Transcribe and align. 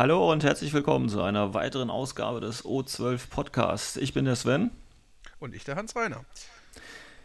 Hallo 0.00 0.32
und 0.32 0.42
herzlich 0.44 0.72
willkommen 0.72 1.10
zu 1.10 1.20
einer 1.20 1.52
weiteren 1.52 1.90
Ausgabe 1.90 2.40
des 2.40 2.64
O12 2.64 3.28
Podcasts. 3.28 3.98
Ich 3.98 4.14
bin 4.14 4.24
der 4.24 4.34
Sven. 4.34 4.70
Und 5.38 5.54
ich 5.54 5.64
der 5.64 5.76
Hans 5.76 5.94
Reiner. 5.94 6.24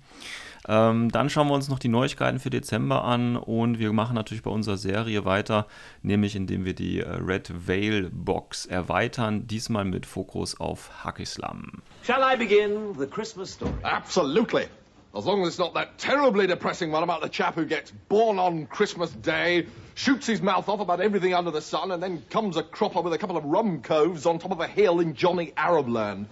Ähm, 0.67 1.11
dann 1.11 1.29
schauen 1.29 1.47
wir 1.47 1.53
uns 1.53 1.69
noch 1.69 1.79
die 1.79 1.89
Neuigkeiten 1.89 2.39
für 2.39 2.49
Dezember 2.49 3.03
an 3.03 3.35
und 3.35 3.79
wir 3.79 3.91
machen 3.91 4.15
natürlich 4.15 4.43
bei 4.43 4.51
unserer 4.51 4.77
Serie 4.77 5.25
weiter, 5.25 5.67
nämlich 6.01 6.35
indem 6.35 6.63
wir 6.65 6.73
die 6.73 6.99
äh, 6.99 7.09
Red 7.09 7.51
Veil 7.67 8.09
Box 8.11 8.65
erweitern, 8.65 9.47
diesmal 9.47 9.85
mit 9.85 10.05
Fokus 10.05 10.59
auf 10.59 11.03
Hackislam. 11.03 11.81
Shall 12.03 12.21
I 12.21 12.37
begin 12.37 12.93
the 12.97 13.07
Christmas 13.07 13.51
story? 13.51 13.73
Absolutely. 13.83 14.67
As 15.15 15.25
long 15.25 15.43
as 15.43 15.49
it's 15.49 15.59
not 15.59 15.75
that 15.75 15.99
terribly 15.99 16.47
depressing 16.47 16.91
one 16.91 17.03
about 17.03 17.21
the 17.21 17.29
chap 17.29 17.55
who 17.55 17.65
gets 17.65 17.91
born 18.09 18.39
on 18.39 18.65
Christmas 18.65 19.11
Day, 19.11 19.67
shoots 19.93 20.25
his 20.25 20.41
mouth 20.41 20.67
off 20.67 20.79
about 20.79 21.01
everything 21.01 21.35
under 21.35 21.51
the 21.51 21.61
sun, 21.61 21.91
and 21.91 22.01
then 22.01 22.23
comes 22.31 22.57
a 22.57 22.63
cropper 22.63 22.99
with 23.01 23.13
a 23.13 23.17
couple 23.19 23.37
of 23.37 23.45
rum 23.45 23.81
coves 23.81 24.25
on 24.25 24.39
top 24.39 24.51
of 24.51 24.59
a 24.59 24.65
hill 24.65 24.99
in 25.01 25.13
Johnny 25.13 25.53
Arab 25.55 25.87
land. 25.87 26.25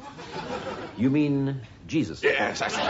You 0.98 1.12
mean 1.12 1.62
Jesus? 1.92 2.22
Yes, 2.22 2.60
that's 2.60 2.76
it. 2.76 2.82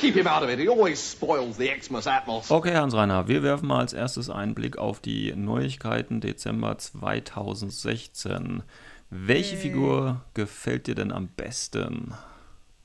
Keep 0.00 0.14
him 0.14 0.26
out 0.26 0.42
of 0.42 0.50
it. 0.50 0.58
He 0.58 0.68
always 0.68 0.98
spoils 0.98 1.56
the 1.56 1.68
Xmas 1.68 2.06
atmos. 2.06 2.50
Okay, 2.50 2.74
Hans-Reiner, 2.74 3.28
wir 3.28 3.42
werfen 3.42 3.66
mal 3.68 3.80
als 3.80 3.92
erstes 3.92 4.30
einen 4.30 4.54
Blick 4.54 4.78
auf 4.78 5.00
die 5.00 5.34
Neuigkeiten 5.34 6.20
Dezember 6.20 6.78
2016. 6.78 8.62
Welche 9.10 9.56
Figur 9.56 10.22
gefällt 10.34 10.86
dir 10.86 10.94
denn 10.94 11.12
am 11.12 11.28
besten? 11.28 12.14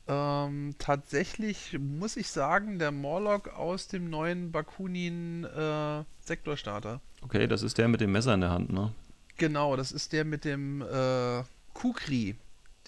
Ähm, 0.07 0.75
tatsächlich 0.77 1.77
muss 1.79 2.17
ich 2.17 2.29
sagen, 2.29 2.79
der 2.79 2.91
Morlock 2.91 3.49
aus 3.57 3.87
dem 3.87 4.09
neuen 4.09 4.51
Bakunin 4.51 5.45
äh, 5.45 6.03
Sektorstarter. 6.19 7.01
Okay, 7.21 7.47
das 7.47 7.63
ist 7.63 7.77
der 7.77 7.87
mit 7.87 8.01
dem 8.01 8.11
Messer 8.11 8.33
in 8.33 8.41
der 8.41 8.49
Hand, 8.49 8.73
ne? 8.73 8.91
Genau, 9.37 9.75
das 9.75 9.91
ist 9.91 10.11
der 10.13 10.25
mit 10.25 10.43
dem 10.43 10.81
äh, 10.81 11.43
Kukri, 11.73 12.35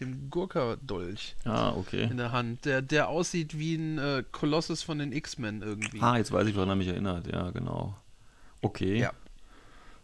dem 0.04 0.30
Gurka-Dolch 0.30 1.36
Ah, 1.46 1.72
okay. 1.72 2.04
in 2.04 2.18
der 2.18 2.32
Hand, 2.32 2.66
der, 2.66 2.82
der 2.82 3.08
aussieht 3.10 3.58
wie 3.58 3.76
ein 3.76 3.98
äh, 3.98 4.24
Kolossus 4.32 4.84
von 4.84 5.00
den 5.00 5.12
X-Men 5.12 5.62
irgendwie. 5.62 6.02
Ah, 6.02 6.18
jetzt 6.18 6.32
weiß 6.32 6.48
ich, 6.48 6.56
woran 6.56 6.70
er 6.70 6.76
mich 6.76 6.88
erinnert. 6.88 7.28
Ja, 7.32 7.52
genau. 7.52 7.96
Okay. 8.62 9.00
Ja. 9.00 9.12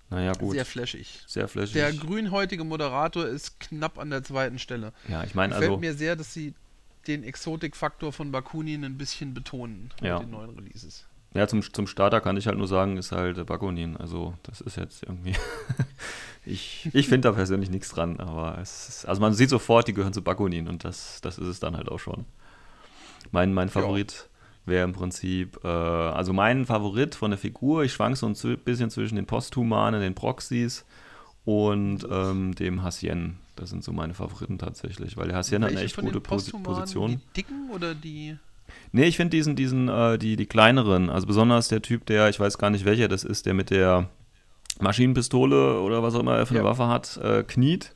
Naja, 0.09 0.33
gut. 0.33 0.53
Sehr 0.53 0.65
flashig. 0.65 1.23
Sehr 1.27 1.47
flashig. 1.47 1.73
Der 1.73 1.93
grünhäutige 1.93 2.63
Moderator 2.63 3.25
ist 3.27 3.59
knapp 3.59 3.99
an 3.99 4.09
der 4.09 4.23
zweiten 4.23 4.57
Stelle. 4.57 4.91
ja, 5.07 5.23
ich 5.23 5.35
meine, 5.35 5.53
Gefällt 5.53 5.69
also. 5.71 5.79
mir 5.79 5.93
sehr, 5.93 6.15
dass 6.15 6.33
sie 6.33 6.55
den 7.07 7.23
Exotikfaktor 7.23 8.11
von 8.11 8.31
Bakunin 8.31 8.83
ein 8.83 8.97
bisschen 8.97 9.33
betonen 9.33 9.91
Ja. 10.01 10.15
mit 10.15 10.23
den 10.27 10.31
neuen 10.31 10.49
Releases. 10.51 11.05
Ja, 11.34 11.47
zum, 11.47 11.62
zum 11.62 11.85
Starter 11.85 12.22
kann 12.22 12.38
ich 12.38 12.47
halt 12.47 12.57
nur 12.57 12.67
sagen, 12.67 12.97
ist 12.97 13.12
halt 13.12 13.45
Bakunin. 13.45 13.97
Also, 13.97 14.34
das 14.44 14.62
ist 14.62 14.78
jetzt 14.78 15.03
irgendwie. 15.03 15.35
ich 16.45 16.90
ich 16.94 17.07
finde 17.07 17.29
da 17.29 17.34
persönlich 17.34 17.69
nichts 17.69 17.90
dran, 17.90 18.19
aber 18.19 18.57
es 18.59 18.90
ist, 18.90 19.06
also 19.06 19.22
man 19.22 19.34
sieht 19.34 19.50
sofort, 19.50 19.88
die 19.88 19.94
gehören 19.94 20.13
zu 20.13 20.23
Bakunin 20.23 20.68
und 20.68 20.84
das, 20.84 21.22
das 21.22 21.38
ist 21.38 21.47
es 21.47 21.59
dann 21.59 21.78
halt 21.78 21.89
auch 21.89 22.00
schon. 22.00 22.25
Mein, 23.31 23.53
mein 23.53 23.69
Favorit 23.69 24.28
wäre 24.66 24.84
im 24.84 24.94
Prinzip, 24.94 25.59
äh, 25.63 25.68
also 25.68 26.34
mein 26.34 26.66
Favorit 26.66 27.16
von 27.16 27.31
der 27.31 27.38
Figur, 27.38 27.84
ich 27.84 27.94
schwank 27.94 28.18
so 28.18 28.25
ein 28.25 28.57
bisschen 28.63 28.89
zwischen 28.89 29.16
den 29.16 29.25
Posthumanen, 29.25 30.01
den 30.01 30.16
Proxys 30.16 30.85
und 31.45 32.07
ähm, 32.09 32.56
dem 32.56 32.81
Hassien. 32.84 33.38
Das 33.56 33.69
sind 33.69 33.84
so 33.84 33.91
meine 33.91 34.13
Favoriten 34.13 34.57
tatsächlich, 34.57 35.18
weil 35.18 35.28
der 35.28 35.38
Hassien 35.38 35.63
hat 35.63 35.72
eine 35.72 35.81
echt 35.81 35.97
gute? 35.97 36.22
Position. 36.22 37.09
Die 37.09 37.34
dicken 37.35 37.69
oder 37.72 37.94
die. 37.94 38.38
Nee, 38.91 39.06
ich 39.06 39.18
finde 39.18 39.31
diesen, 39.38 39.56
diesen, 39.56 39.90
äh, 39.90 40.18
die, 40.18 40.35
die 40.35 40.46
kleineren, 40.46 41.09
also 41.09 41.28
besonders 41.28 41.68
der 41.68 41.81
Typ, 41.81 42.06
der, 42.06 42.30
ich 42.30 42.40
weiß 42.40 42.57
gar 42.57 42.69
nicht 42.69 42.85
welcher 42.85 43.07
das 43.07 43.24
ist, 43.24 43.46
der 43.46 43.53
mit 43.53 43.69
der 43.69 44.09
Maschinenpistole 44.80 45.80
oder 45.81 46.03
was 46.03 46.16
auch 46.16 46.19
immer 46.22 46.35
er 46.38 46.46
für 46.46 46.52
eine 46.56 46.59
Ja. 46.63 46.66
Waffe 46.66 46.88
hat, 46.88 47.18
äh, 47.18 47.44
kniet. 47.44 47.94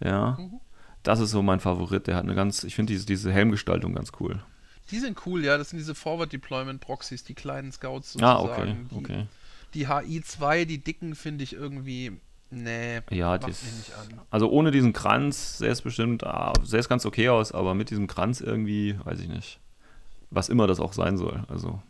Ja. 0.00 0.36
Mhm. 0.38 0.60
Das 1.02 1.20
ist 1.20 1.30
so 1.30 1.42
mein 1.42 1.60
Favorit. 1.60 2.06
Der 2.06 2.16
hat 2.16 2.24
eine 2.24 2.34
ganz, 2.34 2.64
ich 2.64 2.74
finde 2.74 2.92
diese, 2.92 3.06
diese 3.06 3.32
Helmgestaltung 3.32 3.94
ganz 3.94 4.12
cool. 4.20 4.42
Die 4.90 4.98
sind 4.98 5.18
cool, 5.26 5.44
ja. 5.44 5.58
Das 5.58 5.70
sind 5.70 5.78
diese 5.78 5.94
Forward 5.94 6.32
Deployment 6.32 6.80
Proxys, 6.80 7.24
die 7.24 7.34
kleinen 7.34 7.72
Scouts 7.72 8.16
Ah, 8.20 8.38
sozusagen. 8.40 8.70
okay, 8.70 8.76
Die, 8.90 8.96
okay. 8.96 9.26
die 9.74 9.86
HI2, 9.88 10.64
die 10.64 10.78
dicken, 10.78 11.14
finde 11.14 11.44
ich 11.44 11.52
irgendwie. 11.54 12.12
Nee, 12.50 13.00
Ja, 13.10 13.32
mich 13.34 13.46
nicht 13.46 13.92
an. 14.00 14.20
also 14.30 14.48
ohne 14.50 14.70
diesen 14.70 14.94
Kranz 14.94 15.58
sähe 15.58 15.70
es 15.70 15.82
bestimmt, 15.82 16.24
ah, 16.24 16.54
sähe 16.62 16.80
es 16.80 16.88
ganz 16.88 17.04
okay 17.04 17.28
aus, 17.28 17.52
aber 17.52 17.74
mit 17.74 17.90
diesem 17.90 18.06
Kranz 18.06 18.40
irgendwie, 18.40 18.96
weiß 19.04 19.20
ich 19.20 19.28
nicht. 19.28 19.60
Was 20.30 20.48
immer 20.48 20.66
das 20.66 20.80
auch 20.80 20.92
sein 20.92 21.16
soll. 21.16 21.44
Also, 21.48 21.80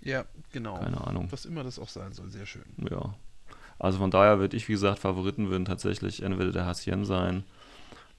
Ja, 0.00 0.24
genau. 0.50 0.78
keine 0.78 1.06
Ahnung. 1.06 1.28
Was 1.30 1.44
immer 1.44 1.62
das 1.62 1.78
auch 1.78 1.88
sein 1.88 2.12
soll, 2.12 2.30
sehr 2.30 2.46
schön. 2.46 2.64
Ja. 2.90 3.14
Also 3.78 3.98
von 3.98 4.10
daher 4.10 4.38
würde 4.38 4.56
ich, 4.56 4.68
wie 4.68 4.72
gesagt, 4.72 5.00
Favoriten 5.00 5.50
würden 5.50 5.64
tatsächlich 5.64 6.22
entweder 6.22 6.52
der 6.52 6.66
Hassien 6.66 7.04
sein 7.04 7.44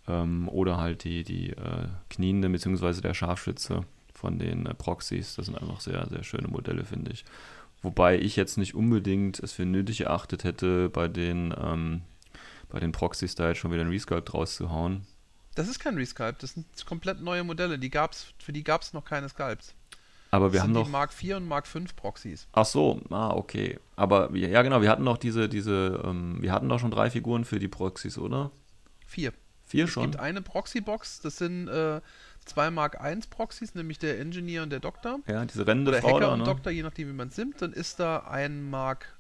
ähm, 0.07 0.49
oder 0.49 0.77
halt 0.77 1.03
die, 1.03 1.23
die 1.23 1.51
äh, 1.51 1.87
Kniende 2.09 2.49
bzw. 2.49 3.01
der 3.01 3.13
Scharfschütze 3.13 3.85
von 4.13 4.39
den 4.39 4.65
äh, 4.65 4.73
Proxys. 4.73 5.35
Das 5.35 5.45
sind 5.45 5.57
einfach 5.57 5.79
sehr, 5.79 6.07
sehr 6.09 6.23
schöne 6.23 6.47
Modelle, 6.47 6.83
finde 6.85 7.11
ich. 7.11 7.23
Wobei 7.81 8.17
ich 8.17 8.35
jetzt 8.35 8.57
nicht 8.57 8.75
unbedingt 8.75 9.39
es 9.39 9.53
für 9.53 9.65
nötig 9.65 10.01
erachtet 10.01 10.43
hätte, 10.43 10.89
bei 10.89 11.07
den, 11.07 11.53
ähm, 11.57 12.01
bei 12.69 12.79
den 12.79 12.91
Proxys 12.91 13.35
da 13.35 13.49
jetzt 13.49 13.57
schon 13.57 13.71
wieder 13.71 13.81
einen 13.81 13.91
Resculpt 13.91 14.33
rauszuhauen. 14.33 15.05
Das 15.55 15.67
ist 15.67 15.79
kein 15.79 15.95
Resculpt, 15.95 16.41
das 16.43 16.53
sind 16.53 16.65
komplett 16.85 17.21
neue 17.21 17.43
Modelle. 17.43 17.77
Die 17.77 17.89
gab's, 17.89 18.33
für 18.39 18.53
die 18.53 18.63
gab 18.63 18.81
es 18.81 18.93
noch 18.93 19.05
keine 19.05 19.29
Sculpts. 19.29 19.75
Aber 20.31 20.51
wir 20.51 20.57
das 20.57 20.63
haben 20.63 20.69
sind 20.73 20.81
doch. 20.81 20.85
die 20.85 20.91
Mark 20.91 21.11
IV 21.21 21.35
und 21.35 21.47
Mark 21.47 21.67
V 21.67 21.79
Proxys. 21.95 22.47
Ach 22.53 22.65
so, 22.65 22.99
ah, 23.11 23.29
okay. 23.35 23.79
Aber 23.95 24.33
wir- 24.33 24.49
ja, 24.49 24.63
genau, 24.63 24.81
wir 24.81 24.89
hatten 24.89 25.05
doch 25.05 25.17
diese, 25.17 25.47
diese, 25.47 26.01
ähm, 26.03 26.41
wir 26.41 26.51
hatten 26.51 26.67
doch 26.69 26.79
schon 26.79 26.89
drei 26.89 27.11
Figuren 27.11 27.45
für 27.45 27.59
die 27.59 27.67
Proxys, 27.67 28.17
oder? 28.17 28.49
Vier. 29.05 29.31
Vier 29.65 29.85
Es 29.85 29.91
schon? 29.91 30.03
gibt 30.09 30.19
eine 30.19 30.41
Proxy-Box, 30.41 31.21
das 31.21 31.37
sind 31.37 31.67
äh, 31.67 32.01
zwei 32.45 32.71
Mark 32.71 32.97
I 33.03 33.15
Proxys, 33.29 33.75
nämlich 33.75 33.99
der 33.99 34.19
Engineer 34.19 34.63
und 34.63 34.71
der 34.71 34.79
Doktor. 34.79 35.19
Ja, 35.27 35.45
diese 35.45 35.67
rennende 35.67 35.91
Oder 35.91 36.01
Frau 36.01 36.09
Hacker 36.15 36.19
da, 36.21 36.33
und 36.33 36.39
ne? 36.39 36.45
Doktor, 36.45 36.71
je 36.71 36.81
nachdem 36.81 37.09
wie 37.09 37.13
man 37.13 37.27
es 37.27 37.37
nimmt. 37.37 37.61
Dann 37.61 37.71
ist 37.71 37.99
da 37.99 38.19
ein 38.27 38.69
Mark 38.71 39.15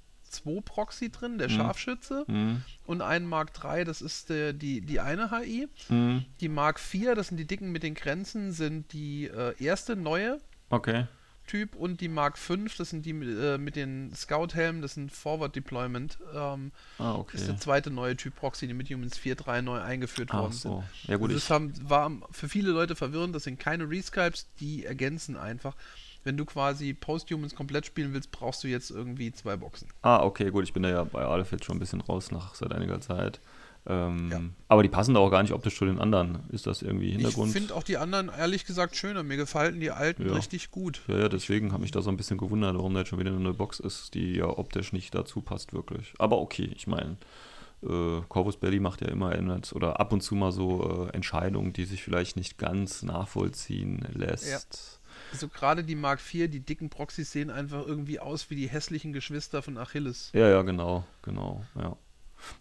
II 0.45 0.61
Proxy 0.61 1.09
drin, 1.11 1.37
der 1.37 1.49
Scharfschütze. 1.49 2.23
Mhm. 2.27 2.61
Und 2.85 3.01
ein 3.01 3.25
Mark 3.25 3.51
III, 3.63 3.83
das 3.85 4.01
ist 4.01 4.29
der, 4.29 4.53
die, 4.53 4.81
die 4.81 4.99
eine 4.99 5.31
HI. 5.31 5.67
Mhm. 5.89 6.25
Die 6.41 6.49
Mark 6.49 6.79
IV, 6.93 7.13
das 7.15 7.27
sind 7.29 7.37
die 7.37 7.45
dicken 7.45 7.71
mit 7.71 7.83
den 7.83 7.93
Grenzen, 7.93 8.51
sind 8.53 8.91
die 8.93 9.25
äh, 9.25 9.53
erste 9.63 9.95
neue 9.95 10.39
Okay. 10.69 11.05
Typ. 11.45 11.75
Und 11.75 11.99
die 11.99 12.07
Mark 12.07 12.37
V, 12.37 12.55
das 12.77 12.89
sind 12.91 13.05
die 13.05 13.11
mit, 13.11 13.27
äh, 13.37 13.57
mit 13.57 13.75
den 13.75 14.15
Scout-Helmen, 14.15 14.81
das 14.81 14.93
sind 14.93 15.11
Forward 15.11 15.53
Deployment. 15.55 16.17
Ähm, 16.33 16.71
Ah, 16.97 17.15
okay. 17.15 17.35
ist 17.37 17.47
der 17.49 17.57
zweite 17.57 17.91
neue 17.91 18.15
Typ 18.15 18.35
Proxy, 18.37 18.65
die 18.65 18.73
mit 18.73 18.89
Humans 18.89 19.19
4.3 19.19 19.61
neu 19.61 19.79
eingeführt 19.81 20.29
Ach 20.31 20.39
worden 20.39 20.53
so. 20.53 20.83
sind. 21.01 21.09
Ja 21.09 21.17
gut, 21.17 21.29
Also 21.31 21.39
das 21.39 21.49
haben, 21.49 21.73
war 21.89 22.11
für 22.31 22.47
viele 22.47 22.71
Leute 22.71 22.95
verwirrend, 22.95 23.35
das 23.35 23.43
sind 23.43 23.59
keine 23.59 23.89
Resculpts, 23.89 24.47
die 24.61 24.85
ergänzen 24.85 25.35
einfach. 25.37 25.75
Wenn 26.23 26.37
du 26.37 26.45
quasi 26.45 26.93
Post-Humans 26.93 27.55
komplett 27.55 27.85
spielen 27.85 28.13
willst, 28.13 28.31
brauchst 28.31 28.63
du 28.63 28.67
jetzt 28.67 28.91
irgendwie 28.91 29.31
zwei 29.31 29.57
Boxen. 29.57 29.89
ah, 30.01 30.23
okay, 30.23 30.49
gut, 30.51 30.63
ich 30.63 30.73
bin 30.73 30.83
da 30.83 30.89
ja 30.89 31.03
bei 31.03 31.23
Aleph 31.23 31.51
jetzt 31.51 31.65
schon 31.65 31.77
ein 31.77 31.79
bisschen 31.79 32.01
raus 32.01 32.31
nach 32.31 32.55
seit 32.55 32.71
einiger 32.71 33.01
Zeit. 33.01 33.39
Ähm, 33.85 34.29
Ja. 34.31 34.41
Aber 34.69 34.83
die 34.83 34.89
passen 34.89 35.13
da 35.13 35.19
auch 35.19 35.29
gar 35.29 35.41
nicht 35.41 35.51
optisch 35.53 35.77
zu 35.77 35.85
den 35.85 35.99
anderen. 35.99 36.39
Ist 36.49 36.67
das 36.67 36.81
irgendwie 36.81 37.11
Hintergrund? 37.11 37.47
Ich 37.49 37.53
finde 37.53 37.75
auch 37.75 37.83
die 37.83 37.97
anderen 37.97 38.29
ehrlich 38.29 38.65
gesagt 38.65 38.95
schöner. 38.95 39.23
Mir 39.23 39.37
gefallen 39.37 39.79
die 39.79 39.91
alten 39.91 40.25
Ja. 40.27 40.33
richtig 40.33 40.71
gut. 40.71 41.01
ja, 41.07 41.17
ja, 41.19 41.29
deswegen 41.29 41.73
habe 41.73 41.83
ich 41.83 41.91
da 41.91 42.01
so 42.01 42.09
ein 42.09 42.17
bisschen 42.17 42.37
gewundert, 42.37 42.75
warum 42.75 42.93
da 42.93 43.01
jetzt 43.01 43.09
schon 43.09 43.19
wieder 43.19 43.31
eine 43.35 43.53
Box 43.53 43.79
ist, 43.79 44.13
die 44.13 44.35
ja 44.35 44.45
optisch 44.45 44.93
nicht 44.93 45.13
dazu 45.13 45.41
passt, 45.41 45.73
wirklich. 45.73 46.13
Aber 46.17 46.37
okay, 46.39 46.71
ich 46.75 46.87
meine, 46.87 47.17
äh, 47.83 48.21
Corvus 48.29 48.57
Belly 48.57 48.79
macht 48.79 49.01
ja 49.01 49.07
immer 49.09 49.33
oder 49.73 49.99
ab 49.99 50.13
und 50.13 50.21
zu 50.21 50.35
mal 50.35 50.51
so 50.51 51.07
äh, 51.07 51.15
Entscheidungen, 51.15 51.73
die 51.73 51.85
sich 51.85 52.03
vielleicht 52.03 52.37
nicht 52.37 52.57
ganz 52.57 53.03
nachvollziehen 53.03 54.07
lässt. 54.13 55.01
Also 55.33 55.47
gerade 55.47 55.83
die 55.83 55.95
Mark 55.95 56.19
IV, 56.19 56.49
die 56.49 56.59
dicken 56.59 56.91
Proxys 56.91 57.31
sehen 57.31 57.49
einfach 57.49 57.85
irgendwie 57.87 58.19
aus 58.19 58.51
wie 58.51 58.55
die 58.55 58.67
hässlichen 58.67 59.13
Geschwister 59.13 59.63
von 59.63 59.79
Achilles. 59.79 60.29
Ja, 60.33 60.47
ja, 60.47 60.61
genau, 60.61 61.05
genau, 61.23 61.63
ja. 61.75 61.97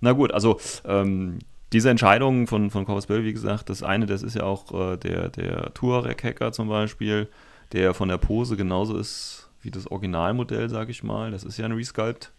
Na 0.00 0.12
gut, 0.12 0.32
also 0.32 0.58
ähm, 0.86 1.40
diese 1.72 1.90
Entscheidungen 1.90 2.46
von, 2.46 2.70
von 2.70 2.86
Corvus 2.86 3.06
Bell, 3.06 3.24
wie 3.24 3.32
gesagt, 3.34 3.68
das 3.68 3.82
eine, 3.82 4.06
das 4.06 4.22
ist 4.22 4.36
ja 4.36 4.44
auch 4.44 4.72
äh, 4.72 4.96
der, 4.96 5.28
der 5.28 5.74
Touareg-Hacker 5.74 6.52
zum 6.52 6.68
Beispiel, 6.68 7.28
der 7.72 7.92
von 7.92 8.08
der 8.08 8.18
Pose 8.18 8.56
genauso 8.56 8.96
ist 8.96 9.50
wie 9.60 9.70
das 9.70 9.86
Originalmodell, 9.86 10.70
sage 10.70 10.90
ich 10.90 11.02
mal. 11.02 11.30
Das 11.30 11.44
ist 11.44 11.58
ja 11.58 11.66
ein 11.66 11.72
Resculpt. 11.72 12.32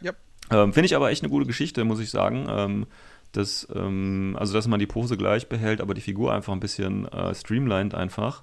Ja. 0.00 0.12
Ähm, 0.50 0.72
Finde 0.72 0.86
ich 0.86 0.96
aber 0.96 1.10
echt 1.10 1.22
eine 1.22 1.30
gute 1.30 1.46
Geschichte, 1.46 1.84
muss 1.84 2.00
ich 2.00 2.10
sagen. 2.10 2.46
Ähm, 2.48 2.86
dass, 3.32 3.68
ähm, 3.74 4.36
also, 4.38 4.52
dass 4.52 4.66
man 4.66 4.80
die 4.80 4.88
Pose 4.88 5.16
gleich 5.16 5.48
behält, 5.48 5.80
aber 5.80 5.94
die 5.94 6.00
Figur 6.00 6.34
einfach 6.34 6.52
ein 6.52 6.60
bisschen 6.60 7.06
äh, 7.06 7.32
streamlined 7.34 7.94
einfach. 7.94 8.42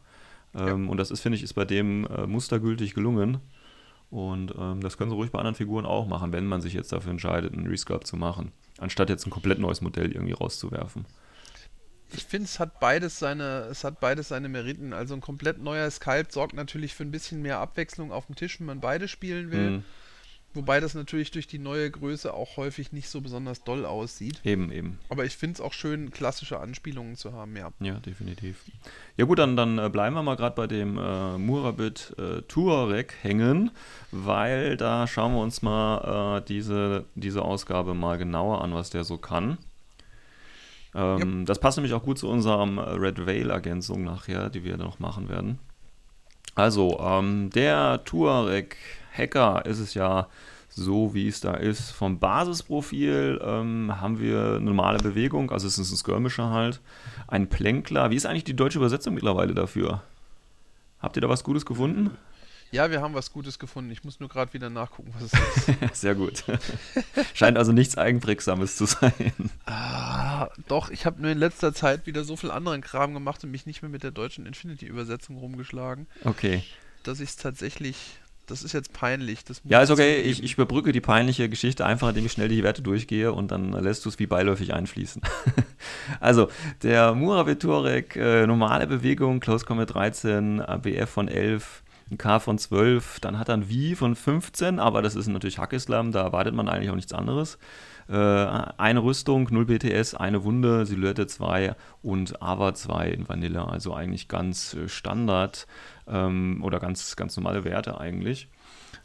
Ähm, 0.57 0.85
ja. 0.85 0.91
Und 0.91 0.97
das 0.97 1.11
ist, 1.11 1.21
finde 1.21 1.37
ich, 1.37 1.43
ist 1.43 1.53
bei 1.53 1.65
dem 1.65 2.05
äh, 2.07 2.27
mustergültig 2.27 2.93
gelungen. 2.93 3.39
Und 4.09 4.53
ähm, 4.57 4.81
das 4.81 4.97
können 4.97 5.09
sie 5.09 5.15
ruhig 5.15 5.31
bei 5.31 5.39
anderen 5.39 5.55
Figuren 5.55 5.85
auch 5.85 6.07
machen, 6.07 6.31
wenn 6.31 6.45
man 6.45 6.61
sich 6.61 6.73
jetzt 6.73 6.91
dafür 6.93 7.11
entscheidet, 7.11 7.53
einen 7.53 7.67
Resculpt 7.67 8.07
zu 8.07 8.15
machen, 8.15 8.51
anstatt 8.77 9.09
jetzt 9.09 9.27
ein 9.27 9.31
komplett 9.31 9.59
neues 9.59 9.81
Modell 9.81 10.11
irgendwie 10.13 10.33
rauszuwerfen. 10.33 11.05
Ich 12.13 12.23
finde, 12.23 12.45
es 12.45 12.57
hat 12.59 12.79
beides 12.79 13.19
seine, 13.19 13.67
es 13.69 13.83
hat 13.83 13.99
beides 13.99 14.29
seine 14.29 14.47
Meriten. 14.47 14.93
Also 14.93 15.13
ein 15.13 15.19
komplett 15.19 15.61
neuer 15.61 15.91
Sculpt 15.91 16.31
sorgt 16.31 16.53
natürlich 16.53 16.95
für 16.95 17.03
ein 17.03 17.11
bisschen 17.11 17.41
mehr 17.41 17.59
Abwechslung 17.59 18.13
auf 18.13 18.27
dem 18.27 18.35
Tisch, 18.35 18.59
wenn 18.59 18.67
man 18.67 18.79
beide 18.79 19.09
spielen 19.09 19.51
will. 19.51 19.69
Mhm. 19.71 19.83
Wobei 20.57 20.79
das 20.79 20.95
natürlich 20.95 21.29
durch 21.29 21.45
die 21.45 21.59
neue 21.59 21.91
Größe 21.91 22.33
auch 22.33 22.57
häufig 22.57 22.91
nicht 22.91 23.09
so 23.09 23.21
besonders 23.21 23.63
doll 23.63 23.85
aussieht. 23.85 24.41
Eben, 24.43 24.71
eben. 24.71 24.97
Aber 25.07 25.23
ich 25.23 25.37
finde 25.37 25.53
es 25.53 25.61
auch 25.61 25.71
schön, 25.71 26.09
klassische 26.09 26.59
Anspielungen 26.59 27.15
zu 27.15 27.31
haben, 27.33 27.55
ja. 27.55 27.71
Ja, 27.79 27.99
definitiv. 27.99 28.63
Ja 29.17 29.25
gut, 29.25 29.37
dann, 29.37 29.55
dann 29.55 29.77
äh, 29.77 29.87
bleiben 29.89 30.15
wir 30.15 30.23
mal 30.23 30.35
gerade 30.35 30.55
bei 30.55 30.65
dem 30.65 30.97
äh, 30.97 31.37
Murabit 31.37 32.15
äh, 32.17 32.41
Touareg 32.41 33.13
hängen, 33.21 33.69
weil 34.11 34.77
da 34.77 35.05
schauen 35.05 35.33
wir 35.33 35.41
uns 35.41 35.61
mal 35.61 36.39
äh, 36.39 36.45
diese, 36.47 37.05
diese 37.13 37.43
Ausgabe 37.43 37.93
mal 37.93 38.17
genauer 38.17 38.63
an, 38.63 38.73
was 38.73 38.89
der 38.89 39.03
so 39.03 39.19
kann. 39.19 39.59
Ähm, 40.95 41.39
yep. 41.39 41.45
Das 41.45 41.59
passt 41.59 41.77
nämlich 41.77 41.93
auch 41.93 42.03
gut 42.03 42.17
zu 42.17 42.27
unserem 42.27 42.79
Red 42.79 43.27
Veil-Ergänzung 43.27 44.03
nachher, 44.03 44.49
die 44.49 44.63
wir 44.63 44.77
noch 44.77 44.97
machen 44.97 45.29
werden. 45.29 45.59
Also, 46.55 46.99
ähm, 46.99 47.51
der 47.51 48.03
Touareg 48.05 48.75
Hacker 49.17 49.65
ist 49.65 49.79
es 49.79 49.93
ja 49.93 50.27
so, 50.69 51.13
wie 51.13 51.27
es 51.27 51.41
da 51.41 51.55
ist. 51.55 51.91
Vom 51.91 52.19
Basisprofil 52.19 53.41
ähm, 53.43 53.99
haben 53.99 54.19
wir 54.19 54.55
eine 54.55 54.61
normale 54.61 54.99
Bewegung, 54.99 55.51
also 55.51 55.67
es 55.67 55.77
ist 55.77 55.91
ein 55.91 55.97
Skirmisher 55.97 56.49
halt. 56.51 56.81
Ein 57.27 57.49
Plänkler. 57.49 58.11
Wie 58.11 58.15
ist 58.15 58.25
eigentlich 58.25 58.43
die 58.43 58.55
deutsche 58.55 58.77
Übersetzung 58.77 59.13
mittlerweile 59.13 59.53
dafür? 59.53 60.03
Habt 60.99 61.15
ihr 61.17 61.21
da 61.21 61.29
was 61.29 61.43
Gutes 61.43 61.65
gefunden? 61.65 62.11
Ja, 62.69 62.91
wir 62.91 63.01
haben 63.01 63.13
was 63.13 63.31
Gutes 63.31 63.59
gefunden. 63.59 63.91
Ich 63.91 64.03
muss 64.03 64.19
nur 64.19 64.27
gerade 64.27 64.53
wieder 64.53 64.69
nachgucken, 64.69 65.13
was 65.17 65.31
es 65.31 65.69
ist. 65.69 65.79
Sehr 66.01 66.15
gut. 66.15 66.43
Scheint 67.33 67.57
also 67.57 67.71
nichts 67.71 67.97
Eigenprägsames 67.97 68.75
zu 68.75 68.85
sein. 68.85 69.33
Ah, 69.65 70.49
doch, 70.67 70.89
ich 70.89 71.05
habe 71.05 71.21
nur 71.21 71.31
in 71.31 71.37
letzter 71.37 71.73
Zeit 71.73 72.05
wieder 72.05 72.25
so 72.25 72.35
viel 72.35 72.51
anderen 72.51 72.81
Kram 72.81 73.13
gemacht 73.13 73.43
und 73.43 73.51
mich 73.51 73.65
nicht 73.65 73.81
mehr 73.81 73.89
mit 73.89 74.03
der 74.03 74.11
deutschen 74.11 74.45
Infinity-Übersetzung 74.45 75.37
rumgeschlagen. 75.37 76.07
Okay. 76.25 76.63
Dass 77.03 77.21
ich 77.21 77.29
es 77.29 77.35
tatsächlich 77.37 78.19
das 78.47 78.63
ist 78.63 78.73
jetzt 78.73 78.93
peinlich. 78.93 79.39
ja, 79.65 79.81
ist 79.81 79.91
okay. 79.91 80.21
Ich, 80.21 80.41
ich, 80.41 80.53
überbrücke 80.53 80.91
die 80.91 81.01
peinliche 81.01 81.49
Geschichte 81.49 81.85
einfach, 81.85 82.09
indem 82.09 82.25
ich 82.25 82.31
schnell 82.31 82.47
die 82.47 82.63
Werte 82.63 82.81
durchgehe 82.81 83.33
und 83.33 83.51
dann 83.51 83.71
lässt 83.73 84.05
du 84.05 84.09
es 84.09 84.19
wie 84.19 84.25
beiläufig 84.25 84.73
einfließen. 84.73 85.21
also, 86.19 86.47
der 86.81 87.13
Muravitorek, 87.13 88.15
äh, 88.15 88.47
normale 88.47 88.87
Bewegung, 88.87 89.39
Close 89.39 89.65
Combat 89.65 89.93
13, 89.93 90.63
BF 90.81 91.09
von 91.09 91.27
11, 91.27 91.83
ein 92.09 92.17
K 92.17 92.39
von 92.39 92.57
12, 92.57 93.19
dann 93.19 93.37
hat 93.37 93.49
er 93.49 93.55
ein 93.57 93.65
V 93.65 93.95
von 93.95 94.15
15, 94.15 94.79
aber 94.79 95.01
das 95.01 95.15
ist 95.15 95.27
natürlich 95.27 95.59
Hackislam, 95.59 96.11
da 96.11 96.23
erwartet 96.23 96.55
man 96.55 96.69
eigentlich 96.69 96.89
auch 96.89 96.95
nichts 96.95 97.13
anderes. 97.13 97.57
Äh, 98.09 98.15
eine 98.15 99.03
Rüstung, 99.03 99.49
0 99.51 99.65
BTS, 99.65 100.15
eine 100.15 100.45
Wunde, 100.45 100.85
Silhouette 100.85 101.27
2 101.27 101.75
und 102.01 102.41
Ava 102.41 102.73
2 102.73 103.09
in 103.09 103.27
Vanilla, 103.27 103.65
also 103.65 103.93
eigentlich 103.93 104.29
ganz 104.29 104.73
äh, 104.73 104.87
Standard 104.87 105.67
ähm, 106.07 106.61
oder 106.63 106.79
ganz, 106.79 107.15
ganz 107.15 107.35
normale 107.37 107.63
Werte 107.63 107.99
eigentlich. 107.99 108.49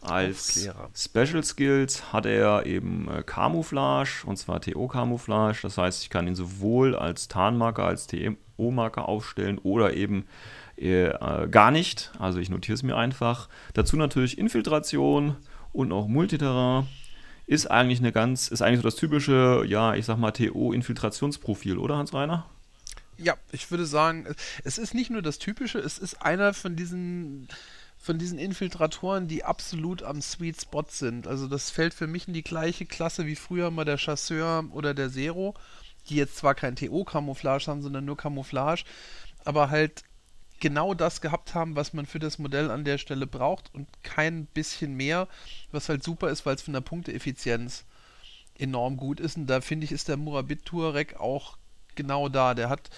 Als 0.01 0.69
Special 0.97 1.45
Skills 1.45 2.13
hat 2.13 2.27
er 2.27 2.67
eben 2.67 3.09
äh, 3.09 3.23
Camouflage, 3.23 4.25
und 4.27 4.37
zwar 4.37 4.61
TO-Camouflage. 4.61 5.61
Das 5.63 5.79
heißt, 5.79 6.03
ich 6.03 6.11
kann 6.11 6.27
ihn 6.27 6.35
sowohl 6.35 6.97
als 6.97 7.29
Tarnmarker, 7.29 7.85
als 7.85 8.09
TO-Marker 8.09 9.09
aufstellen 9.09 9.59
oder 9.59 9.95
eben 9.95 10.27
äh, 10.77 11.05
äh, 11.05 11.49
gar 11.49 11.71
nicht. 11.71 12.11
Also 12.19 12.41
ich 12.41 12.51
notiere 12.51 12.75
es 12.75 12.83
mir 12.83 12.97
einfach. 12.97 13.49
Dazu 13.75 13.97
natürlich 13.97 14.39
Infiltration 14.39 15.37
und 15.73 15.93
auch 15.93 16.09
Multiterrain. 16.09 16.89
Ist 17.47 17.71
eigentlich 17.71 18.01
eine 18.01 18.13
ganz, 18.13 18.49
ist 18.49 18.63
eigentlich 18.63 18.81
so 18.81 18.85
das 18.85 18.97
typische, 18.97 19.65
ja, 19.67 19.95
ich 19.95 20.07
sag 20.07 20.17
mal, 20.17 20.31
TO-Infiltrationsprofil, 20.33 21.77
oder 21.77 21.97
Hans-Reiner? 21.97 22.47
Ja, 23.19 23.37
ich 23.53 23.71
würde 23.71 23.87
sagen, 23.87 24.27
es 24.65 24.79
ist 24.79 24.95
nicht 24.95 25.11
nur 25.11 25.23
das 25.23 25.39
Typische, 25.39 25.79
es 25.79 25.99
ist 25.99 26.23
einer 26.23 26.55
von 26.55 26.77
diesen 26.77 27.49
von 28.03 28.19
diesen 28.19 28.37
Infiltratoren, 28.37 29.29
die 29.29 29.45
absolut 29.45 30.03
am 30.03 30.21
Sweet 30.21 30.61
Spot 30.61 30.85
sind. 30.89 31.29
Also 31.29 31.47
das 31.47 31.71
fällt 31.71 31.95
für 31.95 32.09
mich 32.09 32.27
in 32.27 32.35
die 32.35 32.43
gleiche 32.43 32.85
Klasse 32.85 33.27
wie 33.27 33.37
früher 33.37 33.71
mal 33.71 33.85
der 33.85 33.97
Chasseur 33.97 34.65
oder 34.73 34.93
der 34.93 35.09
Zero, 35.13 35.55
die 36.09 36.17
jetzt 36.17 36.37
zwar 36.37 36.57
kein 36.57 36.75
TO-Camouflage 36.75 37.69
haben, 37.69 37.81
sondern 37.81 38.05
nur 38.05 38.17
Camouflage, 38.17 38.83
aber 39.45 39.71
halt 39.71 40.03
genau 40.59 40.95
das 40.95 41.21
gehabt 41.21 41.55
haben, 41.55 41.77
was 41.77 41.93
man 41.93 42.07
für 42.07 42.19
das 42.19 42.41
Modell 42.41 42.73
an 42.73 42.85
der 42.85 42.99
Stelle 42.99 43.29
braucht 43.29 43.73
und 43.73 43.87
kein 44.03 44.47
bisschen 44.47 44.95
mehr, 44.95 45.29
was 45.71 45.89
halt 45.89 46.03
super 46.03 46.31
ist, 46.31 46.45
weil 46.45 46.57
es 46.57 46.63
von 46.63 46.75
der 46.75 46.81
Punkteeffizienz 46.81 47.85
enorm 48.59 48.97
gut 48.97 49.21
ist. 49.21 49.37
Und 49.37 49.47
da 49.47 49.61
finde 49.61 49.85
ich, 49.85 49.93
ist 49.93 50.09
der 50.09 50.17
Murabit 50.17 50.65
Touareg 50.65 51.21
auch 51.21 51.57
genau 51.97 52.29
da. 52.29 52.55
Der 52.55 52.69
hat 52.69 52.91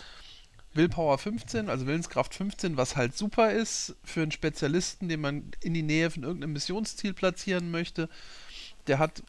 Willpower 0.74 1.18
15, 1.18 1.68
also 1.68 1.86
Willenskraft 1.86 2.34
15, 2.34 2.76
was 2.76 2.96
halt 2.96 3.16
super 3.16 3.52
ist 3.52 3.94
für 4.02 4.22
einen 4.22 4.32
Spezialisten, 4.32 5.08
den 5.08 5.20
man 5.20 5.50
in 5.60 5.72
die 5.72 5.82
Nähe 5.82 6.10
von 6.10 6.24
irgendeinem 6.24 6.52
Missionsziel 6.52 7.14
platzieren 7.14 7.70
möchte. 7.70 8.08
Der 8.88 8.98
hat 8.98 9.22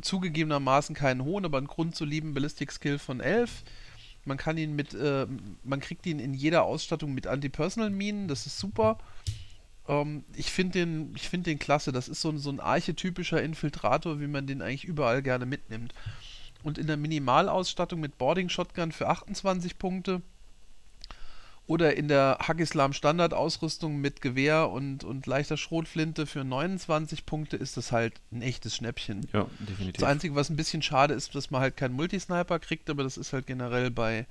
zugegebenermaßen 0.00 0.94
keinen 0.94 1.24
hohen, 1.24 1.44
aber 1.44 1.58
einen 1.58 1.66
grundsoliden 1.66 2.32
Ballistic 2.32 2.70
Skill 2.70 2.98
von 2.98 3.20
11. 3.20 3.64
Man 4.24 4.36
kann 4.36 4.56
ihn 4.56 4.74
mit, 4.76 4.94
äh, 4.94 5.26
man 5.64 5.80
kriegt 5.80 6.06
ihn 6.06 6.18
in 6.18 6.32
jeder 6.32 6.62
Ausstattung 6.62 7.12
mit 7.12 7.26
Anti-Personal-Minen, 7.26 8.28
das 8.28 8.46
ist 8.46 8.58
super. 8.58 8.98
Ähm, 9.88 10.24
ich 10.34 10.50
finde 10.50 10.78
den, 10.78 11.14
ich 11.16 11.28
den 11.28 11.58
klasse. 11.58 11.92
Das 11.92 12.08
ist 12.08 12.20
so 12.20 12.36
so 12.38 12.50
ein 12.50 12.60
archetypischer 12.60 13.42
Infiltrator, 13.42 14.20
wie 14.20 14.28
man 14.28 14.46
den 14.46 14.62
eigentlich 14.62 14.84
überall 14.84 15.22
gerne 15.22 15.44
mitnimmt 15.44 15.92
und 16.64 16.78
in 16.78 16.88
der 16.88 16.96
Minimalausstattung 16.96 18.00
mit 18.00 18.18
Boarding 18.18 18.48
Shotgun 18.48 18.90
für 18.90 19.08
28 19.08 19.78
Punkte 19.78 20.22
oder 21.66 21.96
in 21.96 22.08
der 22.08 22.38
Hackislam 22.40 22.92
Standardausrüstung 22.92 23.96
mit 23.96 24.20
Gewehr 24.20 24.70
und, 24.70 25.04
und 25.04 25.26
leichter 25.26 25.56
Schrotflinte 25.56 26.26
für 26.26 26.44
29 26.44 27.24
Punkte 27.24 27.56
ist 27.56 27.76
das 27.76 27.92
halt 27.92 28.14
ein 28.32 28.42
echtes 28.42 28.76
Schnäppchen. 28.76 29.26
Ja, 29.32 29.46
definitiv. 29.60 30.00
Das 30.00 30.08
Einzige, 30.08 30.34
was 30.34 30.50
ein 30.50 30.56
bisschen 30.56 30.82
schade 30.82 31.14
ist, 31.14 31.34
dass 31.34 31.50
man 31.50 31.62
halt 31.62 31.76
keinen 31.76 31.94
Multisniper 31.94 32.58
kriegt, 32.58 32.90
aber 32.90 33.02
das 33.02 33.16
ist 33.16 33.32
halt 33.32 33.46
generell 33.46 33.90
bei, 33.90 34.26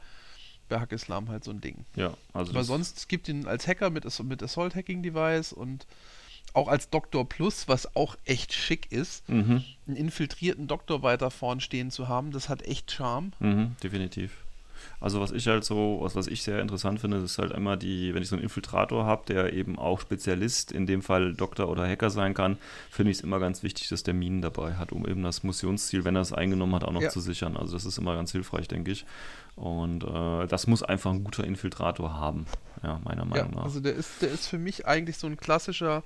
bei 0.70 0.80
Hackislam 0.80 1.30
halt 1.30 1.44
so 1.44 1.52
ein 1.52 1.62
Ding. 1.62 1.86
Ja, 1.96 2.16
also. 2.34 2.52
Aber 2.52 2.64
sonst 2.64 2.98
es 2.98 3.08
gibt 3.08 3.28
ihn 3.28 3.48
als 3.48 3.68
Hacker 3.68 3.90
mit, 3.90 4.06
mit 4.24 4.44
Assault 4.44 4.76
Hacking 4.76 5.02
Device 5.02 5.54
und 5.54 5.88
auch 6.54 6.68
als 6.68 6.90
Doktor 6.90 7.28
Plus, 7.28 7.68
was 7.68 7.96
auch 7.96 8.16
echt 8.26 8.54
schick 8.54 8.92
ist, 8.92 9.28
mhm. 9.28 9.64
einen 9.88 9.96
infiltrierten 9.96 10.68
Doktor 10.68 11.02
weiter 11.02 11.32
vorn 11.32 11.60
stehen 11.60 11.92
zu 11.92 12.08
haben, 12.08 12.32
das 12.32 12.50
hat 12.50 12.62
echt 12.64 12.92
Charme. 12.92 13.32
Mhm, 13.40 13.76
definitiv. 13.82 14.32
Also 15.00 15.20
was 15.20 15.32
ich 15.32 15.48
halt 15.48 15.64
so, 15.64 16.00
was, 16.02 16.16
was 16.16 16.28
ich 16.28 16.44
sehr 16.44 16.62
interessant 16.62 17.00
finde, 17.00 17.18
ist 17.18 17.38
halt 17.38 17.52
immer 17.52 17.78
die, 17.78 18.14
wenn 18.14 18.22
ich 18.22 18.30
so 18.30 18.36
einen 18.36 18.44
Infiltrator 18.44 19.06
habe, 19.06 19.24
der 19.28 19.54
eben 19.54 19.78
auch 19.78 20.00
Spezialist, 20.00 20.72
in 20.72 20.86
dem 20.86 21.02
Fall 21.02 21.34
Doktor 21.34 21.70
oder 21.70 21.88
Hacker 21.88 22.10
sein 22.10 22.34
kann, 22.34 22.58
finde 22.90 23.12
ich 23.12 23.18
es 23.18 23.24
immer 23.24 23.40
ganz 23.40 23.64
wichtig, 23.64 23.90
dass 23.90 24.04
der 24.04 24.14
Minen 24.14 24.42
dabei 24.42 24.76
hat, 24.76 24.92
um 24.92 25.08
eben 25.08 25.24
das 25.24 25.44
Missionsziel, 25.44 26.04
wenn 26.06 26.16
er 26.16 26.22
es 26.22 26.34
eingenommen 26.34 26.76
hat, 26.76 26.84
auch 26.84 26.92
noch 26.92 27.02
ja. 27.02 27.10
zu 27.10 27.20
sichern. 27.20 27.58
Also 27.58 27.74
das 27.74 27.86
ist 27.86 27.98
immer 27.98 28.16
ganz 28.16 28.32
hilfreich, 28.32 28.68
denke 28.68 28.92
ich. 28.92 29.06
Und 29.56 30.04
äh, 30.04 30.48
das 30.48 30.68
muss 30.68 30.84
einfach 30.84 31.12
ein 31.12 31.24
guter 31.24 31.44
Infiltrator 31.44 32.14
haben, 32.14 32.46
ja, 32.82 33.00
meiner 33.04 33.26
Meinung 33.26 33.52
ja, 33.52 33.56
nach. 33.58 33.64
Also 33.66 33.80
der 33.80 33.94
ist, 33.94 34.22
der 34.22 34.32
ist 34.32 34.48
für 34.48 34.58
mich 34.58 34.88
eigentlich 34.88 35.18
so 35.18 35.28
ein 35.28 35.38
klassischer 35.38 36.04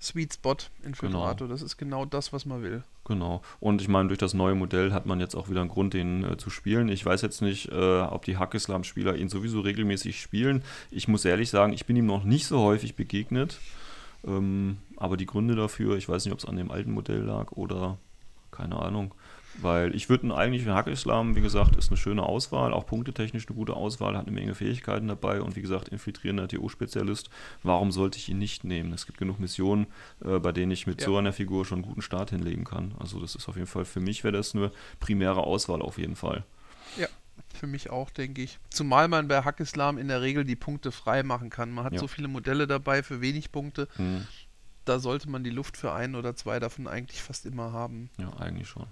Sweet 0.00 0.34
Spot 0.34 0.56
Infiltrator. 0.84 1.34
Genau. 1.34 1.50
Das 1.50 1.62
ist 1.62 1.76
genau 1.76 2.04
das, 2.04 2.32
was 2.32 2.46
man 2.46 2.62
will. 2.62 2.82
Genau. 3.04 3.42
Und 3.58 3.80
ich 3.80 3.88
meine, 3.88 4.08
durch 4.08 4.18
das 4.18 4.34
neue 4.34 4.54
Modell 4.54 4.92
hat 4.92 5.06
man 5.06 5.18
jetzt 5.18 5.34
auch 5.34 5.48
wieder 5.48 5.60
einen 5.60 5.70
Grund, 5.70 5.94
den 5.94 6.24
äh, 6.24 6.36
zu 6.36 6.50
spielen. 6.50 6.88
Ich 6.88 7.04
weiß 7.04 7.22
jetzt 7.22 7.42
nicht, 7.42 7.70
äh, 7.72 8.00
ob 8.00 8.24
die 8.24 8.36
Hackislam-Spieler 8.36 9.16
ihn 9.16 9.28
sowieso 9.28 9.60
regelmäßig 9.60 10.20
spielen. 10.20 10.62
Ich 10.90 11.08
muss 11.08 11.24
ehrlich 11.24 11.50
sagen, 11.50 11.72
ich 11.72 11.86
bin 11.86 11.96
ihm 11.96 12.06
noch 12.06 12.24
nicht 12.24 12.46
so 12.46 12.60
häufig 12.60 12.94
begegnet. 12.94 13.58
Ähm, 14.24 14.78
aber 14.96 15.16
die 15.16 15.26
Gründe 15.26 15.56
dafür, 15.56 15.96
ich 15.96 16.08
weiß 16.08 16.24
nicht, 16.24 16.32
ob 16.32 16.38
es 16.38 16.44
an 16.44 16.56
dem 16.56 16.70
alten 16.70 16.92
Modell 16.92 17.22
lag 17.22 17.52
oder 17.52 17.98
keine 18.50 18.80
Ahnung. 18.80 19.14
Weil 19.60 19.94
ich 19.94 20.08
würde 20.08 20.34
eigentlich, 20.36 20.62
für 20.62 20.74
Hack-Islam, 20.74 21.34
wie 21.34 21.40
gesagt, 21.40 21.74
ist 21.76 21.90
eine 21.90 21.96
schöne 21.96 22.22
Auswahl, 22.22 22.72
auch 22.72 22.86
punktetechnisch 22.86 23.46
eine 23.48 23.56
gute 23.56 23.74
Auswahl, 23.74 24.16
hat 24.16 24.26
eine 24.26 24.34
Menge 24.34 24.54
Fähigkeiten 24.54 25.08
dabei 25.08 25.40
und 25.40 25.56
wie 25.56 25.62
gesagt, 25.62 25.88
infiltrierender 25.88 26.46
TO-Spezialist. 26.46 27.28
Warum 27.62 27.90
sollte 27.90 28.18
ich 28.18 28.28
ihn 28.28 28.38
nicht 28.38 28.62
nehmen? 28.64 28.92
Es 28.92 29.06
gibt 29.06 29.18
genug 29.18 29.40
Missionen, 29.40 29.88
äh, 30.24 30.38
bei 30.38 30.52
denen 30.52 30.70
ich 30.70 30.86
mit 30.86 31.00
ja. 31.00 31.06
so 31.06 31.16
einer 31.16 31.32
Figur 31.32 31.64
schon 31.64 31.78
einen 31.78 31.88
guten 31.88 32.02
Start 32.02 32.30
hinlegen 32.30 32.64
kann. 32.64 32.94
Also 32.98 33.20
das 33.20 33.34
ist 33.34 33.48
auf 33.48 33.56
jeden 33.56 33.66
Fall, 33.66 33.84
für 33.84 34.00
mich 34.00 34.22
wäre 34.22 34.36
das 34.36 34.54
eine 34.54 34.70
primäre 35.00 35.42
Auswahl 35.42 35.82
auf 35.82 35.98
jeden 35.98 36.14
Fall. 36.16 36.44
Ja, 36.96 37.08
für 37.54 37.66
mich 37.66 37.90
auch, 37.90 38.10
denke 38.10 38.42
ich. 38.42 38.58
Zumal 38.70 39.08
man 39.08 39.26
bei 39.28 39.42
Hackislam 39.42 39.98
in 39.98 40.08
der 40.08 40.22
Regel 40.22 40.44
die 40.44 40.56
Punkte 40.56 40.92
frei 40.92 41.22
machen 41.22 41.50
kann. 41.50 41.72
Man 41.72 41.84
hat 41.84 41.94
Ja. 41.94 41.98
so 41.98 42.06
viele 42.06 42.28
Modelle 42.28 42.66
dabei 42.66 43.02
für 43.02 43.20
wenig 43.20 43.50
Punkte. 43.50 43.88
Hm. 43.96 44.26
Da 44.84 45.00
sollte 45.00 45.28
man 45.28 45.44
die 45.44 45.50
Luft 45.50 45.76
für 45.76 45.92
ein 45.92 46.14
oder 46.14 46.34
zwei 46.34 46.60
davon 46.60 46.86
eigentlich 46.86 47.20
fast 47.20 47.44
immer 47.44 47.72
haben. 47.72 48.10
Ja, 48.18 48.32
eigentlich 48.38 48.68
schon. 48.68 48.86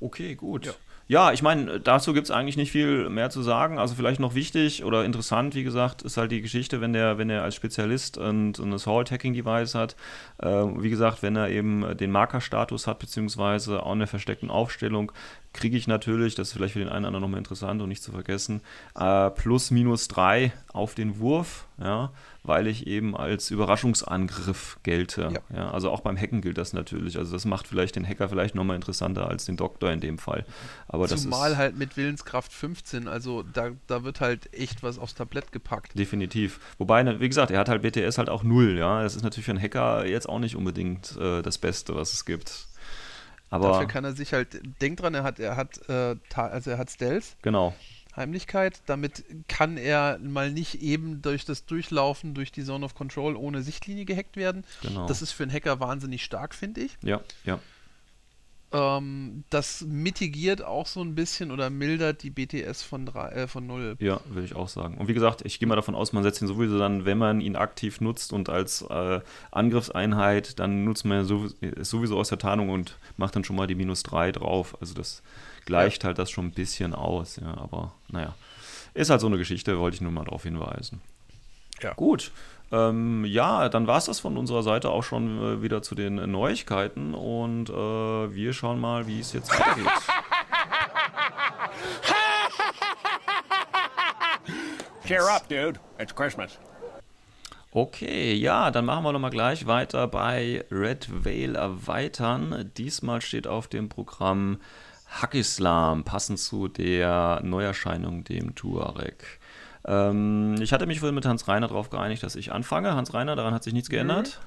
Okay, 0.00 0.34
gut. 0.34 0.66
Ja. 0.66 0.72
Ja, 1.06 1.32
ich 1.32 1.42
meine, 1.42 1.80
dazu 1.80 2.14
gibt 2.14 2.24
es 2.24 2.30
eigentlich 2.30 2.56
nicht 2.56 2.72
viel 2.72 3.10
mehr 3.10 3.28
zu 3.28 3.42
sagen. 3.42 3.78
Also 3.78 3.94
vielleicht 3.94 4.20
noch 4.20 4.34
wichtig 4.34 4.84
oder 4.84 5.04
interessant, 5.04 5.54
wie 5.54 5.62
gesagt, 5.62 6.00
ist 6.00 6.16
halt 6.16 6.32
die 6.32 6.40
Geschichte, 6.40 6.80
wenn 6.80 6.94
der, 6.94 7.18
wenn 7.18 7.28
er 7.28 7.42
als 7.42 7.54
Spezialist 7.54 8.16
und 8.16 8.58
ein 8.58 8.72
Assault-Hacking-Device 8.72 9.74
hat. 9.74 9.96
Äh, 10.38 10.48
wie 10.48 10.88
gesagt, 10.88 11.22
wenn 11.22 11.36
er 11.36 11.50
eben 11.50 11.94
den 11.98 12.10
Markerstatus 12.10 12.86
hat, 12.86 13.00
beziehungsweise 13.00 13.82
auch 13.82 13.92
eine 13.92 14.06
versteckten 14.06 14.50
Aufstellung, 14.50 15.12
kriege 15.52 15.76
ich 15.76 15.86
natürlich, 15.86 16.36
das 16.36 16.48
ist 16.48 16.54
vielleicht 16.54 16.72
für 16.72 16.78
den 16.78 16.88
einen 16.88 17.00
oder 17.00 17.08
anderen 17.08 17.22
nochmal 17.22 17.38
interessant 17.38 17.82
und 17.82 17.90
nicht 17.90 18.02
zu 18.02 18.10
vergessen, 18.10 18.62
äh, 18.98 19.28
plus 19.28 19.70
minus 19.70 20.08
drei 20.08 20.54
auf 20.72 20.94
den 20.94 21.18
Wurf, 21.18 21.66
ja, 21.78 22.12
weil 22.44 22.66
ich 22.66 22.86
eben 22.86 23.16
als 23.16 23.50
Überraschungsangriff 23.50 24.78
gelte. 24.82 25.30
Ja. 25.32 25.56
Ja, 25.56 25.70
also 25.70 25.90
auch 25.90 26.00
beim 26.00 26.16
Hacken 26.16 26.42
gilt 26.42 26.58
das 26.58 26.74
natürlich. 26.74 27.16
Also 27.16 27.32
das 27.32 27.46
macht 27.46 27.66
vielleicht 27.66 27.96
den 27.96 28.06
Hacker 28.06 28.28
vielleicht 28.28 28.54
nochmal 28.54 28.76
interessanter 28.76 29.28
als 29.28 29.46
den 29.46 29.56
Doktor 29.56 29.90
in 29.90 30.00
dem 30.00 30.18
Fall. 30.18 30.44
Aber 30.86 31.08
das 31.08 31.22
Zumal 31.22 31.52
ist 31.52 31.56
halt 31.56 31.78
mit 31.78 31.96
Willenskraft 31.96 32.52
15, 32.52 33.08
also 33.08 33.42
da, 33.42 33.70
da 33.86 34.04
wird 34.04 34.20
halt 34.20 34.52
echt 34.52 34.82
was 34.82 34.98
aufs 34.98 35.14
Tablett 35.14 35.52
gepackt. 35.52 35.98
definitiv. 35.98 36.60
Wobei, 36.76 37.02
ne, 37.02 37.18
wie 37.18 37.28
gesagt, 37.28 37.50
er 37.50 37.58
hat 37.58 37.70
halt 37.70 37.80
BTS 37.80 38.18
halt 38.18 38.28
auch 38.28 38.42
null, 38.42 38.76
ja. 38.76 39.02
Das 39.02 39.16
ist 39.16 39.22
natürlich 39.22 39.46
für 39.46 39.52
einen 39.52 39.62
Hacker 39.62 40.06
jetzt 40.06 40.28
auch 40.28 40.38
nicht 40.38 40.54
unbedingt 40.54 41.16
äh, 41.16 41.40
das 41.40 41.56
Beste, 41.56 41.96
was 41.96 42.12
es 42.12 42.26
gibt. 42.26 42.66
Aber 43.48 43.68
Dafür 43.68 43.86
kann 43.86 44.04
er 44.04 44.12
sich 44.12 44.34
halt, 44.34 44.60
denk 44.82 44.98
dran, 44.98 45.14
er 45.14 45.22
hat, 45.22 45.38
er 45.38 45.56
hat, 45.56 45.80
äh, 45.88 46.16
also 46.34 46.70
er 46.70 46.78
hat 46.78 46.90
Stealth, 46.90 47.36
genau. 47.40 47.74
Heimlichkeit. 48.16 48.80
Damit 48.86 49.24
kann 49.48 49.76
er 49.76 50.18
mal 50.18 50.50
nicht 50.50 50.82
eben 50.82 51.22
durch 51.22 51.44
das 51.44 51.66
Durchlaufen 51.66 52.34
durch 52.34 52.52
die 52.52 52.64
Zone 52.64 52.84
of 52.84 52.94
Control 52.94 53.36
ohne 53.36 53.62
Sichtlinie 53.62 54.04
gehackt 54.04 54.36
werden. 54.36 54.64
Genau. 54.82 55.06
Das 55.06 55.22
ist 55.22 55.32
für 55.32 55.42
einen 55.42 55.52
Hacker 55.52 55.80
wahnsinnig 55.80 56.24
stark, 56.24 56.54
finde 56.54 56.82
ich. 56.82 56.96
Ja, 57.02 57.20
ja. 57.44 57.58
Ähm, 58.74 59.44
das 59.50 59.82
mitigiert 59.82 60.64
auch 60.64 60.88
so 60.88 61.00
ein 61.00 61.14
bisschen 61.14 61.52
oder 61.52 61.70
mildert 61.70 62.24
die 62.24 62.30
BTS 62.30 62.82
von, 62.82 63.06
drei, 63.06 63.28
äh, 63.28 63.46
von 63.46 63.66
0. 63.68 63.96
Ja, 64.00 64.20
würde 64.28 64.44
ich 64.44 64.56
auch 64.56 64.68
sagen. 64.68 64.98
Und 64.98 65.06
wie 65.06 65.14
gesagt, 65.14 65.42
ich 65.44 65.60
gehe 65.60 65.68
mal 65.68 65.76
davon 65.76 65.94
aus, 65.94 66.12
man 66.12 66.24
setzt 66.24 66.42
ihn 66.42 66.48
sowieso 66.48 66.76
dann, 66.76 67.04
wenn 67.04 67.16
man 67.16 67.40
ihn 67.40 67.54
aktiv 67.54 68.00
nutzt 68.00 68.32
und 68.32 68.48
als 68.48 68.82
äh, 68.82 69.20
Angriffseinheit, 69.52 70.58
dann 70.58 70.82
nutzt 70.82 71.04
man 71.04 71.24
sowieso, 71.24 71.54
sowieso 71.82 72.18
aus 72.18 72.30
der 72.30 72.38
Tarnung 72.38 72.70
und 72.70 72.98
macht 73.16 73.36
dann 73.36 73.44
schon 73.44 73.54
mal 73.54 73.68
die 73.68 73.76
minus 73.76 74.02
3 74.02 74.32
drauf. 74.32 74.76
Also 74.80 74.92
das 74.94 75.22
gleicht 75.64 76.04
halt 76.04 76.18
das 76.18 76.30
schon 76.30 76.46
ein 76.46 76.52
bisschen 76.52 76.94
aus, 76.94 77.36
ja. 77.36 77.56
Aber 77.56 77.92
naja, 78.08 78.34
ist 78.94 79.10
halt 79.10 79.20
so 79.20 79.26
eine 79.26 79.38
Geschichte, 79.38 79.78
wollte 79.78 79.96
ich 79.96 80.00
nur 80.00 80.12
mal 80.12 80.24
darauf 80.24 80.42
hinweisen. 80.44 81.00
Ja. 81.80 81.92
Gut. 81.94 82.30
Ähm, 82.72 83.24
ja, 83.24 83.68
dann 83.68 83.86
war 83.86 83.98
es 83.98 84.06
das 84.06 84.20
von 84.20 84.36
unserer 84.36 84.62
Seite 84.62 84.90
auch 84.90 85.02
schon 85.02 85.38
äh, 85.38 85.62
wieder 85.62 85.82
zu 85.82 85.94
den 85.94 86.18
äh, 86.18 86.26
Neuigkeiten 86.26 87.14
und 87.14 87.68
äh, 87.70 87.72
wir 87.72 88.52
schauen 88.52 88.80
mal, 88.80 89.06
wie 89.06 89.20
es 89.20 89.32
jetzt 89.32 89.50
weitergeht. 89.52 89.86
Cheer 95.06 95.28
up, 95.30 95.48
dude. 95.48 95.78
It's 95.98 96.14
Christmas. 96.14 96.58
Okay, 97.70 98.34
ja, 98.34 98.70
dann 98.70 98.84
machen 98.84 99.04
wir 99.04 99.12
nochmal 99.12 99.30
gleich 99.30 99.66
weiter 99.66 100.06
bei 100.06 100.64
Red 100.70 101.08
Veil 101.24 101.56
erweitern. 101.56 102.70
Diesmal 102.76 103.20
steht 103.20 103.46
auf 103.46 103.66
dem 103.68 103.88
Programm 103.88 104.60
Hackislam, 105.20 106.04
passend 106.04 106.38
zu 106.38 106.68
der 106.68 107.40
Neuerscheinung, 107.42 108.24
dem 108.24 108.54
Tuareg. 108.54 109.40
Ähm, 109.86 110.56
ich 110.60 110.72
hatte 110.72 110.86
mich 110.86 111.00
vorhin 111.00 111.14
mit 111.14 111.26
Hans 111.26 111.46
Reiner 111.46 111.68
darauf 111.68 111.90
geeinigt, 111.90 112.22
dass 112.22 112.36
ich 112.36 112.52
anfange. 112.52 112.94
Hans 112.94 113.14
Reiner, 113.14 113.36
daran 113.36 113.54
hat 113.54 113.64
sich 113.64 113.74
nichts 113.74 113.90
geändert? 113.90 114.40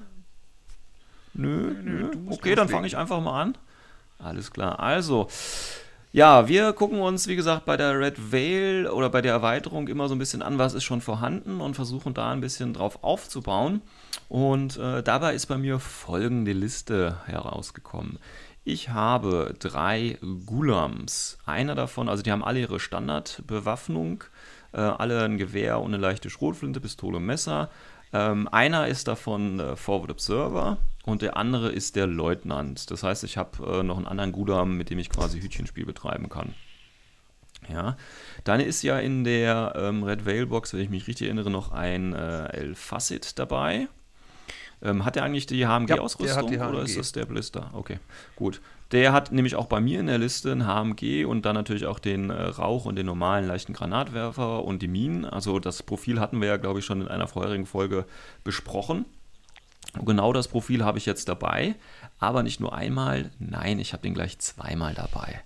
Nö, 1.34 1.74
nö. 1.82 2.10
musst 2.16 2.40
Okay, 2.40 2.54
dann 2.54 2.68
fange 2.68 2.86
ich 2.86 2.96
einfach 2.96 3.20
mal 3.20 3.40
an. 3.40 3.58
Alles 4.18 4.50
klar. 4.50 4.80
Also, 4.80 5.28
ja, 6.10 6.48
wir 6.48 6.72
gucken 6.72 7.00
uns, 7.00 7.28
wie 7.28 7.36
gesagt, 7.36 7.64
bei 7.64 7.76
der 7.76 8.00
Red 8.00 8.32
Veil 8.32 8.88
oder 8.88 9.10
bei 9.10 9.20
der 9.20 9.32
Erweiterung 9.32 9.88
immer 9.88 10.08
so 10.08 10.14
ein 10.14 10.18
bisschen 10.18 10.42
an, 10.42 10.58
was 10.58 10.74
ist 10.74 10.84
schon 10.84 11.00
vorhanden 11.00 11.60
und 11.60 11.74
versuchen 11.74 12.14
da 12.14 12.32
ein 12.32 12.40
bisschen 12.40 12.72
drauf 12.72 13.04
aufzubauen. 13.04 13.82
Und 14.28 14.76
äh, 14.78 15.02
dabei 15.02 15.34
ist 15.34 15.46
bei 15.46 15.58
mir 15.58 15.78
folgende 15.78 16.52
Liste 16.52 17.18
herausgekommen. 17.26 18.18
Ich 18.68 18.90
habe 18.90 19.54
drei 19.58 20.18
Gulams. 20.44 21.38
Einer 21.46 21.74
davon, 21.74 22.10
also 22.10 22.22
die 22.22 22.30
haben 22.30 22.44
alle 22.44 22.60
ihre 22.60 22.80
Standardbewaffnung, 22.80 24.24
äh, 24.74 24.80
alle 24.80 25.24
ein 25.24 25.38
Gewehr 25.38 25.80
und 25.80 25.94
eine 25.94 25.96
leichte 25.96 26.28
Schrotflinte, 26.28 26.78
Pistole 26.78 27.16
und 27.16 27.24
Messer. 27.24 27.70
Ähm, 28.12 28.46
einer 28.52 28.86
ist 28.86 29.08
davon 29.08 29.58
äh, 29.58 29.74
Forward 29.74 30.10
Observer 30.10 30.76
und 31.06 31.22
der 31.22 31.38
andere 31.38 31.70
ist 31.70 31.96
der 31.96 32.06
Leutnant. 32.06 32.90
Das 32.90 33.02
heißt, 33.02 33.24
ich 33.24 33.38
habe 33.38 33.78
äh, 33.78 33.82
noch 33.82 33.96
einen 33.96 34.06
anderen 34.06 34.32
Gulam, 34.32 34.76
mit 34.76 34.90
dem 34.90 34.98
ich 34.98 35.08
quasi 35.08 35.40
Hütchenspiel 35.40 35.86
betreiben 35.86 36.28
kann. 36.28 36.54
Ja, 37.70 37.96
dann 38.44 38.60
ist 38.60 38.82
ja 38.82 38.98
in 38.98 39.24
der 39.24 39.72
ähm, 39.76 40.02
Red 40.02 40.26
Veil 40.26 40.44
Box, 40.44 40.74
wenn 40.74 40.80
ich 40.80 40.90
mich 40.90 41.08
richtig 41.08 41.28
erinnere, 41.28 41.48
noch 41.48 41.72
ein 41.72 42.12
äh, 42.12 42.48
El 42.48 42.74
Facet 42.74 43.38
dabei. 43.38 43.88
Ähm, 44.80 45.04
hat 45.04 45.16
er 45.16 45.24
eigentlich 45.24 45.46
die 45.46 45.66
HMG-Ausrüstung 45.66 46.26
der 46.26 46.36
hat 46.36 46.50
die 46.50 46.58
oder 46.58 46.80
HMG. 46.80 46.90
ist 46.90 46.98
das 46.98 47.12
der 47.12 47.26
Blister? 47.26 47.70
Okay, 47.72 47.98
gut. 48.36 48.60
Der 48.92 49.12
hat 49.12 49.32
nämlich 49.32 49.54
auch 49.56 49.66
bei 49.66 49.80
mir 49.80 50.00
in 50.00 50.06
der 50.06 50.18
Liste 50.18 50.52
ein 50.52 50.66
HMG 50.66 51.26
und 51.26 51.44
dann 51.44 51.54
natürlich 51.54 51.86
auch 51.86 51.98
den 51.98 52.30
äh, 52.30 52.42
Rauch 52.42 52.84
und 52.84 52.96
den 52.96 53.06
normalen 53.06 53.46
leichten 53.46 53.74
Granatwerfer 53.74 54.64
und 54.64 54.80
die 54.80 54.88
Minen. 54.88 55.24
Also 55.24 55.58
das 55.58 55.82
Profil 55.82 56.20
hatten 56.20 56.40
wir 56.40 56.48
ja, 56.48 56.56
glaube 56.56 56.78
ich, 56.78 56.84
schon 56.84 57.02
in 57.02 57.08
einer 57.08 57.26
vorherigen 57.26 57.66
Folge 57.66 58.06
besprochen. 58.44 59.04
Genau 60.04 60.32
das 60.32 60.48
Profil 60.48 60.84
habe 60.84 60.98
ich 60.98 61.06
jetzt 61.06 61.28
dabei, 61.28 61.74
aber 62.18 62.42
nicht 62.42 62.60
nur 62.60 62.74
einmal, 62.74 63.30
nein, 63.38 63.78
ich 63.78 63.92
habe 63.92 64.02
den 64.02 64.14
gleich 64.14 64.38
zweimal 64.38 64.94
dabei. 64.94 65.40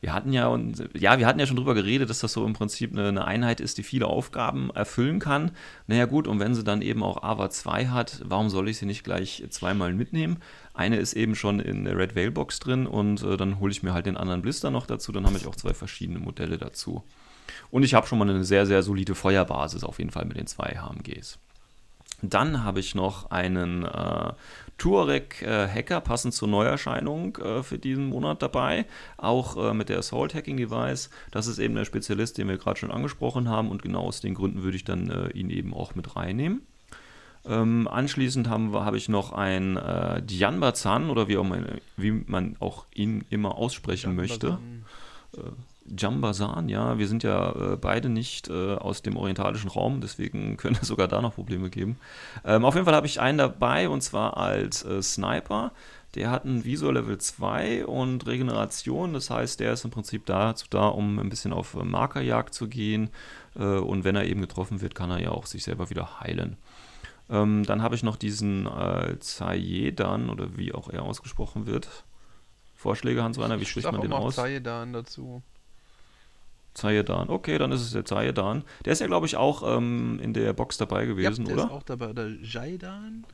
Wir 0.00 0.12
hatten 0.12 0.32
ja, 0.32 0.56
ja, 0.94 1.18
wir 1.18 1.26
hatten 1.26 1.40
ja 1.40 1.46
schon 1.46 1.56
drüber 1.56 1.74
geredet, 1.74 2.08
dass 2.08 2.20
das 2.20 2.32
so 2.32 2.46
im 2.46 2.52
Prinzip 2.52 2.92
eine, 2.92 3.08
eine 3.08 3.24
Einheit 3.24 3.60
ist, 3.60 3.78
die 3.78 3.82
viele 3.82 4.06
Aufgaben 4.06 4.70
erfüllen 4.70 5.18
kann. 5.18 5.50
Naja 5.88 6.06
gut, 6.06 6.28
und 6.28 6.38
wenn 6.38 6.54
sie 6.54 6.62
dann 6.62 6.82
eben 6.82 7.02
auch 7.02 7.22
AVA 7.22 7.50
2 7.50 7.88
hat, 7.88 8.22
warum 8.24 8.48
soll 8.48 8.68
ich 8.68 8.78
sie 8.78 8.86
nicht 8.86 9.02
gleich 9.02 9.44
zweimal 9.50 9.92
mitnehmen? 9.92 10.38
Eine 10.72 10.98
ist 10.98 11.14
eben 11.14 11.34
schon 11.34 11.58
in 11.58 11.84
der 11.84 11.98
Red 11.98 12.14
Veil 12.14 12.30
Box 12.30 12.60
drin 12.60 12.86
und 12.86 13.24
äh, 13.24 13.36
dann 13.36 13.58
hole 13.58 13.72
ich 13.72 13.82
mir 13.82 13.92
halt 13.92 14.06
den 14.06 14.16
anderen 14.16 14.42
Blister 14.42 14.70
noch 14.70 14.86
dazu, 14.86 15.10
dann 15.10 15.26
habe 15.26 15.36
ich 15.36 15.48
auch 15.48 15.56
zwei 15.56 15.74
verschiedene 15.74 16.20
Modelle 16.20 16.58
dazu. 16.58 17.02
Und 17.70 17.82
ich 17.82 17.94
habe 17.94 18.06
schon 18.06 18.18
mal 18.18 18.30
eine 18.30 18.44
sehr, 18.44 18.66
sehr 18.66 18.84
solide 18.84 19.16
Feuerbasis 19.16 19.82
auf 19.82 19.98
jeden 19.98 20.10
Fall 20.10 20.26
mit 20.26 20.36
den 20.36 20.46
zwei 20.46 20.78
HMGs. 20.78 21.38
Dann 22.22 22.64
habe 22.64 22.80
ich 22.80 22.94
noch 22.94 23.30
einen 23.30 23.84
äh, 23.84 24.32
Tuareg 24.78 25.42
äh, 25.42 25.66
Hacker, 25.68 26.00
passend 26.00 26.34
zur 26.34 26.48
Neuerscheinung 26.48 27.36
äh, 27.38 27.62
für 27.62 27.78
diesen 27.78 28.06
Monat 28.08 28.40
dabei. 28.42 28.86
Auch 29.16 29.56
äh, 29.70 29.74
mit 29.74 29.88
der 29.88 29.98
Assault 29.98 30.34
Hacking 30.34 30.56
Device. 30.56 31.10
Das 31.32 31.46
ist 31.48 31.58
eben 31.58 31.74
der 31.74 31.84
Spezialist, 31.84 32.38
den 32.38 32.48
wir 32.48 32.56
gerade 32.58 32.78
schon 32.78 32.90
angesprochen 32.92 33.48
haben. 33.48 33.70
Und 33.70 33.82
genau 33.82 34.02
aus 34.04 34.20
den 34.20 34.34
Gründen 34.34 34.62
würde 34.62 34.76
ich 34.76 34.84
dann 34.84 35.10
äh, 35.10 35.28
ihn 35.30 35.50
eben 35.50 35.74
auch 35.74 35.94
mit 35.94 36.14
reinnehmen. 36.16 36.62
Ähm, 37.46 37.88
anschließend 37.88 38.48
haben 38.48 38.72
wir- 38.72 38.84
habe 38.84 38.96
ich 38.96 39.08
noch 39.08 39.32
einen 39.32 39.76
äh, 39.76 40.22
Dianbazan 40.22 41.10
oder 41.10 41.28
wie, 41.28 41.36
man, 41.36 41.66
wie 41.96 42.12
man 42.26 42.56
auch 42.60 42.84
ihn 42.94 43.24
immer 43.30 43.56
aussprechen 43.56 44.14
möchte. 44.16 44.58
Jambazan, 45.96 46.68
ja, 46.68 46.98
wir 46.98 47.08
sind 47.08 47.22
ja 47.22 47.52
äh, 47.52 47.76
beide 47.76 48.08
nicht 48.08 48.48
äh, 48.48 48.74
aus 48.74 49.02
dem 49.02 49.16
orientalischen 49.16 49.70
Raum, 49.70 50.00
deswegen 50.00 50.56
könnte 50.58 50.80
es 50.82 50.88
sogar 50.88 51.08
da 51.08 51.20
noch 51.20 51.34
Probleme 51.34 51.70
geben. 51.70 51.98
Ähm, 52.44 52.64
auf 52.64 52.74
jeden 52.74 52.84
Fall 52.84 52.94
habe 52.94 53.06
ich 53.06 53.20
einen 53.20 53.38
dabei 53.38 53.88
und 53.88 54.02
zwar 54.02 54.36
als 54.36 54.84
äh, 54.84 55.02
Sniper. 55.02 55.72
Der 56.14 56.30
hat 56.30 56.44
ein 56.44 56.64
Visor 56.64 56.94
Level 56.94 57.18
2 57.18 57.86
und 57.86 58.26
Regeneration, 58.26 59.12
das 59.12 59.28
heißt, 59.28 59.60
der 59.60 59.74
ist 59.74 59.84
im 59.84 59.90
Prinzip 59.90 60.24
dazu 60.26 60.66
da, 60.70 60.88
um 60.88 61.18
ein 61.18 61.28
bisschen 61.28 61.52
auf 61.52 61.74
äh, 61.74 61.84
Markerjagd 61.84 62.54
zu 62.54 62.68
gehen. 62.68 63.10
Äh, 63.56 63.62
und 63.62 64.04
wenn 64.04 64.16
er 64.16 64.24
eben 64.24 64.40
getroffen 64.40 64.80
wird, 64.80 64.94
kann 64.94 65.10
er 65.10 65.20
ja 65.20 65.30
auch 65.30 65.46
sich 65.46 65.64
selber 65.64 65.90
wieder 65.90 66.20
heilen. 66.20 66.56
Ähm, 67.30 67.64
dann 67.64 67.82
habe 67.82 67.94
ich 67.94 68.02
noch 68.02 68.16
diesen 68.16 68.66
äh, 68.66 69.18
Zayedan 69.18 70.30
oder 70.30 70.56
wie 70.56 70.72
auch 70.72 70.88
er 70.88 71.02
ausgesprochen 71.02 71.66
wird. 71.66 72.04
Vorschläge, 72.74 73.22
Hans-Reiner, 73.22 73.58
wie 73.58 73.64
Ich 73.64 73.70
spricht 73.70 73.90
man 73.90 74.00
den 74.00 74.12
aus? 74.12 74.36
Zayedan 74.36 74.92
dazu. 74.92 75.42
Zayedan. 76.78 77.28
Okay, 77.28 77.58
dann 77.58 77.72
ist 77.72 77.82
es 77.82 77.90
der 77.90 78.04
Zayedan. 78.04 78.64
Der 78.84 78.92
ist 78.92 79.00
ja, 79.00 79.06
glaube 79.06 79.26
ich, 79.26 79.36
auch 79.36 79.76
ähm, 79.76 80.20
in 80.22 80.32
der 80.32 80.52
Box 80.52 80.78
dabei 80.78 81.06
gewesen, 81.06 81.42
ja, 81.42 81.48
der 81.48 81.54
oder? 81.54 81.64
ist 81.64 81.70
auch 81.70 81.82
dabei. 81.82 82.08
Oder 82.08 82.28
Jaidan? 82.28 83.26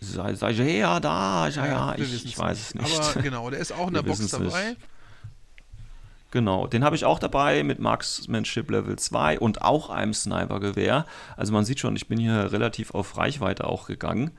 Ja, 0.00 0.98
da, 0.98 1.48
ja, 1.48 1.66
ja, 1.66 1.94
ich, 1.98 2.24
ich 2.24 2.38
weiß 2.38 2.58
es 2.58 2.74
nicht. 2.74 2.98
Aber 2.98 3.20
genau, 3.22 3.50
der 3.50 3.60
ist 3.60 3.72
auch 3.72 3.88
in 3.88 3.94
der 3.94 4.04
Wir 4.04 4.12
Box 4.12 4.28
dabei. 4.28 4.76
Genau, 6.32 6.66
den 6.68 6.84
habe 6.84 6.94
ich 6.94 7.04
auch 7.04 7.18
dabei 7.18 7.64
mit 7.64 7.80
Marksmanship 7.80 8.70
Level 8.70 8.96
2 8.96 9.40
und 9.40 9.62
auch 9.62 9.90
einem 9.90 10.14
Sniper-Gewehr. 10.14 11.04
Also 11.36 11.52
man 11.52 11.64
sieht 11.64 11.80
schon, 11.80 11.96
ich 11.96 12.06
bin 12.06 12.18
hier 12.20 12.52
relativ 12.52 12.94
auf 12.94 13.16
Reichweite 13.16 13.66
auch 13.66 13.86
gegangen. 13.88 14.30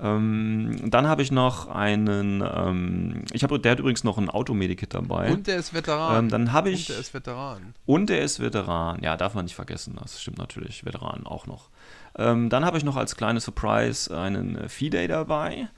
Ähm, 0.00 0.76
dann 0.90 1.08
habe 1.08 1.22
ich 1.22 1.32
noch 1.32 1.66
einen, 1.68 2.42
ähm, 2.42 3.24
ich 3.32 3.42
habe, 3.42 3.58
der 3.58 3.72
hat 3.72 3.78
übrigens 3.80 4.04
noch 4.04 4.18
ein 4.18 4.30
Automedikit 4.30 4.94
dabei. 4.94 5.32
Und 5.32 5.46
der 5.46 5.56
ist 5.56 5.74
Veteran. 5.74 6.24
Ähm, 6.24 6.28
dann 6.28 6.52
habe 6.52 6.70
ich- 6.70 6.88
Und 6.88 6.94
der 6.94 7.00
ist 7.00 7.14
Veteran. 7.14 7.74
Und 7.86 8.10
er 8.10 8.20
ist 8.22 8.40
Veteran. 8.40 9.00
Ja, 9.02 9.16
darf 9.16 9.34
man 9.34 9.44
nicht 9.46 9.56
vergessen. 9.56 9.96
Das 10.00 10.20
stimmt 10.20 10.38
natürlich. 10.38 10.84
Veteran 10.84 11.26
auch 11.26 11.46
noch. 11.46 11.68
Ähm, 12.16 12.48
dann 12.48 12.64
habe 12.64 12.78
ich 12.78 12.84
noch 12.84 12.96
als 12.96 13.16
kleine 13.16 13.40
Surprise 13.40 14.16
einen 14.16 14.68
Fee-Day 14.68 15.08
dabei. 15.08 15.68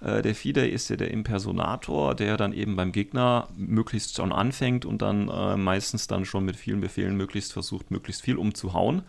Äh, 0.00 0.22
der 0.22 0.34
Fee-Day 0.34 0.68
ist 0.68 0.88
ja 0.88 0.96
der 0.96 1.10
Impersonator, 1.10 2.14
der 2.14 2.36
dann 2.36 2.52
eben 2.52 2.76
beim 2.76 2.92
Gegner 2.92 3.48
möglichst 3.56 4.16
schon 4.16 4.32
anfängt 4.32 4.84
und 4.84 5.02
dann 5.02 5.28
äh, 5.28 5.56
meistens 5.56 6.06
dann 6.06 6.24
schon 6.24 6.44
mit 6.44 6.56
vielen 6.56 6.80
Befehlen 6.80 7.16
möglichst 7.16 7.52
versucht, 7.52 7.90
möglichst 7.90 8.22
viel 8.22 8.36
umzuhauen. 8.36 9.02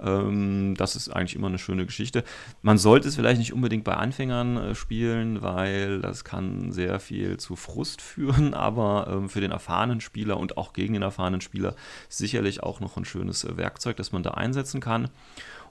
Ähm, 0.00 0.74
das 0.76 0.96
ist 0.96 1.08
eigentlich 1.08 1.34
immer 1.34 1.48
eine 1.48 1.58
schöne 1.58 1.86
Geschichte. 1.86 2.24
Man 2.62 2.78
sollte 2.78 3.08
es 3.08 3.16
vielleicht 3.16 3.38
nicht 3.38 3.52
unbedingt 3.52 3.84
bei 3.84 3.94
Anfängern 3.94 4.56
äh, 4.56 4.74
spielen, 4.74 5.42
weil 5.42 6.00
das 6.00 6.24
kann 6.24 6.72
sehr 6.72 7.00
viel 7.00 7.36
zu 7.38 7.56
Frust 7.56 8.00
führen, 8.08 8.54
aber 8.54 9.08
ähm, 9.10 9.28
für 9.28 9.40
den 9.40 9.50
erfahrenen 9.50 10.00
Spieler 10.00 10.38
und 10.38 10.56
auch 10.56 10.72
gegen 10.72 10.94
den 10.94 11.02
erfahrenen 11.02 11.40
Spieler 11.40 11.74
sicherlich 12.08 12.62
auch 12.62 12.80
noch 12.80 12.96
ein 12.96 13.04
schönes 13.04 13.44
äh, 13.44 13.56
Werkzeug, 13.56 13.96
das 13.96 14.12
man 14.12 14.22
da 14.22 14.32
einsetzen 14.32 14.80
kann. 14.80 15.10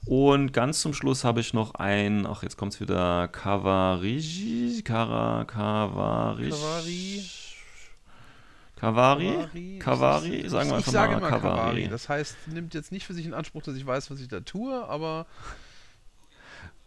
Und 0.06 0.54
ganz 0.54 0.82
zum 0.82 0.94
Schluss 0.94 1.24
habe 1.24 1.40
ich 1.40 1.54
noch 1.54 1.76
ein, 1.76 2.26
ach 2.26 2.44
jetzt 2.44 2.58
kommt 2.58 2.74
es 2.74 2.80
wieder, 2.80 3.28
Kavariji, 3.28 4.82
Kara, 4.84 5.44
Kavari, 5.46 6.50
Kavari. 6.50 7.47
Kavari, 8.80 9.80
Kavari, 9.80 10.36
Ich- 10.36 10.50
sagen 10.52 10.70
wir 10.70 10.78
ich 10.78 10.86
einfach 10.86 10.92
sage 10.92 11.12
mal 11.14 11.18
immer 11.18 11.30
Kavari. 11.30 11.88
Das 11.90 12.08
heißt, 12.10 12.36
nimmt 12.48 12.74
jetzt 12.74 12.92
nicht 12.92 13.06
für 13.06 13.14
sich 13.14 13.26
in 13.26 13.34
Anspruch, 13.34 13.64
dass 13.64 13.76
ich 13.76 13.86
weiß, 13.86 14.10
was 14.12 14.20
ich 14.22 14.28
da 14.28 14.40
tue, 14.42 14.88
aber 14.88 15.26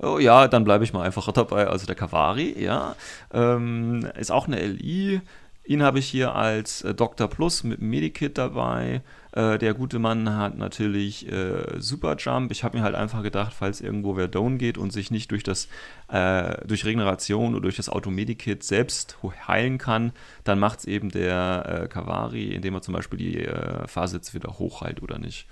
Oh 0.03 0.19
ja, 0.19 0.49
dann 0.49 0.65
bleibe 0.65 0.83
ich 0.85 0.93
mal 0.95 1.03
einfach 1.03 1.31
dabei. 1.33 1.67
Also 1.67 1.85
der 1.87 1.95
Kavari, 1.95 2.59
ja, 2.59 2.97
ähm, 3.35 4.07
ist 4.19 4.31
auch 4.33 4.47
eine 4.47 4.59
LI. 4.59 5.21
Ihn 5.65 5.83
habe 5.83 5.99
ich 5.99 6.07
hier 6.07 6.35
als 6.35 6.81
äh, 6.83 6.95
Dr. 6.95 7.29
Plus 7.29 7.65
mit 7.65 7.83
Medikit 7.83 8.39
dabei. 8.39 9.03
Äh, 9.33 9.59
der 9.59 9.75
gute 9.75 9.99
Mann 9.99 10.37
hat 10.37 10.59
natürlich 10.59 11.31
äh, 11.31 11.79
Super 11.79 12.17
Jump. 12.19 12.51
Ich 12.51 12.65
habe 12.65 12.79
mir 12.79 12.85
halt 12.85 12.95
einfach 12.95 13.23
gedacht, 13.23 13.53
falls 13.53 13.81
irgendwo 13.81 14.17
wer 14.17 14.29
down 14.29 14.59
geht 14.59 14.79
und 14.79 14.93
sich 14.93 15.11
nicht 15.11 15.31
durch 15.31 15.43
das 15.43 15.69
äh, 16.09 16.67
durch 16.67 16.85
Regeneration 16.85 17.55
oder 17.55 17.63
durch 17.63 17.77
das 17.77 17.89
Automedikit 17.89 18.63
selbst 18.63 19.19
heilen 19.47 19.79
kann, 19.79 20.13
dann 20.45 20.59
macht 20.59 20.81
es 20.81 20.85
eben 20.87 21.11
der 21.11 21.83
äh, 21.85 21.89
Kavari, 21.89 22.49
indem 22.49 22.75
er 22.75 22.83
zum 22.83 22.95
Beispiel 22.95 23.19
die 23.19 23.45
äh, 23.45 23.87
Phasitz 23.87 24.35
wieder 24.35 24.59
hochheilt 24.59 25.03
oder 25.03 25.19
nicht. 25.19 25.47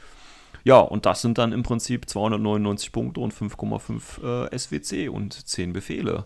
Ja, 0.64 0.80
und 0.80 1.06
das 1.06 1.23
sind 1.23 1.38
dann 1.38 1.52
im 1.52 1.62
Prinzip 1.62 2.08
299 2.08 2.92
Punkte 2.92 3.20
und 3.20 3.32
5,5 3.32 4.50
äh, 4.52 4.58
SWC 4.58 5.08
und 5.08 5.32
10 5.32 5.73
Befehle. 5.73 6.25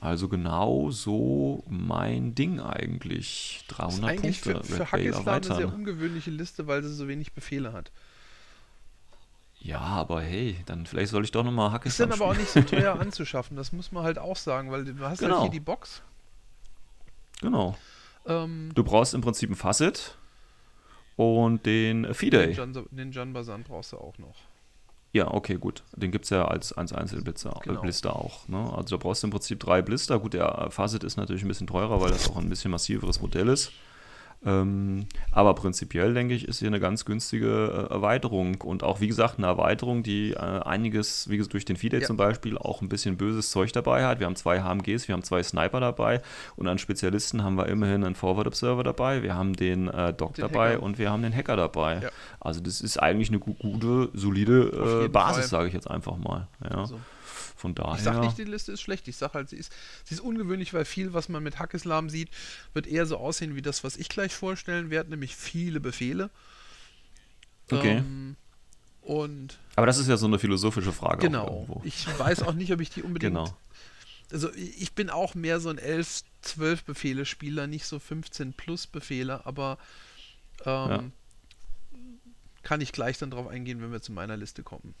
Also 0.00 0.28
genau 0.28 0.90
so 0.90 1.62
mein 1.68 2.34
Ding 2.34 2.58
eigentlich. 2.58 3.64
ist 3.68 3.78
300 3.78 4.10
eigentlich 4.10 4.40
Punkte. 4.40 4.64
für, 4.64 4.76
für 4.76 4.92
Hackislam 4.92 5.28
eine 5.28 5.44
sehr 5.44 5.72
ungewöhnliche 5.74 6.30
Liste, 6.30 6.66
weil 6.66 6.82
sie 6.82 6.94
so 6.94 7.06
wenig 7.06 7.32
Befehle 7.34 7.72
hat. 7.74 7.92
Ja, 9.58 9.78
aber 9.80 10.22
hey, 10.22 10.56
dann 10.64 10.86
vielleicht 10.86 11.10
soll 11.10 11.22
ich 11.24 11.32
doch 11.32 11.44
nochmal 11.44 11.70
Hackes 11.70 11.92
Ist 11.92 12.00
dann 12.00 12.12
aber 12.12 12.24
auch 12.30 12.36
nicht 12.36 12.48
so 12.48 12.62
teuer 12.62 12.94
anzuschaffen, 13.00 13.58
das 13.58 13.72
muss 13.72 13.92
man 13.92 14.02
halt 14.04 14.18
auch 14.18 14.36
sagen, 14.36 14.70
weil 14.70 14.86
du 14.86 14.98
hast 15.00 15.18
Genau. 15.18 15.34
halt 15.34 15.42
hier 15.42 15.50
die 15.50 15.60
Box. 15.60 16.00
Genau. 17.42 17.76
Ähm, 18.26 18.70
Du 18.74 18.82
brauchst 18.82 19.12
im 19.12 19.20
Prinzip 19.20 19.50
ein 19.50 19.54
Facet 19.54 20.16
und 21.16 21.66
den 21.66 22.04
den, 22.04 22.14
Fidei. 22.14 22.52
Jan, 22.52 22.86
den 22.90 23.12
Jan 23.12 23.34
Basan 23.34 23.62
brauchst 23.64 23.92
du 23.92 23.98
auch 23.98 24.16
noch. 24.16 24.36
Ja, 25.12 25.32
okay, 25.34 25.56
gut. 25.56 25.82
Den 25.96 26.12
gibt 26.12 26.24
es 26.24 26.30
ja 26.30 26.44
als, 26.46 26.72
als 26.72 26.92
Einzelblister 26.92 27.58
Genau. 27.64 27.78
äh, 27.80 27.82
Blister 27.82 28.14
auch. 28.14 28.46
Ne? 28.48 28.58
Also 28.76 28.96
da 28.96 29.02
brauchst 29.02 29.22
du 29.22 29.26
im 29.26 29.32
Prinzip 29.32 29.58
drei 29.58 29.82
Blister. 29.82 30.18
Gut, 30.20 30.34
der 30.34 30.68
Facet 30.70 31.02
ist 31.02 31.16
natürlich 31.16 31.42
ein 31.42 31.48
bisschen 31.48 31.66
teurer, 31.66 32.00
weil 32.00 32.10
das 32.10 32.30
auch 32.30 32.36
ein 32.36 32.48
bisschen 32.48 32.70
massiveres 32.70 33.20
Modell 33.20 33.48
ist. 33.48 33.72
Ähm, 34.44 35.06
aber 35.32 35.54
prinzipiell, 35.54 36.14
denke 36.14 36.32
ich, 36.34 36.48
ist 36.48 36.60
hier 36.60 36.68
eine 36.68 36.80
ganz 36.80 37.04
günstige 37.04 37.86
äh, 37.90 37.92
Erweiterung. 37.92 38.60
Und 38.62 38.82
auch, 38.82 39.00
wie 39.00 39.06
gesagt, 39.06 39.36
eine 39.38 39.46
Erweiterung, 39.46 40.02
die 40.02 40.30
äh, 40.32 40.36
einiges, 40.38 41.28
wie 41.28 41.36
gesagt, 41.36 41.52
durch 41.52 41.66
den 41.66 41.76
Fidei 41.76 41.98
Ja. 41.98 42.06
zum 42.06 42.16
Beispiel, 42.16 42.56
auch 42.56 42.80
ein 42.80 42.88
bisschen 42.88 43.16
böses 43.18 43.50
Zeug 43.50 43.72
dabei 43.72 44.06
hat. 44.06 44.18
Wir 44.18 44.26
haben 44.26 44.36
zwei 44.36 44.62
HMGs, 44.62 45.08
wir 45.08 45.12
haben 45.12 45.22
zwei 45.22 45.42
Sniper 45.42 45.80
dabei. 45.80 46.22
Und 46.56 46.68
an 46.68 46.78
Spezialisten 46.78 47.44
haben 47.44 47.56
wir 47.56 47.66
immerhin 47.66 48.02
einen 48.04 48.14
Forward 48.14 48.46
Observer 48.46 48.82
dabei. 48.82 49.22
Wir 49.22 49.34
haben 49.34 49.54
den 49.54 49.88
äh, 49.88 50.14
Doc 50.14 50.34
Den 50.34 50.42
dabei 50.42 50.72
Hacker. 50.74 50.82
und 50.84 50.98
wir 50.98 51.10
haben 51.10 51.22
den 51.22 51.34
Hacker 51.36 51.56
dabei. 51.56 52.00
Ja. 52.02 52.08
Also 52.40 52.60
das 52.60 52.80
ist 52.80 52.96
eigentlich 52.96 53.28
eine 53.28 53.40
gu 53.40 53.52
gute, 53.54 54.08
solide 54.14 55.02
äh, 55.04 55.08
Basis, 55.08 55.50
sage 55.50 55.68
ich 55.68 55.74
jetzt 55.74 55.90
einfach 55.90 56.16
mal. 56.16 56.48
Ja. 56.64 56.78
Also, 56.78 56.98
Von 57.60 57.74
daher. 57.74 57.94
ich 57.94 58.02
sag 58.02 58.20
nicht, 58.20 58.38
die 58.38 58.44
Liste 58.44 58.72
ist 58.72 58.80
schlecht. 58.80 59.06
Ich 59.06 59.18
sag 59.18 59.34
halt, 59.34 59.50
sie 59.50 59.56
ist, 59.56 59.70
sie 60.04 60.14
ist 60.14 60.20
ungewöhnlich, 60.20 60.72
weil 60.72 60.86
viel, 60.86 61.12
was 61.12 61.28
man 61.28 61.42
mit 61.42 61.58
Hackislam 61.58 62.08
sieht, 62.08 62.30
wird 62.72 62.86
eher 62.86 63.04
so 63.04 63.18
aussehen 63.18 63.54
wie 63.54 63.60
das, 63.60 63.84
was 63.84 63.98
ich 63.98 64.08
gleich 64.08 64.34
vorstellen 64.34 64.88
werde, 64.88 65.10
nämlich 65.10 65.36
viele 65.36 65.78
Befehle. 65.78 66.30
Okay. 67.70 67.98
Ähm, 67.98 68.36
und 69.02 69.58
Aber 69.76 69.86
das 69.86 69.98
ist 69.98 70.08
ja 70.08 70.16
so 70.16 70.24
eine 70.26 70.38
philosophische 70.38 70.92
Frage. 70.92 71.18
genau. 71.18 71.82
Ich 71.84 72.06
weiß 72.18 72.44
auch 72.44 72.54
nicht, 72.54 72.72
ob 72.72 72.80
ich 72.80 72.88
die 72.88 73.02
unbedingt. 73.02 73.34
Genau. 73.34 73.54
Also 74.32 74.50
ich 74.54 74.94
bin 74.94 75.10
auch 75.10 75.34
mehr 75.34 75.60
so 75.60 75.68
ein 75.68 75.78
11, 75.78 76.22
12 76.40 76.84
Befehle 76.84 77.26
Spieler, 77.26 77.66
nicht 77.66 77.84
so 77.84 77.98
15 77.98 78.54
plus 78.54 78.86
Befehle, 78.86 79.44
aber 79.44 79.76
ähm, 80.64 81.12
kann 82.62 82.80
ich 82.80 82.92
gleich 82.92 83.18
dann 83.18 83.30
drauf 83.30 83.48
eingehen, 83.48 83.82
wenn 83.82 83.92
wir 83.92 84.00
zu 84.00 84.12
meiner 84.12 84.38
Liste 84.38 84.62
kommen. 84.62 84.94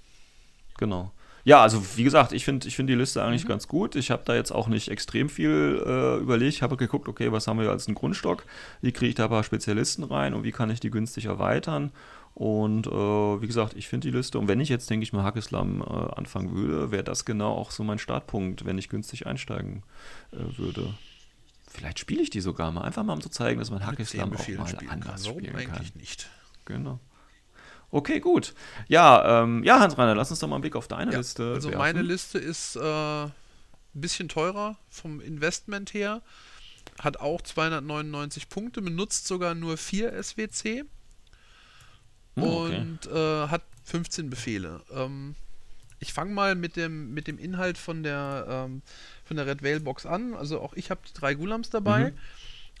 Genau. 0.76 1.12
Ja, 1.44 1.62
also 1.62 1.82
wie 1.96 2.04
gesagt, 2.04 2.32
ich 2.32 2.44
finde 2.44 2.68
ich 2.68 2.76
find 2.76 2.88
die 2.90 2.94
Liste 2.94 3.20
Mhm. 3.20 3.26
eigentlich 3.26 3.46
ganz 3.46 3.66
gut. 3.66 3.96
Ich 3.96 4.10
habe 4.10 4.22
da 4.24 4.34
jetzt 4.34 4.50
auch 4.52 4.68
nicht 4.68 4.88
extrem 4.88 5.28
viel 5.28 5.82
äh, 5.86 6.16
überlegt. 6.18 6.54
Ich 6.54 6.62
habe 6.62 6.76
geguckt, 6.76 7.08
okay, 7.08 7.32
was 7.32 7.46
haben 7.46 7.58
wir 7.60 7.70
als 7.70 7.86
einen 7.86 7.94
Grundstock? 7.94 8.44
Wie 8.82 8.92
kriege 8.92 9.08
ich 9.10 9.14
da 9.14 9.24
ein 9.24 9.30
paar 9.30 9.44
Spezialisten 9.44 10.04
rein 10.04 10.34
und 10.34 10.44
wie 10.44 10.52
kann 10.52 10.70
ich 10.70 10.80
die 10.80 10.90
günstig 10.90 11.26
erweitern? 11.26 11.92
Und 12.34 12.86
äh, 12.86 12.90
wie 12.90 13.46
gesagt, 13.46 13.74
ich 13.74 13.88
finde 13.88 14.08
die 14.08 14.16
Liste, 14.16 14.38
und 14.38 14.46
wenn 14.48 14.60
ich 14.60 14.68
jetzt, 14.68 14.88
denke 14.88 15.02
ich 15.02 15.12
mal, 15.12 15.24
Hackeslam 15.24 15.82
äh, 15.82 16.14
anfangen 16.14 16.54
würde, 16.54 16.90
wäre 16.92 17.02
das 17.04 17.24
genau 17.24 17.52
auch 17.54 17.70
so 17.72 17.82
mein 17.82 17.98
Startpunkt, 17.98 18.64
wenn 18.64 18.78
ich 18.78 18.88
günstig 18.88 19.26
einsteigen 19.26 19.82
äh, 20.32 20.56
würde. 20.58 20.94
Vielleicht 21.68 21.98
spiele 21.98 22.22
ich 22.22 22.30
die 22.30 22.40
sogar 22.40 22.70
mal, 22.72 22.82
einfach 22.82 23.02
mal 23.02 23.14
um 23.14 23.20
zu 23.20 23.30
zeigen, 23.30 23.58
dass 23.58 23.70
man 23.70 23.84
Hackeslam 23.84 24.32
auch 24.32 24.38
mal 24.38 24.42
spielen 24.42 24.58
kann. 24.66 24.88
anders 24.90 25.24
Warum 25.26 25.38
spielen 25.40 25.56
eigentlich 25.56 25.92
kann. 25.92 26.00
nicht? 26.00 26.28
Genau. 26.64 27.00
Okay, 27.90 28.20
gut. 28.20 28.54
Ja, 28.88 29.42
ähm, 29.42 29.64
ja, 29.64 29.80
Hans-Rainer, 29.80 30.14
lass 30.14 30.30
uns 30.30 30.38
doch 30.40 30.48
mal 30.48 30.56
einen 30.56 30.62
Blick 30.62 30.76
auf 30.76 30.86
deine 30.88 31.12
Ja, 31.12 31.18
Liste 31.18 31.54
also 31.54 31.68
werfen. 31.70 31.78
meine 31.78 32.02
Liste 32.02 32.38
ist 32.38 32.76
äh, 32.76 32.80
ein 33.24 33.32
bisschen 33.94 34.28
teurer 34.28 34.76
vom 34.88 35.20
Investment 35.20 35.92
her, 35.92 36.22
hat 37.00 37.16
auch 37.18 37.40
299 37.42 38.48
Punkte, 38.48 38.80
benutzt 38.82 39.26
sogar 39.26 39.54
nur 39.54 39.76
4 39.76 40.22
SWC 40.22 40.84
Hm, 42.36 42.44
okay. 42.44 42.76
und 42.78 43.06
äh, 43.08 43.48
hat 43.48 43.62
15 43.84 44.30
Befehle. 44.30 44.80
Ähm, 44.94 45.34
ich 45.98 46.12
fange 46.12 46.32
mal 46.32 46.54
mit 46.54 46.76
dem, 46.76 47.12
mit 47.12 47.26
dem 47.26 47.38
Inhalt 47.38 47.76
von 47.76 48.02
der, 48.02 48.46
ähm, 48.48 48.82
von 49.24 49.36
der 49.36 49.46
Red 49.46 49.62
Whale 49.62 49.80
Box 49.80 50.06
an. 50.06 50.34
Also 50.34 50.60
auch 50.60 50.74
ich 50.74 50.90
habe 50.90 51.00
die 51.08 51.12
drei 51.12 51.34
Gulams 51.34 51.70
dabei. 51.70 52.10
Mhm. 52.12 52.18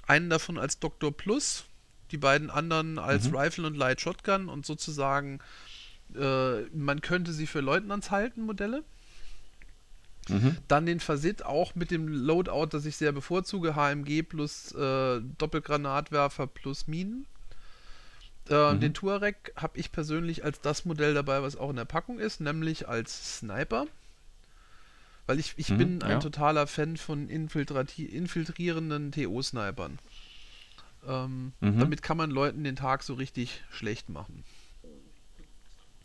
Einen 0.06 0.30
davon 0.30 0.56
als 0.58 0.78
Doktor 0.78 1.12
Plus, 1.16 1.64
die 2.12 2.18
beiden 2.18 2.50
anderen 2.50 2.98
als 2.98 3.30
Mhm. 3.30 3.36
Rifle 3.36 3.66
und 3.66 3.76
Light 3.76 4.00
Shotgun 4.00 4.48
und 4.48 4.66
sozusagen 4.66 5.40
äh, 6.14 6.62
man 6.74 7.00
könnte 7.02 7.32
sie 7.32 7.46
für 7.46 7.60
Leutnants 7.60 8.10
halten, 8.10 8.42
Modelle. 8.42 8.82
Mhm. 10.28 10.56
Dann 10.68 10.86
den 10.86 11.00
Versit 11.00 11.44
auch 11.44 11.74
mit 11.74 11.90
dem 11.90 12.06
Loadout, 12.08 12.66
das 12.66 12.84
ich 12.84 12.96
sehr 12.96 13.12
bevorzuge, 13.12 13.74
HMG 13.74 14.22
plus 14.22 14.72
äh, 14.72 15.20
Doppelgranatwerfer 15.38 16.46
plus 16.46 16.86
Minen. 16.86 17.26
Äh, 18.48 18.74
Mhm. 18.74 18.80
Den 18.80 18.94
Tuareg 18.94 19.52
habe 19.56 19.78
ich 19.78 19.92
persönlich 19.92 20.44
als 20.44 20.60
das 20.60 20.84
Modell 20.84 21.14
dabei, 21.14 21.42
was 21.42 21.56
auch 21.56 21.70
in 21.70 21.76
der 21.76 21.84
Packung 21.84 22.18
ist, 22.18 22.40
nämlich 22.40 22.88
als 22.88 23.38
Sniper. 23.38 23.86
Weil 25.26 25.38
ich, 25.38 25.54
ich 25.56 25.68
Mhm, 25.70 25.78
bin 25.78 26.02
ein 26.02 26.10
ja. 26.10 26.18
totaler 26.18 26.66
Fan 26.66 26.96
von 26.96 27.28
infiltrierenden 27.28 29.12
TO-Snipern. 29.12 29.98
Ähm, 31.06 31.52
Mhm. 31.60 31.78
Damit 31.80 32.02
kann 32.02 32.16
man 32.16 32.30
Leuten 32.30 32.64
den 32.64 32.76
Tag 32.76 33.02
so 33.02 33.14
richtig 33.14 33.62
schlecht 33.70 34.08
machen. 34.08 34.44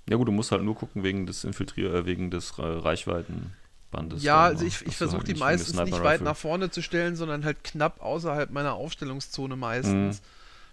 Ja 0.10 0.18
gut, 0.18 0.28
du 0.28 0.32
musst 0.32 0.52
halt 0.52 0.64
nur 0.64 0.76
gucken 0.76 1.04
wegen 1.04 1.26
des 1.26 1.44
Infiltrier, 1.44 1.94
äh, 1.94 2.06
wegen 2.06 2.30
des 2.30 2.52
äh, 2.60 2.62
Reichweitenbandes. 2.62 4.24
Ja, 4.24 4.44
also 4.46 4.62
ne? 4.64 4.68
ich, 4.68 4.86
ich 4.86 4.96
versuche 4.96 5.20
halt 5.20 5.28
die 5.28 5.34
meistens 5.36 5.80
nicht 5.82 6.04
weit 6.04 6.22
nach 6.22 6.38
vorne 6.38 6.70
zu 6.70 6.82
stellen, 6.82 7.16
sondern 7.16 7.44
halt 7.44 7.64
knapp 7.64 8.02
außerhalb 8.02 8.52
meiner 8.52 8.74
Aufstellungszone 8.74 9.56
meistens. 9.56 10.22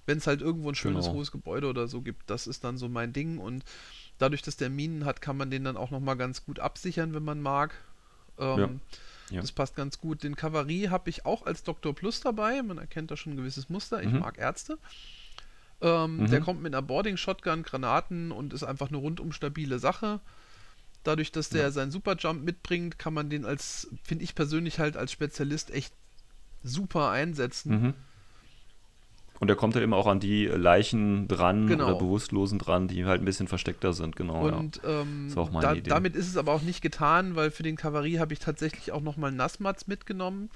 Wenn 0.04 0.18
es 0.18 0.26
halt 0.26 0.40
irgendwo 0.42 0.68
ein 0.68 0.74
schönes 0.74 1.04
Genau. 1.06 1.16
hohes 1.16 1.30
Gebäude 1.30 1.68
oder 1.68 1.86
so 1.88 2.02
gibt, 2.02 2.28
das 2.28 2.46
ist 2.46 2.64
dann 2.64 2.76
so 2.76 2.88
mein 2.88 3.12
Ding. 3.12 3.38
Und 3.38 3.64
dadurch, 4.18 4.42
dass 4.42 4.56
der 4.56 4.68
Minen 4.68 5.04
hat, 5.04 5.22
kann 5.22 5.36
man 5.36 5.50
den 5.50 5.64
dann 5.64 5.76
auch 5.76 5.90
nochmal 5.92 6.16
ganz 6.16 6.44
gut 6.44 6.58
absichern, 6.58 7.14
wenn 7.14 7.24
man 7.24 7.40
mag. 7.40 7.72
Ähm, 8.38 8.58
Ja. 8.58 8.68
Das 9.40 9.52
passt 9.52 9.74
ganz 9.76 9.98
gut. 9.98 10.22
Den 10.22 10.36
Kavallerie 10.36 10.88
habe 10.88 11.08
ich 11.10 11.24
auch 11.24 11.46
als 11.46 11.62
Doktor 11.62 11.94
Plus 11.94 12.20
dabei. 12.20 12.62
Man 12.62 12.78
erkennt 12.78 13.10
da 13.10 13.16
schon 13.16 13.32
ein 13.32 13.36
gewisses 13.36 13.68
Muster. 13.68 14.02
Ich 14.02 14.12
Mhm. 14.12 14.18
mag 14.20 14.38
Ärzte. 14.38 14.78
Ähm, 15.80 16.28
Der 16.30 16.40
kommt 16.40 16.62
mit 16.62 16.72
einer 16.74 16.82
Boarding-Shotgun, 16.82 17.62
Granaten 17.64 18.30
und 18.30 18.52
ist 18.52 18.62
einfach 18.62 18.88
eine 18.88 18.98
rundum 18.98 19.32
stabile 19.32 19.78
Sache. 19.78 20.20
Dadurch, 21.02 21.32
dass 21.32 21.48
der 21.48 21.72
seinen 21.72 21.90
Superjump 21.90 22.44
mitbringt, 22.44 22.98
kann 22.98 23.12
man 23.14 23.28
den 23.28 23.44
als, 23.44 23.88
finde 24.04 24.22
ich 24.22 24.36
persönlich 24.36 24.78
halt 24.78 24.96
als 24.96 25.10
Spezialist 25.10 25.72
echt 25.72 25.92
super 26.62 27.10
einsetzen. 27.10 27.82
Mhm. 27.82 27.94
Und 29.42 29.48
er 29.48 29.56
kommt 29.56 29.74
ja 29.74 29.80
immer 29.80 29.96
auch 29.96 30.06
an 30.06 30.20
die 30.20 30.46
Leichen 30.46 31.26
dran 31.26 31.66
Genau. 31.66 31.88
oder 31.88 31.98
Bewusstlosen 31.98 32.60
dran, 32.60 32.86
die 32.86 33.04
halt 33.06 33.20
ein 33.22 33.24
bisschen 33.24 33.48
versteckter 33.48 33.92
sind, 33.92 34.14
genau. 34.14 34.46
Und 34.46 34.80
ähm, 34.86 35.26
Ist 35.26 35.36
auch 35.36 35.50
meine 35.50 35.66
da, 35.66 35.72
Idee. 35.74 35.90
damit 35.90 36.14
ist 36.14 36.28
es 36.28 36.36
aber 36.36 36.52
auch 36.52 36.62
nicht 36.62 36.80
getan, 36.80 37.34
weil 37.34 37.50
für 37.50 37.64
den 37.64 37.74
Kavallerie 37.74 38.20
habe 38.20 38.32
ich 38.34 38.38
tatsächlich 38.38 38.92
auch 38.92 39.00
nochmal 39.00 39.32
Nassmats 39.32 39.88
mitgenommen. 39.88 40.48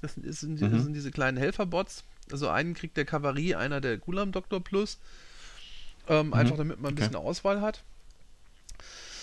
Das 0.00 0.14
sind, 0.14 0.32
sind, 0.34 0.60
Mhm. 0.62 0.72
das 0.72 0.82
sind 0.82 0.94
diese 0.94 1.10
kleinen 1.10 1.36
Helferbots. 1.36 2.04
Also 2.32 2.48
einen 2.48 2.72
kriegt 2.72 2.96
der 2.96 3.04
Kavallerie, 3.04 3.54
einer 3.54 3.82
der 3.82 3.98
Gulam 3.98 4.32
Doktor 4.32 4.60
Plus. 4.60 4.96
Ähm, 6.08 6.32
Einfach 6.32 6.56
damit 6.56 6.80
man 6.80 6.92
ein 6.92 6.94
Mhm. 6.94 6.98
Okay. 7.02 7.08
bisschen 7.10 7.16
Auswahl 7.26 7.60
hat. 7.60 7.82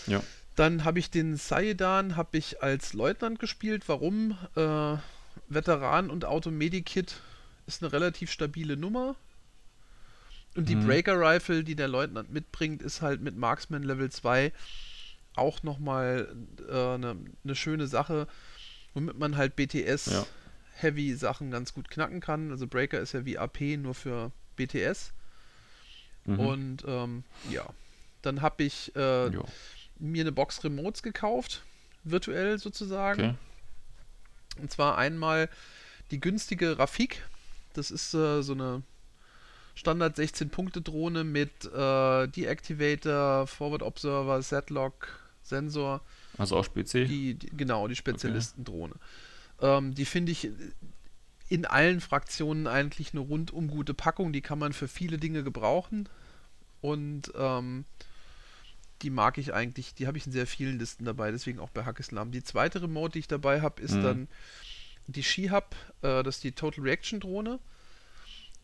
ja. 0.06 0.18
ja. 0.20 0.24
Dann 0.56 0.84
habe 0.84 1.00
ich 1.00 1.10
den 1.10 1.36
Saedan 1.36 2.16
habe 2.16 2.38
ich 2.38 2.62
als 2.62 2.94
Leutnant 2.94 3.40
gespielt. 3.40 3.86
Warum? 3.88 4.38
Äh, 4.56 4.98
Veteran 5.48 6.12
und 6.12 6.26
Automedikit 6.26 7.16
ist 7.76 7.84
eine 7.84 7.92
relativ 7.94 8.32
stabile 8.32 8.76
Nummer. 8.78 9.16
Und 10.56 10.68
die 10.68 10.76
Mhm. 10.76 10.88
Breaker 10.88 11.20
Rifle, 11.20 11.64
die 11.64 11.76
der 11.76 11.88
Leutnant 11.88 12.32
mitbringt, 12.32 12.82
ist 12.82 13.02
halt 13.02 13.22
mit 13.22 13.38
Marksman 13.38 13.84
Level 13.84 14.10
2 14.12 14.52
auch 15.36 15.62
nochmal 15.64 16.36
äh, 16.68 16.72
eine 16.96 17.16
ne 17.44 17.56
schöne 17.56 17.88
Sache, 17.88 18.28
womit 18.94 19.18
man 19.18 19.38
halt 19.38 19.56
BTS 19.56 20.08
Ja. 20.08 20.26
Heavy 20.74 21.14
Sachen 21.16 21.52
ganz 21.52 21.74
gut 21.74 21.90
knacken 21.90 22.20
kann. 22.20 22.52
Also 22.52 22.66
Breaker 22.68 23.00
ist 23.00 23.14
ja 23.14 23.26
wie 23.26 23.38
AP 23.38 23.62
nur 23.78 23.94
für 23.94 24.32
BTS. 24.56 25.14
Mhm. 26.26 26.40
Und 26.40 26.84
ähm, 26.88 27.24
ja, 27.52 27.66
dann 28.22 28.42
habe 28.42 28.64
ich 28.64 28.94
äh, 28.96 29.30
mir 30.00 30.22
eine 30.24 30.32
Box 30.32 30.64
Remotes 30.64 31.04
gekauft, 31.04 31.62
virtuell 32.04 32.58
sozusagen. 32.58 33.22
Okay. 33.22 34.62
Und 34.62 34.72
zwar 34.72 34.98
einmal 34.98 35.48
die 36.12 36.20
günstige 36.20 36.80
Rafik. 36.80 37.22
Das 37.74 37.92
ist 37.92 38.14
äh, 38.14 38.42
so 38.42 38.54
eine 38.54 38.84
Standard 39.76 40.18
16-Punkte-Drohne 40.18 41.24
mit 41.24 41.66
äh, 41.66 42.28
Deactivator, 42.28 43.48
Forward 43.48 43.84
Observer, 43.84 44.42
Setlock, 44.42 45.08
Sensor. 45.42 46.02
Also 46.38 46.58
auch 46.58 46.66
Spezi. 46.66 47.06
Die, 47.06 47.36
die, 47.36 47.50
genau, 47.56 47.88
die 47.88 47.96
Spezialistendrohne. 47.96 48.96
Ähm, 49.62 49.94
die 49.96 50.06
finde 50.06 50.32
ich 50.32 50.50
in 51.48 51.66
allen 51.66 52.02
Fraktionen 52.02 52.68
eigentlich 52.68 53.14
eine 53.14 53.22
rundum 53.22 53.68
gute 53.68 53.94
Packung. 53.94 54.34
Die 54.34 54.42
kann 54.42 54.60
man 54.60 54.74
für 54.74 54.88
viele 54.88 55.18
Dinge 55.18 55.44
gebrauchen. 55.44 56.08
Und 56.82 57.32
ähm, 57.36 57.86
die 59.02 59.10
mag 59.10 59.38
ich 59.38 59.54
eigentlich, 59.54 59.94
die 59.96 60.08
habe 60.08 60.18
ich 60.18 60.26
in 60.26 60.32
sehr 60.32 60.48
vielen 60.48 60.78
Listen 60.78 61.06
dabei, 61.06 61.32
deswegen 61.32 61.60
auch 61.60 61.70
bei 61.70 61.86
Hackislam. 61.86 62.32
Die 62.32 62.44
zweite 62.44 62.82
Remote, 62.82 63.14
die 63.14 63.20
ich 63.20 63.28
dabei 63.28 63.62
habe, 63.62 63.82
ist 63.82 63.96
Mhm. 63.96 64.04
dann 64.04 64.28
die 65.12 65.24
Shihab, 65.24 65.76
äh, 66.02 66.24
das 66.24 66.38
ist 66.38 66.44
die 66.44 66.52
Total 66.52 66.84
Reaction 66.84 67.20
Drohne. 67.20 67.60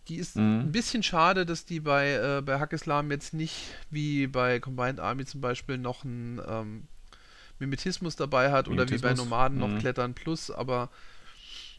Die 0.08 0.18
ist 0.18 0.36
Mhm. 0.36 0.60
ein 0.62 0.72
bisschen 0.72 1.02
schade, 1.02 1.46
dass 1.46 1.66
die 1.66 1.80
bei, 1.80 2.12
äh, 2.14 2.42
bei 2.42 2.60
Hackislam 2.60 3.10
jetzt 3.12 3.34
nicht 3.34 3.56
wie 3.90 4.28
bei 4.28 4.60
Combined 4.60 5.00
Army 5.00 5.26
zum 5.26 5.42
Beispiel 5.42 5.78
noch 5.80 6.04
einen 6.06 6.40
ähm, 6.48 6.88
Mimetismus 7.58 8.16
dabei 8.16 8.52
hat 8.52 8.68
oder 8.68 8.84
wie 8.90 8.98
bei 8.98 9.10
Mimetismus, 9.10 9.26
Nomaden 9.30 9.58
noch 9.58 9.70
mhm. 9.70 9.80
Klettern 9.80 10.14
Plus, 10.14 10.52
aber 10.52 10.90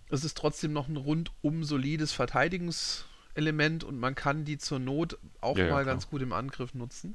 es 0.08 0.24
ist 0.24 0.36
trotzdem 0.36 0.72
noch 0.72 0.88
ein 0.88 0.96
rundum 0.96 1.62
solides 1.64 2.12
Verteidigungselement 2.12 3.84
und 3.84 3.98
man 3.98 4.14
kann 4.14 4.44
die 4.44 4.58
zur 4.58 4.78
Not 4.78 5.18
auch 5.40 5.56
Ja, 5.56 5.64
ja, 5.66 5.70
mal 5.70 5.82
klar. 5.82 5.94
ganz 5.94 6.08
gut 6.08 6.22
im 6.22 6.32
Angriff 6.32 6.74
nutzen. 6.74 7.14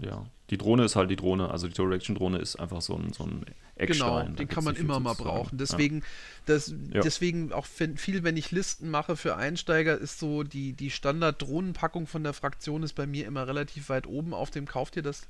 Ja. 0.00 0.26
Die 0.50 0.58
Drohne 0.58 0.84
ist 0.84 0.96
halt 0.96 1.10
die 1.10 1.16
Drohne. 1.16 1.50
Also 1.50 1.68
die 1.68 1.74
Direction-Drohne 1.74 2.38
ist 2.38 2.56
einfach 2.56 2.82
so 2.82 2.96
ein, 2.96 3.12
so 3.12 3.24
ein 3.24 3.44
Eckstein. 3.76 4.26
Genau, 4.26 4.36
den 4.36 4.48
kann 4.48 4.64
man 4.64 4.74
immer 4.74 4.98
mal 4.98 5.14
brauchen. 5.14 5.58
Deswegen, 5.58 6.02
das, 6.46 6.74
Ja. 6.92 7.00
deswegen 7.02 7.52
auch 7.52 7.66
viel, 7.66 8.24
wenn 8.24 8.36
ich 8.36 8.50
Listen 8.50 8.90
mache 8.90 9.16
für 9.16 9.36
Einsteiger, 9.36 9.96
ist 9.96 10.18
so 10.18 10.42
die, 10.42 10.72
die 10.72 10.90
Standard-Drohnenpackung 10.90 12.06
von 12.08 12.24
der 12.24 12.32
Fraktion 12.32 12.82
ist 12.82 12.94
bei 12.94 13.06
mir 13.06 13.26
immer 13.26 13.46
relativ 13.46 13.88
weit 13.90 14.06
oben 14.08 14.34
auf 14.34 14.50
dem 14.50 14.66
Kauft 14.66 14.96
ihr 14.96 15.02
das 15.02 15.22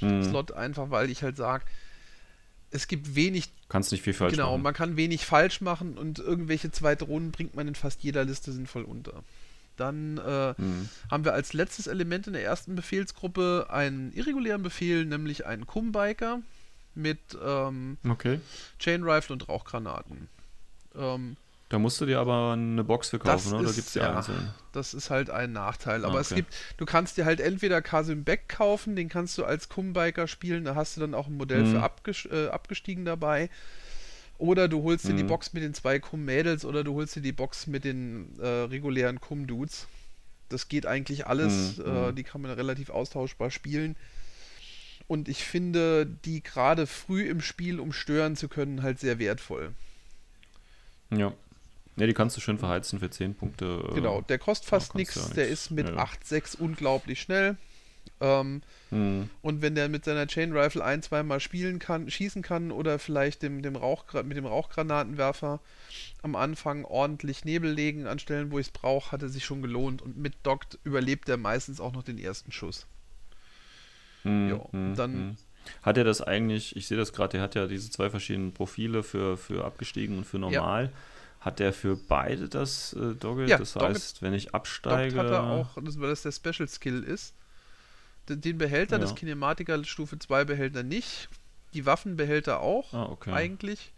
Ja. 0.00 0.08
Hm. 0.08 0.24
Slot 0.24 0.52
einfach, 0.52 0.90
weil 0.90 1.08
ich 1.10 1.22
halt 1.22 1.36
sage, 1.36 1.64
es 2.70 2.88
gibt 2.88 3.14
wenig, 3.14 3.48
Kannst 3.68 3.92
nicht 3.92 4.02
viel 4.02 4.12
falsch 4.12 4.32
genau, 4.34 4.52
machen. 4.52 4.62
man 4.62 4.74
kann 4.74 4.96
wenig 4.96 5.24
falsch 5.24 5.60
machen 5.60 5.96
und 5.96 6.18
irgendwelche 6.18 6.70
zwei 6.70 6.94
Drohnen 6.96 7.30
bringt 7.30 7.54
man 7.56 7.66
in 7.68 7.74
fast 7.74 8.02
jeder 8.02 8.24
Liste 8.24 8.52
sinnvoll 8.52 8.82
unter. 8.82 9.22
Dann 9.78 10.18
äh, 10.18 10.54
Hm. 10.56 10.88
haben 11.10 11.24
wir 11.24 11.32
als 11.32 11.52
letztes 11.52 11.86
Element 11.86 12.26
in 12.26 12.32
der 12.34 12.44
ersten 12.44 12.74
Befehlsgruppe 12.74 13.66
einen 13.70 14.12
irregulären 14.12 14.62
Befehl, 14.62 15.04
nämlich 15.04 15.46
einen 15.46 15.66
Kumbiker 15.66 16.40
mit 16.94 17.18
ähm, 17.44 17.96
Okay. 18.08 18.40
Chain 18.78 19.04
Rifle 19.04 19.34
und 19.34 19.48
Rauchgranaten. 19.48 20.28
Ähm, 20.96 21.36
Da 21.68 21.78
musst 21.78 22.00
du 22.00 22.06
dir 22.06 22.18
aber 22.18 22.52
eine 22.54 22.82
Box 22.82 23.10
für 23.10 23.18
kaufen, 23.18 23.52
oder? 23.52 23.68
Ist- 23.68 23.76
gibt 23.76 23.86
es 23.88 23.92
die 23.92 23.98
ja, 24.00 24.16
einzeln? 24.16 24.48
Das 24.72 24.94
ist 24.94 25.10
halt 25.10 25.30
ein 25.30 25.52
Nachteil. 25.52 26.04
Aber 26.04 26.18
Ah, 26.18 26.20
es 26.22 26.28
okay. 26.32 26.36
gibt, 26.42 26.54
du 26.76 26.86
kannst 26.86 27.16
dir 27.16 27.24
halt 27.24 27.40
entweder 27.40 27.82
Kasim 27.82 28.24
Beck 28.24 28.48
kaufen, 28.48 28.96
den 28.96 29.08
kannst 29.08 29.36
du 29.38 29.44
als 29.44 29.68
Kumbiker 29.68 30.26
spielen, 30.28 30.64
da 30.64 30.74
hast 30.74 30.96
du 30.96 31.00
dann 31.00 31.14
auch 31.14 31.26
ein 31.26 31.36
Modell 31.36 31.62
Mhm. 31.64 31.66
für 31.72 31.82
abges 31.82 32.26
äh, 32.30 32.48
abgestiegen 32.48 33.04
dabei. 33.04 33.50
Oder 34.38 34.68
du 34.68 34.82
holst 34.84 35.06
dir 35.08 35.14
die 35.14 35.24
Mhm. 35.24 35.28
Box 35.28 35.52
mit 35.52 35.62
den 35.64 35.74
zwei 35.74 35.98
Kum-Mädels 35.98 36.64
oder 36.64 36.84
du 36.84 36.94
holst 36.94 37.16
dir 37.16 37.20
die 37.22 37.32
Box 37.32 37.66
mit 37.66 37.84
den 37.84 38.38
äh, 38.40 38.46
regulären 38.46 39.20
Kum-Dudes. 39.20 39.88
Das 40.48 40.68
geht 40.68 40.86
eigentlich 40.86 41.26
alles. 41.26 41.78
Mhm, 41.78 41.84
Äh, 41.84 42.10
mhm. 42.10 42.14
die 42.14 42.22
kann 42.22 42.40
man 42.42 42.52
relativ 42.52 42.90
austauschbar 42.90 43.50
spielen. 43.50 43.96
Und 45.08 45.28
ich 45.28 45.42
finde 45.44 46.06
die 46.06 46.42
gerade 46.42 46.86
früh 46.86 47.22
im 47.28 47.40
Spiel, 47.40 47.80
um 47.80 47.92
stören 47.92 48.36
zu 48.36 48.48
können, 48.48 48.82
halt 48.82 49.00
sehr 49.00 49.18
wertvoll. 49.18 49.72
Ja. 51.10 51.32
Ja, 51.96 52.06
die 52.06 52.14
kannst 52.14 52.36
du 52.36 52.40
schön 52.40 52.58
verheizen 52.58 53.00
für 53.00 53.10
10 53.10 53.34
Punkte. 53.34 53.82
äh, 53.90 53.94
Genau, 53.94 54.20
der 54.20 54.38
kostet 54.38 54.68
fast 54.68 54.94
nichts. 54.94 55.30
Der 55.30 55.48
ist 55.48 55.70
mit 55.72 55.88
Ja. 55.88 55.96
8,6 55.96 56.54
unglaublich 56.56 57.20
schnell. 57.20 57.56
Ähm, 58.20 58.62
hm. 58.90 59.30
und 59.42 59.62
wenn 59.62 59.74
der 59.76 59.88
mit 59.88 60.04
seiner 60.04 60.26
Chain 60.26 60.52
Rifle 60.56 60.82
ein, 60.84 61.02
zweimal 61.02 61.38
spielen 61.40 61.78
kann, 61.78 62.10
schießen 62.10 62.42
kann 62.42 62.72
oder 62.72 62.98
vielleicht 62.98 63.42
dem, 63.42 63.62
dem 63.62 63.76
Rauchgra 63.76 64.22
mit 64.24 64.36
dem 64.36 64.46
Rauchgranatenwerfer 64.46 65.60
am 66.22 66.34
Anfang 66.34 66.84
ordentlich 66.84 67.44
Nebel 67.44 67.70
legen 67.70 68.06
an 68.08 68.18
Stellen, 68.18 68.50
wo 68.50 68.58
ich 68.58 68.66
es 68.66 68.72
brauche, 68.72 69.12
hat 69.12 69.22
er 69.22 69.28
sich 69.28 69.44
schon 69.44 69.62
gelohnt. 69.62 70.02
Und 70.02 70.16
mit 70.16 70.34
Dockt 70.42 70.78
überlebt 70.84 71.28
er 71.28 71.36
meistens 71.36 71.80
auch 71.80 71.92
noch 71.92 72.02
den 72.02 72.18
ersten 72.18 72.50
Schuss. 72.50 72.86
Hm, 74.24 74.48
Ja, 74.50 74.72
hm, 74.72 74.94
dann- 74.96 75.12
hm. 75.12 75.36
Hat 75.82 75.98
er 75.98 76.04
das 76.04 76.22
eigentlich, 76.22 76.76
ich 76.76 76.86
sehe 76.88 76.96
das 76.96 77.12
gerade, 77.12 77.32
der 77.32 77.42
hat 77.42 77.54
ja 77.54 77.66
diese 77.66 77.90
zwei 77.90 78.08
verschiedenen 78.08 78.54
Profile 78.54 79.02
für, 79.02 79.36
für 79.36 79.64
abgestiegen 79.66 80.16
und 80.16 80.24
für 80.24 80.38
normal. 80.38 80.90
Hat 81.40 81.58
der 81.60 81.72
für 81.74 81.94
beide 81.96 82.48
das 82.48 82.94
äh, 82.94 83.14
Doggle? 83.14 83.46
Ja, 83.48 83.58
das 83.58 83.74
Doggle- 83.76 83.88
heißt, 83.90 84.22
wenn 84.22 84.32
ich 84.32 84.54
absteige. 84.54 85.18
hat 85.18 85.30
er 85.30 85.44
auch, 85.50 85.76
weil 85.76 86.08
das 86.10 86.22
der 86.22 86.32
Special 86.32 86.66
Skill 86.68 87.02
ist. 87.04 87.34
Den, 88.36 88.58
Behälter, 88.58 88.96
Ja. 88.96 89.00
das 89.02 89.14
Kinematiker 89.14 89.82
Stufe 89.84 90.18
2 90.18 90.44
Behälter 90.44 90.82
nicht. 90.82 91.28
Die 91.74 91.84
Waffenbehälter 91.86 92.60
auch, 92.60 92.92
Ah, 92.94 93.04
okay. 93.04 93.32
eigentlich. 93.32 93.92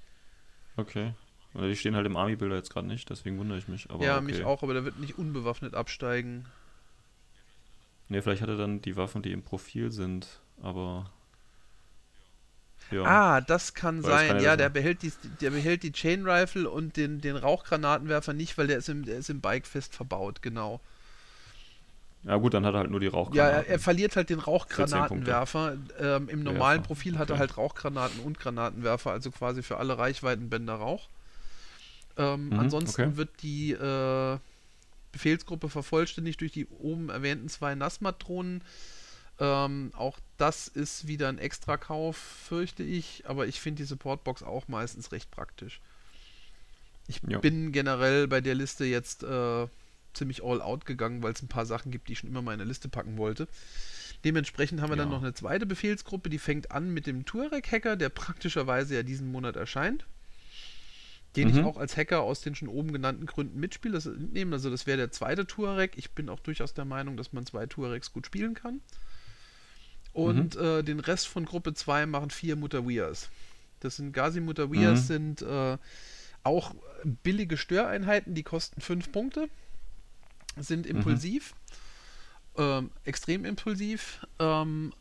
Okay. 0.77 1.15
Die 1.55 1.77
stehen 1.77 1.97
halt 1.97 2.07
im 2.07 2.17
Army-Bilder 2.17 2.57
jetzt 2.57 2.73
gerade 2.73 2.87
nicht, 2.87 3.11
deswegen 3.11 3.39
wundere 3.39 3.59
ich 3.59 3.67
mich. 3.69 3.91
Aber 3.91 4.05
ja, 4.05 4.17
okay. 4.17 4.25
mich 4.25 4.45
auch, 4.45 4.63
aber 4.63 4.73
der 4.75 4.85
wird 4.85 4.99
nicht 5.01 5.19
unbewaffnet 5.19 5.75
absteigen. 5.75 6.47
Nee, 8.09 8.23
vielleicht 8.23 8.43
hat 8.43 8.49
er 8.49 8.57
dann 8.57 8.81
die 8.83 8.97
Waffen, 8.97 9.23
die 9.23 9.33
im 9.33 9.43
Profil 9.43 9.91
sind, 9.93 10.41
aber. 10.63 11.11
Ja. 12.91 13.03
Ah, 13.05 13.41
das 13.41 13.75
kann 13.75 14.03
Weil 14.03 14.11
das 14.11 14.19
sein. 14.21 14.29
kann 14.29 14.37
ja 14.39 14.43
ja, 14.43 14.57
der 14.57 14.69
behält, 14.69 15.03
die, 15.03 15.13
der 15.41 15.51
behält 15.51 15.85
die 15.85 15.93
Chain 15.93 16.27
Rifle 16.29 16.69
und 16.69 16.97
den, 16.97 17.21
den 17.21 17.37
Rauchgranatenwerfer 17.37 18.33
nicht, 18.33 18.59
weil 18.59 18.67
der 18.67 18.79
ist 18.79 18.89
im, 18.89 19.05
der 19.05 19.19
ist 19.19 19.31
im 19.31 19.41
Bike 19.41 19.67
fest 19.67 19.95
verbaut, 19.95 20.43
genau. 20.43 20.81
Ja, 22.25 22.37
gut, 22.37 22.55
dann 22.55 22.67
hat 22.67 22.75
er 22.75 22.81
halt 22.81 22.91
nur 22.91 23.01
die 23.01 23.07
Ja, 23.07 23.13
Rauchgranaten. 23.13 23.67
er, 23.67 23.69
er 23.69 23.79
verliert 23.79 24.17
halt 24.17 24.31
den 24.31 24.41
Rauchgranatenwerfer. 24.41 25.79
Ähm, 25.99 26.29
Im 26.29 26.43
normalen 26.43 26.81
Werfer, 26.81 26.87
Profil 26.89 27.19
hat 27.19 27.31
er 27.31 27.35
okay. 27.35 27.41
halt 27.41 27.57
Rauchgranaten 27.57 28.21
und 28.21 28.39
Granatenwerfer, 28.39 29.11
also 29.11 29.31
quasi 29.31 29.63
für 29.63 29.79
alle 29.79 29.97
Reichweitenbänder 29.99 30.75
Rauch. 30.75 31.09
Ähm, 32.17 32.51
Mhm, 32.51 32.59
ansonsten 32.59 32.91
okay. 32.91 33.17
wird 33.17 33.43
die 33.43 33.73
äh, 33.73 34.39
Befehlsgruppe 35.13 35.69
vervollständigt 35.69 36.41
durch 36.41 36.53
die 36.53 36.67
oben 36.67 37.09
erwähnten 37.09 37.49
zwei 37.49 37.75
Nasmat-Drohnen. 37.75 38.63
Ähm, 39.39 39.93
auch 39.97 40.19
das 40.37 40.69
ist 40.69 41.07
wieder 41.07 41.29
ein 41.29 41.39
Extrakauf, 41.39 42.17
fürchte 42.17 42.83
ich, 42.83 43.25
aber 43.27 43.47
ich 43.47 43.61
finde 43.61 43.83
die 43.83 43.87
Supportbox 43.89 44.43
auch 44.43 44.69
meistens 44.69 45.13
recht 45.13 45.31
praktisch. 45.31 45.81
Ich 47.09 47.23
Ja. 47.27 47.39
bin 47.41 47.73
generell 47.73 48.29
bei 48.29 48.41
der 48.41 48.55
Liste 48.55 48.85
jetzt 48.85 49.23
äh, 49.23 49.67
ziemlich 50.15 50.43
all 50.45 50.61
out 50.63 50.85
gegangen, 50.87 51.23
weil 51.23 51.33
es 51.33 51.43
ein 51.43 51.49
paar 51.49 51.67
Sachen 51.67 51.91
gibt, 51.91 52.09
die 52.09 52.13
ich 52.13 52.19
schon 52.21 52.31
immer 52.31 52.43
mal 52.43 52.53
in 52.53 52.59
der 52.59 52.67
Liste 52.69 52.89
packen 52.89 53.17
wollte. 53.17 53.49
Dementsprechend 54.25 54.81
haben 54.81 54.91
wir 54.91 54.97
dann 54.97 55.09
Ja. 55.09 55.15
noch 55.17 55.23
eine 55.23 55.35
zweite 55.35 55.67
Befehlsgruppe, 55.67 56.29
die 56.31 56.39
fängt 56.39 56.73
an 56.73 56.91
mit 56.93 57.07
dem 57.07 57.25
Tuareg-Hacker, 57.25 57.97
der 57.97 58.09
praktischerweise 58.11 58.95
ja 58.95 59.03
diesen 59.03 59.31
Monat 59.33 59.57
erscheint. 59.57 60.07
den 61.37 61.49
ich 61.49 61.55
Mhm. 61.59 61.65
auch 61.65 61.77
als 61.77 61.97
Hacker 61.97 62.23
aus 62.23 62.41
den 62.41 62.57
schon 62.57 62.67
oben 62.67 62.93
genannten 62.93 63.25
Gründen 63.25 63.61
mitspiele. 63.61 63.95
Das 63.95 64.07
mitnehmen. 64.07 64.53
Also 64.53 64.69
das 64.69 64.89
wäre 64.89 64.99
der 64.99 65.13
zweite 65.13 65.47
Tuareg. 65.47 65.93
Ich 65.97 66.11
bin 66.11 66.29
auch 66.29 66.41
durchaus 66.41 66.75
der 66.75 66.85
Meinung, 66.85 67.17
dass 67.17 67.33
man 67.33 67.47
zwei 67.47 67.67
Tuaregs 67.67 68.13
gut 68.13 68.27
spielen 68.27 68.55
kann. 68.55 68.81
Und 70.13 70.57
Mhm. 70.57 70.61
äh, 70.61 70.83
den 70.83 70.99
Rest 70.99 71.29
von 71.29 71.45
Gruppe 71.45 71.73
2 71.73 72.07
machen 72.07 72.31
vier 72.31 72.57
Mutawias. 72.57 73.31
Das 73.79 73.95
sind 73.97 74.13
Gazi 74.13 74.41
Mutawias, 74.41 75.03
Mhm. 75.05 75.07
sind 75.07 75.43
äh, 75.43 75.79
auch 76.43 76.75
billige 77.23 77.57
Störeinheiten, 77.57 78.35
die 78.35 78.43
kosten 78.43 78.81
fünf 78.81 79.13
Punkte, 79.13 79.49
sind 80.57 80.87
Mhm. 80.87 80.97
impulsiv, 80.97 81.55
ähm, 82.57 82.91
extrem 83.05 83.45
impulsiv, 83.45 84.27
ähm, 84.39 84.93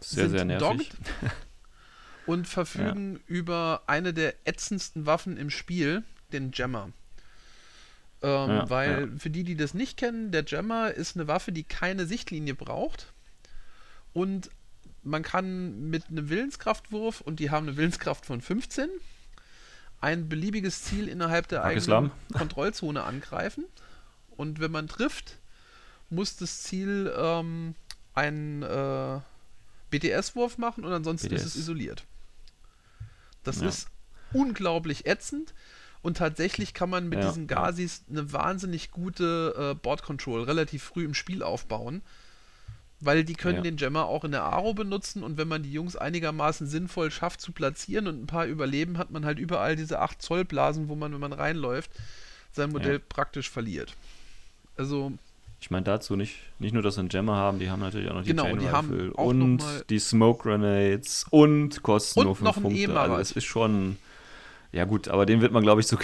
Sehr, 0.00 0.24
sind 0.28 0.36
sehr 0.36 0.44
nervig. 0.44 0.88
dogged 0.90 0.96
und 2.26 2.46
verfügen 2.48 3.20
über 3.26 3.82
eine 3.86 4.12
der 4.14 4.34
ätzendsten 4.46 5.06
Waffen 5.06 5.36
im 5.36 5.50
Spiel, 5.50 6.02
den 6.32 6.52
Jammer. 6.52 6.90
Ähm, 8.22 8.50
Ja, 8.50 8.70
weil 8.70 9.18
für 9.18 9.30
die, 9.30 9.42
die 9.44 9.56
das 9.56 9.74
nicht 9.74 9.96
kennen, 9.96 10.30
der 10.30 10.44
Jammer 10.46 10.92
ist 10.92 11.16
eine 11.16 11.26
Waffe, 11.26 11.50
die 11.52 11.64
keine 11.64 12.06
Sichtlinie 12.06 12.54
braucht 12.54 13.12
und 14.12 14.50
man 15.02 15.22
kann 15.24 15.90
mit 15.90 16.08
einem 16.08 16.28
Willenskraftwurf 16.28 17.20
und 17.22 17.40
die 17.40 17.50
haben 17.50 17.66
eine 17.66 17.76
Willenskraft 17.76 18.24
von 18.24 18.40
15 18.40 18.88
ein 20.00 20.28
beliebiges 20.28 20.82
Ziel 20.82 21.08
innerhalb 21.08 21.48
der 21.48 21.64
eigenen 21.64 21.86
Pakistan. 21.86 22.38
Kontrollzone 22.38 23.02
angreifen 23.02 23.64
und 24.36 24.60
wenn 24.60 24.70
man 24.70 24.88
trifft, 24.88 25.38
muss 26.10 26.36
das 26.36 26.62
Ziel 26.62 27.12
ähm, 27.16 27.74
einen 28.14 28.62
äh, 28.62 29.20
BTS-Wurf 29.90 30.58
machen 30.58 30.84
und 30.84 30.92
ansonsten 30.92 31.32
ist 31.34 31.42
es 31.44 31.52
BTS. 31.54 31.56
isoliert. 31.62 32.04
Das 33.44 33.60
Ja. 33.60 33.68
ist 33.68 33.88
unglaublich 34.32 35.06
ätzend 35.06 35.54
und 36.02 36.16
tatsächlich 36.16 36.74
kann 36.74 36.90
man 36.90 37.08
mit 37.08 37.22
Ja, 37.22 37.28
diesen. 37.28 37.46
Gazis 37.46 38.02
eine 38.10 38.32
wahnsinnig 38.32 38.90
gute 38.90 39.72
äh, 39.72 39.74
Board 39.74 40.02
Control 40.02 40.42
relativ 40.44 40.82
früh 40.82 41.04
im 41.04 41.14
Spiel 41.14 41.42
aufbauen. 41.42 42.02
Weil 43.04 43.24
die 43.24 43.34
können 43.34 43.56
Ja. 43.56 43.62
den 43.62 43.78
Jammer 43.78 44.04
auch 44.06 44.22
in 44.22 44.30
der 44.30 44.44
Aro 44.44 44.74
benutzen 44.74 45.24
und 45.24 45.36
wenn 45.36 45.48
man 45.48 45.64
die 45.64 45.72
Jungs 45.72 45.96
einigermaßen 45.96 46.68
sinnvoll 46.68 47.10
schafft 47.10 47.40
zu 47.40 47.50
platzieren 47.50 48.06
und 48.06 48.22
ein 48.22 48.26
paar 48.28 48.46
überleben, 48.46 48.96
hat 48.96 49.10
man 49.10 49.24
halt 49.24 49.40
überall 49.40 49.74
diese 49.74 49.98
8 49.98 50.22
Zoll 50.22 50.44
Blasen, 50.44 50.88
wo 50.88 50.94
man, 50.94 51.12
wenn 51.12 51.18
man 51.20 51.32
reinläuft, 51.32 51.90
sein 52.52 52.70
Modell 52.70 52.98
Ja. 52.98 53.04
praktisch 53.08 53.50
verliert. 53.50 53.96
Also, 54.76 55.12
Ich 55.60 55.70
meine 55.70 55.84
dazu 55.84 56.16
nicht, 56.16 56.36
nicht 56.58 56.72
nur, 56.72 56.82
dass 56.82 56.94
sie 56.94 57.00
einen 57.00 57.08
Jammer 57.10 57.36
haben, 57.36 57.58
die 57.58 57.70
haben 57.70 57.80
natürlich 57.80 58.10
auch 58.10 58.14
noch 58.14 58.22
die 58.22 58.30
Genau, 58.30 58.44
Chain 58.44 58.58
die 58.58 58.66
Rifle 58.66 59.12
und 59.14 59.62
die 59.90 59.98
Smoke 59.98 60.42
Grenades 60.42 61.26
und 61.30 61.82
kosten 61.82 62.20
Und 62.20 62.26
nur 62.26 62.36
5 62.36 62.44
noch 62.44 62.56
einen 62.56 62.62
Punkte. 62.64 62.80
E-Marat. 62.82 63.10
Also 63.10 63.20
es 63.20 63.32
ist 63.32 63.44
schon, 63.44 63.96
ja 64.72 64.84
gut, 64.84 65.08
aber 65.08 65.26
den 65.26 65.40
wird 65.40 65.52
man 65.52 65.62
glaube 65.62 65.80
ich 65.80 65.86
so, 65.86 65.96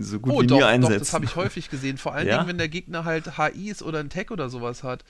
so 0.00 0.20
gut 0.20 0.32
oh 0.32 0.40
wie 0.42 0.46
doch, 0.46 0.56
nie 0.56 0.60
doch, 0.62 0.68
einsetzen. 0.68 0.98
das 0.98 1.12
habe 1.12 1.24
ich 1.26 1.36
häufig 1.36 1.70
gesehen. 1.70 1.98
Vor 1.98 2.14
allen 2.14 2.26
Ja? 2.26 2.38
Dingen, 2.38 2.48
wenn 2.48 2.58
der 2.58 2.68
Gegner 2.68 3.04
halt 3.04 3.36
HIs 3.38 3.82
oder 3.82 4.00
ein 4.00 4.10
Tech 4.10 4.30
oder 4.30 4.48
sowas 4.48 4.82
hat. 4.82 5.04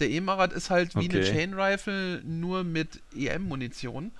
Der 0.00 0.10
E-Marat 0.10 0.52
ist 0.52 0.70
halt 0.70 0.96
wie 0.96 1.08
eine 1.08 1.20
Okay. 1.20 1.32
Chain 1.32 1.54
Rifle, 1.54 2.20
nur 2.24 2.64
mit 2.64 3.00
EM-Munition. 3.16 4.10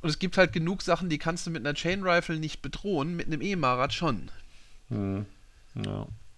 Und 0.00 0.08
es 0.08 0.18
gibt 0.18 0.36
halt 0.38 0.52
genug 0.52 0.82
Sachen, 0.82 1.08
die 1.08 1.18
kannst 1.18 1.46
du 1.46 1.50
mit 1.50 1.64
einer 1.64 1.74
Chain 1.74 2.02
Rifle 2.02 2.38
nicht 2.38 2.62
bedrohen, 2.62 3.14
mit 3.14 3.26
einem 3.26 3.40
E-Marat 3.40 3.92
schon. 3.92 4.30
Hm. 4.88 5.26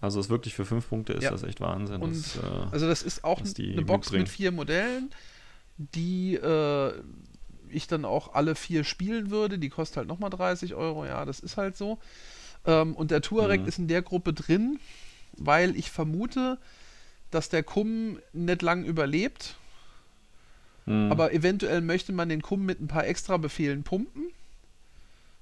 Also 0.00 0.18
ist 0.20 0.30
wirklich 0.30 0.54
für 0.54 0.64
5 0.64 0.88
Punkte 0.88 1.12
ist 1.12 1.24
Ja. 1.24 1.30
das 1.30 1.42
echt 1.42 1.60
Wahnsinn. 1.60 2.00
Und 2.00 2.16
das, 2.16 2.36
äh, 2.36 2.40
also 2.70 2.86
das 2.88 3.02
ist 3.02 3.22
auch 3.24 3.40
eine 3.40 3.82
Box 3.82 4.06
mitbringen. 4.06 4.22
mit 4.22 4.28
vier 4.30 4.52
Modellen, 4.52 5.10
die 5.76 6.34
äh, 6.36 6.92
ich 7.68 7.86
dann 7.86 8.04
auch 8.04 8.34
alle 8.34 8.54
vier 8.54 8.84
spielen 8.84 9.30
würde. 9.30 9.58
Die 9.58 9.68
kostet 9.68 9.98
halt 9.98 10.08
nochmal 10.08 10.30
30 10.30 10.74
Euro. 10.74 11.04
Ja, 11.04 11.24
das 11.24 11.40
ist 11.40 11.56
halt 11.56 11.76
so. 11.76 11.98
Ähm, 12.66 12.94
und 12.94 13.10
der 13.10 13.20
Tuareg 13.22 13.62
Mhm. 13.62 13.68
ist 13.68 13.78
in 13.78 13.88
der 13.88 14.02
Gruppe 14.02 14.32
drin, 14.32 14.78
weil 15.36 15.76
ich 15.76 15.90
vermute, 15.90 16.58
dass 17.30 17.48
der 17.48 17.62
Kum 17.62 18.18
nicht 18.32 18.62
lang 18.62 18.84
überlebt. 18.84 19.56
hm, 20.86 21.12
Aber 21.12 21.32
eventuell 21.32 21.80
möchte 21.80 22.12
man 22.12 22.28
den 22.28 22.42
Kum 22.42 22.64
mit 22.66 22.80
ein 22.80 22.88
paar 22.88 23.06
extra 23.06 23.36
Befehlen 23.36 23.82
pumpen. 23.82 24.32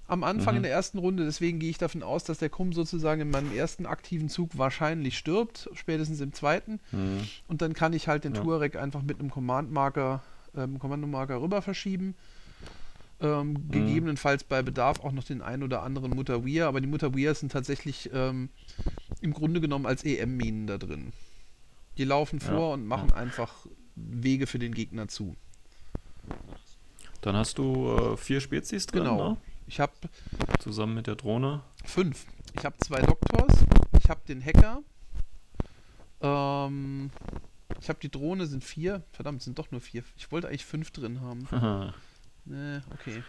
Am 0.09 0.25
Anfang 0.25 0.55
Mhm. 0.55 0.57
in 0.59 0.63
der 0.63 0.73
ersten 0.73 0.99
Runde, 0.99 1.25
deswegen 1.27 1.59
gehe 1.59 1.69
ich 1.69 1.77
davon 1.79 2.03
aus, 2.03 2.25
dass 2.25 2.39
der 2.39 2.49
Kum 2.49 2.73
sozusagen 2.73 3.21
in 3.21 3.31
meinem 3.31 3.55
ersten 3.55 3.85
aktiven 3.85 4.31
Zug 4.31 4.57
wahrscheinlich 4.57 5.19
stirbt, 5.19 5.69
spätestens 5.75 6.21
im 6.21 6.33
zweiten. 6.33 6.81
hm, 6.91 7.21
Und 7.47 7.61
dann 7.61 7.75
kann 7.75 7.93
ich 7.93 8.09
halt 8.09 8.25
den 8.25 8.35
Ja. 8.35 8.41
Tuareg 8.41 8.77
einfach 8.77 9.03
mit 9.03 9.21
einem 9.21 9.31
Command-Marker, 9.31 10.23
ähm, 10.57 10.79
Kommandomarker 10.79 11.41
rüber 11.43 11.61
verschieben. 11.61 12.15
Ähm, 13.21 13.51
Mhm. 13.53 13.71
Gegebenenfalls 13.71 14.45
bei 14.45 14.63
Bedarf 14.63 15.01
auch 15.05 15.13
noch 15.13 15.25
den 15.25 15.43
ein 15.43 15.63
oder 15.63 15.83
anderen 15.83 16.15
Mutawir, 16.15 16.69
aber 16.69 16.81
die 16.81 16.87
Mutawir 16.87 17.35
sind 17.35 17.53
tatsächlich 17.53 18.09
ähm, 18.15 18.49
im 19.21 19.35
Grunde 19.35 19.61
genommen 19.61 19.85
als 19.87 20.05
EM-Minen 20.05 20.67
da 20.67 20.79
drin. 20.79 21.13
Die 21.99 22.05
laufen 22.05 22.39
Ja, 22.41 22.47
vor 22.47 22.73
und 22.75 22.87
machen 22.87 23.13
einfach 23.13 23.67
Wege 23.97 24.47
für 24.47 24.59
den 24.59 24.73
Gegner 24.73 25.09
zu. 25.09 25.37
Dann 27.21 27.35
hast 27.37 27.59
du 27.59 27.91
äh, 27.91 28.17
vier 28.17 28.41
Spezies 28.41 28.87
drin, 28.87 29.03
Genau. 29.03 29.31
ne? 29.33 29.37
Ich 29.69 29.81
habe 29.81 29.93
zusammen 30.61 30.95
mit 30.95 31.07
der 31.07 31.15
Drohne. 31.17 31.61
fünf. 31.85 32.27
Ich 32.59 32.65
habe 32.65 32.77
zwei 32.79 33.01
Doktors, 33.03 33.65
ich 34.03 34.09
habe 34.11 34.21
den 34.27 34.43
Hacker, 34.45 34.83
ähm, 36.21 37.11
ich 37.81 37.89
habe 37.89 37.99
die 38.01 38.11
Drohne, 38.11 38.47
sind 38.47 38.65
vier. 38.65 39.03
Verdammt, 39.13 39.43
sind 39.43 39.59
doch 39.59 39.71
nur 39.71 39.81
vier. 39.81 40.03
Ich 40.17 40.33
wollte 40.33 40.49
eigentlich 40.49 40.65
fünf 40.65 40.91
drin 40.91 41.21
haben. 41.21 41.93
Nee, 42.51 42.81
okay. 42.95 43.23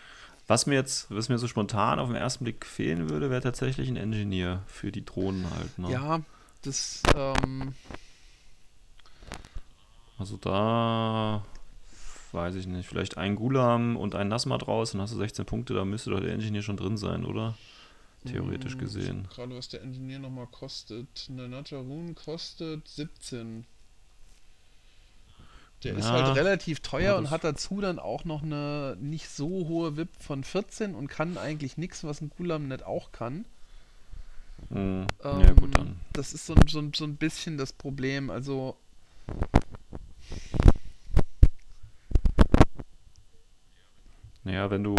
Was 0.47 0.65
mir 0.65 0.75
jetzt, 0.75 1.12
was 1.12 1.28
mir 1.28 1.38
so 1.38 1.49
spontan 1.49 1.99
auf 1.99 2.08
den 2.08 2.15
ersten 2.15 2.45
Blick 2.45 2.65
fehlen 2.65 3.10
würde, 3.10 3.30
wäre 3.30 3.41
tatsächlich 3.41 3.89
ein 3.89 3.97
Engineer 3.97 4.63
für 4.65 4.93
die 4.93 5.04
Drohnen 5.04 5.45
halt. 5.54 5.78
Ne? 5.78 5.91
Ja, 5.91 6.21
das, 6.62 7.04
ähm, 7.13 7.73
Also 10.17 10.38
da 10.38 11.43
weiß 12.34 12.56
ich 12.56 12.68
nicht, 12.68 12.88
vielleicht 12.88 13.18
ein 13.18 13.36
Gulam 13.36 13.96
und 13.98 14.15
ein 14.15 14.28
Nasmat 14.28 14.68
raus, 14.68 14.92
dann 14.92 15.02
hast 15.02 15.13
du 15.13 15.18
16 15.18 15.46
Punkte, 15.46 15.74
da 15.74 15.86
müsste 15.86 16.10
doch 16.12 16.20
der 16.20 16.34
Engineer 16.34 16.62
schon 16.62 16.78
drin 16.78 16.98
sein, 16.98 17.26
oder? 17.26 17.56
Theoretisch 18.26 18.74
Hm, 18.74 18.80
gesehen. 18.80 19.28
Gerade 19.34 19.56
was 19.56 19.70
der 19.70 19.82
Engineer 19.82 20.20
nochmal 20.20 20.48
kostet. 20.48 21.28
Eine 21.30 21.48
Natarun 21.48 22.15
kostet 22.15 22.88
17. 22.88 23.65
Der 25.84 25.96
ist 25.96 26.06
Ja. 26.06 26.12
halt 26.12 26.36
relativ 26.36 26.82
teuer 26.82 27.13
Ja, 27.13 27.18
und 27.18 27.30
hat 27.30 27.46
dazu 27.46 27.80
dann 27.80 28.00
auch 28.00 28.26
noch 28.26 28.44
eine 28.44 28.98
nicht 29.00 29.30
so 29.30 29.48
hohe 29.48 29.96
VIP 29.96 30.10
von 30.22 30.44
14 30.44 30.94
und 30.96 31.08
kann 31.08 31.38
eigentlich 31.38 31.78
nichts, 31.78 32.04
was 32.04 32.20
ein 32.20 32.30
Gulam 32.30 32.68
nicht 32.68 32.84
auch 32.84 33.13
kann. 33.13 33.46
Hm. 34.70 35.08
Ähm, 35.24 35.42
ja, 35.42 35.52
gut, 35.54 35.76
dann. 35.78 36.00
Das 36.12 36.34
ist 36.34 36.46
so, 36.46 36.56
so, 36.68 36.84
so 36.94 37.06
ein 37.06 37.15
bisschen 37.15 37.58
das 37.58 37.72
Problem. 37.72 38.30
Also. 38.30 38.76
Naja, 44.49 44.71
wenn 44.71 44.83
du, 44.83 44.95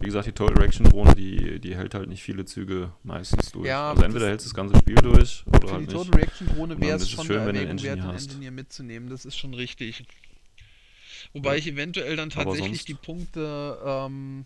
wie 0.00 0.04
gesagt, 0.04 0.26
die 0.26 0.32
Total 0.32 0.58
Reaction 0.58 0.84
Drohne, 0.84 1.14
die, 1.14 1.60
die 1.60 1.74
hält 1.74 1.94
halt 1.94 2.10
nicht 2.10 2.22
viele 2.22 2.44
Züge 2.44 2.92
meistens 3.02 3.50
durch. 3.52 3.66
Ja, 3.66 3.88
also 3.90 4.02
entweder 4.02 4.26
hältst 4.28 4.44
du 4.44 4.50
das 4.50 4.54
ganze 4.54 4.76
Spiel 4.76 4.96
durch 4.96 5.44
oder 5.46 5.60
Für 5.66 5.72
halt 5.72 5.90
die 5.90 5.94
nicht. 5.94 6.04
Total 6.06 6.20
Reaction 6.20 6.46
Drohne 6.48 6.78
wäre 6.78 6.96
es 6.98 7.08
schon 7.10 7.24
schön, 7.24 7.38
eine 7.40 7.58
Erwägung 7.60 7.82
wert, 7.82 8.00
einen. 8.00 8.10
Engineer 8.18 8.50
mitzunehmen. 8.50 9.08
Das 9.08 9.24
ist 9.24 9.38
schon 9.38 9.54
richtig. 9.54 10.04
Wobei 11.32 11.52
Ja. 11.52 11.58
ich 11.58 11.66
eventuell 11.68 12.16
dann 12.16 12.28
tatsächlich 12.28 12.84
die 12.84 12.92
Punkte 12.92 13.78
ähm, 13.82 14.44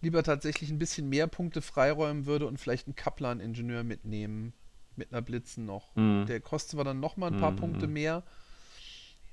lieber 0.00 0.22
tatsächlich 0.22 0.70
ein 0.70 0.78
bisschen 0.78 1.10
mehr 1.10 1.26
Punkte 1.26 1.60
freiräumen 1.60 2.24
würde 2.24 2.46
und 2.46 2.58
vielleicht 2.58 2.86
einen 2.86 2.96
Kaplan-Ingenieur 2.96 3.82
mitnehmen. 3.84 4.54
Mit 4.96 5.12
einer 5.12 5.20
Blitzen 5.22 5.66
noch. 5.66 5.94
Mhm. 5.96 6.24
Der 6.26 6.40
kostet 6.40 6.72
zwar 6.72 6.84
dann 6.84 6.98
nochmal 6.98 7.30
ein 7.32 7.38
paar 7.40 7.52
Mhm, 7.52 7.56
Punkte 7.56 7.86
mehr, 7.86 8.22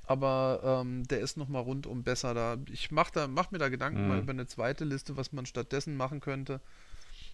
aber 0.07 0.61
ähm, 0.81 1.07
der 1.07 1.19
ist 1.19 1.37
nochmal 1.37 1.61
rundum 1.63 2.03
besser 2.03 2.33
da. 2.33 2.57
Ich 2.71 2.91
mache 2.91 3.11
da, 3.13 3.27
mach 3.27 3.51
mir 3.51 3.57
da 3.59 3.69
Gedanken 3.69 4.07
mal 4.07 4.17
Mhm. 4.17 4.23
über 4.23 4.31
eine 4.31 4.47
zweite 4.47 4.85
Liste, 4.85 5.17
was 5.17 5.31
man 5.33 5.45
stattdessen 5.45 5.95
machen 5.97 6.19
könnte. 6.21 6.61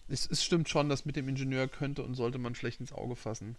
Es, 0.08 0.28
es 0.30 0.44
stimmt 0.44 0.68
schon, 0.68 0.88
dass 0.88 1.04
mit 1.06 1.16
dem 1.16 1.28
Ingenieur 1.28 1.66
könnte 1.68 2.02
und 2.02 2.14
sollte 2.14 2.38
man 2.38 2.54
vielleicht 2.54 2.80
ins 2.80 2.92
Auge 2.92 3.16
fassen. 3.16 3.56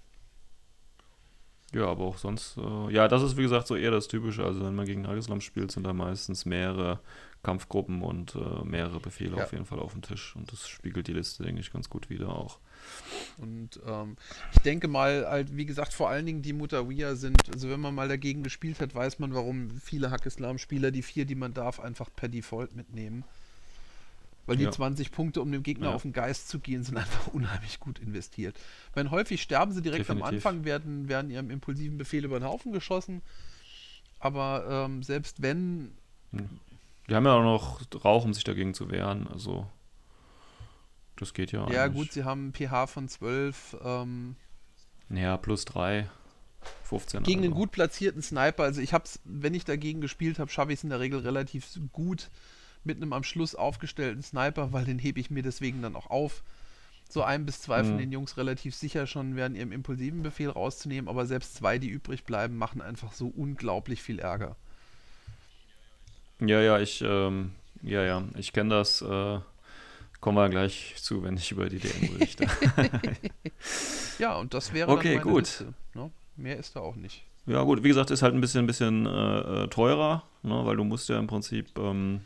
Ja, 1.73 1.87
aber 1.87 2.05
auch 2.05 2.17
sonst, 2.17 2.57
äh, 2.57 2.91
ja, 2.93 3.07
das 3.07 3.21
ist 3.23 3.37
wie 3.37 3.41
gesagt 3.41 3.67
so 3.67 3.75
eher 3.75 3.91
das 3.91 4.07
Typische. 4.07 4.45
Also 4.45 4.63
wenn 4.63 4.75
man 4.75 4.85
gegen 4.85 5.01
Nagislam 5.01 5.41
spielt, 5.41 5.71
sind 5.71 5.83
da 5.83 5.93
meistens 5.93 6.45
mehrere 6.45 6.99
Kampfgruppen 7.43 8.01
und 8.01 8.35
äh, 8.35 8.63
mehrere 8.63 8.99
Befehle 8.99 9.37
Ja. 9.37 9.43
auf 9.43 9.51
jeden 9.51 9.65
Fall 9.65 9.79
auf 9.79 9.91
dem 9.93 10.01
Tisch. 10.01 10.35
Und 10.35 10.51
das 10.51 10.67
spiegelt 10.69 11.07
die 11.07 11.13
Liste, 11.13 11.43
denke 11.43 11.59
ich, 11.61 11.73
ganz 11.73 11.89
gut 11.89 12.09
wieder 12.09 12.29
auch. 12.29 12.59
Und 13.37 13.79
ähm, 13.87 14.15
ich 14.53 14.59
denke 14.59 14.87
mal, 14.87 15.25
halt, 15.27 15.55
wie 15.55 15.65
gesagt, 15.65 15.93
vor 15.93 16.09
allen 16.09 16.25
Dingen 16.25 16.41
die 16.41 16.53
Mutawiya 16.53 17.15
sind, 17.15 17.37
also 17.53 17.69
wenn 17.69 17.79
man 17.79 17.93
mal 17.93 18.07
dagegen 18.07 18.43
gespielt 18.43 18.79
hat, 18.79 18.95
weiß 18.95 19.19
man, 19.19 19.33
warum 19.33 19.69
viele 19.81 20.11
Hack-Islam-Spieler 20.11 20.91
die 20.91 21.01
vier, 21.01 21.25
die 21.25 21.35
man 21.35 21.53
darf, 21.53 21.79
einfach 21.79 22.09
per 22.15 22.29
Default 22.29 22.75
mitnehmen. 22.75 23.23
Weil 24.47 24.57
die 24.57 24.63
Ja. 24.65 24.71
20 24.71 25.11
Punkte, 25.11 25.41
um 25.41 25.51
dem 25.51 25.63
Gegner 25.63 25.89
Ja. 25.89 25.95
auf 25.95 26.03
den 26.03 26.13
Geist 26.13 26.49
zu 26.49 26.59
gehen, 26.59 26.83
sind 26.83 26.97
einfach 26.97 27.27
unheimlich 27.33 27.79
gut 27.79 27.99
investiert. 27.99 28.55
Ich 28.91 28.95
meine, 28.95 29.09
häufig 29.11 29.41
sterben 29.41 29.71
sie 29.71 29.81
direkt 29.81 30.09
am 30.09 30.17
Definitiv. 30.17 30.45
Anfang, 30.45 30.65
werden, 30.65 31.09
werden 31.09 31.31
ihrem 31.31 31.49
impulsiven 31.49 31.97
Befehl 31.97 32.23
über 32.25 32.39
den 32.39 32.47
Haufen 32.47 32.71
geschossen. 32.71 33.21
Aber 34.19 34.65
ähm, 34.85 35.03
selbst 35.03 35.41
wenn, 35.41 35.91
Die 36.31 37.13
haben 37.15 37.25
ja 37.25 37.33
auch 37.33 37.43
noch 37.43 37.81
Rauch, 38.05 38.23
um 38.25 38.33
sich 38.33 38.43
dagegen 38.43 38.73
zu 38.73 38.89
wehren. 38.91 39.27
Also 39.27 39.67
Das 41.17 41.33
geht 41.33 41.51
ja. 41.51 41.69
Ja, 41.71 41.83
eigentlich. 41.85 42.03
gut, 42.03 42.11
sie 42.13 42.23
haben 42.23 42.49
ein 42.49 42.53
pH 42.53 42.87
von 42.87 43.07
12. 43.07 43.77
Ähm, 43.83 44.35
Ja, 45.09 45.37
plus 45.37 45.65
3, 45.65 46.09
15. 46.83 47.23
gegen 47.23 47.39
also. 47.39 47.45
einen 47.51 47.53
gut 47.55 47.71
platzierten 47.71 48.21
Sniper, 48.21 48.63
also 48.63 48.81
ich 48.81 48.91
hab's, 48.93 49.19
wenn 49.23 49.53
ich 49.53 49.65
dagegen 49.65 50.01
gespielt 50.01 50.39
habe, 50.39 50.51
schaffe 50.51 50.73
ich 50.73 50.79
es 50.79 50.83
in 50.83 50.89
der 50.89 50.99
Regel 50.99 51.19
relativ 51.19 51.67
gut 51.93 52.29
mit 52.83 52.97
einem 52.97 53.13
am 53.13 53.23
Schluss 53.23 53.55
aufgestellten 53.55 54.23
Sniper, 54.23 54.71
weil 54.73 54.85
den 54.85 54.99
hebe 54.99 55.19
ich 55.19 55.29
mir 55.31 55.41
deswegen 55.43 55.81
dann 55.81 55.95
auch 55.95 56.09
auf. 56.09 56.43
So 57.09 57.21
ein 57.23 57.45
bis 57.45 57.61
zwei 57.61 57.83
von 57.83 57.95
Mhm. 57.95 57.99
den 57.99 58.11
Jungs 58.11 58.35
relativ 58.37 58.75
sicher 58.75 59.05
schon 59.07 59.35
während 59.35 59.55
ihrem 59.55 59.71
impulsiven 59.71 60.23
Befehl 60.23 60.49
rauszunehmen, 60.49 61.07
aber 61.07 61.25
selbst 61.27 61.55
zwei, 61.55 61.77
die 61.77 61.87
übrig 61.89 62.23
bleiben, 62.25 62.57
machen 62.57 62.81
einfach 62.81 63.13
so 63.13 63.27
unglaublich 63.27 64.01
viel 64.01 64.19
Ärger. 64.19 64.55
Ja, 66.39 66.61
ja, 66.61 66.79
ich, 66.79 67.01
ähm, 67.01 67.53
ja, 67.81 68.03
ja, 68.03 68.23
ich 68.37 68.51
kenne 68.53 68.71
das. 68.71 69.01
Äh, 69.01 69.39
kommen 70.21 70.37
wir 70.37 70.49
gleich 70.49 70.95
zu, 70.97 71.23
wenn 71.23 71.37
ich 71.37 71.51
über 71.51 71.69
die 71.69 71.79
DM 71.79 72.13
berichte. 72.17 72.47
Ja, 74.19 74.35
und 74.37 74.53
das 74.53 74.73
wäre 74.73 74.89
Okay, 74.91 75.17
gut. 75.19 75.41
Liste. 75.41 75.73
Ne? 75.93 76.11
Mehr 76.37 76.57
ist 76.57 76.75
da 76.75 76.79
auch 76.79 76.95
nicht. 76.95 77.25
ja, 77.45 77.61
gut, 77.63 77.83
wie 77.83 77.89
gesagt, 77.89 78.11
ist 78.11 78.21
halt 78.21 78.33
ein 78.33 78.41
bisschen, 78.41 78.63
ein 78.63 78.67
bisschen 78.67 79.05
äh, 79.05 79.63
äh, 79.63 79.67
teurer, 79.67 80.23
ne, 80.43 80.65
weil 80.65 80.77
du 80.77 80.83
musst 80.83 81.09
ja 81.09 81.19
im 81.19 81.27
Prinzip 81.27 81.77
ähm, 81.77 82.21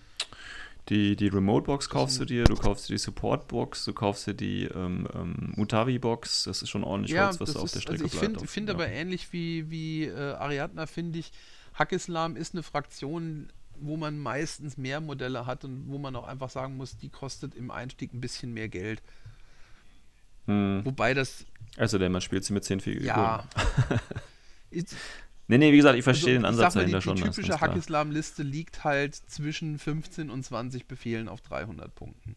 die, 0.90 1.16
die 1.16 1.28
Remote-Box 1.28 1.90
kaufst 1.90 2.20
du 2.20 2.26
dir, 2.26 2.44
du 2.46 2.56
kaufst 2.56 2.90
dir 2.90 2.94
die 2.94 3.00
Support-Box, 3.00 3.86
du 3.86 3.94
kaufst 3.94 4.28
dir 4.28 4.34
die 4.34 4.64
ähm, 4.66 5.08
ähm, 5.14 5.54
Mutavi-Box, 5.56 6.44
das 6.46 6.62
ist 6.62 6.70
schon 6.70 6.84
ordentlich 6.84 7.14
Ja, 7.16 7.28
Holz, 7.28 7.40
was 7.40 7.54
da 7.54 7.60
auf 7.60 7.72
der 7.72 7.82
Strecke 7.82 8.04
also 8.04 8.06
ich 8.06 8.20
bleibt. 8.20 8.34
finde 8.36 8.48
find 8.48 8.70
ja. 8.70 8.76
aber 8.76 8.88
ähnlich 8.88 9.32
wie, 9.34 9.70
wie 9.70 10.06
äh, 10.06 10.34
Ariadna, 10.34 10.86
finde 10.88 11.20
ich, 11.20 11.32
Hackislam 11.76 12.36
ist 12.36 12.54
eine 12.54 12.64
Fraktion, 12.64 13.52
wo 13.82 13.98
man 13.98 14.18
meistens 14.20 14.78
mehr 14.78 15.02
Modelle 15.02 15.46
hat 15.46 15.64
und 15.66 15.88
wo 15.90 15.98
man 15.98 16.16
auch 16.16 16.28
einfach 16.28 16.50
sagen 16.50 16.78
muss, 16.78 16.98
die 16.98 17.10
kostet 17.10 17.56
im 17.56 17.72
Einstieg 17.72 18.14
ein 18.14 18.22
bisschen 18.22 18.54
mehr 18.54 18.70
Geld. 18.70 19.02
Hm. 20.46 20.82
Wobei 20.84 21.14
das, 21.14 21.46
Also, 21.78 21.98
denn 21.98 22.12
man 22.12 22.22
spielt 22.22 22.44
sie 22.46 22.54
mit 22.54 22.64
10 22.64 22.80
Figuren. 22.80 23.06
ja. 23.06 23.44
Nee, 25.52 25.58
nee, 25.58 25.72
wie 25.74 25.78
gesagt, 25.78 25.98
ich 25.98 26.04
verstehe 26.04 26.34
den 26.34 26.46
also, 26.46 26.60
ich 26.60 26.66
Ansatz 26.66 26.76
mal, 26.76 26.82
dahinter 26.82 27.00
die, 27.00 27.04
schon. 27.04 27.16
Die 27.16 27.24
typische. 27.24 27.60
Hackislam-Liste 27.60 28.44
liegt 28.44 28.84
halt 28.84 29.16
zwischen 29.16 29.80
15 29.80 30.30
und 30.30 30.44
20 30.46 30.86
Befehlen 30.86 31.28
auf 31.28 31.42
300 31.42 31.94
Punkten. 31.96 32.36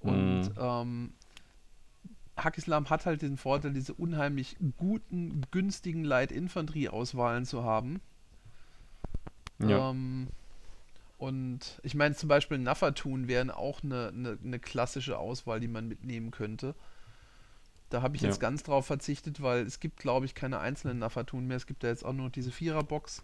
Und 0.00 0.40
Mhm. 0.46 0.52
ähm, 0.58 1.12
Hackislam 2.36 2.90
hat 2.90 3.06
halt 3.06 3.22
den 3.22 3.36
Vorteil, 3.36 3.72
diese 3.72 3.94
unheimlich 3.94 4.56
guten, 4.76 5.42
günstigen 5.52 6.02
Light-Infanterie-Auswahlen 6.04 7.44
zu 7.44 7.62
haben. 7.62 8.00
Ja. 9.68 9.90
Ähm, 9.90 10.28
und 11.18 11.80
ich 11.82 11.94
meine 11.94 12.14
zum 12.14 12.28
Beispiel 12.28 12.58
Nafatun 12.58 13.28
wären 13.28 13.50
auch 13.50 13.82
eine, 13.82 14.08
eine, 14.08 14.38
eine 14.42 14.58
klassische 14.58 15.18
Auswahl, 15.18 15.60
die 15.60 15.68
man 15.68 15.86
mitnehmen 15.86 16.30
könnte. 16.30 16.74
Da 17.90 18.02
habe 18.02 18.16
ich 18.16 18.22
Ja. 18.22 18.28
jetzt 18.28 18.40
ganz 18.40 18.62
drauf 18.62 18.86
verzichtet, 18.86 19.42
weil 19.42 19.66
es 19.66 19.80
gibt, 19.80 19.98
glaube 19.98 20.24
ich, 20.24 20.34
keine 20.34 20.60
einzelnen 20.60 20.98
Nafatun 21.00 21.46
mehr. 21.46 21.56
Es 21.56 21.66
gibt 21.66 21.82
ja 21.82 21.88
jetzt 21.90 22.04
auch 22.04 22.12
nur 22.12 22.30
diese 22.30 22.52
Viererbox. 22.52 23.22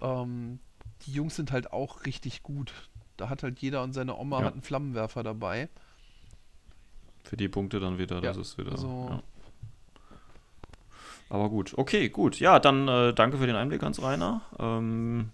Ähm, 0.00 0.60
die 1.02 1.12
Jungs 1.12 1.36
sind 1.36 1.52
halt 1.52 1.72
auch 1.72 2.06
richtig 2.06 2.42
gut. 2.42 2.72
Da 3.16 3.28
hat 3.28 3.42
halt 3.42 3.58
jeder 3.60 3.82
und 3.82 3.92
seine 3.92 4.16
Oma 4.16 4.40
Ja. 4.40 4.46
hat 4.46 4.52
einen 4.54 4.62
Flammenwerfer 4.62 5.22
dabei. 5.22 5.68
Für 7.24 7.36
die 7.36 7.48
Punkte 7.48 7.80
dann 7.80 7.98
wieder, 7.98 8.20
das 8.20 8.36
Ja, 8.36 8.40
ist 8.42 8.58
wieder. 8.58 8.72
also- 8.72 9.08
ja. 9.10 9.22
Aber 11.30 11.48
gut, 11.48 11.74
okay, 11.78 12.08
gut. 12.08 12.40
Ja, 12.40 12.58
dann 12.58 12.88
äh, 12.88 13.14
danke 13.14 13.38
für 13.38 13.46
den 13.46 13.56
Einblick, 13.56 13.82
Hans 13.82 14.02
Rainer. 14.02 14.42
Ähm, 14.58 15.30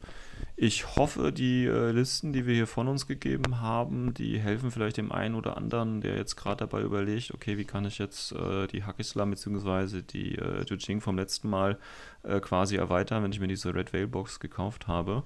ich 0.54 0.96
hoffe, 0.96 1.32
die 1.32 1.64
äh, 1.64 1.90
Listen, 1.90 2.34
die 2.34 2.46
wir 2.46 2.54
hier 2.54 2.66
von 2.66 2.86
uns 2.86 3.06
gegeben 3.06 3.62
haben, 3.62 4.12
die 4.12 4.38
helfen 4.38 4.70
vielleicht 4.70 4.98
dem 4.98 5.10
einen 5.10 5.34
oder 5.34 5.56
anderen, 5.56 6.02
der 6.02 6.16
jetzt 6.16 6.36
gerade 6.36 6.58
dabei 6.58 6.82
überlegt, 6.82 7.32
okay, 7.32 7.56
wie 7.56 7.64
kann 7.64 7.86
ich 7.86 7.98
jetzt 7.98 8.32
äh, 8.32 8.66
die 8.66 8.84
Hackislam 8.84 9.30
bzw. 9.30 10.02
die 10.02 10.36
äh, 10.36 10.64
Jujing 10.64 11.00
vom 11.00 11.16
letzten 11.16 11.48
Mal 11.48 11.78
äh, 12.24 12.40
quasi 12.40 12.76
erweitern, 12.76 13.22
wenn 13.22 13.32
ich 13.32 13.40
mir 13.40 13.48
diese 13.48 13.74
Red 13.74 13.94
Veil 13.94 14.06
Box 14.06 14.38
gekauft 14.38 14.88
habe. 14.88 15.22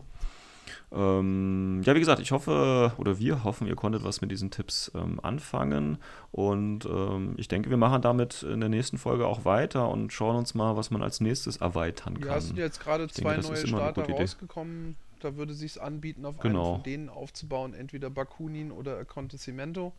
Ähm, 0.92 1.82
ja, 1.84 1.94
wie 1.94 2.00
gesagt, 2.00 2.20
ich 2.20 2.32
hoffe 2.32 2.92
oder 2.98 3.18
wir 3.18 3.44
hoffen, 3.44 3.66
ihr 3.66 3.76
konntet 3.76 4.04
was 4.04 4.20
mit 4.20 4.30
diesen 4.30 4.50
Tipps 4.50 4.90
ähm, 4.94 5.20
anfangen. 5.22 5.98
Und 6.32 6.84
ähm, 6.86 7.34
ich 7.36 7.48
denke, 7.48 7.70
wir 7.70 7.76
machen 7.76 8.02
damit 8.02 8.42
in 8.42 8.60
der 8.60 8.68
nächsten 8.68 8.98
Folge 8.98 9.26
auch 9.26 9.44
weiter 9.44 9.88
und 9.88 10.12
schauen 10.12 10.36
uns 10.36 10.54
mal, 10.54 10.76
was 10.76 10.90
man 10.90 11.02
als 11.02 11.20
nächstes 11.20 11.56
erweitern 11.58 12.14
kann. 12.20 12.28
Ja, 12.28 12.36
es 12.36 12.46
sind 12.48 12.58
jetzt 12.58 12.80
gerade 12.80 13.04
Ich 13.04 13.14
zwei 13.14 13.34
denke, 13.34 13.48
neue 13.48 13.66
Starter 13.66 14.04
Idee. 14.04 14.12
rausgekommen. 14.12 14.96
Da 15.20 15.36
würde 15.36 15.52
sich 15.52 15.80
anbieten, 15.82 16.24
auf 16.24 16.38
Genau. 16.38 16.64
einen 16.66 16.74
von 16.76 16.82
denen 16.82 17.08
aufzubauen, 17.10 17.74
entweder 17.74 18.08
Bakunin 18.08 18.70
oder 18.72 18.96
Acontecimento. 18.98 19.92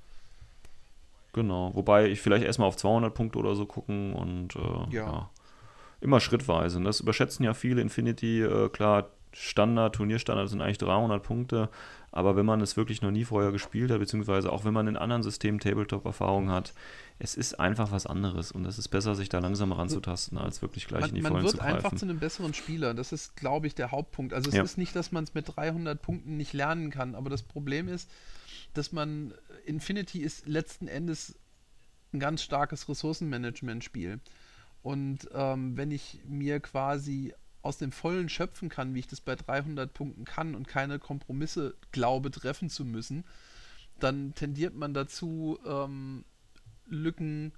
Genau, 1.34 1.71
wobei 1.75 2.10
ich 2.10 2.19
vielleicht 2.19 2.43
erstmal 2.43 2.67
auf 2.67 2.75
200 2.75 3.13
Punkte 3.13 3.39
oder 3.39 3.55
so 3.55 3.65
gucken 3.65 4.13
und 4.13 4.55
äh, 4.55 4.60
Ja. 4.95 5.05
ja. 5.05 5.29
immer 6.01 6.19
schrittweise. 6.19 6.81
Das 6.81 6.99
überschätzen 6.99 7.45
ja 7.45 7.53
viele. 7.53 7.81
Infinity, 7.81 8.41
äh, 8.41 8.69
klar, 8.69 9.10
Standard, 9.34 9.96
Turnierstandard 9.96 10.50
sind 10.50 10.62
eigentlich 10.62 10.78
300 10.80 11.24
Punkte, 11.24 11.70
aber 12.12 12.36
wenn 12.36 12.46
man 12.46 12.60
es 12.60 12.76
wirklich 12.76 13.02
noch 13.02 13.12
nie 13.12 13.24
vorher 13.24 13.52
gespielt 13.52 13.89
hat, 13.91 14.00
beziehungsweise 14.00 14.52
auch 14.52 14.65
wenn 14.65 14.74
man 14.74 14.88
in 14.88 14.98
anderen 14.98 15.24
Systemen 15.24 15.60
Tabletop-Erfahrung 15.60 16.50
hat, 16.50 16.74
es 17.20 17.36
ist 17.36 17.60
einfach 17.60 17.91
was 17.91 18.06
anderes 18.06 18.52
und 18.52 18.65
es 18.65 18.78
ist 18.78 18.89
besser, 18.89 19.15
sich 19.15 19.30
da 19.30 19.39
langsam 19.39 19.72
ranzutasten, 19.72 20.38
als 20.38 20.62
wirklich 20.62 20.88
gleich 20.88 21.06
in 21.06 21.08
Man, 21.12 21.15
die 21.15 21.22
man 21.22 21.32
Vollen 21.32 21.44
wird 21.46 21.56
zu 21.56 21.62
einfach 21.62 21.82
greifen. 21.84 21.98
zu 21.98 22.06
einem 22.06 22.20
besseren 22.20 22.54
Spieler. 22.54 22.94
Das 22.94 23.13
ist, 23.13 23.36
glaube 23.38 23.67
ich, 23.67 23.76
der 23.76 23.91
Hauptpunkt. 23.91 24.34
Also 24.34 24.50
es 24.50 24.56
Ja. 24.56 24.63
ist 24.63 24.78
nicht, 24.78 24.96
dass 24.96 25.12
man 25.13 25.24
es 25.24 25.34
mit 25.34 25.56
300 25.56 26.02
Punkten 26.02 26.36
nicht 26.36 26.52
lernen 26.54 26.89
kann, 26.89 27.15
aber 27.15 27.30
das 27.30 27.44
Problem 27.44 27.88
ist, 27.88 28.10
dass 28.74 28.91
man 28.91 29.34
Infinity 29.65 30.20
ist 30.20 30.48
letzten 30.48 30.88
Endes 30.88 31.36
ein 32.13 32.20
ganz 32.20 32.41
starkes 32.44 32.89
Ressourcenmanagement-Spiel. 32.89 34.20
Und 34.84 35.30
ähm, 35.34 35.78
wenn 35.78 35.91
ich 35.91 36.20
mir 36.28 36.60
quasi 36.60 37.34
aus 37.62 37.78
dem 37.78 37.91
Vollen 37.91 38.30
schöpfen 38.30 38.69
kann, 38.69 38.93
wie 38.93 39.00
ich 39.00 39.08
das 39.08 39.21
bei 39.21 39.36
300 39.36 39.93
Punkten 39.93 40.26
kann 40.26 40.56
und 40.56 40.67
keine 40.67 41.00
Kompromisse 41.00 41.76
glaube 41.91 42.32
treffen 42.32 42.69
zu 42.69 42.86
müssen, 42.86 43.24
dann 44.00 44.34
tendiert 44.34 44.76
man 44.76 44.93
dazu, 44.93 45.60
ähm, 45.65 46.26
Lücken, 46.88 47.54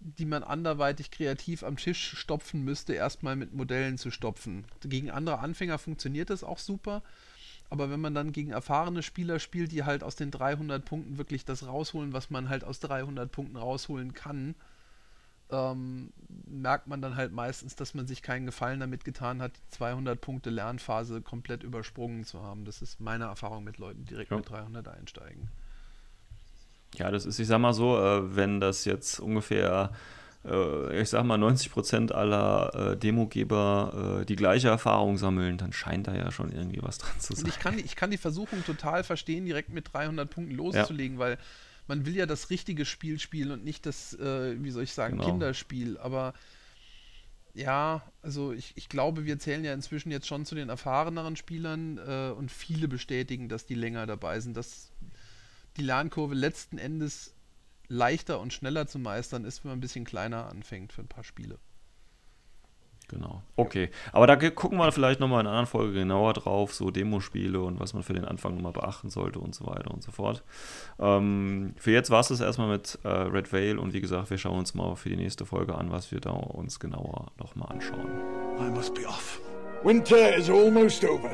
die 0.00 0.26
man 0.26 0.42
anderweitig 0.42 1.10
kreativ 1.10 1.62
am 1.62 1.76
Tisch 1.76 2.16
stopfen 2.16 2.62
müsste, 2.62 2.92
erstmal 2.92 3.36
mit 3.36 3.54
Modellen 3.54 3.98
zu 3.98 4.10
stopfen. 4.10 4.64
Gegen 4.82 5.10
andere 5.10 5.38
Anfänger 5.38 5.78
funktioniert 5.78 6.30
das 6.30 6.44
auch 6.44 6.58
super, 6.58 7.02
aber 7.70 7.90
wenn 7.90 8.00
man 8.00 8.14
dann 8.14 8.32
gegen 8.32 8.50
erfahrene 8.50 9.02
Spieler 9.02 9.40
spielt, 9.40 9.72
die 9.72 9.84
halt 9.84 10.02
aus 10.04 10.14
den 10.14 10.30
300 10.30 10.84
Punkten 10.84 11.18
wirklich 11.18 11.44
das 11.44 11.66
rausholen, 11.66 12.12
was 12.12 12.30
man 12.30 12.48
halt 12.48 12.62
aus 12.62 12.78
300 12.80 13.32
Punkten 13.32 13.56
rausholen 13.56 14.12
kann, 14.12 14.54
ähm, 15.50 16.12
merkt 16.46 16.86
man 16.88 17.00
dann 17.02 17.16
halt 17.16 17.32
meistens, 17.32 17.76
dass 17.76 17.94
man 17.94 18.06
sich 18.06 18.22
keinen 18.22 18.46
Gefallen 18.46 18.80
damit 18.80 19.04
getan 19.04 19.40
hat, 19.42 19.52
die 19.56 19.68
200 19.76 20.20
Punkte 20.20 20.50
Lernphase 20.50 21.20
komplett 21.22 21.62
übersprungen 21.62 22.24
zu 22.24 22.42
haben. 22.42 22.64
Das 22.64 22.82
ist 22.82 23.00
meine 23.00 23.24
Erfahrung 23.24 23.62
mit 23.64 23.78
Leuten, 23.78 24.00
die 24.04 24.10
direkt 24.14 24.30
Ja. 24.30 24.38
mit 24.38 24.48
300 24.50 24.88
einsteigen. 24.88 25.48
Ja, 26.94 27.10
das 27.10 27.26
ist, 27.26 27.38
ich 27.38 27.46
sag 27.46 27.58
mal 27.58 27.74
so, 27.74 27.96
äh, 27.98 28.34
wenn 28.36 28.60
das 28.60 28.84
jetzt 28.86 29.20
ungefähr, 29.20 29.92
äh, 30.44 31.00
ich 31.00 31.10
sag 31.10 31.24
mal, 31.24 31.36
90% 31.36 32.12
aller 32.12 32.92
äh, 32.92 32.96
Demogeber 32.96 34.20
äh, 34.22 34.24
die 34.24 34.36
gleiche 34.36 34.68
Erfahrung 34.68 35.18
sammeln, 35.18 35.58
dann 35.58 35.72
scheint 35.72 36.06
da 36.06 36.14
ja 36.14 36.30
schon 36.30 36.50
irgendwie 36.52 36.82
was 36.82 36.98
dran 36.98 37.18
zu 37.20 37.34
Und 37.34 37.40
sein. 37.40 37.48
ich 37.48 37.58
kann, 37.58 37.76
die- 37.76 37.82
ich 37.84 37.96
kann 37.96 38.10
die 38.10 38.16
Versuchung 38.18 38.64
total 38.64 39.04
verstehen, 39.04 39.44
direkt 39.44 39.70
mit 39.70 39.92
300 39.92 40.30
Punkten 40.30 40.54
loszulegen, 40.54 41.18
weil 41.18 41.36
man 41.86 42.06
will 42.06 42.16
ja 42.16 42.26
das 42.26 42.50
richtige 42.50 42.84
Spiel 42.84 43.18
spielen 43.18 43.50
und 43.52 43.64
nicht 43.64 43.86
das, 43.86 44.14
äh, 44.14 44.62
wie 44.62 44.70
soll 44.70 44.82
ich 44.82 44.92
sagen, 44.92 45.16
Genau. 45.18 45.30
Kinderspiel. 45.30 45.98
Aber 45.98 46.34
ja, 47.54 48.02
also 48.22 48.52
ich, 48.52 48.72
ich 48.76 48.88
glaube, 48.88 49.24
wir 49.24 49.38
zählen 49.38 49.64
ja 49.64 49.72
inzwischen 49.72 50.10
jetzt 50.10 50.26
schon 50.26 50.44
zu 50.44 50.54
den 50.54 50.68
erfahreneren 50.68 51.36
Spielern 51.36 51.98
äh, 51.98 52.30
und 52.36 52.50
viele 52.50 52.88
bestätigen, 52.88 53.48
dass 53.48 53.66
die 53.66 53.74
länger 53.74 54.06
dabei 54.06 54.40
sind, 54.40 54.56
dass 54.56 54.92
die 55.76 55.82
Lernkurve 55.82 56.34
letzten 56.34 56.78
Endes 56.78 57.34
leichter 57.88 58.40
und 58.40 58.52
schneller 58.52 58.86
zu 58.86 58.98
meistern 58.98 59.44
ist, 59.44 59.64
wenn 59.64 59.70
man 59.70 59.78
ein 59.78 59.80
bisschen 59.80 60.04
kleiner 60.04 60.46
anfängt 60.48 60.92
für 60.92 61.02
ein 61.02 61.08
paar 61.08 61.24
Spiele. 61.24 61.58
Genau. 63.08 63.42
Okay. 63.54 63.90
Aber 64.12 64.26
da 64.26 64.36
gucken 64.36 64.78
wir 64.78 64.90
vielleicht 64.90 65.20
nochmal 65.20 65.40
in 65.40 65.46
einer 65.46 65.56
anderen 65.56 65.70
Folge 65.70 65.92
genauer 65.94 66.32
drauf, 66.32 66.74
so 66.74 66.90
Demospiele 66.90 67.60
und 67.60 67.78
was 67.78 67.94
man 67.94 68.02
für 68.02 68.14
den 68.14 68.24
Anfang 68.24 68.54
nochmal 68.54 68.72
beachten 68.72 69.10
sollte 69.10 69.38
und 69.38 69.54
so 69.54 69.66
weiter 69.66 69.92
und 69.92 70.02
so 70.02 70.10
fort. 70.10 70.42
Ähm, 70.98 71.74
für 71.76 71.92
jetzt 71.92 72.10
war 72.10 72.20
es 72.20 72.28
das 72.28 72.40
erstmal 72.40 72.68
mit 72.68 72.98
äh, 73.04 73.08
Red 73.08 73.52
Veil 73.52 73.78
und 73.78 73.92
wie 73.92 74.00
gesagt, 74.00 74.30
wir 74.30 74.38
schauen 74.38 74.58
uns 74.58 74.74
mal 74.74 74.96
für 74.96 75.08
die 75.08 75.16
nächste 75.16 75.46
Folge 75.46 75.76
an, 75.76 75.92
was 75.92 76.10
wir 76.10 76.20
da 76.20 76.30
uns 76.30 76.80
genauer 76.80 77.32
nochmal 77.38 77.68
anschauen. 77.70 78.08
I 78.58 78.70
must 78.70 78.94
be 78.94 79.06
off. 79.06 79.40
Winter 79.84 80.34
is 80.34 80.50
almost 80.50 81.04
over. 81.04 81.30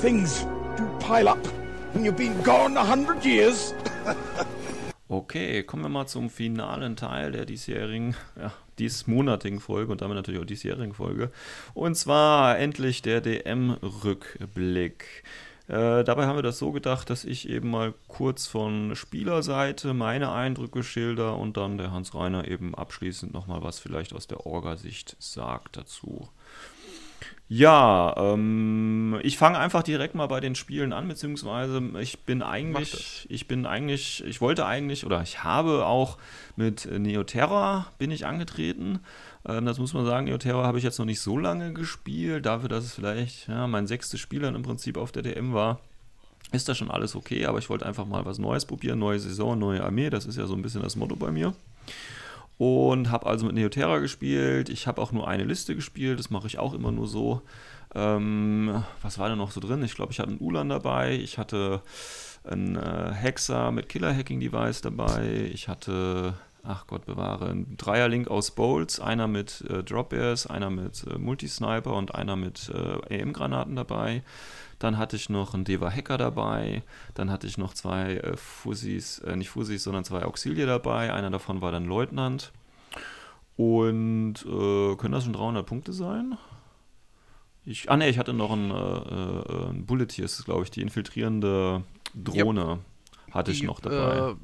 Things 0.00 0.44
do 0.76 0.84
pile 0.98 1.28
up 1.28 1.46
when 1.92 2.04
you've 2.04 2.16
been 2.16 2.42
gone 2.42 2.76
a 2.76 2.84
hundred 2.84 3.24
years. 3.24 3.74
Okay, 5.10 5.62
kommen 5.62 5.82
wir 5.84 5.88
mal 5.88 6.06
zum 6.06 6.28
finalen 6.28 6.94
Teil 6.94 7.32
der 7.32 7.46
diesjährigen, 7.46 8.14
ja, 8.36 8.52
diesmonatigen 8.78 9.60
Folge 9.60 9.92
und 9.92 10.00
damit 10.00 10.16
natürlich 10.16 10.40
auch 10.40 10.46
diesjährigen 10.46 10.94
Folge. 10.94 11.30
Und 11.74 11.96
zwar 11.96 12.58
endlich 12.58 13.02
der 13.02 13.20
DM-Rückblick. 13.20 15.24
Äh, 15.68 16.02
dabei 16.02 16.26
haben 16.26 16.36
wir 16.36 16.42
das 16.42 16.58
so 16.58 16.72
gedacht, 16.72 17.10
dass 17.10 17.24
ich 17.24 17.48
eben 17.48 17.70
mal 17.70 17.92
kurz 18.06 18.46
von 18.46 18.96
Spielerseite 18.96 19.92
meine 19.92 20.32
Eindrücke 20.32 20.82
schilder 20.82 21.36
und 21.36 21.58
dann 21.58 21.76
der 21.76 21.92
Hans 21.92 22.14
Reiner 22.14 22.48
eben 22.48 22.74
abschließend 22.74 23.34
nochmal 23.34 23.62
was 23.62 23.78
vielleicht 23.78 24.14
aus 24.14 24.26
der 24.26 24.46
Orga-Sicht 24.46 25.16
sagt 25.18 25.76
dazu. 25.76 26.30
Ja, 27.50 28.14
ähm, 28.18 29.18
ich 29.22 29.38
fange 29.38 29.58
einfach 29.58 29.82
direkt 29.82 30.14
mal 30.14 30.26
bei 30.26 30.38
den 30.38 30.54
Spielen 30.54 30.92
an, 30.92 31.08
beziehungsweise 31.08 31.82
ich 31.98 32.18
bin 32.20 32.42
eigentlich, 32.42 33.26
ich 33.30 33.48
bin 33.48 33.64
eigentlich, 33.64 34.22
ich 34.26 34.42
wollte 34.42 34.66
eigentlich 34.66 35.06
oder 35.06 35.22
ich 35.22 35.44
habe 35.44 35.86
auch 35.86 36.18
mit 36.56 36.84
Neoterra 36.84 37.86
bin 37.96 38.10
ich 38.10 38.26
angetreten. 38.26 38.98
Ähm, 39.46 39.64
das 39.64 39.78
muss 39.78 39.94
man 39.94 40.04
sagen, 40.04 40.26
Neoterra 40.26 40.64
habe 40.64 40.76
ich 40.76 40.84
jetzt 40.84 40.98
noch 40.98 41.06
nicht 41.06 41.20
so 41.20 41.38
lange 41.38 41.72
gespielt, 41.72 42.44
dafür, 42.44 42.68
dass 42.68 42.84
es 42.84 42.92
vielleicht 42.92 43.48
ja, 43.48 43.66
mein 43.66 43.86
sechstes 43.86 44.20
Spiel 44.20 44.40
dann 44.40 44.54
im 44.54 44.62
Prinzip 44.62 44.98
auf 44.98 45.10
der 45.10 45.22
DM 45.22 45.54
war. 45.54 45.80
Ist 46.52 46.68
das 46.68 46.76
schon 46.76 46.90
alles 46.90 47.16
okay, 47.16 47.46
aber 47.46 47.58
ich 47.58 47.70
wollte 47.70 47.86
einfach 47.86 48.04
mal 48.04 48.26
was 48.26 48.38
Neues 48.38 48.66
probieren, 48.66 48.98
neue 48.98 49.20
Saison, 49.20 49.58
neue 49.58 49.82
Armee, 49.82 50.10
das 50.10 50.26
ist 50.26 50.36
ja 50.36 50.46
so 50.46 50.54
ein 50.54 50.62
bisschen 50.62 50.82
das 50.82 50.96
Motto 50.96 51.16
bei 51.16 51.30
mir 51.30 51.54
und 52.58 53.10
habe 53.10 53.26
also 53.26 53.46
mit 53.46 53.54
Neoterra 53.54 53.98
gespielt. 53.98 54.68
Ich 54.68 54.86
habe 54.86 55.00
auch 55.00 55.12
nur 55.12 55.28
eine 55.28 55.44
Liste 55.44 55.74
gespielt, 55.74 56.18
das 56.18 56.30
mache 56.30 56.48
ich 56.48 56.58
auch 56.58 56.74
immer 56.74 56.92
nur 56.92 57.06
so. 57.06 57.42
Ähm, 57.94 58.84
was 59.00 59.18
war 59.18 59.28
da 59.28 59.36
noch 59.36 59.52
so 59.52 59.60
drin? 59.60 59.82
Ich 59.82 59.94
glaube, 59.94 60.12
ich 60.12 60.18
hatte 60.18 60.30
einen 60.30 60.40
Ulan 60.40 60.68
dabei, 60.68 61.14
ich 61.14 61.38
hatte 61.38 61.80
einen 62.44 62.76
äh, 62.76 63.12
Hexer 63.12 63.70
mit 63.70 63.88
Killer-Hacking-Device 63.88 64.82
dabei, 64.82 65.50
ich 65.52 65.68
hatte, 65.68 66.34
ach 66.64 66.86
Gott 66.86 67.06
bewahre, 67.06 67.48
einen 67.48 67.76
Dreierlink 67.76 68.28
aus 68.28 68.50
Bolts, 68.50 69.00
einer 69.00 69.28
mit 69.28 69.64
äh, 69.70 69.82
Drop 69.84 70.10
Bears, 70.10 70.46
einer 70.46 70.70
mit 70.70 71.04
äh, 71.06 71.16
Multisniper 71.16 71.94
und 71.94 72.14
einer 72.14 72.36
mit 72.36 72.70
äh, 72.74 73.22
AM-Granaten 73.22 73.76
dabei. 73.76 74.22
Dann 74.78 74.98
hatte 74.98 75.16
ich 75.16 75.28
noch 75.28 75.54
einen 75.54 75.64
Deva 75.64 75.90
Hacker 75.90 76.18
dabei. 76.18 76.82
Dann 77.14 77.30
hatte 77.30 77.46
ich 77.46 77.58
noch 77.58 77.74
zwei 77.74 78.16
äh, 78.16 78.36
Fussis, 78.36 79.18
äh, 79.20 79.36
nicht 79.36 79.50
Fussis, 79.50 79.82
sondern 79.82 80.04
zwei 80.04 80.24
Auxilie 80.24 80.66
dabei. 80.66 81.12
Einer 81.12 81.30
davon 81.30 81.60
war 81.60 81.72
dann 81.72 81.84
Leutnant. 81.84 82.52
Und 83.56 84.34
äh, 84.46 84.96
können 84.96 85.12
das 85.12 85.24
schon 85.24 85.32
300 85.32 85.66
Punkte 85.66 85.92
sein? 85.92 86.38
Ich, 87.64 87.90
ah 87.90 87.96
ne, 87.96 88.08
ich 88.08 88.18
hatte 88.18 88.32
noch 88.32 88.52
einen, 88.52 88.70
äh, 88.70 88.74
äh 88.74 89.68
einen 89.68 89.84
Bulleteer, 89.84 90.24
ist 90.24 90.44
glaube 90.44 90.62
ich 90.62 90.70
die 90.70 90.80
infiltrierende 90.80 91.82
Drohne. 92.14 92.60
Yep. 92.70 93.34
Hatte 93.34 93.50
die, 93.50 93.58
ich 93.58 93.62
noch 93.64 93.80
dabei. 93.80 94.30
Äh, 94.30 94.34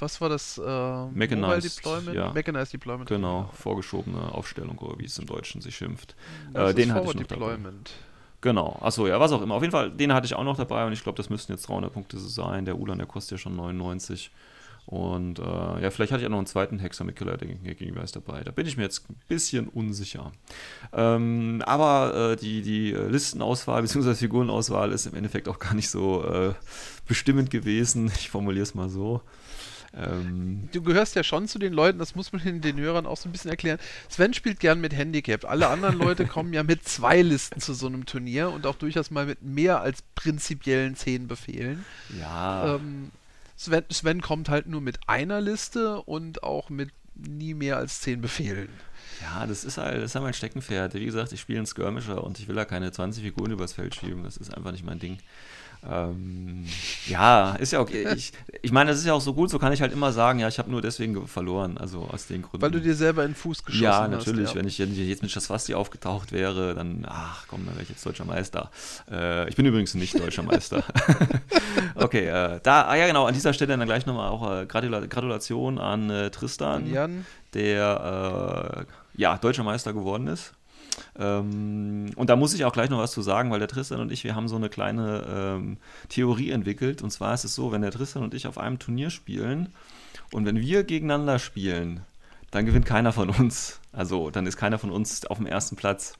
was 0.00 0.20
war 0.20 0.28
das? 0.28 0.58
Äh, 0.58 1.06
Mechanized 1.06 1.78
Deployment? 1.78 2.16
Ja. 2.16 2.32
Mechanized 2.32 2.72
Deployment. 2.72 3.08
Genau, 3.08 3.50
vorgeschobene 3.52 4.32
Aufstellung, 4.32 4.78
oder 4.78 4.98
wie 4.98 5.04
es 5.04 5.18
im 5.18 5.26
Deutschen 5.26 5.60
sich 5.60 5.76
schimpft. 5.76 6.16
Äh, 6.52 6.74
den 6.74 6.92
hatte 6.92 7.08
ich 7.08 7.14
noch 7.14 7.22
Deployment. 7.22 7.90
Dabei. 7.90 8.09
Genau, 8.40 8.78
achso, 8.80 9.06
ja, 9.06 9.20
was 9.20 9.32
auch 9.32 9.42
immer. 9.42 9.54
Auf 9.54 9.62
jeden 9.62 9.72
Fall, 9.72 9.90
den 9.90 10.14
hatte 10.14 10.26
ich 10.26 10.34
auch 10.34 10.44
noch 10.44 10.56
dabei 10.56 10.86
und 10.86 10.92
ich 10.92 11.02
glaube, 11.02 11.16
das 11.16 11.28
müssten 11.28 11.52
jetzt 11.52 11.68
300 11.68 11.92
Punkte 11.92 12.18
so 12.18 12.28
sein. 12.28 12.64
Der 12.64 12.78
Ulan, 12.78 12.98
der 12.98 13.06
kostet 13.06 13.32
ja 13.32 13.38
schon 13.38 13.56
99. 13.56 14.30
Und 14.86 15.38
äh, 15.38 15.82
ja, 15.82 15.90
vielleicht 15.90 16.10
hatte 16.10 16.22
ich 16.22 16.26
auch 16.26 16.30
noch 16.30 16.38
einen 16.38 16.46
zweiten 16.46 16.78
Hexer 16.78 17.04
mit 17.04 17.16
Killer 17.16 17.36
gegenüber 17.36 18.02
ist 18.02 18.16
dabei. 18.16 18.42
Da 18.42 18.50
bin 18.50 18.66
ich 18.66 18.76
mir 18.76 18.82
jetzt 18.82 19.08
ein 19.08 19.16
bisschen 19.28 19.68
unsicher. 19.68 20.32
Ähm, 20.92 21.62
aber 21.64 22.32
äh, 22.32 22.36
die, 22.36 22.62
die 22.62 22.92
Listenauswahl 22.92 23.82
bzw. 23.82 24.14
Figurenauswahl 24.14 24.90
ist 24.90 25.06
im 25.06 25.14
Endeffekt 25.14 25.48
auch 25.48 25.58
gar 25.58 25.74
nicht 25.74 25.90
so 25.90 26.24
äh, 26.24 26.54
bestimmend 27.06 27.50
gewesen. 27.50 28.10
Ich 28.16 28.30
formuliere 28.30 28.62
es 28.62 28.74
mal 28.74 28.88
so. 28.88 29.20
Ähm, 29.92 30.68
du 30.72 30.82
gehörst 30.82 31.16
ja 31.16 31.24
schon 31.24 31.48
zu 31.48 31.58
den 31.58 31.72
Leuten, 31.72 31.98
das 31.98 32.14
muss 32.14 32.32
man 32.32 32.42
den, 32.42 32.60
den 32.62 32.78
Hörern 32.78 33.06
auch 33.06 33.16
so 33.16 33.28
ein 33.28 33.32
bisschen 33.32 33.50
erklären. 33.50 33.78
Sven 34.08 34.34
spielt 34.34 34.60
gern 34.60 34.80
mit 34.80 34.94
Handicap. 34.94 35.44
Alle 35.44 35.68
anderen 35.68 35.98
Leute 35.98 36.26
kommen 36.26 36.52
ja 36.52 36.62
mit 36.62 36.86
zwei 36.88 37.22
Listen 37.22 37.60
zu 37.60 37.74
so 37.74 37.86
einem 37.86 38.06
Turnier 38.06 38.50
und 38.50 38.66
auch 38.66 38.76
durchaus 38.76 39.10
mal 39.10 39.26
mit 39.26 39.42
mehr 39.42 39.80
als 39.80 40.02
prinzipiellen 40.14 40.96
zehn 40.96 41.26
Befehlen. 41.26 41.84
Ja. 42.18 42.76
Ähm, 42.76 43.10
Sven, 43.56 43.84
Sven 43.90 44.22
kommt 44.22 44.48
halt 44.48 44.66
nur 44.66 44.80
mit 44.80 44.98
einer 45.06 45.40
Liste 45.40 46.00
und 46.02 46.42
auch 46.42 46.70
mit 46.70 46.90
nie 47.14 47.54
mehr 47.54 47.76
als 47.76 48.00
zehn 48.00 48.20
Befehlen. 48.20 48.68
Ja, 49.20 49.46
das 49.46 49.64
ist 49.64 49.76
halt, 49.76 49.96
das 49.96 50.04
ist 50.04 50.14
halt 50.14 50.24
mein 50.24 50.34
Steckenpferd. 50.34 50.94
Wie 50.94 51.04
gesagt, 51.04 51.32
ich 51.32 51.40
spiele 51.40 51.58
einen 51.58 51.66
Skirmisher 51.66 52.24
und 52.24 52.38
ich 52.38 52.48
will 52.48 52.54
da 52.54 52.64
keine 52.64 52.90
20 52.90 53.22
Figuren 53.22 53.50
übers 53.50 53.74
Feld 53.74 53.94
schieben. 53.94 54.24
Das 54.24 54.36
ist 54.36 54.54
einfach 54.54 54.72
nicht 54.72 54.84
mein 54.84 54.98
Ding. 54.98 55.18
Ähm, 55.88 56.66
ja, 57.06 57.54
ist 57.54 57.72
ja 57.72 57.80
okay. 57.80 58.06
Ich, 58.14 58.32
ich 58.60 58.70
meine, 58.70 58.90
das 58.90 58.98
ist 58.98 59.06
ja 59.06 59.14
auch 59.14 59.20
so 59.20 59.32
gut, 59.32 59.48
so 59.48 59.58
kann 59.58 59.72
ich 59.72 59.80
halt 59.80 59.92
immer 59.92 60.12
sagen, 60.12 60.38
ja, 60.38 60.48
ich 60.48 60.58
habe 60.58 60.70
nur 60.70 60.82
deswegen 60.82 61.26
verloren, 61.26 61.78
also 61.78 62.02
aus 62.02 62.26
den 62.26 62.42
Gründen. 62.42 62.60
Weil 62.60 62.70
du 62.70 62.80
dir 62.80 62.94
selber 62.94 63.24
in 63.24 63.30
den 63.30 63.36
Fuß 63.36 63.64
geschossen 63.64 63.84
ja, 63.84 64.02
hast. 64.02 64.10
Natürlich. 64.10 64.26
Ja, 64.26 64.56
natürlich. 64.56 64.78
Wenn 64.78 64.92
ich 64.92 65.08
jetzt 65.08 65.22
mit 65.22 65.30
Schaswasti 65.30 65.74
aufgetaucht 65.74 66.32
wäre, 66.32 66.74
dann, 66.74 67.06
ach 67.08 67.46
komm, 67.48 67.64
dann 67.64 67.74
wäre 67.74 67.82
ich 67.82 67.88
jetzt 67.88 68.04
deutscher 68.04 68.26
Meister. 68.26 68.70
Äh, 69.10 69.48
ich 69.48 69.56
bin 69.56 69.64
übrigens 69.64 69.94
nicht 69.94 70.18
deutscher 70.18 70.42
Meister. 70.42 70.84
okay, 71.94 72.26
äh, 72.26 72.60
da, 72.62 72.82
ah 72.82 72.96
ja 72.96 73.06
genau, 73.06 73.24
an 73.24 73.34
dieser 73.34 73.52
Stelle 73.54 73.76
dann 73.76 73.86
gleich 73.86 74.04
nochmal 74.04 74.28
auch 74.28 74.60
äh, 74.62 74.66
Gratula 74.66 75.00
Gratulation 75.06 75.78
an 75.78 76.10
äh, 76.10 76.30
Tristan, 76.30 76.82
an 76.82 76.92
Jan. 76.92 77.26
der 77.54 78.86
äh, 78.86 79.20
ja, 79.20 79.38
deutscher 79.38 79.64
Meister 79.64 79.92
geworden 79.92 80.26
ist. 80.26 80.52
Ähm, 81.18 82.06
und 82.16 82.30
da 82.30 82.36
muss 82.36 82.54
ich 82.54 82.64
auch 82.64 82.72
gleich 82.72 82.90
noch 82.90 82.98
was 82.98 83.12
zu 83.12 83.22
sagen, 83.22 83.50
weil 83.50 83.58
der 83.58 83.68
Tristan 83.68 84.00
und 84.00 84.12
ich, 84.12 84.24
wir 84.24 84.34
haben 84.34 84.48
so 84.48 84.56
eine 84.56 84.68
kleine 84.68 85.24
ähm, 85.28 85.76
Theorie 86.08 86.50
entwickelt. 86.50 87.02
Und 87.02 87.10
zwar 87.10 87.34
ist 87.34 87.44
es 87.44 87.54
so, 87.54 87.72
wenn 87.72 87.82
der 87.82 87.90
Tristan 87.90 88.22
und 88.22 88.34
ich 88.34 88.46
auf 88.46 88.58
einem 88.58 88.78
Turnier 88.78 89.10
spielen 89.10 89.72
und 90.32 90.46
wenn 90.46 90.60
wir 90.60 90.84
gegeneinander 90.84 91.38
spielen, 91.38 92.00
dann 92.50 92.66
gewinnt 92.66 92.86
keiner 92.86 93.12
von 93.12 93.30
uns. 93.30 93.80
Also 93.92 94.30
dann 94.30 94.46
ist 94.46 94.56
keiner 94.56 94.78
von 94.78 94.90
uns 94.90 95.24
auf 95.26 95.38
dem 95.38 95.46
ersten 95.46 95.76
Platz. 95.76 96.14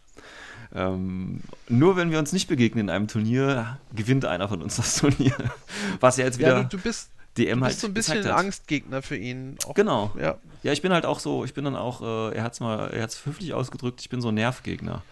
Ähm, 0.73 1.41
nur 1.69 1.97
wenn 1.97 2.11
wir 2.11 2.19
uns 2.19 2.33
nicht 2.33 2.47
begegnen 2.47 2.87
in 2.87 2.91
einem 2.91 3.09
Turnier, 3.09 3.79
gewinnt 3.95 4.25
einer 4.25 4.49
von 4.49 4.63
uns 4.63 4.77
das 4.77 4.97
Turnier. 4.97 5.35
Was 6.01 6.17
ja 6.17 6.25
jetzt 6.25 6.39
wieder. 6.39 6.57
Ja, 6.57 6.63
du, 6.63 6.77
du 6.77 6.83
bist 6.83 7.11
DM 7.39 7.59
du 7.59 7.65
halt 7.65 7.73
bist 7.73 7.81
so 7.81 7.87
ein 7.87 7.95
bisschen 7.95 8.25
ein 8.25 8.31
Angstgegner 8.31 9.03
für 9.03 9.17
ihn. 9.17 9.57
Auch, 9.67 9.75
genau. 9.75 10.13
Ja. 10.21 10.39
ja, 10.63 10.73
ich 10.73 10.83
bin 10.83 10.93
halt 10.93 11.07
auch 11.07 11.21
so, 11.21 11.45
ich 11.45 11.55
bin 11.55 11.65
dann 11.65 11.77
auch, 11.77 12.03
äh, 12.03 12.37
er 12.37 12.43
hat 12.43 12.55
es 12.55 12.61
mal, 12.61 12.91
er 12.91 13.03
hat 13.03 13.11
es 13.11 13.25
höflich 13.25 13.55
ausgedrückt, 13.55 14.01
ich 14.01 14.09
bin 14.09 14.21
so 14.21 14.29
ein 14.29 14.35
Nervgegner. 14.35 15.03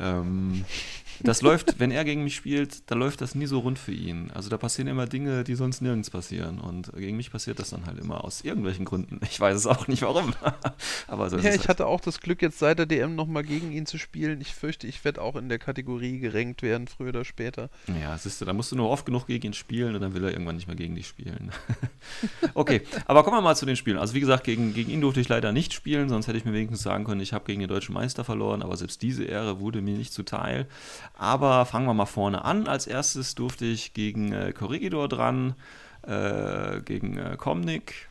Ähm, 0.00 0.64
das 1.20 1.42
läuft, 1.42 1.78
wenn 1.78 1.90
er 1.90 2.04
gegen 2.04 2.24
mich 2.24 2.36
spielt, 2.36 2.90
da 2.90 2.94
läuft 2.94 3.20
das 3.20 3.34
nie 3.34 3.46
so 3.46 3.60
rund 3.60 3.78
für 3.78 3.92
ihn. 3.92 4.30
Also 4.32 4.48
da 4.48 4.56
passieren 4.56 4.88
immer 4.88 5.06
Dinge, 5.06 5.44
die 5.44 5.54
sonst 5.54 5.80
nirgends 5.80 6.10
passieren. 6.10 6.60
Und 6.60 6.92
gegen 6.94 7.16
mich 7.16 7.30
passiert 7.30 7.58
das 7.58 7.70
dann 7.70 7.86
halt 7.86 7.98
immer 7.98 8.24
aus 8.24 8.42
irgendwelchen 8.42 8.84
Gründen. 8.84 9.20
Ich 9.30 9.40
weiß 9.40 9.56
es 9.56 9.66
auch 9.66 9.88
nicht 9.88 10.02
warum. 10.02 10.34
Aber 11.08 11.30
so 11.30 11.36
ja, 11.36 11.50
ich 11.50 11.58
halt. 11.58 11.68
hatte 11.68 11.86
auch 11.86 12.00
das 12.00 12.20
Glück, 12.20 12.42
jetzt 12.42 12.58
seit 12.58 12.78
der 12.78 12.86
DM 12.86 13.14
nochmal 13.14 13.42
gegen 13.42 13.72
ihn 13.72 13.86
zu 13.86 13.98
spielen. 13.98 14.40
Ich 14.40 14.54
fürchte, 14.54 14.86
ich 14.86 15.04
werde 15.04 15.20
auch 15.20 15.36
in 15.36 15.48
der 15.48 15.58
Kategorie 15.58 16.18
gerenkt 16.18 16.62
werden, 16.62 16.88
früher 16.88 17.10
oder 17.10 17.24
später. 17.24 17.70
Ja, 18.00 18.16
siehst 18.16 18.40
du, 18.40 18.44
da 18.44 18.52
musst 18.52 18.72
du 18.72 18.76
nur 18.76 18.90
oft 18.90 19.06
genug 19.06 19.26
gegen 19.26 19.46
ihn 19.48 19.54
spielen 19.54 19.94
und 19.94 20.00
dann 20.00 20.14
will 20.14 20.24
er 20.24 20.30
irgendwann 20.30 20.56
nicht 20.56 20.66
mehr 20.66 20.76
gegen 20.76 20.94
dich 20.94 21.06
spielen. 21.06 21.50
okay, 22.54 22.82
aber 23.06 23.22
kommen 23.22 23.36
wir 23.36 23.42
mal 23.42 23.56
zu 23.56 23.66
den 23.66 23.76
Spielen. 23.76 23.98
Also 23.98 24.14
wie 24.14 24.20
gesagt, 24.20 24.44
gegen, 24.44 24.74
gegen 24.74 24.90
ihn 24.90 25.00
durfte 25.00 25.20
ich 25.20 25.28
leider 25.28 25.52
nicht 25.52 25.72
spielen, 25.72 26.08
sonst 26.08 26.28
hätte 26.28 26.38
ich 26.38 26.44
mir 26.44 26.52
wenigstens 26.52 26.82
sagen 26.82 27.04
können, 27.04 27.20
ich 27.20 27.32
habe 27.32 27.44
gegen 27.44 27.60
den 27.60 27.68
deutschen 27.68 27.94
Meister 27.94 28.24
verloren, 28.24 28.62
aber 28.62 28.76
selbst 28.76 29.02
diese 29.02 29.24
Ehre 29.24 29.60
wurde 29.60 29.82
mir 29.82 29.96
nicht 29.96 30.12
zuteil. 30.12 30.66
Aber 31.14 31.66
fangen 31.66 31.86
wir 31.86 31.94
mal 31.94 32.06
vorne 32.06 32.44
an. 32.44 32.68
Als 32.68 32.86
erstes 32.86 33.34
durfte 33.34 33.64
ich 33.64 33.94
gegen 33.94 34.32
äh, 34.32 34.52
Corregidor 34.52 35.08
dran, 35.08 35.54
äh, 36.02 36.80
gegen 36.80 37.18
äh, 37.18 37.36
Komnik. 37.36 38.08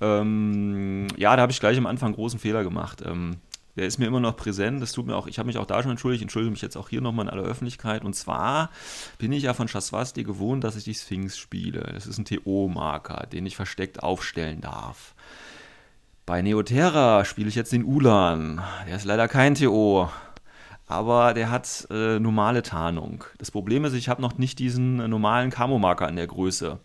Ähm, 0.00 1.08
ja, 1.16 1.34
da 1.36 1.42
habe 1.42 1.52
ich 1.52 1.60
gleich 1.60 1.78
am 1.78 1.86
Anfang 1.86 2.12
großen 2.12 2.38
Fehler 2.38 2.62
gemacht. 2.62 3.02
Ähm, 3.04 3.38
der 3.78 3.86
ist 3.86 3.98
mir 3.98 4.06
immer 4.06 4.20
noch 4.20 4.36
präsent. 4.36 4.82
Das 4.82 4.92
tut 4.92 5.06
mir 5.06 5.14
auch, 5.14 5.28
ich 5.28 5.38
habe 5.38 5.46
mich 5.46 5.56
auch 5.56 5.66
da 5.66 5.82
schon 5.82 5.92
entschuldigt, 5.92 6.22
entschuldige 6.22 6.50
mich 6.50 6.62
jetzt 6.62 6.76
auch 6.76 6.88
hier 6.88 7.00
nochmal 7.00 7.26
in 7.26 7.30
aller 7.30 7.44
Öffentlichkeit. 7.44 8.04
Und 8.04 8.14
zwar 8.14 8.70
bin 9.18 9.30
ich 9.32 9.44
ja 9.44 9.54
von 9.54 9.68
Chaswasti 9.68 10.24
gewohnt, 10.24 10.64
dass 10.64 10.76
ich 10.76 10.84
die 10.84 10.94
Sphinx 10.94 11.38
spiele. 11.38 11.88
Das 11.94 12.06
ist 12.06 12.18
ein 12.18 12.24
TO-Marker, 12.24 13.26
den 13.26 13.46
ich 13.46 13.56
versteckt 13.56 14.02
aufstellen 14.02 14.60
darf. 14.60 15.14
Bei 16.26 16.42
Neoterra 16.42 17.24
spiele 17.24 17.48
ich 17.48 17.54
jetzt 17.54 17.72
den 17.72 17.84
Ulan. 17.84 18.60
Der 18.86 18.96
ist 18.96 19.04
leider 19.04 19.28
kein 19.28 19.54
TO 19.54 20.10
aber 20.88 21.34
der 21.34 21.50
hat 21.50 21.86
äh, 21.90 22.18
normale 22.18 22.62
Tarnung. 22.62 23.24
Das 23.36 23.50
Problem 23.50 23.84
ist, 23.84 23.92
ich 23.92 24.08
habe 24.08 24.22
noch 24.22 24.38
nicht 24.38 24.58
diesen 24.58 25.00
äh, 25.00 25.08
normalen 25.08 25.50
Camo-Marker 25.50 26.08
in 26.08 26.16
der 26.16 26.26
Größe. 26.26 26.78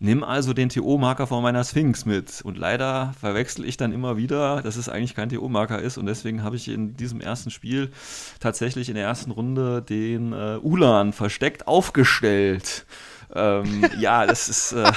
Nimm 0.00 0.22
also 0.22 0.52
den 0.52 0.68
TO-Marker 0.68 1.26
von 1.26 1.42
meiner 1.42 1.64
Sphinx 1.64 2.06
mit. 2.06 2.40
Und 2.42 2.56
leider 2.56 3.14
verwechsel 3.18 3.64
ich 3.64 3.76
dann 3.76 3.92
immer 3.92 4.16
wieder, 4.16 4.62
dass 4.62 4.76
es 4.76 4.88
eigentlich 4.88 5.16
kein 5.16 5.28
TO-Marker 5.28 5.80
ist. 5.80 5.98
Und 5.98 6.06
deswegen 6.06 6.44
habe 6.44 6.54
ich 6.54 6.68
in 6.68 6.96
diesem 6.96 7.20
ersten 7.20 7.50
Spiel 7.50 7.90
tatsächlich 8.38 8.88
in 8.88 8.94
der 8.94 9.04
ersten 9.04 9.32
Runde 9.32 9.82
den 9.82 10.32
äh, 10.32 10.58
Ulan 10.62 11.12
versteckt 11.12 11.66
aufgestellt. 11.66 12.86
Ähm, 13.34 13.84
ja, 13.98 14.24
das 14.24 14.48
ist. 14.48 14.72
Äh, 14.72 14.92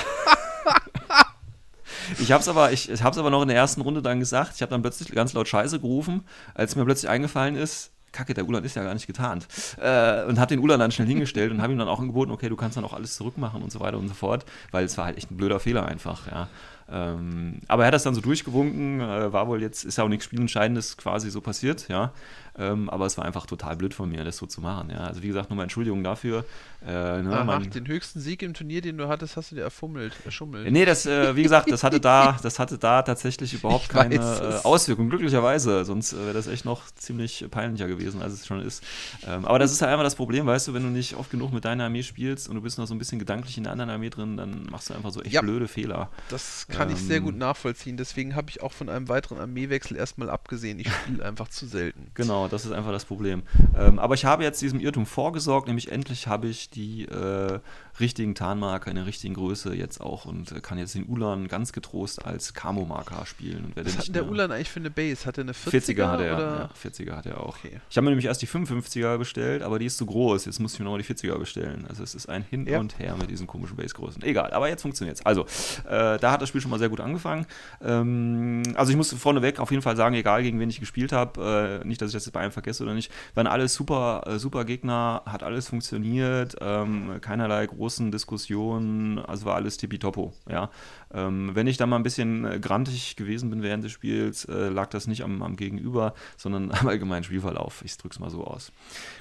ich 2.19 2.31
habe 2.31 2.41
es 2.41 2.47
aber, 2.47 2.71
ich, 2.71 2.89
ich 2.91 3.03
aber 3.03 3.29
noch 3.31 3.41
in 3.41 3.47
der 3.47 3.57
ersten 3.57 3.81
Runde 3.81 4.03
dann 4.03 4.19
gesagt. 4.19 4.53
Ich 4.55 4.61
habe 4.61 4.69
dann 4.69 4.83
plötzlich 4.83 5.11
ganz 5.11 5.33
laut 5.33 5.47
Scheiße 5.47 5.79
gerufen, 5.79 6.25
als 6.53 6.75
mir 6.75 6.85
plötzlich 6.85 7.09
eingefallen 7.09 7.55
ist, 7.55 7.91
Kacke, 8.11 8.33
der 8.33 8.47
Ulan 8.47 8.63
ist 8.63 8.75
ja 8.75 8.83
gar 8.83 8.93
nicht 8.93 9.07
getarnt. 9.07 9.47
Äh, 9.79 10.25
und 10.25 10.39
habe 10.39 10.47
den 10.47 10.59
Ulan 10.59 10.79
dann 10.79 10.91
schnell 10.91 11.07
hingestellt 11.07 11.51
und 11.51 11.61
habe 11.61 11.73
ihm 11.73 11.79
dann 11.79 11.87
auch 11.87 11.99
angeboten, 11.99 12.31
okay, 12.31 12.49
du 12.49 12.55
kannst 12.55 12.77
dann 12.77 12.83
auch 12.83 12.93
alles 12.93 13.15
zurückmachen 13.15 13.61
und 13.61 13.71
so 13.71 13.79
weiter 13.79 13.97
und 13.97 14.07
so 14.07 14.13
fort, 14.13 14.45
weil 14.71 14.85
es 14.85 14.97
war 14.97 15.05
halt 15.05 15.17
echt 15.17 15.31
ein 15.31 15.37
blöder 15.37 15.59
Fehler 15.59 15.85
einfach, 15.85 16.27
ja. 16.27 16.47
Ähm, 16.91 17.61
aber 17.67 17.83
er 17.83 17.87
hat 17.87 17.93
das 17.93 18.03
dann 18.03 18.15
so 18.15 18.21
durchgewunken, 18.21 18.99
äh, 18.99 19.31
war 19.31 19.47
wohl 19.47 19.61
jetzt, 19.61 19.85
ist 19.85 19.97
ja 19.97 20.03
auch 20.03 20.09
nichts 20.09 20.25
Spielentscheidendes 20.25 20.97
quasi 20.97 21.31
so 21.31 21.39
passiert, 21.39 21.87
ja. 21.87 22.11
Ähm, 22.57 22.89
aber 22.89 23.05
es 23.05 23.17
war 23.17 23.25
einfach 23.25 23.45
total 23.45 23.75
blöd 23.77 23.93
von 23.93 24.09
mir, 24.09 24.23
das 24.23 24.37
so 24.37 24.45
zu 24.45 24.61
machen. 24.61 24.89
Ja. 24.89 25.05
Also 25.05 25.23
wie 25.23 25.27
gesagt, 25.27 25.49
nochmal 25.49 25.63
Entschuldigung 25.63 26.03
dafür. 26.03 26.45
Äh, 26.85 27.21
ne, 27.21 27.45
Ach, 27.47 27.65
den 27.65 27.87
höchsten 27.87 28.19
Sieg 28.19 28.41
im 28.41 28.53
Turnier, 28.53 28.81
den 28.81 28.97
du 28.97 29.07
hattest, 29.07 29.37
hast 29.37 29.51
du 29.51 29.55
dir 29.55 29.61
erfummelt, 29.61 30.13
erschummelt. 30.25 30.71
Nee, 30.71 30.83
das, 30.83 31.05
äh, 31.05 31.35
wie 31.35 31.43
gesagt, 31.43 31.71
das 31.71 31.83
hatte 31.83 31.99
da, 31.99 32.37
das 32.43 32.57
hatte 32.57 32.77
da 32.77 33.03
tatsächlich 33.03 33.53
überhaupt 33.53 33.83
ich 33.83 33.89
keine 33.89 34.15
äh, 34.15 34.65
Auswirkung, 34.65 35.09
glücklicherweise. 35.09 35.85
Sonst 35.85 36.13
wäre 36.13 36.33
das 36.33 36.47
echt 36.47 36.65
noch 36.65 36.89
ziemlich 36.95 37.45
peinlicher 37.51 37.87
gewesen, 37.87 38.21
als 38.21 38.33
es 38.33 38.47
schon 38.47 38.61
ist. 38.61 38.83
Ähm, 39.27 39.45
aber 39.45 39.59
das 39.59 39.71
ist 39.71 39.81
halt 39.81 39.91
einfach 39.91 40.03
das 40.03 40.15
Problem, 40.15 40.47
weißt 40.47 40.69
du, 40.69 40.73
wenn 40.73 40.83
du 40.83 40.89
nicht 40.89 41.15
oft 41.15 41.29
genug 41.29 41.53
mit 41.53 41.65
deiner 41.65 41.85
Armee 41.85 42.03
spielst 42.03 42.49
und 42.49 42.55
du 42.55 42.61
bist 42.61 42.79
noch 42.79 42.87
so 42.87 42.95
ein 42.95 42.97
bisschen 42.97 43.19
gedanklich 43.19 43.57
in 43.57 43.63
der 43.63 43.73
anderen 43.73 43.91
Armee 43.91 44.09
drin, 44.09 44.37
dann 44.37 44.65
machst 44.71 44.89
du 44.89 44.95
einfach 44.95 45.11
so 45.11 45.21
echt 45.21 45.33
ja, 45.33 45.41
blöde 45.41 45.67
Fehler. 45.67 46.09
Das 46.29 46.67
kann 46.67 46.89
ähm, 46.89 46.95
ich 46.95 47.01
sehr 47.01 47.19
gut 47.19 47.33
ähm, 47.33 47.39
nachvollziehen. 47.39 47.95
Deswegen 47.95 48.35
habe 48.35 48.49
ich 48.49 48.61
auch 48.61 48.73
von 48.73 48.89
einem 48.89 49.07
weiteren 49.07 49.39
Armeewechsel 49.39 49.97
erstmal 49.97 50.31
abgesehen. 50.31 50.79
Ich 50.79 50.91
spiele 50.91 51.23
einfach 51.23 51.47
zu 51.47 51.67
selten. 51.67 52.07
Genau, 52.15 52.40
das 52.47 52.65
ist 52.65 52.71
einfach 52.71 52.91
das 52.91 53.05
Problem. 53.05 53.43
Ähm, 53.77 53.99
aber 53.99 54.15
ich 54.15 54.25
habe 54.25 54.43
jetzt 54.43 54.61
diesem 54.61 54.79
Irrtum 54.79 55.05
vorgesorgt, 55.05 55.67
nämlich 55.67 55.91
endlich 55.91 56.27
habe 56.27 56.47
ich 56.47 56.69
die 56.69 57.05
äh, 57.05 57.59
richtigen 57.99 58.35
Tarnmarker 58.35 58.89
in 58.89 58.95
der 58.95 59.05
richtigen 59.05 59.33
Größe 59.33 59.73
jetzt 59.73 60.01
auch 60.01 60.25
und 60.25 60.61
kann 60.63 60.77
jetzt 60.77 60.95
den 60.95 61.07
Ulan 61.07 61.47
ganz 61.47 61.73
getrost 61.73 62.25
als 62.25 62.53
Camo-Marker 62.53 63.25
spielen. 63.25 63.65
Und 63.65 63.85
Was 63.85 63.97
hat 63.97 64.07
denn 64.07 64.13
der 64.13 64.29
Ulan 64.29 64.51
eigentlich 64.51 64.69
für 64.69 64.79
eine 64.79 64.89
Base? 64.89 65.25
Hat 65.25 65.37
er 65.37 65.43
eine 65.43 65.53
40er? 65.53 65.69
40er 65.69 66.07
hat 66.07 66.21
er, 66.21 66.35
oder? 66.35 66.69
ja. 66.83 66.89
40er 66.89 67.15
hat 67.15 67.25
er 67.25 67.41
auch. 67.41 67.57
Okay. 67.57 67.81
Ich 67.89 67.97
habe 67.97 68.05
mir 68.05 68.11
nämlich 68.11 68.25
erst 68.25 68.41
die 68.41 68.47
55er 68.47 69.17
bestellt, 69.17 69.61
aber 69.61 69.79
die 69.79 69.85
ist 69.85 69.97
zu 69.97 70.05
groß. 70.05 70.45
Jetzt 70.45 70.59
muss 70.59 70.73
ich 70.73 70.79
mir 70.79 70.85
nochmal 70.85 71.01
die 71.01 71.13
40er 71.13 71.37
bestellen. 71.37 71.85
Also 71.87 72.03
es 72.03 72.15
ist 72.15 72.29
ein 72.29 72.43
Hin 72.43 72.65
ja. 72.65 72.79
und 72.79 72.97
Her 72.99 73.15
mit 73.19 73.29
diesen 73.29 73.47
komischen 73.47 73.75
Base-Größen. 73.77 74.23
Egal, 74.23 74.51
aber 74.53 74.69
jetzt 74.69 74.81
funktioniert 74.81 75.17
es. 75.17 75.25
Also, 75.25 75.43
äh, 75.87 76.17
da 76.17 76.31
hat 76.31 76.41
das 76.41 76.49
Spiel 76.49 76.61
schon 76.61 76.71
mal 76.71 76.79
sehr 76.79 76.89
gut 76.89 76.99
angefangen. 76.99 77.45
Ähm, 77.81 78.63
also 78.75 78.91
ich 78.91 78.97
muss 78.97 79.13
vorneweg 79.13 79.59
auf 79.59 79.71
jeden 79.71 79.83
Fall 79.83 79.95
sagen, 79.95 80.15
egal 80.15 80.43
gegen 80.43 80.59
wen 80.59 80.69
ich 80.69 80.79
gespielt 80.79 81.11
habe, 81.11 81.81
äh, 81.83 81.87
nicht, 81.87 82.01
dass 82.01 82.09
ich 82.09 82.13
das 82.13 82.25
jetzt 82.25 82.33
bei 82.33 82.39
einem 82.39 82.51
vergesse 82.51 82.83
oder 82.83 82.93
nicht, 82.93 83.11
waren 83.35 83.47
alles 83.47 83.73
super, 83.73 84.23
äh, 84.25 84.39
super 84.39 84.65
Gegner, 84.65 85.23
hat 85.25 85.43
alles 85.43 85.67
funktioniert, 85.67 86.55
ähm, 86.61 87.19
keinerlei 87.21 87.67
großen 87.81 88.11
Diskussionen, 88.11 89.17
also 89.17 89.45
war 89.45 89.55
alles 89.55 89.77
tippitoppo, 89.77 90.33
ja. 90.47 90.69
Ähm, 91.11 91.49
wenn 91.55 91.65
ich 91.65 91.77
da 91.77 91.87
mal 91.87 91.95
ein 91.95 92.03
bisschen 92.03 92.45
äh, 92.45 92.59
grantig 92.59 93.15
gewesen 93.15 93.49
bin 93.49 93.63
während 93.63 93.83
des 93.83 93.91
Spiels, 93.91 94.45
äh, 94.45 94.69
lag 94.69 94.89
das 94.91 95.07
nicht 95.07 95.23
am, 95.23 95.41
am, 95.41 95.55
Gegenüber, 95.55 96.13
sondern 96.37 96.71
am 96.71 96.87
allgemeinen 96.87 97.23
Spielverlauf. 97.23 97.81
Ich 97.83 97.97
drück's 97.97 98.19
mal 98.19 98.29
so 98.29 98.43
aus. 98.43 98.71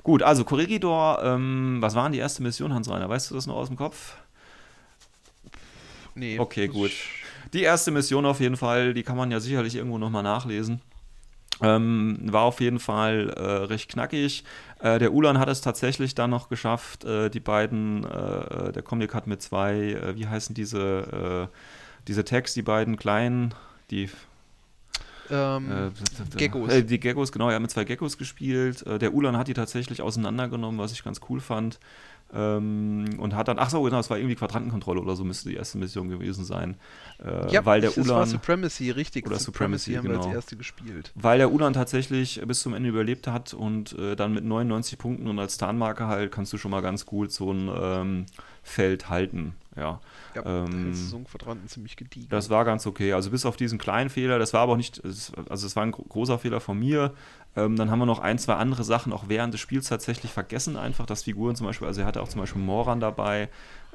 Gut, 0.03 0.23
also 0.23 0.45
Corregidor, 0.45 1.23
ähm, 1.25 1.79
was 1.81 1.95
waren 1.95 2.13
die 2.13 2.19
erste 2.19 2.43
Mission, 2.43 2.75
Hans-Reiner? 2.75 3.09
Weißt 3.09 3.31
du 3.31 3.35
das 3.35 3.47
noch 3.47 3.57
aus 3.57 3.69
dem 3.69 3.79
Kopf? 3.79 4.17
Nee. 6.15 6.39
Okay, 6.39 6.69
gut. 6.69 6.91
Die 7.55 7.63
erste 7.63 7.91
Mission 7.91 8.27
auf 8.27 8.41
jeden 8.41 8.59
Fall, 8.59 8.93
die 8.93 9.03
kann 9.03 9.17
man 9.17 9.31
ja 9.31 9.41
sicherlich 9.41 9.75
irgendwo 9.75 9.97
nochmal 9.97 10.23
nachlesen. 10.23 10.83
Ähm, 11.63 12.19
war 12.25 12.43
auf 12.43 12.61
jeden 12.61 12.79
Fall 12.79 13.31
äh, 13.31 13.43
recht 13.43 13.91
knackig. 13.91 14.45
Äh, 14.81 14.99
der 14.99 15.13
Ulan 15.13 15.39
hat 15.39 15.49
es 15.49 15.61
tatsächlich 15.61 16.15
dann 16.15 16.31
noch 16.31 16.49
geschafft, 16.49 17.05
äh, 17.05 17.29
die 17.29 17.41
beiden, 17.41 18.05
äh, 18.05 18.09
äh, 18.69 18.73
der 18.73 18.83
Comic 18.83 19.15
hat 19.15 19.27
mit 19.27 19.43
zwei, 19.43 19.75
äh, 19.75 20.17
wie 20.17 20.27
heißen 20.27 20.55
diese, 20.55 21.49
diese 22.09 22.25
Tags, 22.25 22.55
die 22.55 22.63
beiden 22.63 22.97
kleinen, 22.97 23.55
die 23.91 24.09
ähm, 25.31 25.93
Geckos. 26.37 26.73
Die 26.87 26.99
Geckos, 26.99 27.31
genau, 27.31 27.49
er 27.49 27.57
hat 27.57 27.63
mit 27.63 27.71
zwei 27.71 27.85
Geckos 27.85 28.19
gespielt. 28.19 28.85
Der 28.87 29.15
Ulan 29.15 29.37
hat 29.37 29.49
die 29.49 29.55
tatsächlich 29.55 30.03
auseinandergenommen, 30.03 30.81
was 30.81 30.93
ich 30.93 31.05
ganz 31.05 31.21
cool 31.29 31.41
fand. 31.41 31.79
Ähm, 32.33 33.17
und 33.19 33.35
hat 33.35 33.49
dann, 33.49 33.59
ach 33.59 33.71
so, 33.71 33.83
genau, 33.83 33.99
es 33.99 34.09
war 34.09 34.19
irgendwie 34.19 34.37
Quadrantenkontrolle 34.37 35.01
oder 35.01 35.17
so, 35.17 35.25
müsste 35.25 35.49
die 35.49 35.57
erste 35.57 35.79
Mission 35.79 36.09
gewesen 36.09 36.45
sein. 36.45 36.77
Äh, 37.25 37.53
ja, 37.53 37.65
weil 37.67 37.81
der 37.81 37.91
das 37.91 37.99
Ulan, 37.99 38.17
war 38.17 38.27
Supremacy, 38.27 38.91
richtig. 38.91 39.27
Oder 39.27 39.39
Supremacy, 39.39 39.93
Supremacy 39.93 39.95
haben 39.95 40.07
genau. 40.07 40.21
wir 40.21 40.27
als 40.29 40.45
erste 40.45 40.57
gespielt. 40.57 41.13
Weil 41.15 41.39
der 41.39 41.53
Ulan 41.53 41.73
tatsächlich 41.73 42.41
bis 42.47 42.61
zum 42.61 42.75
Ende 42.75 42.89
überlebt 42.89 43.27
hat 43.27 43.53
und 43.53 43.99
äh, 43.99 44.15
dann 44.15 44.33
mit 44.33 44.45
99 44.45 44.99
Punkten 44.99 45.27
und 45.27 45.39
als 45.39 45.59
Tarnmarke 45.59 46.07
halt 46.07 46.31
kannst 46.31 46.53
du 46.53 46.59
schon 46.59 46.71
mal 46.71 46.83
ganz 46.83 47.05
gut 47.05 47.33
so 47.33 47.53
ein 47.53 47.71
ähm, 47.75 48.27
Feld 48.63 49.09
halten. 49.09 49.55
Ja, 49.77 50.01
ja 50.35 50.45
ähm, 50.45 50.93
Saisonquadranten 50.95 51.69
ziemlich 51.69 51.97
gediegen. 51.97 52.29
Das 52.29 52.51
war 52.51 52.65
ganz 52.65 52.87
okay. 52.87 53.13
Also 53.13 53.31
bis 53.31 53.47
auf 53.47 53.57
diesen 53.57 53.79
kleinen 53.79 54.11
Fehler, 54.11 54.39
das 54.39 54.53
war 54.53 54.63
aber 54.63 54.73
auch 54.73 54.77
nicht, 54.77 55.03
also 55.05 55.67
es 55.67 55.77
war 55.77 55.83
ein 55.85 55.93
großer 55.93 56.39
Fehler 56.39 56.61
von 56.61 56.79
mir. 56.79 57.15
Ähm, 57.57 57.77
dann 57.77 57.91
haben 57.91 57.99
wir 57.99 58.07
noch 58.07 58.21
ein, 58.21 58.39
zwei 58.39 58.55
andere 58.55 58.85
Sachen 58.85 59.13
auch 59.13 59.25
während 59.29 59.55
des 59.55 59.61
Spiels 59.61 59.89
tatsächlich 59.89 60.33
vergessen, 60.33 60.77
einfach, 60.77 61.07
dass 61.07 61.25
Figuren 61.25 61.57
zum 61.57 61.67
Beispiel, 61.67 61.87
also 61.87 62.01
er 62.01 62.07
hatte 62.07 62.23
auch 62.23 62.29
zum 62.29 62.41
Beispiel 62.41 62.63
Moran 62.63 63.01
dabei, 63.01 63.49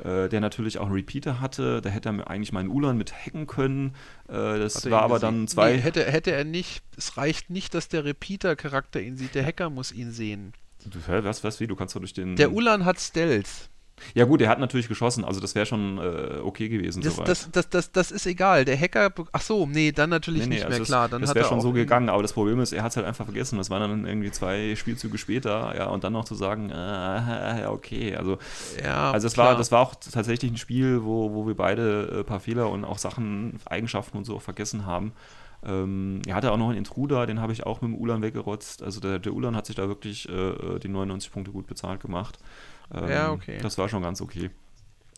äh, 0.04 0.28
der 0.28 0.42
natürlich 0.42 0.78
auch 0.78 0.88
einen 0.88 0.96
Repeater 0.96 1.40
hatte. 1.40 1.82
Da 1.82 1.90
hätte 1.90 2.10
er 2.10 2.30
eigentlich 2.30 2.52
meinen 2.52 2.70
Ulan 2.70 2.98
mit 2.98 3.14
hacken 3.14 3.48
können. 3.48 3.96
Äh, 4.28 4.60
das 4.60 4.90
war 4.90 5.04
aber 5.04 5.20
dann 5.20 5.48
zwei. 5.48 5.74
Nee, 5.74 5.82
hätte, 5.82 6.04
hätte 6.04 6.32
er 6.32 6.44
nicht. 6.44 6.84
Es 6.98 7.16
reicht 7.16 7.50
nicht, 7.50 7.74
dass 7.74 7.88
der 7.88 8.04
Repeater-Charakter 8.04 9.02
ihn 9.02 9.16
sieht. 9.16 9.36
Der 9.36 9.46
Hacker 9.46 9.70
muss 9.70 9.92
ihn 9.94 10.12
sehen. 10.12 10.54
Du, 10.86 11.00
was, 11.24 11.44
was, 11.44 11.60
wie? 11.60 11.68
Du 11.68 11.76
kannst 11.76 11.96
doch 11.96 12.02
durch 12.02 12.14
den. 12.14 12.36
Der 12.36 12.52
Ulan 12.52 12.84
hat 12.84 13.00
Stealth. 13.00 13.70
Ja 14.14 14.26
gut, 14.26 14.42
er 14.42 14.50
hat 14.50 14.60
natürlich 14.60 14.88
geschossen, 14.88 15.24
also 15.24 15.40
das 15.40 15.56
wäre 15.56 15.66
schon 15.66 15.98
äh, 15.98 16.40
okay 16.44 16.70
gewesen. 16.70 17.02
Das, 17.02 17.16
das, 17.16 17.50
das, 17.52 17.70
das, 17.70 17.92
das 17.92 18.12
ist 18.12 18.26
egal. 18.26 18.66
Der 18.66 18.78
Hacker, 18.78 19.12
ach 19.32 19.42
so, 19.42 19.66
nee, 19.66 19.92
dann 19.92 20.10
natürlich 20.10 20.44
nee, 20.44 20.48
nee, 20.48 20.56
nicht 20.56 20.70
mehr, 20.70 20.80
also 20.80 20.84
klar. 20.84 21.10
Dann 21.10 21.22
das 21.22 21.34
wäre 21.34 21.48
schon 21.48 21.62
so 21.62 21.72
gegangen, 21.72 22.10
aber 22.10 22.22
das 22.22 22.34
Problem 22.34 22.60
ist, 22.60 22.74
er 22.74 22.84
hat 22.84 22.92
es 22.92 22.98
halt 22.98 23.08
einfach 23.08 23.26
vergessen. 23.26 23.58
Das 23.58 23.70
waren 23.70 23.82
dann 23.82 24.06
irgendwie 24.06 24.32
zwei 24.32 24.76
Spielzüge 24.76 25.18
später, 25.18 25.74
ja, 25.78 25.88
und 25.88 26.04
dann 26.04 26.14
noch 26.14 26.26
zu 26.26 26.36
sagen, 26.36 26.70
äh, 26.70 27.66
okay, 27.68 28.16
also, 28.16 28.38
ja, 28.84 29.12
also 29.12 29.26
das, 29.26 29.38
war, 29.38 29.58
das 29.58 29.72
war 29.72 29.82
auch 29.82 29.96
tatsächlich 29.96 30.52
ein 30.52 30.58
Spiel, 30.58 31.04
wo, 31.04 31.34
wo 31.34 31.48
wir 31.48 31.56
beide 31.56 32.10
ein 32.12 32.20
äh, 32.20 32.24
paar 32.24 32.40
Fehler 32.40 32.70
und 32.70 32.84
auch 32.84 32.98
Sachen, 32.98 33.60
Eigenschaften 33.66 34.18
und 34.18 34.26
so 34.26 34.40
vergessen 34.40 34.86
haben. 34.86 35.14
Ähm, 35.66 36.22
er 36.28 36.36
hatte 36.36 36.52
auch 36.52 36.58
noch 36.58 36.70
einen 36.70 36.78
Intruder, 36.78 37.26
den 37.26 37.42
habe 37.42 37.54
ich 37.54 37.66
auch 37.66 37.82
mit 37.82 37.92
dem 37.92 37.98
Ulan 37.98 38.22
weggerotzt. 38.22 38.84
Also 38.84 39.00
der, 39.00 39.20
der 39.20 39.34
Ulan 39.34 39.56
hat 39.56 39.66
sich 39.66 39.76
da 39.76 39.88
wirklich 39.88 40.30
äh, 40.30 40.50
äh 40.50 40.80
die 40.80 40.90
99 40.90 41.32
Punkte 41.32 41.52
gut 41.52 41.66
bezahlt 41.66 42.02
gemacht. 42.02 42.38
Ähm, 42.94 43.10
ja, 43.10 43.32
okay. 43.32 43.60
Das 43.62 43.78
war 43.78 43.90
schon 43.90 44.02
ganz 44.04 44.22
okay. 44.22 44.50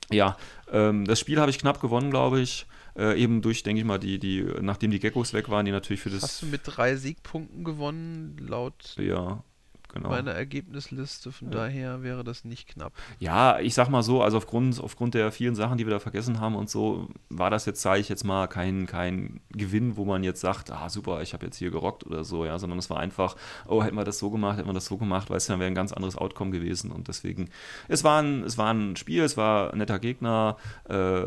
Ja, 0.09 0.37
ähm, 0.71 1.05
das 1.05 1.19
Spiel 1.19 1.39
habe 1.39 1.51
ich 1.51 1.59
knapp 1.59 1.81
gewonnen, 1.81 2.09
glaube 2.09 2.39
ich. 2.39 2.65
Äh, 2.97 3.21
eben 3.21 3.41
durch, 3.41 3.61
denke 3.61 3.81
ich 3.81 3.85
mal, 3.85 3.99
die, 3.99 4.17
die, 4.17 4.43
nachdem 4.61 4.89
die 4.89 4.99
Geckos 4.99 5.33
weg 5.33 5.49
waren, 5.49 5.65
die 5.65 5.71
natürlich 5.71 6.01
für 6.01 6.09
das. 6.09 6.23
Hast 6.23 6.41
du 6.41 6.45
mit 6.47 6.61
drei 6.63 6.95
Siegpunkten 6.95 7.63
gewonnen, 7.63 8.37
laut 8.39 8.95
ja, 8.97 9.43
genau. 9.89 10.09
meiner 10.09 10.31
Ergebnisliste. 10.31 11.31
Von 11.31 11.49
ja. 11.49 11.55
daher 11.55 12.03
wäre 12.03 12.23
das 12.23 12.45
nicht 12.45 12.67
knapp. 12.67 12.93
Ja, 13.19 13.59
ich 13.59 13.73
sag 13.73 13.89
mal 13.89 14.03
so, 14.03 14.21
also 14.21 14.37
aufgrund, 14.37 14.79
aufgrund 14.81 15.13
der 15.13 15.31
vielen 15.31 15.55
Sachen, 15.55 15.77
die 15.77 15.85
wir 15.85 15.91
da 15.91 15.99
vergessen 15.99 16.39
haben 16.39 16.55
und 16.55 16.69
so, 16.69 17.09
war 17.29 17.49
das 17.49 17.65
jetzt, 17.65 17.81
sage 17.81 17.99
ich 17.99 18.09
jetzt 18.09 18.23
mal, 18.23 18.47
kein, 18.47 18.85
kein 18.85 19.39
Gewinn, 19.51 19.97
wo 19.97 20.05
man 20.05 20.23
jetzt 20.23 20.41
sagt, 20.41 20.71
ah 20.71 20.89
super, 20.89 21.21
ich 21.21 21.33
habe 21.33 21.45
jetzt 21.45 21.57
hier 21.57 21.71
gerockt 21.71 22.05
oder 22.05 22.23
so, 22.23 22.45
ja, 22.45 22.59
sondern 22.59 22.79
es 22.79 22.89
war 22.89 22.99
einfach, 22.99 23.35
oh, 23.67 23.83
hätten 23.83 23.95
wir 23.95 24.03
das 24.03 24.19
so 24.19 24.29
gemacht, 24.29 24.57
hätten 24.57 24.69
wir 24.69 24.73
das 24.73 24.85
so 24.85 24.97
gemacht, 24.97 25.29
weißt 25.29 25.49
du, 25.49 25.53
dann 25.53 25.59
wäre 25.59 25.71
ein 25.71 25.75
ganz 25.75 25.93
anderes 25.93 26.17
Outcome 26.17 26.51
gewesen 26.51 26.91
und 26.91 27.07
deswegen, 27.07 27.49
es 27.87 28.03
war 28.03 28.21
ein, 28.21 28.43
es 28.43 28.57
war 28.57 28.73
ein 28.73 28.95
Spiel, 28.95 29.23
es 29.23 29.37
war 29.37 29.71
ein 29.71 29.79
netter 29.79 29.99
Gegner, 29.99 30.57
äh, 30.89 31.23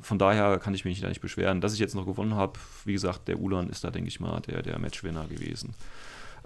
von 0.00 0.18
daher 0.18 0.58
kann 0.58 0.74
ich 0.74 0.84
mich 0.84 1.00
da 1.00 1.08
nicht 1.08 1.20
beschweren. 1.20 1.60
Dass 1.60 1.74
ich 1.74 1.80
jetzt 1.80 1.94
noch 1.94 2.06
gewonnen 2.06 2.34
habe, 2.34 2.58
wie 2.84 2.92
gesagt, 2.92 3.28
der 3.28 3.40
Ulan 3.40 3.68
ist 3.68 3.84
da, 3.84 3.90
denke 3.90 4.08
ich 4.08 4.20
mal, 4.20 4.40
der, 4.40 4.62
der 4.62 4.78
Matchwinner 4.78 5.26
gewesen. 5.26 5.74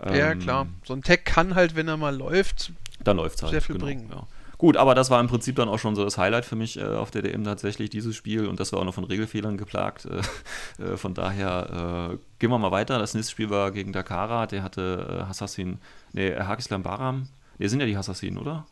Ja, 0.05 0.33
ähm, 0.33 0.39
klar. 0.39 0.67
So 0.85 0.95
ein 0.95 1.03
Tech 1.03 1.25
kann 1.25 1.55
halt, 1.55 1.75
wenn 1.75 1.89
er 1.89 1.97
mal 1.97 2.17
läuft, 2.17 2.73
dann 3.03 3.17
läuft 3.17 3.43
halt. 3.43 3.53
Sehr 3.53 3.63
viel 3.63 3.75
genau, 3.75 3.87
bringen. 3.87 4.09
Ja. 4.11 4.27
Gut, 4.59 4.77
aber 4.77 4.97
das 4.97 5.09
war 5.09 5.21
im 5.21 5.29
Prinzip 5.29 5.55
dann 5.55 5.69
auch 5.69 5.79
schon 5.79 5.95
so 5.95 6.03
das 6.03 6.19
Highlight 6.19 6.45
für 6.45 6.57
mich 6.57 6.79
äh, 6.79 6.85
auf 6.85 7.13
der 7.13 7.23
DM 7.23 7.45
tatsächlich, 7.45 7.91
dieses 7.91 8.17
Spiel. 8.17 8.47
Und 8.47 8.59
das 8.59 8.73
war 8.73 8.81
auch 8.81 8.85
noch 8.85 8.95
von 8.95 9.05
Regelfehlern 9.05 9.57
geplagt. 9.57 10.07
Äh, 10.07 10.83
äh, 10.83 10.97
von 10.97 11.15
daher 11.15 12.11
äh, 12.13 12.19
gehen 12.41 12.51
wir 12.51 12.59
mal 12.59 12.73
weiter. 12.73 12.99
Das 12.99 13.15
nächste 13.15 13.31
Spiel 13.31 13.51
war 13.51 13.71
gegen 13.71 13.93
Dakara. 13.93 14.47
Der 14.47 14.65
hatte 14.65 15.21
äh, 15.23 15.29
Hassassin, 15.29 15.79
nee, 16.13 16.35
Hakislam 16.35 16.83
Baram. 16.83 17.29
Nee, 17.59 17.69
sind 17.69 17.79
ja 17.79 17.87
die 17.87 17.97
Hassassinen, 17.97 18.39
oder? 18.39 18.67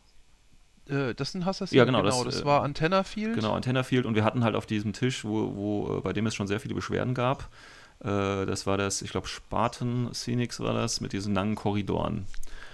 Äh, 0.89 1.13
das 1.13 1.31
sind 1.31 1.45
Hassassinen, 1.45 1.77
ja, 1.77 1.85
genau. 1.85 2.01
genau 2.01 2.23
das, 2.23 2.35
das 2.35 2.45
war 2.45 2.63
Antenna 2.63 3.03
Field. 3.03 3.35
Genau, 3.35 3.53
Antenna 3.53 3.83
Field. 3.83 4.05
Und 4.05 4.15
wir 4.15 4.25
hatten 4.25 4.43
halt 4.43 4.55
auf 4.55 4.65
diesem 4.65 4.91
Tisch, 4.91 5.23
wo, 5.23 5.55
wo 5.55 6.01
bei 6.01 6.11
dem 6.11 6.25
es 6.27 6.35
schon 6.35 6.47
sehr 6.47 6.59
viele 6.59 6.75
Beschwerden 6.75 7.13
gab, 7.13 7.47
äh, 8.03 8.45
das 8.45 8.67
war 8.67 8.77
das, 8.77 9.01
ich 9.01 9.11
glaube, 9.11 9.27
Spartan 9.27 10.09
Phoenix 10.13 10.59
war 10.59 10.73
das, 10.73 11.01
mit 11.01 11.13
diesen 11.13 11.33
langen 11.33 11.55
Korridoren. 11.55 12.25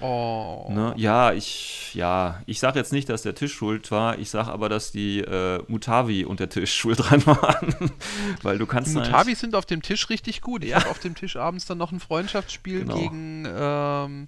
Oh. 0.04 0.68
Ne? 0.70 0.94
Ja, 0.98 1.32
ich, 1.32 1.94
ja, 1.94 2.42
ich 2.46 2.60
sage 2.60 2.78
jetzt 2.78 2.92
nicht, 2.92 3.08
dass 3.08 3.22
der 3.22 3.36
Tisch 3.36 3.54
schuld 3.54 3.90
war, 3.90 4.18
ich 4.20 4.30
sage 4.30 4.52
aber, 4.52 4.68
dass 4.68 4.92
die 4.92 5.20
äh, 5.20 5.64
Mutavi 5.68 6.26
und 6.26 6.42
der 6.42 6.50
Tisch 6.50 6.74
schuld 6.76 7.00
dran 7.00 7.26
waren. 7.26 7.92
Weil 8.42 8.58
du 8.58 8.66
kannst. 8.66 8.92
Die 8.92 8.98
Mutavis 8.98 9.40
sind 9.40 9.56
auf 9.56 9.66
dem 9.66 9.82
Tisch 9.82 10.10
richtig 10.10 10.42
gut. 10.42 10.64
Ich 10.64 10.72
ja. 10.72 10.80
habe 10.80 10.90
auf 10.90 11.00
dem 11.00 11.16
Tisch 11.16 11.38
abends 11.38 11.66
dann 11.66 11.78
noch 11.78 11.94
ein 11.94 12.02
Freundschaftsspiel 12.02 12.82
genau. 12.82 12.98
gegen 12.98 13.48
ähm, 13.50 14.28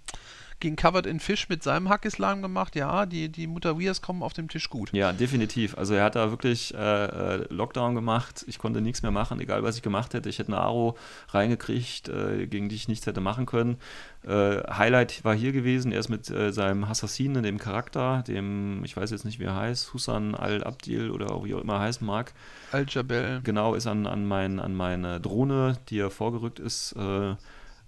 gegen 0.59 0.75
Covered 0.75 1.05
in 1.05 1.19
Fish 1.19 1.49
mit 1.49 1.63
seinem 1.63 1.89
Hackislam 1.89 2.41
gemacht. 2.41 2.75
Ja, 2.75 3.05
die, 3.05 3.29
die 3.29 3.47
Mutawias 3.47 4.01
kommen 4.01 4.23
auf 4.23 4.33
dem 4.33 4.47
Tisch 4.47 4.69
gut. 4.69 4.91
Ja, 4.93 5.13
definitiv. 5.13 5.77
Also 5.77 5.93
er 5.93 6.03
hat 6.03 6.15
da 6.15 6.31
wirklich 6.31 6.73
äh, 6.73 6.77
äh, 6.77 7.45
Lockdown 7.49 7.95
gemacht. 7.95 8.45
Ich 8.47 8.57
konnte 8.57 8.81
nichts 8.81 9.01
mehr 9.01 9.11
machen, 9.11 9.39
egal 9.39 9.63
was 9.63 9.75
ich 9.75 9.81
gemacht 9.81 10.13
hätte. 10.13 10.29
Ich 10.29 10.39
hätte 10.39 10.53
eine 10.53 10.61
Aro 10.61 10.97
reingekriegt, 11.29 12.09
äh, 12.09 12.47
gegen 12.47 12.69
die 12.69 12.75
ich 12.75 12.87
nichts 12.87 13.05
hätte 13.05 13.21
machen 13.21 13.45
können. 13.45 13.77
Äh, 14.25 14.63
Highlight 14.71 15.23
war 15.23 15.35
hier 15.35 15.51
gewesen, 15.51 15.91
er 15.91 15.99
ist 15.99 16.09
mit 16.09 16.29
äh, 16.29 16.51
seinem 16.51 16.83
Assassinen, 16.83 17.43
dem 17.43 17.59
Charakter, 17.59 18.23
dem, 18.27 18.83
ich 18.83 18.97
weiß 18.97 19.11
jetzt 19.11 19.25
nicht, 19.25 19.39
wie 19.39 19.43
er 19.43 19.55
heißt, 19.55 19.93
Husan 19.93 20.33
al-Abdil 20.33 21.11
oder 21.11 21.31
auch 21.31 21.45
wie 21.45 21.51
er 21.51 21.61
immer 21.61 21.79
heißen 21.79 22.05
mag. 22.05 22.33
Al-Jabel. 22.71 23.41
Genau, 23.43 23.75
ist 23.75 23.87
an, 23.87 24.07
an, 24.07 24.25
mein, 24.25 24.59
an 24.59 24.73
meine 24.73 25.19
Drohne, 25.19 25.77
die 25.89 25.99
er 25.99 26.09
vorgerückt 26.09 26.59
ist, 26.59 26.93
äh, 26.93 27.35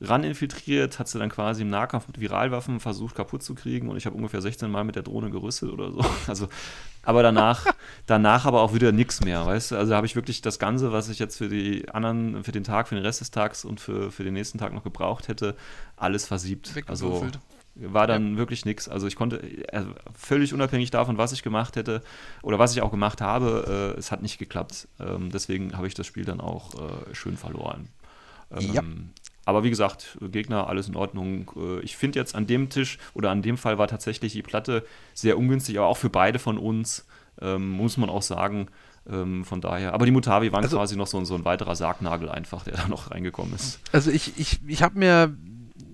ran 0.02 0.24
infiltriert, 0.24 1.00
hat 1.00 1.08
sie 1.08 1.20
dann 1.20 1.30
quasi 1.30 1.64
im 1.64 1.70
Nahkampf 1.70 2.08
mit 2.08 2.20
Viralwaffen 2.20 2.80
versucht 2.80 3.16
kaputt 3.16 3.44
zu 3.44 3.56
kriegen 3.56 3.90
und 3.90 3.98
ich 3.98 4.06
habe 4.06 4.16
ungefähr 4.16 4.42
16 4.42 4.70
Mal 4.70 4.84
mit 4.84 4.96
der 4.96 5.04
Drohne 5.04 5.30
gerüstet 5.30 5.72
oder 5.72 5.92
so. 5.92 6.06
Also, 6.28 6.50
aber 7.04 7.24
danach, 7.24 7.66
danach 8.06 8.46
aber 8.46 8.62
auch 8.62 8.74
wieder 8.74 8.92
nichts 8.92 9.24
mehr, 9.24 9.46
weißt 9.46 9.72
du? 9.72 9.78
Also 9.78 9.96
habe 9.96 10.06
ich 10.06 10.16
wirklich 10.16 10.42
das 10.42 10.60
Ganze, 10.60 10.92
was 10.92 11.08
ich 11.08 11.20
jetzt 11.20 11.38
für 11.38 11.48
die 11.48 11.88
anderen, 11.90 12.44
für 12.44 12.52
den 12.52 12.66
Tag, 12.66 12.90
für 12.90 12.96
den 12.96 13.04
Rest 13.04 13.22
des 13.22 13.32
Tags 13.32 13.64
und 13.64 13.80
für, 13.80 14.12
für 14.12 14.24
den 14.26 14.34
nächsten 14.34 14.58
Tag 14.58 14.74
noch 14.74 14.84
gebraucht 14.84 15.30
hätte, 15.30 15.56
alles 15.96 16.26
versiebt. 16.28 16.74
Also 16.88 17.26
war 17.80 18.08
dann 18.08 18.38
wirklich 18.38 18.66
nichts. 18.66 18.90
Also 18.90 19.08
ich 19.08 19.16
konnte 19.16 19.38
äh, 19.72 19.84
völlig 20.18 20.54
unabhängig 20.54 20.90
davon, 20.92 21.18
was 21.18 21.32
ich 21.32 21.44
gemacht 21.44 21.76
hätte 21.76 22.02
oder 22.42 22.60
was 22.60 22.76
ich 22.76 22.82
auch 22.82 22.92
gemacht 22.92 23.22
habe, 23.22 23.94
äh, 23.96 24.00
es 24.00 24.12
hat 24.12 24.22
nicht 24.22 24.38
geklappt. 24.38 24.88
Ähm, 25.00 25.32
deswegen 25.32 25.78
habe 25.78 25.88
ich 25.88 25.94
das 25.94 26.08
Spiel 26.08 26.26
dann 26.26 26.42
auch 26.42 26.74
äh, 26.74 27.14
schön 27.16 27.38
verloren. 27.38 27.88
Ähm, 28.52 28.74
Ja. 28.74 28.84
Aber 29.48 29.64
wie 29.64 29.70
gesagt, 29.70 30.18
Gegner, 30.22 30.68
alles 30.68 30.90
in 30.90 30.96
Ordnung. 30.96 31.50
Äh, 31.56 31.80
Ich 31.80 31.96
finde 31.96 32.20
jetzt 32.20 32.36
an 32.36 32.48
dem 32.48 32.70
Tisch 32.70 32.98
oder 33.14 33.32
an 33.32 33.42
dem 33.42 33.58
Fall 33.58 33.78
war 33.78 33.88
tatsächlich 33.88 34.34
die 34.34 34.42
Platte 34.44 34.86
sehr 35.14 35.38
ungünstig, 35.38 35.78
aber 35.78 35.88
auch 35.88 35.98
für 35.98 36.10
beide 36.10 36.38
von 36.38 36.58
uns, 36.58 37.06
ähm, 37.42 37.70
muss 37.72 37.96
man 37.98 38.10
auch 38.10 38.22
sagen. 38.22 38.68
Ähm, 39.10 39.46
von 39.46 39.62
daher. 39.62 39.94
Aber 39.94 40.06
die 40.06 40.12
Mutavi 40.12 40.52
waren 40.52 40.64
Also- 40.66 40.76
quasi 40.76 40.98
noch 40.98 41.08
so, 41.08 41.24
so 41.24 41.34
ein 41.36 41.46
weiterer 41.46 41.78
Sargnagel 41.78 42.28
einfach, 42.30 42.64
der 42.66 42.76
da 42.76 42.90
noch 42.90 43.10
reingekommen 43.12 43.54
ist. 43.56 43.80
Also 43.94 44.12
ich, 44.12 44.38
ich, 44.38 44.60
ich 44.68 44.84
habe 44.84 45.00
mir, 45.00 45.34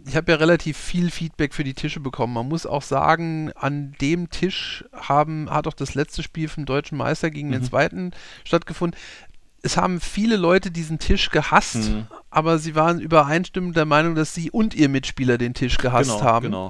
ich 0.08 0.16
habe 0.16 0.32
ja 0.32 0.38
relativ 0.40 0.78
viel 0.78 1.12
Feedback 1.12 1.54
für 1.54 1.64
die 1.64 1.76
Tische 1.76 2.00
bekommen. 2.00 2.34
Man 2.34 2.48
muss 2.50 2.66
auch 2.66 2.82
sagen, 2.82 3.52
an 3.54 3.94
dem 4.02 4.32
Tisch 4.32 4.84
haben, 4.94 5.48
hat 5.52 5.68
auch 5.68 5.76
das 5.76 5.94
letzte 5.94 6.24
Spiel 6.24 6.48
vom 6.50 6.66
deutschen 6.66 6.98
Meister 6.98 7.30
gegen 7.30 7.50
Mhm. 7.50 7.52
den 7.52 7.64
zweiten 7.66 8.12
stattgefunden. 8.46 9.00
Es 9.64 9.78
haben 9.78 10.00
viele 10.02 10.36
Leute 10.36 10.70
diesen 10.72 11.00
Tisch 11.00 11.30
gehasst, 11.32 11.76
Mhm. 11.76 12.08
aber 12.30 12.60
sie 12.60 12.76
waren 12.76 13.00
übereinstimmend 13.00 13.76
der 13.78 13.86
Meinung, 13.86 14.14
dass 14.14 14.34
sie 14.34 14.52
und 14.52 14.74
ihr 14.76 14.90
Mitspieler 14.90 15.38
den 15.38 15.54
Tisch 15.54 15.78
gehasst 15.78 16.12
genau, 16.12 16.22
haben. 16.22 16.44
genau. 16.46 16.70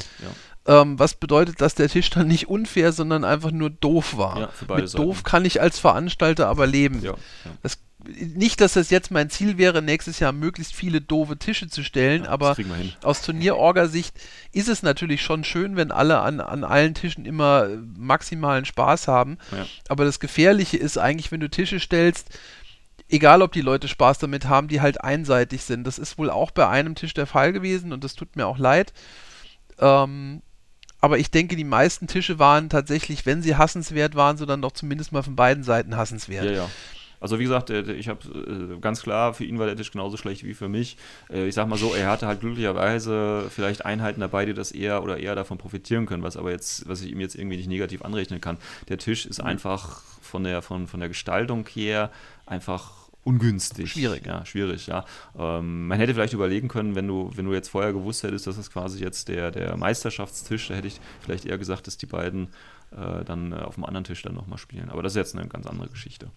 Ja. 0.66 0.82
Ähm, 0.82 0.98
was 0.98 1.16
bedeutet, 1.16 1.60
dass 1.60 1.76
der 1.76 1.89
Tisch 1.89 2.10
dann 2.12 2.28
nicht 2.28 2.48
unfair, 2.48 2.94
sondern 2.94 3.26
einfach 3.26 3.52
nur 3.52 3.70
doof 3.70 4.16
war. 4.16 4.39
Ja, 4.39 4.76
Mit 4.78 4.88
Seiten. 4.89 5.04
doof 5.04 5.24
kann 5.24 5.44
ich 5.44 5.60
als 5.60 5.78
Veranstalter 5.80 6.48
aber 6.48 6.68
leben. 6.68 7.02
Ja, 7.02 7.12
ja. 7.12 7.52
Das, 7.64 7.80
nicht, 8.06 8.62
dass 8.62 8.74
das 8.74 8.89
jetzt 8.89 9.12
mein 9.12 9.30
Ziel 9.30 9.58
wäre, 9.58 9.82
nächstes 9.82 10.20
Jahr 10.20 10.32
möglichst 10.32 10.74
viele 10.76 11.02
doofe 11.02 11.38
Tische 11.38 11.70
zu 11.70 11.84
stellen, 11.84 12.26
aber 12.26 12.56
aus 13.02 13.22
Turnierorger-Sicht 13.22 14.14
ist 14.52 14.68
es 14.70 14.84
natürlich 14.84 15.22
schon 15.22 15.44
schön, 15.44 15.76
wenn 15.78 15.91
alle 15.91 16.20
an, 16.20 16.39
an 16.41 16.64
allen 16.64 16.94
Tischen 16.94 17.26
immer 17.26 17.66
äh, 17.70 17.78
maximalen 17.98 18.66
Spaß 18.66 19.08
haben. 19.08 19.38
Aber 19.89 20.06
das 20.06 20.20
Gefährliche 20.20 20.78
ist 20.78 20.98
eigentlich, 20.98 21.32
wenn 21.32 21.39
du 21.39 21.50
Tische 21.50 21.80
stellst, 21.80 22.28
egal 23.14 23.41
ob 23.41 23.51
die 23.51 23.61
Leute 23.61 23.88
Spaß 23.88 24.18
damit 24.20 24.45
haben, 24.47 24.68
die 24.68 24.82
halt 24.82 25.01
einseitig 25.01 25.64
sind. 25.64 25.86
Das 25.86 25.99
ist 25.99 26.18
wohl 26.18 26.30
auch 26.30 26.51
bei 26.51 26.68
einem 26.68 26.95
Tisch 26.95 27.14
der 27.14 27.28
Fall 27.28 27.53
gewesen 27.53 27.93
und 27.93 28.03
das 28.03 28.16
tut 28.16 28.36
mir 28.36 28.47
auch 28.47 28.57
leid. 28.57 28.91
Ähm, 29.80 30.41
aber 30.99 31.18
ich 31.18 31.32
denke, 31.32 31.55
die 31.55 31.64
meisten 31.66 32.07
Tische 32.07 32.39
waren 32.39 32.70
tatsächlich, 32.70 33.26
wenn 33.26 33.41
sie 33.41 33.55
hassenswert 33.57 34.16
waren, 34.16 34.38
so 34.38 34.45
dann 34.45 34.61
doch 34.61 34.72
zumindest 34.72 35.11
mal 35.11 35.22
von 35.24 35.36
beiden 35.36 35.64
Seiten 35.64 35.97
hassenswert. 35.97 36.45
Ja, 36.45 36.51
ja. 36.51 36.70
Also 37.20 37.39
wie 37.39 37.43
gesagt, 37.43 37.70
der- 37.70 37.88
ich 37.88 38.09
habe 38.09 38.76
äh, 38.76 38.80
ganz 38.82 39.01
klar, 39.01 39.34
für 39.34 39.45
ihn 39.45 39.57
war 39.57 39.66
der 39.66 39.78
Tisch 39.78 39.91
genauso 39.91 40.18
schlecht 40.18 40.43
wie 40.43 40.53
für 40.53 40.68
mich. 40.68 40.97
Äh, 41.30 41.47
ich 41.47 41.55
sag 41.55 41.68
mal 41.70 41.78
so, 41.78 41.93
er 41.93 42.09
hatte 42.09 42.28
halt 42.28 42.41
glücklicherweise 42.41 43.45
vielleicht 43.49 43.86
Einheiten 43.86 44.20
dabei, 44.20 44.45
die 44.45 44.53
das 44.53 44.72
eher 44.74 45.03
oder 45.03 45.18
eher 45.18 45.34
davon 45.36 45.57
profitieren 45.57 46.05
können, 46.05 46.22
was 46.24 46.36
aber 46.36 46.51
jetzt, 46.51 46.88
was 46.88 47.01
ich 47.01 47.11
ihm 47.11 47.22
jetzt 47.22 47.36
irgendwie 47.36 47.55
nicht 47.57 47.70
negativ 47.70 48.01
anrechnen 48.01 48.41
kann. 48.41 48.57
Der 48.89 48.97
Tisch 48.97 49.24
Mhm. 49.26 49.32
ist 49.32 49.39
einfach 49.39 50.01
von 50.22 50.43
der, 50.43 50.61
von, 50.61 50.88
von 50.88 50.99
der 50.99 51.07
Gestaltung 51.09 51.66
her 51.68 52.11
einfach 52.45 53.03
ungünstig. 53.24 53.91
Schwierig. 53.91 54.26
Ja, 54.26 54.45
schwierig, 54.45 54.88
ja. 54.88 55.05
Ähm, 55.38 55.88
man 55.88 55.97
hätte 55.99 56.13
vielleicht 56.13 56.34
überlegen 56.34 56.67
können, 56.67 56.95
wenn 56.95 57.07
du, 57.07 57.32
wenn 57.36 57.45
du 57.45 57.53
jetzt 57.53 57.69
vorher 57.69 57.93
gewusst 57.93 58.24
hättest, 58.24 58.47
dass 58.47 58.57
das 58.57 58.71
quasi 58.71 59.01
jetzt 59.03 59.28
der, 59.28 59.51
der 59.51 59.78
Meisterschaftstisch, 59.78 60.67
da 60.67 60.76
hätte 60.76 60.88
ich 60.88 60.99
vielleicht 61.21 61.45
eher 61.45 61.57
gesagt, 61.57 61.88
dass 61.88 61.97
die 61.97 62.05
beiden 62.05 62.49
äh, 62.91 63.24
dann 63.26 63.53
äh, 63.53 63.55
auf 63.55 63.76
dem 63.76 63.86
anderen 63.86 64.03
Tisch 64.03 64.21
dann 64.21 64.36
nochmal 64.36 64.59
spielen. 64.59 64.89
Aber 64.89 65.01
das 65.01 65.13
ist 65.13 65.17
jetzt 65.17 65.36
eine 65.36 65.47
ganz 65.47 65.65
andere 65.65 65.88
Geschichte. 65.89 66.28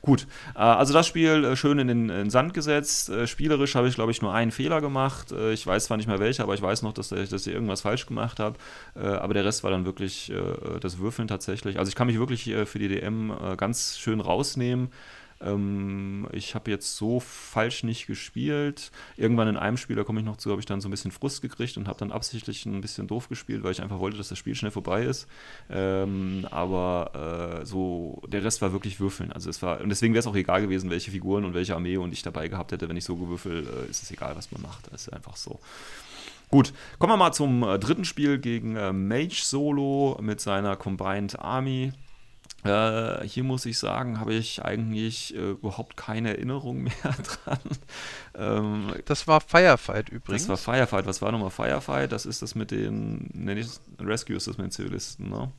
Gut, 0.00 0.26
äh, 0.54 0.58
also 0.60 0.94
das 0.94 1.06
Spiel 1.06 1.44
äh, 1.44 1.56
schön 1.56 1.78
in 1.78 1.88
den, 1.88 2.08
in 2.08 2.16
den 2.16 2.30
Sand 2.30 2.54
gesetzt. 2.54 3.10
Äh, 3.10 3.26
spielerisch 3.26 3.74
habe 3.74 3.88
ich, 3.88 3.96
glaube 3.96 4.12
ich, 4.12 4.22
nur 4.22 4.32
einen 4.32 4.50
Fehler 4.50 4.80
gemacht. 4.80 5.32
Äh, 5.32 5.52
ich 5.52 5.66
weiß 5.66 5.86
zwar 5.86 5.96
nicht 5.98 6.06
mehr 6.06 6.18
welcher, 6.20 6.44
aber 6.44 6.54
ich 6.54 6.62
weiß 6.62 6.82
noch, 6.82 6.94
dass, 6.94 7.12
ich- 7.12 7.28
dass 7.28 7.46
ich 7.46 7.52
irgendwas 7.52 7.82
falsch 7.82 8.06
gemacht 8.06 8.38
habe. 8.40 8.56
Aber 8.94 9.34
der 9.34 9.44
Rest 9.44 9.62
war 9.64 9.70
dann 9.70 9.84
wirklich 9.84 10.32
das 10.80 10.98
Würfeln 10.98 11.28
tatsächlich. 11.28 11.78
Also 11.78 11.88
ich 11.90 11.94
kann 11.94 12.06
mich 12.06 12.18
wirklich 12.18 12.44
für 12.64 12.78
die 12.78 12.88
DM 12.88 13.32
ganz 13.56 13.98
schön 13.98 14.20
rausnehmen. 14.20 14.88
Ähm, 15.40 16.28
ich 16.32 16.54
habe 16.54 16.70
jetzt 16.70 16.96
so 16.96 17.20
falsch 17.20 17.82
nicht 17.82 18.06
gespielt. 18.06 18.90
Irgendwann 19.16 19.48
in 19.48 19.56
einem 19.56 19.76
Spiel, 19.76 19.96
da 19.96 20.04
komme 20.04 20.20
ich 20.20 20.26
noch 20.26 20.36
zu, 20.36 20.50
habe 20.50 20.60
ich 20.60 20.66
dann 20.66 20.80
so 20.80 20.88
ein 20.88 20.90
bisschen 20.90 21.10
Frust 21.10 21.42
gekriegt 21.42 21.76
und 21.76 21.88
habe 21.88 21.98
dann 21.98 22.12
absichtlich 22.12 22.64
ein 22.66 22.80
bisschen 22.80 23.06
doof 23.06 23.28
gespielt, 23.28 23.62
weil 23.62 23.72
ich 23.72 23.82
einfach 23.82 23.98
wollte, 23.98 24.16
dass 24.16 24.28
das 24.28 24.38
Spiel 24.38 24.54
schnell 24.54 24.70
vorbei 24.70 25.04
ist. 25.04 25.26
Ähm, 25.70 26.46
aber 26.50 27.60
äh, 27.62 27.66
so, 27.66 28.22
der 28.28 28.44
Rest 28.44 28.62
war 28.62 28.72
wirklich 28.72 29.00
Würfeln. 29.00 29.32
Also 29.32 29.50
es 29.50 29.62
war, 29.62 29.80
und 29.80 29.88
deswegen 29.88 30.14
wäre 30.14 30.20
es 30.20 30.26
auch 30.26 30.36
egal 30.36 30.62
gewesen, 30.62 30.90
welche 30.90 31.10
Figuren 31.10 31.44
und 31.44 31.54
welche 31.54 31.74
Armee 31.74 31.96
und 31.96 32.12
ich 32.12 32.22
dabei 32.22 32.48
gehabt 32.48 32.72
hätte. 32.72 32.88
Wenn 32.88 32.96
ich 32.96 33.04
so 33.04 33.16
gewürfel, 33.16 33.66
äh, 33.66 33.90
ist 33.90 34.02
es 34.02 34.10
egal, 34.10 34.36
was 34.36 34.50
man 34.52 34.62
macht. 34.62 34.92
Das 34.92 35.06
ist 35.06 35.12
einfach 35.12 35.36
so. 35.36 35.60
Gut, 36.48 36.72
kommen 37.00 37.12
wir 37.12 37.16
mal 37.16 37.32
zum 37.32 37.64
äh, 37.64 37.78
dritten 37.78 38.04
Spiel 38.04 38.38
gegen 38.38 38.76
äh, 38.76 38.92
Mage 38.92 39.42
Solo 39.42 40.16
mit 40.20 40.40
seiner 40.40 40.76
Combined 40.76 41.38
Army. 41.40 41.92
Äh, 42.68 43.26
hier 43.28 43.44
muss 43.44 43.66
ich 43.66 43.78
sagen, 43.78 44.20
habe 44.20 44.34
ich 44.34 44.64
eigentlich 44.64 45.34
äh, 45.34 45.50
überhaupt 45.50 45.96
keine 45.96 46.30
Erinnerung 46.30 46.82
mehr 46.82 46.92
dran. 47.44 47.58
Ähm, 48.36 48.92
Das 49.06 49.26
war 49.28 49.40
Firefight 49.40 50.08
übrigens. 50.08 50.46
das 50.46 50.48
war 50.66 50.74
Firefight. 50.74 51.06
Was 51.06 51.22
war 51.22 51.32
nochmal 51.32 51.50
Firefight? 51.50 52.12
Das 52.12 52.26
ist 52.26 52.42
das 52.42 52.54
mit 52.54 52.70
den, 52.70 53.30
nenne 53.32 53.60
ich 53.60 53.68
Rescue 54.00 54.36
ist 54.36 54.46
das 54.46 54.58
mit 54.58 54.66
den 54.66 54.70
Zivilisten, 54.72 55.28
ne? 55.30 55.50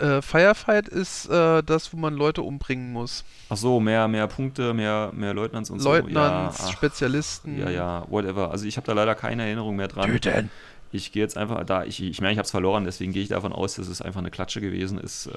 äh, 0.00 0.20
Firefight 0.22 0.88
ist 0.88 1.26
äh, 1.26 1.62
das, 1.62 1.92
wo 1.92 1.96
man 1.96 2.14
Leute 2.14 2.42
umbringen 2.42 2.92
muss. 2.92 3.24
Ach 3.48 3.56
so, 3.56 3.80
mehr, 3.80 4.08
mehr 4.08 4.26
Punkte, 4.26 4.74
mehr, 4.74 5.12
mehr 5.14 5.34
Leutnants 5.34 5.70
und 5.70 5.82
Leutnants, 5.82 6.58
so. 6.58 6.64
Ja, 6.64 6.68
ach, 6.68 6.72
Spezialisten. 6.72 7.58
ja, 7.58 7.70
ja, 7.70 8.04
whatever. 8.08 8.50
Also 8.50 8.66
ich 8.66 8.76
habe 8.76 8.86
da 8.86 8.92
leider 8.92 9.14
keine 9.14 9.44
Erinnerung 9.44 9.76
mehr 9.76 9.88
dran. 9.88 10.10
Töten. 10.10 10.50
Ich 10.92 11.12
gehe 11.12 11.22
jetzt 11.22 11.36
einfach 11.36 11.64
da, 11.64 11.84
ich, 11.84 12.02
ich 12.02 12.20
meine, 12.20 12.32
ich 12.32 12.38
habe 12.38 12.44
es 12.46 12.50
verloren, 12.50 12.84
deswegen 12.84 13.12
gehe 13.12 13.22
ich 13.22 13.28
davon 13.28 13.52
aus, 13.52 13.74
dass 13.74 13.88
es 13.88 14.00
einfach 14.02 14.20
eine 14.20 14.30
Klatsche 14.30 14.60
gewesen 14.60 14.98
ist. 14.98 15.26
Äh, 15.26 15.30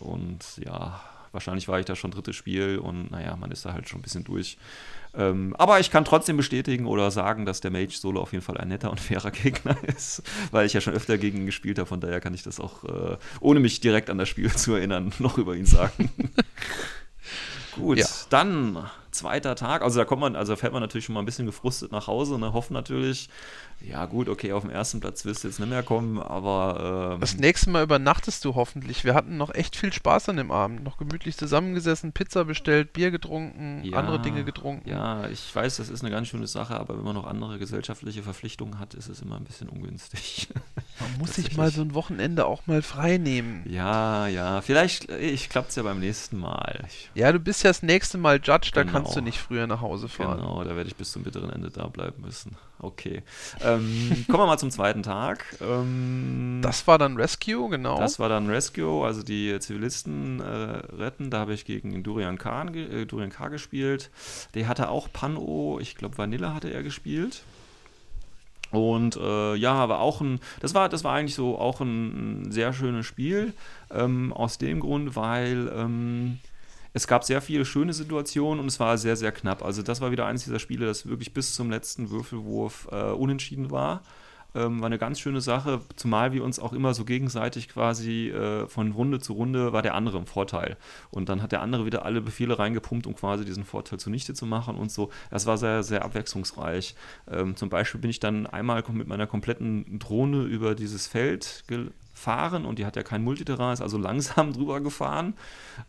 und 0.00 0.38
ja, 0.64 1.00
wahrscheinlich 1.32 1.68
war 1.68 1.78
ich 1.80 1.86
da 1.86 1.96
schon 1.96 2.10
drittes 2.10 2.36
Spiel 2.36 2.78
und 2.78 3.10
naja, 3.10 3.36
man 3.36 3.50
ist 3.50 3.64
da 3.64 3.72
halt 3.72 3.88
schon 3.88 4.00
ein 4.00 4.02
bisschen 4.02 4.24
durch. 4.24 4.58
Ähm, 5.14 5.56
aber 5.58 5.80
ich 5.80 5.90
kann 5.90 6.04
trotzdem 6.04 6.36
bestätigen 6.36 6.86
oder 6.86 7.10
sagen, 7.10 7.46
dass 7.46 7.62
der 7.62 7.70
Mage 7.70 7.92
Solo 7.96 8.20
auf 8.20 8.32
jeden 8.32 8.44
Fall 8.44 8.58
ein 8.58 8.68
netter 8.68 8.90
und 8.90 9.00
fairer 9.00 9.30
Gegner 9.32 9.76
ist, 9.86 10.22
weil 10.50 10.66
ich 10.66 10.74
ja 10.74 10.82
schon 10.82 10.92
öfter 10.92 11.16
gegen 11.16 11.38
ihn 11.38 11.46
gespielt 11.46 11.78
habe. 11.78 11.88
Von 11.88 12.00
daher 12.00 12.20
kann 12.20 12.34
ich 12.34 12.42
das 12.42 12.60
auch, 12.60 12.84
äh, 12.84 13.16
ohne 13.40 13.60
mich 13.60 13.80
direkt 13.80 14.10
an 14.10 14.18
das 14.18 14.28
Spiel 14.28 14.52
zu 14.54 14.74
erinnern, 14.74 15.12
noch 15.18 15.38
über 15.38 15.56
ihn 15.56 15.66
sagen. 15.66 16.10
Gut, 17.74 17.98
Ja. 17.98 18.06
dann 18.30 18.88
zweiter 19.10 19.54
Tag. 19.56 19.82
Also 19.82 19.98
da 19.98 20.04
kommt 20.04 20.20
man, 20.20 20.36
also 20.36 20.56
fährt 20.56 20.72
man 20.72 20.82
natürlich 20.82 21.04
schon 21.06 21.14
mal 21.14 21.20
ein 21.20 21.26
bisschen 21.26 21.46
gefrustet 21.46 21.92
nach 21.92 22.06
Hause, 22.06 22.38
ne? 22.38 22.52
Hoffen 22.52 22.72
natürlich, 22.74 23.28
ja 23.80 24.04
gut, 24.06 24.28
okay, 24.28 24.52
auf 24.52 24.62
dem 24.62 24.70
ersten 24.70 25.00
Platz 25.00 25.24
wirst 25.24 25.44
du 25.44 25.48
jetzt 25.48 25.60
nicht 25.60 25.68
mehr 25.68 25.82
kommen, 25.82 26.18
aber 26.18 27.12
ähm, 27.14 27.20
Das 27.20 27.36
nächste 27.36 27.70
Mal 27.70 27.82
übernachtest 27.84 28.44
du 28.44 28.54
hoffentlich. 28.54 29.04
Wir 29.04 29.14
hatten 29.14 29.36
noch 29.36 29.54
echt 29.54 29.76
viel 29.76 29.92
Spaß 29.92 30.28
an 30.28 30.36
dem 30.36 30.50
Abend. 30.50 30.82
Noch 30.84 30.96
gemütlich 30.98 31.36
zusammengesessen, 31.36 32.12
Pizza 32.12 32.44
bestellt, 32.44 32.92
Bier 32.92 33.10
getrunken, 33.10 33.82
ja, 33.84 33.98
andere 33.98 34.20
Dinge 34.20 34.44
getrunken. 34.44 34.88
Ja, 34.88 35.28
ich 35.28 35.54
weiß, 35.54 35.76
das 35.76 35.88
ist 35.88 36.02
eine 36.02 36.10
ganz 36.10 36.28
schöne 36.28 36.46
Sache, 36.46 36.78
aber 36.78 36.96
wenn 36.96 37.04
man 37.04 37.14
noch 37.14 37.26
andere 37.26 37.58
gesellschaftliche 37.58 38.22
Verpflichtungen 38.22 38.78
hat, 38.78 38.94
ist 38.94 39.08
es 39.08 39.22
immer 39.22 39.36
ein 39.36 39.44
bisschen 39.44 39.68
ungünstig. 39.68 40.48
Man 41.00 41.18
muss 41.18 41.34
sich 41.36 41.56
mal 41.56 41.70
so 41.70 41.80
ein 41.82 41.94
Wochenende 41.94 42.44
auch 42.46 42.66
mal 42.66 42.82
frei 42.82 43.18
nehmen. 43.18 43.62
ja, 43.70 44.26
ja, 44.26 44.60
vielleicht 44.60 45.08
ich 45.10 45.48
klappt 45.48 45.70
es 45.70 45.76
ja 45.76 45.84
beim 45.84 46.00
nächsten 46.00 46.38
Mal. 46.38 46.84
Ich, 46.88 47.08
Ja, 47.14 47.30
du 47.30 47.38
bist 47.38 47.62
ja 47.62 47.70
das 47.70 47.82
nächste 47.84 48.18
Mal 48.18 48.40
Judge, 48.42 48.70
da 48.74 48.82
Genau. 48.82 48.92
kannst 48.94 49.14
du 49.16 49.20
nicht 49.20 49.38
früher 49.38 49.66
nach 49.68 49.80
Hause 49.80 50.08
fahren. 50.08 50.38
Genau, 50.38 50.64
da 50.64 50.74
werde 50.74 50.88
ich 50.88 50.96
bis 50.96 51.12
zum 51.12 51.22
bitteren 51.22 51.50
Ende 51.50 51.70
da 51.70 51.86
bleiben 51.86 52.22
müssen. 52.22 52.56
Okay. 52.80 53.22
Ähm, 53.60 54.24
kommen 54.28 54.42
wir 54.42 54.46
mal 54.46 54.58
zum 54.58 54.70
zweiten 54.70 55.02
Tag. 55.02 55.44
Ähm, 55.60 56.60
Das 56.62 56.86
war 56.86 56.98
dann 56.98 57.16
Rescue, 57.16 57.68
genau. 57.68 57.98
Das 57.98 58.18
war 58.20 58.28
dann 58.28 58.48
Rescue, 58.48 59.04
also 59.04 59.22
die 59.22 59.58
Zivilisten 59.58 60.40
äh, 60.40 60.44
retten. 60.44 61.30
Da 61.30 61.40
habe 61.40 61.54
ich 61.54 61.64
gegen 61.64 62.02
Durian 62.02 62.38
Khan, 62.38 62.72
äh, 62.74 63.04
Durian 63.04 63.30
K. 63.30 63.48
gespielt. 63.48 64.10
Der 64.54 64.68
hatte 64.68 64.90
auch 64.90 65.08
Pan-O, 65.12 65.78
ich 65.80 65.96
glaube 65.96 66.18
Vanilla 66.18 66.54
hatte 66.54 66.72
er 66.72 66.82
gespielt. 66.82 67.42
Und 68.70 69.16
äh, 69.16 69.54
ja, 69.54 69.72
aber 69.72 70.00
auch 70.00 70.20
ein, 70.20 70.40
das 70.60 70.74
war, 70.74 70.88
das 70.88 71.02
war 71.02 71.14
eigentlich 71.14 71.34
so 71.34 71.58
auch 71.58 71.80
ein, 71.80 72.42
ein 72.46 72.52
sehr 72.52 72.72
schönes 72.72 73.06
Spiel. 73.06 73.54
Ähm, 73.90 74.32
aus 74.32 74.58
dem 74.58 74.80
Grund, 74.80 75.16
weil 75.16 75.72
ähm, 75.74 76.38
es 76.92 77.06
gab 77.06 77.24
sehr 77.24 77.40
viele 77.40 77.64
schöne 77.64 77.92
Situationen 77.92 78.60
und 78.60 78.66
es 78.66 78.80
war 78.80 78.98
sehr, 78.98 79.16
sehr 79.16 79.32
knapp. 79.32 79.64
Also 79.64 79.82
das 79.82 80.00
war 80.00 80.10
wieder 80.10 80.26
eines 80.26 80.44
dieser 80.44 80.58
Spiele, 80.58 80.86
das 80.86 81.06
wirklich 81.06 81.32
bis 81.32 81.54
zum 81.54 81.70
letzten 81.70 82.10
Würfelwurf 82.10 82.88
äh, 82.90 83.10
unentschieden 83.10 83.70
war. 83.70 84.02
Ähm, 84.54 84.80
war 84.80 84.86
eine 84.86 84.98
ganz 84.98 85.20
schöne 85.20 85.42
Sache, 85.42 85.82
zumal 85.96 86.32
wir 86.32 86.42
uns 86.42 86.58
auch 86.58 86.72
immer 86.72 86.94
so 86.94 87.04
gegenseitig 87.04 87.68
quasi 87.68 88.30
äh, 88.30 88.66
von 88.66 88.92
Runde 88.92 89.20
zu 89.20 89.34
Runde 89.34 89.74
war 89.74 89.82
der 89.82 89.94
andere 89.94 90.16
im 90.16 90.26
Vorteil. 90.26 90.78
Und 91.10 91.28
dann 91.28 91.42
hat 91.42 91.52
der 91.52 91.60
andere 91.60 91.84
wieder 91.84 92.06
alle 92.06 92.22
Befehle 92.22 92.58
reingepumpt, 92.58 93.06
um 93.06 93.14
quasi 93.14 93.44
diesen 93.44 93.64
Vorteil 93.64 93.98
zunichte 93.98 94.32
zu 94.32 94.46
machen 94.46 94.76
und 94.76 94.90
so. 94.90 95.10
Das 95.30 95.44
war 95.44 95.58
sehr, 95.58 95.82
sehr 95.82 96.02
abwechslungsreich. 96.02 96.94
Ähm, 97.30 97.56
zum 97.56 97.68
Beispiel 97.68 98.00
bin 98.00 98.10
ich 98.10 98.20
dann 98.20 98.46
einmal 98.46 98.82
mit 98.90 99.06
meiner 99.06 99.26
kompletten 99.26 99.98
Drohne 99.98 100.44
über 100.44 100.74
dieses 100.74 101.06
Feld 101.06 101.64
gefahren 102.18 102.64
und 102.66 102.78
die 102.78 102.84
hat 102.86 102.96
ja 102.96 103.02
kein 103.04 103.22
Multiterrain, 103.22 103.72
ist 103.72 103.80
also 103.80 103.96
langsam 104.08 104.52
drüber 104.52 104.80
gefahren. 104.80 105.34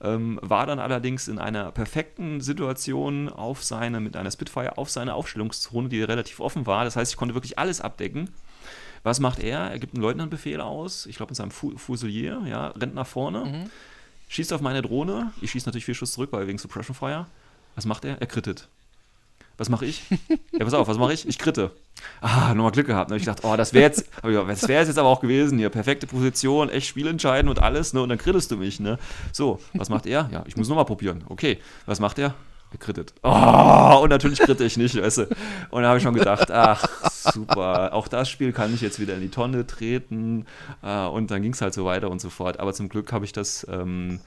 Ähm, 0.01 0.39
war 0.43 0.65
dann 0.67 0.79
allerdings 0.79 1.27
in 1.27 1.39
einer 1.39 1.71
perfekten 1.71 2.39
Situation 2.39 3.29
auf 3.29 3.63
seine, 3.63 3.99
mit 3.99 4.15
einer 4.15 4.29
Spitfire 4.31 4.77
auf 4.77 4.89
seine 4.89 5.15
Aufstellungszone, 5.15 5.89
die 5.89 6.01
relativ 6.03 6.39
offen 6.39 6.67
war. 6.67 6.83
Das 6.85 6.95
heißt, 6.95 7.11
ich 7.11 7.17
konnte 7.17 7.33
wirklich 7.35 7.57
alles 7.57 7.81
abdecken. 7.81 8.29
Was 9.03 9.19
macht 9.19 9.39
er? 9.39 9.59
Er 9.71 9.79
gibt 9.79 9.93
einen 9.95 10.03
Leutnantbefehl 10.03 10.61
aus, 10.61 11.05
ich 11.05 11.15
glaube 11.17 11.31
in 11.31 11.35
seinem 11.35 11.51
Fu 11.51 11.77
Fusilier, 11.77 12.41
ja, 12.45 12.67
rennt 12.67 12.93
nach 12.95 13.07
vorne, 13.07 13.45
Mhm. 13.45 13.69
schießt 14.27 14.53
auf 14.53 14.61
meine 14.61 14.81
Drohne. 14.81 15.31
Ich 15.41 15.51
schieße 15.51 15.67
natürlich 15.67 15.85
vier 15.85 15.95
Schuss 15.95 16.11
zurück, 16.11 16.31
weil 16.33 16.47
wegen 16.47 16.57
Suppression 16.59 16.93
Fire. 16.95 17.25
Was 17.75 17.85
macht 17.85 18.03
er? 18.05 18.19
Er 18.21 18.27
krittet. 18.27 18.67
Was 19.59 19.67
mache 19.67 19.85
ich? 19.85 20.03
ja, 20.53 20.63
pass 20.63 20.73
auf, 20.73 20.87
was 20.87 20.97
mache 20.97 21.11
ich? 21.11 21.27
Ich 21.27 21.37
kritte. 21.37 21.71
Ah, 22.21 22.53
nochmal 22.53 22.71
Glück 22.71 22.87
gehabt. 22.87 23.09
Ne? 23.09 23.17
Ich 23.17 23.25
dachte, 23.25 23.45
oh, 23.45 23.57
das 23.57 23.73
wäre 23.73 23.83
jetzt, 23.83 24.05
das 24.23 24.67
wäre 24.69 24.85
jetzt 24.85 24.97
aber 24.97 25.09
auch 25.09 25.19
gewesen 25.19 25.57
hier. 25.57 25.69
Perfekte 25.69 26.07
Position, 26.07 26.69
echt 26.69 26.87
spielentscheidend 26.87 27.49
und 27.49 27.61
alles, 27.61 27.91
ne? 27.91 28.01
Und 28.01 28.07
dann 28.07 28.17
krittest 28.17 28.51
du 28.51 28.55
mich, 28.55 28.79
ne? 28.79 28.97
So, 29.33 29.59
was 29.73 29.89
macht 29.89 30.05
er? 30.05 30.29
Ja, 30.31 30.43
ich 30.47 30.55
muss 30.55 30.69
nochmal 30.69 30.85
probieren. 30.85 31.25
Okay, 31.27 31.59
was 31.85 31.99
macht 31.99 32.19
er? 32.19 32.35
Er 32.71 32.77
krittet. 32.77 33.13
Oh, 33.21 33.99
und 34.01 34.09
natürlich 34.11 34.39
kritte 34.39 34.63
ich 34.63 34.77
nicht, 34.77 34.95
weißt 34.95 35.17
du. 35.17 35.27
Und 35.71 35.81
da 35.81 35.89
habe 35.89 35.97
ich 35.97 36.03
schon 36.03 36.13
gedacht, 36.13 36.51
ach, 36.51 36.85
super. 37.11 37.93
Auch 37.93 38.07
das 38.07 38.29
Spiel 38.29 38.53
kann 38.53 38.73
ich 38.73 38.79
jetzt 38.79 38.99
wieder 38.99 39.15
in 39.15 39.21
die 39.21 39.29
Tonne 39.29 39.67
treten. 39.67 40.45
Äh, 40.81 41.05
und 41.07 41.31
dann 41.31 41.41
ging 41.41 41.51
es 41.51 41.61
halt 41.61 41.73
so 41.73 41.83
weiter 41.83 42.09
und 42.09 42.21
so 42.21 42.29
fort. 42.29 42.61
Aber 42.61 42.71
zum 42.73 42.87
Glück 42.87 43.11
habe 43.11 43.25
ich 43.25 43.33
das 43.33 43.67
ähm, 43.69 44.21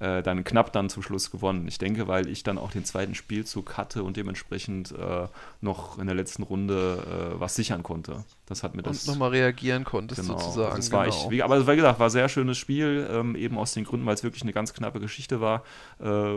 äh, 0.00 0.22
dann 0.22 0.44
knapp 0.44 0.72
dann 0.72 0.88
zum 0.88 1.02
Schluss 1.02 1.30
gewonnen. 1.30 1.66
Ich 1.68 1.78
denke, 1.78 2.08
weil 2.08 2.28
ich 2.28 2.42
dann 2.42 2.58
auch 2.58 2.70
den 2.70 2.84
zweiten 2.84 3.14
Spielzug 3.14 3.76
hatte 3.76 4.02
und 4.02 4.16
dementsprechend 4.16 4.92
äh, 4.92 5.26
noch 5.60 5.98
in 5.98 6.06
der 6.06 6.14
letzten 6.14 6.42
Runde 6.42 7.32
äh, 7.36 7.40
was 7.40 7.54
sichern 7.54 7.82
konnte. 7.82 8.24
Das 8.46 8.62
hat 8.62 8.74
mir 8.74 8.82
das 8.82 9.06
Und 9.06 9.14
nochmal 9.14 9.30
reagieren 9.30 9.84
konntest, 9.84 10.20
Genau. 10.20 10.38
sozusagen. 10.38 10.72
Also 10.74 10.78
es 10.78 10.92
war 10.92 11.04
genau. 11.04 11.30
wie, 11.30 11.42
aber 11.42 11.66
wie 11.66 11.76
gesagt, 11.76 11.98
war 11.98 12.06
ein 12.08 12.10
sehr 12.10 12.28
schönes 12.28 12.58
Spiel, 12.58 13.08
ähm, 13.10 13.34
eben 13.36 13.58
aus 13.58 13.72
den 13.72 13.84
Gründen, 13.84 14.06
weil 14.06 14.14
es 14.14 14.22
wirklich 14.22 14.42
eine 14.42 14.52
ganz 14.52 14.72
knappe 14.74 15.00
Geschichte 15.00 15.40
war. 15.40 15.62
Äh, 15.98 16.36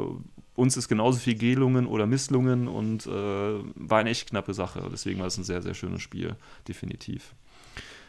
uns 0.55 0.75
ist 0.75 0.87
genauso 0.89 1.19
viel 1.19 1.35
Gelungen 1.35 1.87
oder 1.87 2.05
Misslungen 2.05 2.67
und 2.67 3.05
äh, 3.05 3.09
war 3.09 3.99
eine 3.99 4.09
echt 4.09 4.29
knappe 4.29 4.53
Sache. 4.53 4.83
Deswegen 4.91 5.19
war 5.19 5.27
es 5.27 5.37
ein 5.37 5.43
sehr, 5.43 5.61
sehr 5.61 5.73
schönes 5.73 6.01
Spiel, 6.01 6.35
definitiv. 6.67 7.33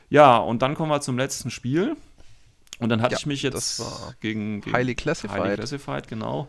Ja, 0.08 0.38
und 0.38 0.62
dann 0.62 0.74
kommen 0.74 0.90
wir 0.90 1.00
zum 1.00 1.16
letzten 1.16 1.50
Spiel. 1.52 1.96
Und 2.80 2.88
dann 2.88 3.02
hatte 3.02 3.12
Ja, 3.14 3.18
ich 3.18 3.26
mich 3.26 3.42
jetzt 3.42 3.78
war 3.78 4.14
gegen, 4.20 4.60
gegen 4.62 4.76
Highly 4.76 4.94
Classified. 4.94 5.38
Highly 5.40 5.54
Classified, 5.56 6.08
genau. 6.08 6.48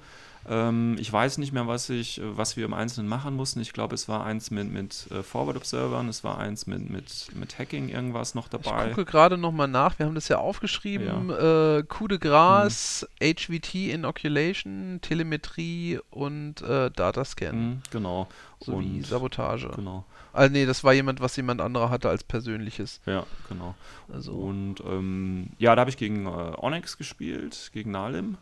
Ähm, 0.49 0.95
ich 0.99 1.11
weiß 1.13 1.37
nicht 1.37 1.53
mehr, 1.53 1.67
was, 1.67 1.89
ich, 1.89 2.19
was 2.23 2.57
wir 2.57 2.65
im 2.65 2.73
Einzelnen 2.73 3.07
machen 3.07 3.35
mussten. 3.35 3.59
Ich 3.61 3.73
glaube, 3.73 3.93
es 3.95 4.09
war 4.09 4.25
eins 4.25 4.49
mit, 4.49 4.71
mit 4.71 5.07
äh, 5.11 5.21
Forward 5.21 5.55
Observern, 5.55 6.09
es 6.09 6.23
war 6.23 6.37
eins 6.39 6.65
mit, 6.67 6.89
mit, 6.89 7.27
mit 7.35 7.59
Hacking 7.59 7.89
irgendwas 7.89 8.33
noch 8.33 8.45
Ich 8.45 8.49
dabei. 8.51 8.89
gucke 8.89 9.05
gerade 9.05 9.37
nochmal 9.37 9.67
nach, 9.67 9.99
wir 9.99 10.07
haben 10.07 10.15
das 10.15 10.27
ja 10.29 10.37
aufgeschrieben. 10.39 11.29
Äh, 11.29 11.83
Coup 11.87 12.07
de 12.09 12.17
Gras, 12.17 13.07
Mhm. 13.21 13.25
HVT 13.35 13.75
Inoculation, 13.91 14.99
Telemetrie 15.01 15.99
und 16.09 16.61
äh, 16.61 16.89
Datascan 16.91 17.55
Mhm, 17.55 17.81
genau. 17.91 18.27
sowie 18.59 18.97
Und- 18.97 19.05
Sabotage. 19.05 19.69
Genau. 19.75 20.05
Also 20.33 20.53
nee, 20.53 20.65
das 20.65 20.83
war 20.85 20.93
jemand, 20.93 21.19
was 21.19 21.35
jemand 21.35 21.59
anderer 21.59 21.89
hatte 21.89 22.07
als 22.09 22.23
persönliches. 22.23 23.01
Ja, 23.05 23.25
genau. 23.49 23.75
Also 24.11 24.31
Und 24.31 24.75
ähm, 24.87 25.49
ja, 25.57 25.75
da 25.75 25.81
habe 25.81 25.89
ich 25.89 25.97
gegen 25.97 26.25
äh, 26.25 26.29
Onyx 26.57 26.97
gespielt, 26.97 27.69
gegen 27.73 27.91
Nalim. 27.91 28.37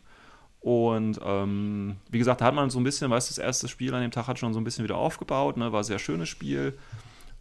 Und 0.61 1.19
ähm, 1.23 1.97
wie 2.09 2.19
gesagt, 2.19 2.41
da 2.41 2.45
hat 2.45 2.53
man 2.53 2.69
so 2.69 2.79
ein 2.79 2.83
bisschen, 2.83 3.09
weißt 3.09 3.29
du, 3.29 3.35
das 3.35 3.43
erste 3.43 3.67
Spiel 3.67 3.93
an 3.93 4.01
dem 4.01 4.11
Tag 4.11 4.27
hat 4.27 4.39
schon 4.39 4.53
so 4.53 4.59
ein 4.59 4.63
bisschen 4.63 4.83
wieder 4.83 4.97
aufgebaut, 4.97 5.57
ne? 5.57 5.71
war 5.71 5.81
ein 5.81 5.85
sehr 5.85 5.99
schönes 5.99 6.27
Spiel. 6.27 6.77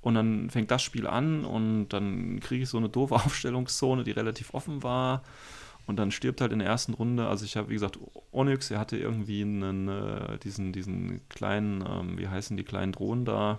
Und 0.00 0.14
dann 0.14 0.50
fängt 0.50 0.70
das 0.70 0.82
Spiel 0.82 1.06
an 1.06 1.44
und 1.44 1.88
dann 1.88 2.38
kriege 2.40 2.62
ich 2.62 2.68
so 2.68 2.78
eine 2.78 2.88
doofe 2.88 3.14
Aufstellungszone, 3.16 4.04
die 4.04 4.12
relativ 4.12 4.54
offen 4.54 4.82
war. 4.82 5.22
Und 5.86 5.96
dann 5.96 6.10
stirbt 6.10 6.40
halt 6.42 6.52
in 6.52 6.58
der 6.58 6.68
ersten 6.68 6.92
Runde, 6.92 7.26
also 7.28 7.46
ich 7.46 7.56
habe, 7.56 7.70
wie 7.70 7.74
gesagt, 7.74 7.98
Onyx, 8.30 8.70
er 8.70 8.78
hatte 8.78 8.98
irgendwie 8.98 9.40
einen, 9.40 9.88
äh, 9.88 10.38
diesen, 10.38 10.70
diesen 10.70 11.26
kleinen, 11.30 11.82
ähm, 11.88 12.18
wie 12.18 12.28
heißen 12.28 12.58
die 12.58 12.64
kleinen 12.64 12.92
Drohnen 12.92 13.24
da? 13.24 13.58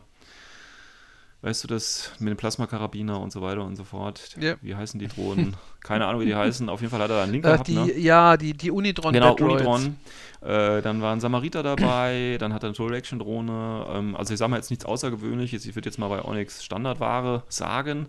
Weißt 1.42 1.64
du 1.64 1.70
das, 1.70 2.12
mit 2.20 2.30
dem 2.32 2.36
Plasmakarabiner 2.38 3.18
und 3.18 3.32
so 3.32 3.42
weiter 3.42 3.64
und 3.64 3.78
so 3.78 3.86
fort. 3.86 4.36
Ja. 4.42 4.56
Wie 4.62 4.76
heißen 4.76 5.00
die 5.00 5.08
Drohnen? 5.08 5.56
Keine 5.82 6.06
Ahnung, 6.06 6.20
wie 6.20 6.26
die 6.26 6.36
heißen. 6.36 6.68
Auf 6.68 6.82
jeden 6.82 6.92
Fall 6.92 7.00
hat 7.02 7.10
er 7.10 7.16
da 7.18 7.24
einen 7.24 7.32
Link 7.32 7.46
äh, 7.46 7.52
gehabt, 7.52 7.68
die, 7.70 7.76
ne? 7.76 7.98
Ja, 7.98 8.36
die, 8.36 8.54
die 8.54 8.70
Unitron 8.72 9.14
Genau, 9.14 9.36
Bedroids. 9.36 9.62
Unitron. 9.62 9.96
Äh, 10.42 10.82
dann 10.82 11.02
war 11.02 11.14
ein 11.14 11.22
Samariter 11.22 11.64
dabei, 11.64 12.36
dann 12.42 12.54
hat 12.54 12.64
er 12.64 12.68
eine 12.68 12.76
Total-Action-Drohne. 12.76 13.86
Ähm, 13.90 14.16
also 14.18 14.34
ich 14.34 14.38
sage 14.40 14.50
mal 14.52 14.58
jetzt 14.58 14.70
nichts 14.70 14.84
Außergewöhnliches. 14.84 15.66
Ich 15.66 15.76
würde 15.76 15.88
jetzt 15.88 15.98
mal 15.98 16.10
bei 16.10 16.22
Onyx 16.26 16.62
Standardware 16.64 17.44
sagen. 17.48 18.08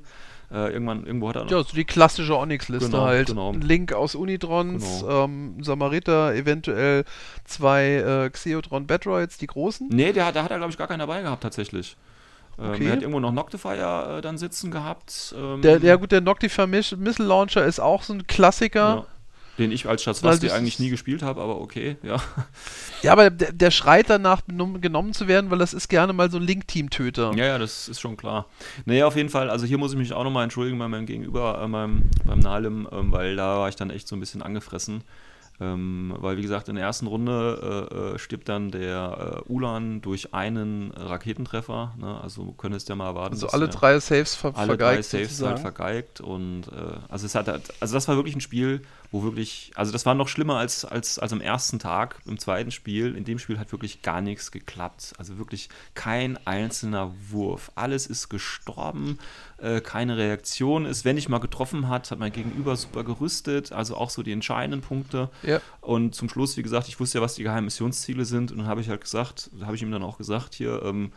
Äh, 0.52 0.72
irgendwann, 0.72 1.06
irgendwo 1.06 1.28
hat 1.28 1.36
er 1.36 1.44
noch 1.44 1.50
Ja, 1.52 1.58
so 1.62 1.76
die 1.76 1.84
klassische 1.84 2.36
Onyx-Liste 2.36 2.90
Genau, 2.90 3.04
halt. 3.04 3.28
genau. 3.28 3.52
Ein 3.52 3.60
Link 3.60 3.92
aus 3.92 4.16
Unitrons, 4.16 5.02
Genau. 5.02 5.24
ähm, 5.26 5.62
Samariter, 5.62 6.34
eventuell 6.34 7.04
zwei 7.44 8.24
äh, 8.26 8.30
Xeotron 8.30 8.88
Bedroids, 8.88 9.38
die 9.38 9.46
großen. 9.46 9.88
Nee, 9.92 10.12
der, 10.12 10.26
hat- 10.26 10.34
da 10.34 10.42
hat 10.42 10.50
er, 10.50 10.56
glaube 10.56 10.72
ich, 10.72 10.78
gar 10.78 10.88
keinen 10.88 10.98
dabei 10.98 11.22
gehabt, 11.22 11.44
tatsächlich. 11.44 11.96
Ähm, 12.59 12.70
Okay. 12.70 12.86
er 12.86 12.92
hat 12.92 13.01
irgendwo 13.03 13.20
noch 13.20 13.32
Noctifier 13.32 14.16
äh, 14.18 14.20
dann 14.20 14.36
sitzen 14.38 14.70
gehabt. 14.70 15.34
Ähm, 15.38 15.62
Der, 15.62 15.78
der 15.78 15.96
gut, 15.98 16.12
der 16.12 16.20
Noctifer 16.20 16.66
Miss- 16.66 16.96
Missile 16.96 17.28
Launcher 17.28 17.64
ist 17.64 17.80
auch 17.80 18.03
so 18.03 18.12
ein 18.12 18.26
Klassiker. 18.26 18.80
ja, 18.80 19.07
den 19.59 19.72
ich 19.72 19.86
als 19.86 20.03
Schatzwasti 20.03 20.51
eigentlich 20.51 20.78
nie 20.78 20.88
gespielt 20.88 21.22
habe, 21.22 21.40
aber 21.42 21.61
okay, 21.61 21.96
ja. 22.03 22.16
Ja, 23.03 23.12
aber 23.12 23.30
der, 23.30 23.53
der 23.53 23.70
schreit 23.70 24.09
danach 24.11 24.42
genommen 24.46 25.12
zu 25.14 25.26
werden, 25.28 25.51
weil 25.51 25.59
das 25.59 25.72
ist 25.74 25.88
gerne 25.88 26.12
mal 26.12 26.30
so 26.30 26.36
ein 26.38 26.42
Link-Team-Töter. 26.42 27.32
Ja, 27.34 27.44
ja, 27.46 27.59
das 27.59 27.88
ist 27.88 28.01
schon 28.01 28.16
klar. 28.16 28.46
Nee, 28.84 29.03
auf 29.03 29.16
jeden 29.16 29.28
Fall, 29.30 29.48
also 29.51 29.64
hier 29.66 29.78
muss 29.78 29.92
ich 29.92 29.98
mich 29.98 30.12
auch 30.12 30.24
nochmal 30.24 30.44
entschuldigen 30.44 30.78
bei 30.78 30.88
meinem 30.88 31.07
Gegenüber, 31.07 31.61
äh, 31.62 31.68
meinem, 31.68 32.11
beim 32.24 32.38
Nalim, 32.40 32.88
ähm, 32.92 33.11
weil 33.12 33.36
da 33.36 33.59
war 33.59 33.68
ich 33.68 33.76
dann 33.76 33.90
echt 33.90 34.07
so 34.09 34.16
ein 34.16 34.20
bisschen 34.20 34.42
angefressen. 34.42 35.03
Ähm, 35.62 36.14
weil, 36.18 36.38
wie 36.38 36.42
gesagt, 36.42 36.70
in 36.70 36.76
der 36.76 36.84
ersten 36.84 37.06
Runde 37.06 37.88
äh, 37.92 38.14
äh, 38.14 38.18
stirbt 38.18 38.48
dann 38.48 38.70
der 38.70 39.42
äh, 39.46 39.52
Ulan 39.52 40.00
durch 40.00 40.32
einen 40.32 40.90
Raketentreffer. 40.92 41.94
Ne? 41.98 42.18
Also 42.22 42.52
könntest 42.52 42.88
ja 42.88 42.96
mal 42.96 43.08
erwarten. 43.08 43.34
Also 43.34 43.48
alle 43.48 43.68
drei 43.68 44.00
Saves 44.00 44.34
ver 44.34 44.56
alle 44.56 44.78
drei 44.78 44.94
vergeigt 44.94 45.04
Saves 45.04 45.28
sozusagen. 45.28 45.50
halt 45.50 45.61
vergeigt 45.61 46.20
und 46.22 46.68
äh, 46.68 46.96
also 47.08 47.26
es 47.26 47.34
hat 47.34 47.48
halt, 47.48 47.74
also 47.80 47.92
das 47.92 48.08
war 48.08 48.16
wirklich 48.16 48.34
ein 48.34 48.40
Spiel, 48.40 48.80
wo 49.11 49.22
wirklich, 49.22 49.72
also 49.74 49.90
das 49.92 50.06
war 50.06 50.14
noch 50.14 50.28
schlimmer 50.28 50.56
als, 50.56 50.84
als, 50.84 51.18
als 51.18 51.32
am 51.32 51.40
ersten 51.40 51.78
Tag 51.78 52.20
im 52.26 52.38
zweiten 52.38 52.70
Spiel. 52.70 53.16
In 53.16 53.24
dem 53.24 53.38
Spiel 53.38 53.58
hat 53.58 53.72
wirklich 53.72 54.02
gar 54.02 54.20
nichts 54.20 54.52
geklappt. 54.52 55.14
Also 55.18 55.38
wirklich 55.38 55.68
kein 55.94 56.38
einzelner 56.46 57.12
Wurf. 57.30 57.72
Alles 57.74 58.06
ist 58.06 58.28
gestorben, 58.28 59.18
äh, 59.58 59.80
keine 59.80 60.16
Reaktion 60.16 60.86
ist. 60.86 61.04
Wenn 61.04 61.16
ich 61.16 61.28
mal 61.28 61.38
getroffen 61.38 61.88
hat, 61.88 62.11
hat 62.11 62.18
mein 62.18 62.32
Gegenüber 62.32 62.76
super 62.76 63.02
gerüstet, 63.02 63.72
also 63.72 63.96
auch 63.96 64.11
so 64.11 64.22
die 64.22 64.32
entscheidenden 64.32 64.80
Punkte. 64.80 65.28
Ja. 65.42 65.61
Und 65.80 66.14
zum 66.14 66.28
Schluss, 66.28 66.56
wie 66.56 66.62
gesagt, 66.62 66.86
ich 66.88 67.00
wusste 67.00 67.18
ja, 67.18 67.22
was 67.22 67.34
die 67.34 67.42
geheimen 67.42 67.64
Missionsziele 67.64 68.24
sind. 68.24 68.52
Und 68.52 68.58
dann 68.58 68.66
habe 68.68 68.80
ich 68.80 68.88
halt 68.88 69.00
gesagt, 69.00 69.50
habe 69.62 69.74
ich 69.74 69.82
ihm 69.82 69.90
dann 69.90 70.04
auch 70.04 70.18
gesagt, 70.18 70.54
hier, 70.54 70.82
ähm, 70.84 71.12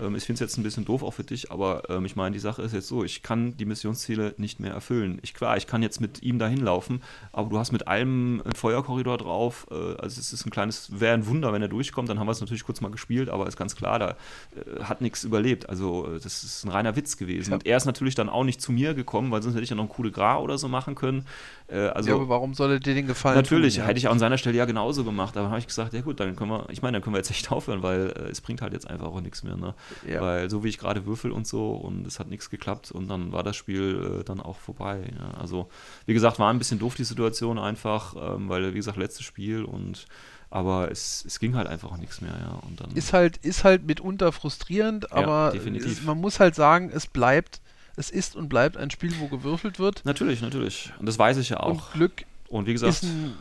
ähm, 0.00 0.16
ich 0.16 0.24
finde 0.24 0.34
es 0.34 0.40
jetzt 0.40 0.58
ein 0.58 0.62
bisschen 0.62 0.84
doof 0.84 1.02
auch 1.02 1.12
für 1.12 1.24
dich, 1.24 1.50
aber 1.50 1.82
ähm, 1.88 2.04
ich 2.04 2.16
meine, 2.16 2.32
die 2.32 2.38
Sache 2.38 2.62
ist 2.62 2.72
jetzt 2.72 2.88
so, 2.88 3.04
ich 3.04 3.22
kann 3.22 3.56
die 3.56 3.64
Missionsziele 3.64 4.34
nicht 4.36 4.60
mehr 4.60 4.72
erfüllen. 4.72 5.18
Ich, 5.22 5.34
klar, 5.34 5.56
ich 5.56 5.66
kann 5.66 5.82
jetzt 5.82 6.00
mit 6.00 6.22
ihm 6.22 6.38
dahin 6.38 6.60
laufen, 6.60 7.02
aber 7.32 7.50
du 7.50 7.58
hast 7.58 7.72
mit 7.72 7.88
allem 7.88 8.42
einen 8.44 8.54
Feuerkorridor 8.54 9.18
drauf. 9.18 9.66
Äh, 9.70 9.74
also 9.74 10.20
es 10.20 10.32
ist 10.32 10.46
ein 10.46 10.50
kleines, 10.50 11.00
wäre 11.00 11.14
ein 11.14 11.26
Wunder, 11.26 11.52
wenn 11.52 11.62
er 11.62 11.68
durchkommt. 11.68 12.08
Dann 12.08 12.18
haben 12.18 12.26
wir 12.26 12.32
es 12.32 12.40
natürlich 12.40 12.64
kurz 12.64 12.80
mal 12.80 12.90
gespielt, 12.90 13.28
aber 13.28 13.46
ist 13.46 13.56
ganz 13.56 13.76
klar, 13.76 13.98
da 13.98 14.10
äh, 14.10 14.82
hat 14.84 15.00
nichts 15.00 15.24
überlebt. 15.24 15.68
Also 15.68 16.06
äh, 16.06 16.20
das 16.20 16.44
ist 16.44 16.64
ein 16.64 16.70
reiner 16.70 16.96
Witz 16.96 17.16
gewesen. 17.16 17.50
Ja. 17.50 17.56
Und 17.56 17.66
er 17.66 17.76
ist 17.76 17.84
natürlich 17.84 18.14
dann 18.14 18.28
auch 18.28 18.44
nicht 18.44 18.60
zu 18.60 18.72
mir 18.72 18.94
gekommen, 18.94 19.30
weil 19.30 19.42
sonst 19.42 19.54
hätte 19.54 19.64
ich 19.64 19.70
ja 19.70 19.76
noch 19.76 19.84
einen 19.84 19.92
Coup 19.92 20.04
de 20.04 20.12
Gras 20.12 20.40
oder 20.40 20.58
so 20.58 20.68
machen 20.68 20.94
können. 20.94 21.26
Äh, 21.68 21.78
also 21.88 22.10
ja, 22.10 22.14
aber 22.16 22.28
warum 22.28 22.54
soll 22.54 22.72
er 22.72 22.80
dir 22.80 22.94
den 22.94 23.06
Gefallen 23.06 23.36
Natürlich, 23.36 23.74
tun? 23.74 23.82
ja? 23.82 23.88
hätte 23.88 23.98
ich 23.98 24.08
auch 24.08 24.12
an 24.12 24.18
seiner 24.18 24.38
Stelle 24.38 24.56
ja 24.56 24.64
genauso 24.64 25.04
gemacht, 25.04 25.36
aber 25.36 25.48
habe 25.48 25.58
ich 25.58 25.66
gesagt, 25.66 25.92
ja 25.92 26.00
gut, 26.00 26.18
dann 26.20 26.34
können 26.34 26.50
wir, 26.50 26.66
ich 26.70 26.82
meine, 26.82 26.96
dann 26.96 27.02
können 27.02 27.14
wir 27.14 27.18
jetzt 27.18 27.30
echt 27.30 27.50
aufhören, 27.52 27.82
weil 27.82 28.12
äh, 28.16 28.30
es 28.30 28.40
bringt 28.40 28.62
halt 28.62 28.72
jetzt 28.72 28.88
einfach 28.88 29.06
auch 29.06 29.20
nichts 29.20 29.42
mehr, 29.42 29.56
ne? 29.56 29.74
Ja. 30.06 30.20
Weil 30.20 30.50
so 30.50 30.64
wie 30.64 30.68
ich 30.68 30.78
gerade 30.78 31.06
würfel 31.06 31.32
und 31.32 31.46
so 31.46 31.72
und 31.72 32.06
es 32.06 32.18
hat 32.18 32.28
nichts 32.28 32.50
geklappt 32.50 32.90
und 32.90 33.08
dann 33.08 33.32
war 33.32 33.42
das 33.42 33.56
Spiel 33.56 34.20
äh, 34.20 34.24
dann 34.24 34.40
auch 34.40 34.58
vorbei. 34.58 35.02
Ja? 35.18 35.38
Also, 35.38 35.68
wie 36.06 36.14
gesagt, 36.14 36.38
war 36.38 36.52
ein 36.52 36.58
bisschen 36.58 36.78
doof 36.78 36.94
die 36.94 37.04
Situation 37.04 37.58
einfach, 37.58 38.14
ähm, 38.16 38.48
weil, 38.48 38.72
wie 38.72 38.78
gesagt, 38.78 38.98
letztes 38.98 39.24
Spiel 39.24 39.64
und 39.64 40.06
aber 40.50 40.90
es, 40.90 41.24
es 41.26 41.40
ging 41.40 41.56
halt 41.56 41.66
einfach 41.66 41.92
auch 41.92 41.98
nichts 41.98 42.22
mehr, 42.22 42.32
ja. 42.40 42.58
Und 42.66 42.80
dann 42.80 42.90
Ist 42.92 43.12
halt, 43.12 43.36
ist 43.38 43.64
halt 43.64 43.84
mitunter 43.84 44.32
frustrierend, 44.32 45.12
aber 45.12 45.50
definitiv. 45.52 45.92
es, 45.92 46.02
man 46.02 46.18
muss 46.18 46.40
halt 46.40 46.54
sagen, 46.54 46.90
es 46.90 47.06
bleibt 47.06 47.60
es 47.98 48.10
ist 48.10 48.36
und 48.36 48.48
bleibt 48.48 48.76
ein 48.76 48.90
Spiel, 48.90 49.12
wo 49.18 49.26
gewürfelt 49.26 49.78
wird. 49.80 50.04
Natürlich, 50.04 50.40
natürlich. 50.40 50.92
Und 51.00 51.06
das 51.06 51.18
weiß 51.18 51.36
ich 51.38 51.48
ja 51.48 51.58
auch. 51.60 51.70
Und 51.70 51.92
Glück 51.92 52.24
Und 52.48 52.66
wie 52.66 52.72
gesagt, 52.72 52.92
ist 52.92 53.02
ein. 53.02 53.34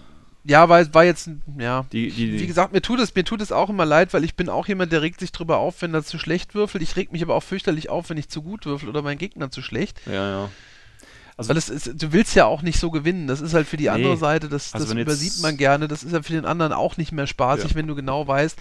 Ja, 0.48 0.70
war, 0.70 0.94
war 0.94 1.04
jetzt 1.04 1.30
ja. 1.58 1.86
die, 1.92 2.10
die, 2.10 2.32
die, 2.32 2.40
Wie 2.40 2.48
gesagt, 2.48 2.72
mir 2.72 2.82
tut 2.82 3.00
es, 3.00 3.14
mir 3.14 3.26
tut 3.26 3.42
es 3.42 3.52
auch 3.52 3.70
immer 3.70 3.86
leid, 3.86 4.14
weil 4.14 4.24
ich 4.24 4.36
bin 4.36 4.48
auch 4.48 4.68
jemand, 4.68 4.94
der 4.94 5.02
regt 5.02 5.20
sich 5.20 5.34
drüber 5.34 5.58
auf, 5.58 5.82
wenn 5.82 5.94
er 5.94 6.04
zu 6.04 6.18
schlecht 6.18 6.56
würfelt. 6.56 6.82
Ich 6.82 6.96
reg 6.96 7.12
mich 7.12 7.22
aber 7.22 7.36
auch 7.36 7.44
fürchterlich 7.44 7.90
auf, 7.90 8.10
wenn 8.10 8.18
ich 8.18 8.30
zu 8.30 8.42
gut 8.42 8.66
würfel 8.66 8.88
oder 8.88 9.02
mein 9.02 9.18
Gegner 9.18 9.52
zu 9.52 9.62
schlecht. 9.62 10.00
ja, 10.06 10.30
ja. 10.30 10.50
Also, 11.38 11.50
Weil 11.50 11.58
es 11.58 11.70
ist, 11.70 12.02
du 12.02 12.12
willst 12.14 12.34
ja 12.36 12.46
auch 12.46 12.64
nicht 12.64 12.80
so 12.80 12.90
gewinnen. 12.90 13.28
Das 13.28 13.42
ist 13.42 13.54
halt 13.54 13.68
für 13.68 13.78
die 13.78 13.92
andere 13.92 14.18
Seite, 14.18 14.50
das, 14.50 14.74
Also 14.74 14.88
das 14.88 14.96
übersieht 14.96 15.40
man 15.44 15.56
gerne. 15.56 15.88
Das 15.88 16.04
ist 16.04 16.12
ja 16.12 16.24
für 16.24 16.34
den 16.34 16.46
anderen 16.46 16.74
auch 16.74 16.98
nicht 16.98 17.12
mehr 17.12 17.28
spaßig, 17.28 17.72
Ja. 17.72 17.76
wenn 17.76 17.86
du 17.86 17.94
genau 17.94 18.28
weißt, 18.28 18.60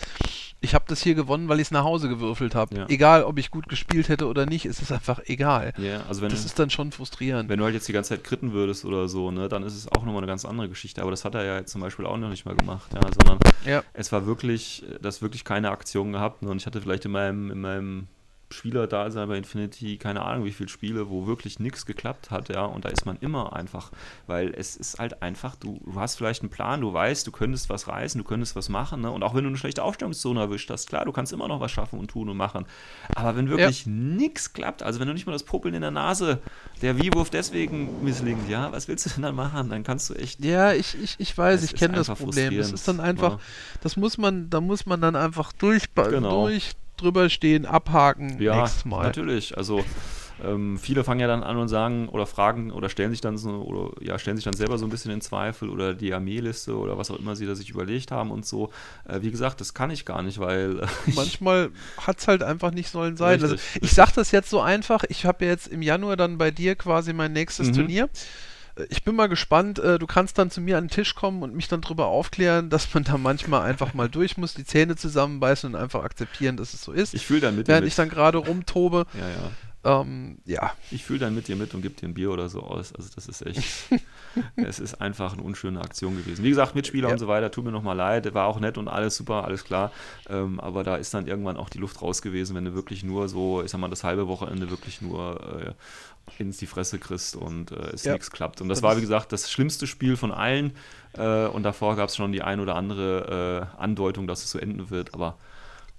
ich 0.60 0.74
habe 0.74 0.84
das 0.88 1.02
hier 1.02 1.14
gewonnen, 1.14 1.48
weil 1.48 1.58
ich 1.60 1.68
es 1.68 1.70
nach 1.70 1.84
Hause 1.84 2.08
gewürfelt 2.08 2.54
habe. 2.54 2.76
Ja. 2.76 2.86
Egal, 2.88 3.24
ob 3.24 3.38
ich 3.38 3.50
gut 3.50 3.68
gespielt 3.68 4.08
hätte 4.10 4.26
oder 4.26 4.44
nicht, 4.46 4.66
es 4.66 4.80
ist 4.82 4.92
einfach 4.92 5.20
egal. 5.26 5.72
ja, 5.78 6.02
also 6.08 6.20
wenn, 6.22 6.28
Das 6.30 6.44
ist 6.44 6.58
dann 6.58 6.68
schon 6.70 6.92
frustrierend. 6.92 7.48
wenn 7.48 7.58
du 7.58 7.64
halt 7.64 7.74
jetzt 7.74 7.88
die 7.88 7.92
ganze 7.92 8.10
Zeit 8.10 8.24
kritten 8.24 8.52
würdest 8.52 8.84
oder 8.84 9.08
so, 9.08 9.30
ne, 9.30 9.48
dann 9.48 9.62
ist 9.62 9.74
es 9.74 9.88
auch 9.92 10.04
nochmal 10.04 10.18
eine 10.18 10.26
ganz 10.26 10.44
andere 10.44 10.68
Geschichte. 10.68 11.00
Aber 11.02 11.10
das 11.10 11.24
hat 11.24 11.34
er 11.34 11.44
ja 11.44 11.56
jetzt 11.58 11.72
zum 11.72 11.80
Beispiel 11.80 12.04
auch 12.06 12.16
noch 12.18 12.28
nicht 12.30 12.44
mal 12.44 12.54
gemacht, 12.56 12.90
ja, 12.94 13.00
sondern 13.02 13.38
Ja. 13.64 13.82
es 13.94 14.12
war 14.12 14.26
wirklich, 14.26 14.84
das 15.00 15.22
wirklich 15.22 15.44
keine 15.44 15.70
Aktion 15.70 16.12
gehabt. 16.12 16.42
Ne? 16.42 16.50
Und 16.50 16.58
ich 16.58 16.66
hatte 16.66 16.80
vielleicht 16.82 17.04
in 17.06 17.10
meinem, 17.12 17.50
in 17.50 17.60
meinem 17.60 18.06
Spieler-Dasein 18.50 19.28
bei 19.28 19.36
Infinity, 19.36 19.96
keine 19.96 20.22
Ahnung, 20.22 20.44
wie 20.44 20.52
viele 20.52 20.68
Spiele, 20.68 21.10
wo 21.10 21.26
wirklich 21.26 21.58
nichts 21.58 21.84
geklappt 21.84 22.30
hat, 22.30 22.48
ja, 22.48 22.64
und 22.64 22.84
da 22.84 22.88
ist 22.90 23.04
man 23.04 23.16
immer 23.20 23.54
einfach, 23.54 23.90
weil 24.26 24.54
es 24.56 24.76
ist 24.76 24.98
halt 24.98 25.22
einfach, 25.22 25.56
du, 25.56 25.80
du 25.84 25.98
hast 26.00 26.16
vielleicht 26.16 26.42
einen 26.42 26.50
Plan, 26.50 26.80
du 26.80 26.92
weißt, 26.92 27.26
du 27.26 27.32
könntest 27.32 27.68
was 27.70 27.88
reißen, 27.88 28.18
du 28.18 28.24
könntest 28.24 28.54
was 28.54 28.68
machen, 28.68 29.00
ne? 29.00 29.10
und 29.10 29.22
auch 29.22 29.34
wenn 29.34 29.42
du 29.44 29.48
eine 29.48 29.58
schlechte 29.58 29.82
Aufstellungszone 29.82 30.40
erwischt 30.40 30.70
hast, 30.70 30.88
klar, 30.88 31.04
du 31.04 31.12
kannst 31.12 31.32
immer 31.32 31.48
noch 31.48 31.60
was 31.60 31.72
schaffen 31.72 31.98
und 31.98 32.08
tun 32.10 32.28
und 32.28 32.36
machen, 32.36 32.66
aber 33.14 33.36
wenn 33.36 33.48
wirklich 33.48 33.86
nichts 33.86 34.52
klappt, 34.52 34.82
also 34.82 35.00
wenn 35.00 35.08
du 35.08 35.14
nicht 35.14 35.26
mal 35.26 35.32
das 35.32 35.42
Popeln 35.42 35.74
in 35.74 35.80
der 35.80 35.90
Nase, 35.90 36.40
der 36.82 36.98
Wie-Wurf 36.98 37.30
deswegen 37.30 38.04
misslingt, 38.04 38.48
ja, 38.48 38.70
was 38.70 38.86
willst 38.88 39.06
du 39.06 39.10
denn 39.10 39.22
dann 39.22 39.34
machen? 39.34 39.70
Dann 39.70 39.82
kannst 39.82 40.10
du 40.10 40.14
echt 40.14 40.44
Ja, 40.44 40.72
ich, 40.72 40.96
ich, 41.02 41.16
ich 41.18 41.36
weiß, 41.36 41.62
ich 41.64 41.74
kenne 41.74 41.96
das 41.96 42.08
Problem. 42.08 42.56
Das 42.56 42.72
ist 42.72 42.86
dann 42.86 43.00
einfach, 43.00 43.32
ne? 43.32 43.38
das 43.80 43.96
muss 43.96 44.18
man, 44.18 44.50
da 44.50 44.60
muss 44.60 44.86
man 44.86 45.00
dann 45.00 45.16
einfach 45.16 45.52
durch, 45.52 45.92
Genau. 45.94 46.46
durch 46.46 46.72
drüber 46.96 47.28
stehen, 47.28 47.66
abhaken, 47.66 48.40
Ja, 48.40 48.60
nächstes 48.60 48.84
Mal. 48.84 49.04
natürlich. 49.04 49.56
Also 49.56 49.84
ähm, 50.44 50.78
viele 50.78 51.02
fangen 51.02 51.20
ja 51.20 51.26
dann 51.26 51.42
an 51.42 51.56
und 51.56 51.68
sagen 51.68 52.08
oder 52.08 52.26
fragen 52.26 52.70
oder 52.70 52.88
stellen 52.90 53.10
sich 53.10 53.22
dann 53.22 53.38
so 53.38 53.50
oder 53.62 53.90
ja 54.04 54.18
stellen 54.18 54.36
sich 54.36 54.44
dann 54.44 54.54
selber 54.54 54.76
so 54.76 54.84
ein 54.84 54.90
bisschen 54.90 55.10
in 55.10 55.20
Zweifel 55.22 55.70
oder 55.70 55.94
die 55.94 56.12
Armeeliste 56.12 56.76
oder 56.76 56.98
was 56.98 57.10
auch 57.10 57.18
immer 57.18 57.34
sie 57.36 57.46
da 57.46 57.54
sich 57.54 57.70
überlegt 57.70 58.10
haben 58.10 58.30
und 58.30 58.44
so. 58.44 58.70
Äh, 59.08 59.22
wie 59.22 59.30
gesagt, 59.30 59.60
das 59.60 59.72
kann 59.72 59.90
ich 59.90 60.04
gar 60.04 60.22
nicht, 60.22 60.38
weil 60.38 60.80
äh, 60.80 60.86
Manchmal 61.14 61.70
hat 61.98 62.18
es 62.18 62.28
halt 62.28 62.42
einfach 62.42 62.70
nicht 62.72 62.90
sollen 62.90 63.16
sein. 63.16 63.40
Richtig, 63.40 63.50
also, 63.50 63.54
ich 63.54 63.74
richtig. 63.82 63.92
sag 63.92 64.12
das 64.12 64.30
jetzt 64.30 64.50
so 64.50 64.60
einfach, 64.60 65.04
ich 65.08 65.24
habe 65.24 65.44
ja 65.44 65.50
jetzt 65.52 65.68
im 65.68 65.80
Januar 65.82 66.16
dann 66.16 66.36
bei 66.36 66.50
dir 66.50 66.74
quasi 66.76 67.12
mein 67.14 67.32
nächstes 67.32 67.68
Mhm. 67.68 67.72
Turnier. 67.74 68.08
Ich 68.90 69.04
bin 69.04 69.14
mal 69.16 69.28
gespannt, 69.28 69.78
äh, 69.78 69.98
du 69.98 70.06
kannst 70.06 70.38
dann 70.38 70.50
zu 70.50 70.60
mir 70.60 70.76
an 70.76 70.84
den 70.84 70.90
Tisch 70.90 71.14
kommen 71.14 71.42
und 71.42 71.54
mich 71.54 71.68
dann 71.68 71.80
darüber 71.80 72.06
aufklären, 72.06 72.68
dass 72.70 72.92
man 72.94 73.04
da 73.04 73.16
manchmal 73.16 73.62
einfach 73.62 73.94
mal 73.94 74.08
durch 74.08 74.36
muss, 74.36 74.54
die 74.54 74.64
Zähne 74.64 74.96
zusammenbeißen 74.96 75.74
und 75.74 75.80
einfach 75.80 76.04
akzeptieren, 76.04 76.56
dass 76.56 76.74
es 76.74 76.82
so 76.82 76.92
ist. 76.92 77.14
ich 77.14 77.26
fühle 77.26 77.40
dann 77.40 77.56
mit 77.56 77.66
dir 77.66 77.72
Während 77.72 77.84
mit. 77.84 77.92
ich 77.92 77.96
dann 77.96 78.08
gerade 78.08 78.38
rumtobe, 78.38 79.06
ja, 79.14 79.28
ja. 79.28 79.50
Ähm, 79.86 80.38
ja, 80.44 80.72
Ich 80.90 81.04
fühle 81.04 81.20
dann 81.20 81.34
mit 81.34 81.48
dir 81.48 81.54
mit 81.56 81.72
und 81.74 81.82
gebe 81.82 81.94
dir 81.94 82.08
ein 82.08 82.14
Bier 82.14 82.30
oder 82.30 82.48
so 82.48 82.62
aus. 82.62 82.92
Also 82.94 83.08
das 83.14 83.28
ist 83.28 83.42
echt, 83.46 83.62
es 84.56 84.78
ist 84.80 85.00
einfach 85.00 85.32
eine 85.34 85.42
unschöne 85.42 85.80
Aktion 85.80 86.16
gewesen. 86.16 86.42
Wie 86.44 86.48
gesagt, 86.48 86.74
Mitspieler 86.74 87.08
Ja. 87.08 87.12
und 87.14 87.18
so 87.20 87.28
weiter, 87.28 87.50
tut 87.50 87.64
mir 87.64 87.70
nochmal 87.72 87.96
leid, 87.96 88.32
war 88.34 88.46
auch 88.46 88.58
nett 88.60 88.78
und 88.78 88.88
alles 88.88 89.16
super, 89.16 89.44
alles 89.44 89.64
klar. 89.64 89.92
Ähm, 90.28 90.58
aber 90.60 90.82
da 90.84 90.96
ist 90.96 91.14
dann 91.14 91.26
irgendwann 91.26 91.56
auch 91.56 91.68
die 91.68 91.78
Luft 91.78 92.02
raus 92.02 92.20
gewesen, 92.22 92.56
wenn 92.56 92.64
du 92.64 92.74
wirklich 92.74 93.04
nur 93.04 93.28
so, 93.28 93.62
ich 93.62 93.70
sag 93.70 93.80
mal, 93.80 93.88
das 93.88 94.02
halbe 94.04 94.26
Wochenende 94.28 94.70
wirklich 94.70 95.00
nur 95.00 95.40
äh, 95.68 96.42
ins 96.42 96.56
die 96.58 96.66
Fresse 96.66 96.98
kriegst 96.98 97.36
und 97.36 97.70
äh, 97.70 97.90
es 97.94 98.04
Ja. 98.04 98.12
nichts 98.14 98.30
klappt. 98.32 98.60
Und 98.60 98.68
das, 98.68 98.78
Das 98.78 98.82
war, 98.82 98.96
wie 98.96 99.00
gesagt, 99.02 99.32
das 99.32 99.50
schlimmste 99.50 99.86
Spiel 99.86 100.16
von 100.16 100.32
allen. 100.32 100.72
Äh, 101.12 101.46
und 101.46 101.62
davor 101.62 101.94
gab 101.96 102.08
es 102.08 102.16
schon 102.16 102.32
die 102.32 102.42
ein 102.42 102.58
oder 102.60 102.74
andere 102.74 103.70
äh, 103.76 103.80
Andeutung, 103.80 104.26
dass 104.26 104.42
es 104.44 104.50
so 104.50 104.58
enden 104.58 104.90
wird. 104.90 105.14
Aber 105.14 105.38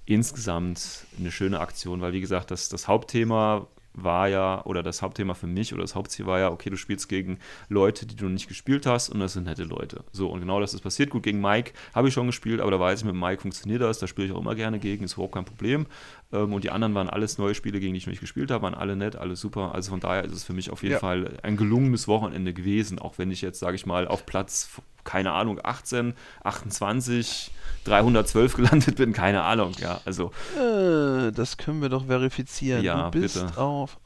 insgesamt 0.06 1.06
eine 1.20 1.32
schöne 1.32 1.60
Aktion, 1.60 2.02
weil 2.02 2.14
wie 2.14 2.22
gesagt, 2.22 2.52
das, 2.52 2.70
das 2.70 2.88
Hauptthema 2.88 3.68
war 3.98 4.28
ja, 4.30 4.64
oder 4.66 4.84
das 4.84 5.02
Hauptthema 5.02 5.34
für 5.34 5.48
mich 5.48 5.74
oder 5.74 5.82
das 5.82 5.96
Hauptziel 5.96 6.26
war 6.26 6.40
ja, 6.40 6.52
okay, 6.52 6.70
du 6.70 6.78
spielst 6.78 7.10
gegen 7.10 7.40
Leute, 7.68 8.06
die 8.06 8.16
du 8.16 8.26
noch 8.26 8.32
nicht 8.32 8.48
gespielt 8.48 8.86
hast 8.86 9.10
und 9.10 9.20
das 9.20 9.34
sind 9.34 9.46
nette 9.46 9.64
Leute. 9.64 10.04
So, 10.12 10.30
und 10.30 10.40
genau 10.40 10.60
das 10.62 10.74
ist 10.74 10.82
passiert. 10.82 11.10
Gut, 11.10 11.24
gegen 11.24 11.42
Mike 11.42 11.72
habe 11.94 12.08
ich 12.08 12.14
schon 12.14 12.28
gespielt, 12.28 12.62
aber 12.62 12.72
da 12.72 12.80
weiß 12.80 13.00
ich, 13.00 13.06
mit 13.06 13.16
Mike 13.16 13.42
funktioniert 13.42 13.82
das, 13.82 14.00
da 14.00 14.08
spiele 14.08 14.28
ich 14.28 14.34
auch 14.34 14.40
immer 14.42 14.56
gerne 14.56 14.80
gegen, 14.80 15.04
ist 15.04 15.14
überhaupt 15.14 15.34
kein 15.34 15.46
Problem. 15.46 15.88
Ähm, 16.32 16.54
und 16.54 16.64
die 16.64 16.70
anderen 16.70 16.94
waren 16.96 17.10
alles 17.10 17.38
neue 17.38 17.56
Spiele, 17.56 17.80
gegen 17.80 17.94
die 17.94 17.98
ich 17.98 18.06
noch 18.06 18.12
nicht 18.12 18.22
gespielt 18.22 18.52
habe, 18.52 18.64
waren 18.64 18.76
alle 18.76 18.96
nett, 18.96 19.16
alles 19.16 19.40
super. 19.42 19.74
Also 19.74 19.92
von 19.92 20.00
daher 20.00 20.24
ist 20.26 20.34
es 20.34 20.44
für 20.44 20.54
mich 20.54 20.70
auf 20.70 20.84
jeden 20.84 20.94
Ja. 20.94 21.00
Fall 21.00 21.38
ein 21.44 21.58
gelungenes 21.58 22.08
Wochenende 22.08 22.54
gewesen, 22.54 23.00
auch 23.00 23.18
wenn 23.18 23.32
ich 23.32 23.42
jetzt, 23.42 23.60
sage 23.60 23.76
ich 23.76 23.86
mal, 23.86 24.08
auf 24.08 24.26
Platz, 24.26 24.70
keine 25.08 25.32
Ahnung, 25.32 25.60
18, 25.64 26.14
28, 26.44 27.52
312 27.86 28.54
gelandet 28.56 28.96
bin, 28.98 29.14
keine 29.14 29.42
Ahnung, 29.42 29.72
ja, 29.80 30.02
also 30.06 30.32
äh, 30.56 31.32
das 31.32 31.58
können 31.58 31.82
wir 31.82 31.90
doch 31.90 32.06
verifizieren. 32.06 32.84
Ja, 32.84 33.10
du 33.10 33.20
bist 33.20 33.40
bitte. 33.40 33.58
auf 33.58 33.98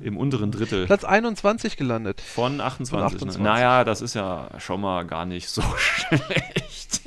im 0.00 0.16
unteren 0.16 0.50
Drittel. 0.50 0.86
Platz 0.86 1.04
21 1.04 1.76
gelandet. 1.76 2.20
Von 2.20 2.60
28. 2.60 2.90
Von 2.90 3.02
28. 3.02 3.38
Ne? 3.38 3.44
Naja, 3.44 3.84
das 3.84 4.00
ist 4.00 4.14
ja 4.14 4.48
schon 4.58 4.80
mal 4.80 5.04
gar 5.04 5.24
nicht 5.24 5.48
so 5.48 5.62
schlecht. 5.76 7.02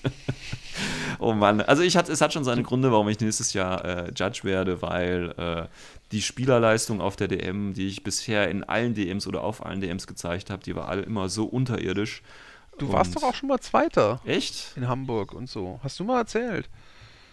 oh 1.19 1.33
Mann. 1.33 1.61
Also 1.61 1.83
ich 1.83 1.97
hat, 1.97 2.07
es 2.07 2.21
hat 2.21 2.33
schon 2.33 2.43
seine 2.43 2.63
Gründe, 2.63 2.91
warum 2.91 3.09
ich 3.09 3.19
nächstes 3.19 3.53
Jahr 3.53 3.83
äh, 3.83 4.11
Judge 4.15 4.41
werde, 4.43 4.81
weil 4.81 5.33
äh, 5.37 5.67
die 6.11 6.21
Spielerleistung 6.21 7.01
auf 7.01 7.15
der 7.15 7.27
DM, 7.27 7.73
die 7.73 7.87
ich 7.87 8.03
bisher 8.03 8.49
in 8.49 8.63
allen 8.63 8.93
DMs 8.93 9.27
oder 9.27 9.43
auf 9.43 9.65
allen 9.65 9.81
DMs 9.81 10.07
gezeigt 10.07 10.49
habe, 10.49 10.63
die 10.63 10.75
war 10.75 10.87
alle 10.87 11.01
immer 11.01 11.29
so 11.29 11.45
unterirdisch. 11.45 12.21
Du 12.77 12.91
warst 12.91 13.15
Und- 13.15 13.23
doch 13.23 13.29
auch 13.29 13.35
schon 13.35 13.49
mal 13.49 13.59
Zweiter 13.59 14.19
Echt? 14.25 14.73
in 14.75 14.87
Hamburg 14.87 15.33
und 15.33 15.49
so. 15.49 15.79
Hast 15.83 15.99
du 15.99 16.03
mal 16.03 16.19
erzählt? 16.19 16.69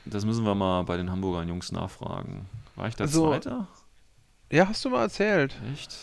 Das 0.05 0.25
müssen 0.25 0.45
wir 0.45 0.55
mal 0.55 0.83
bei 0.85 0.97
den 0.97 1.11
Hamburgern 1.11 1.49
Jungs 1.49 1.71
nachfragen. 1.73 2.47
War 2.77 2.89
ich 2.89 2.97
da 2.97 3.05
Also- 3.05 3.29
Zweiter? 3.29 3.67
Ja, 4.51 4.69
hast 4.69 4.85
du 4.85 4.91
mal 4.91 5.03
erzählt. 5.03 5.55
Echt? 5.73 5.97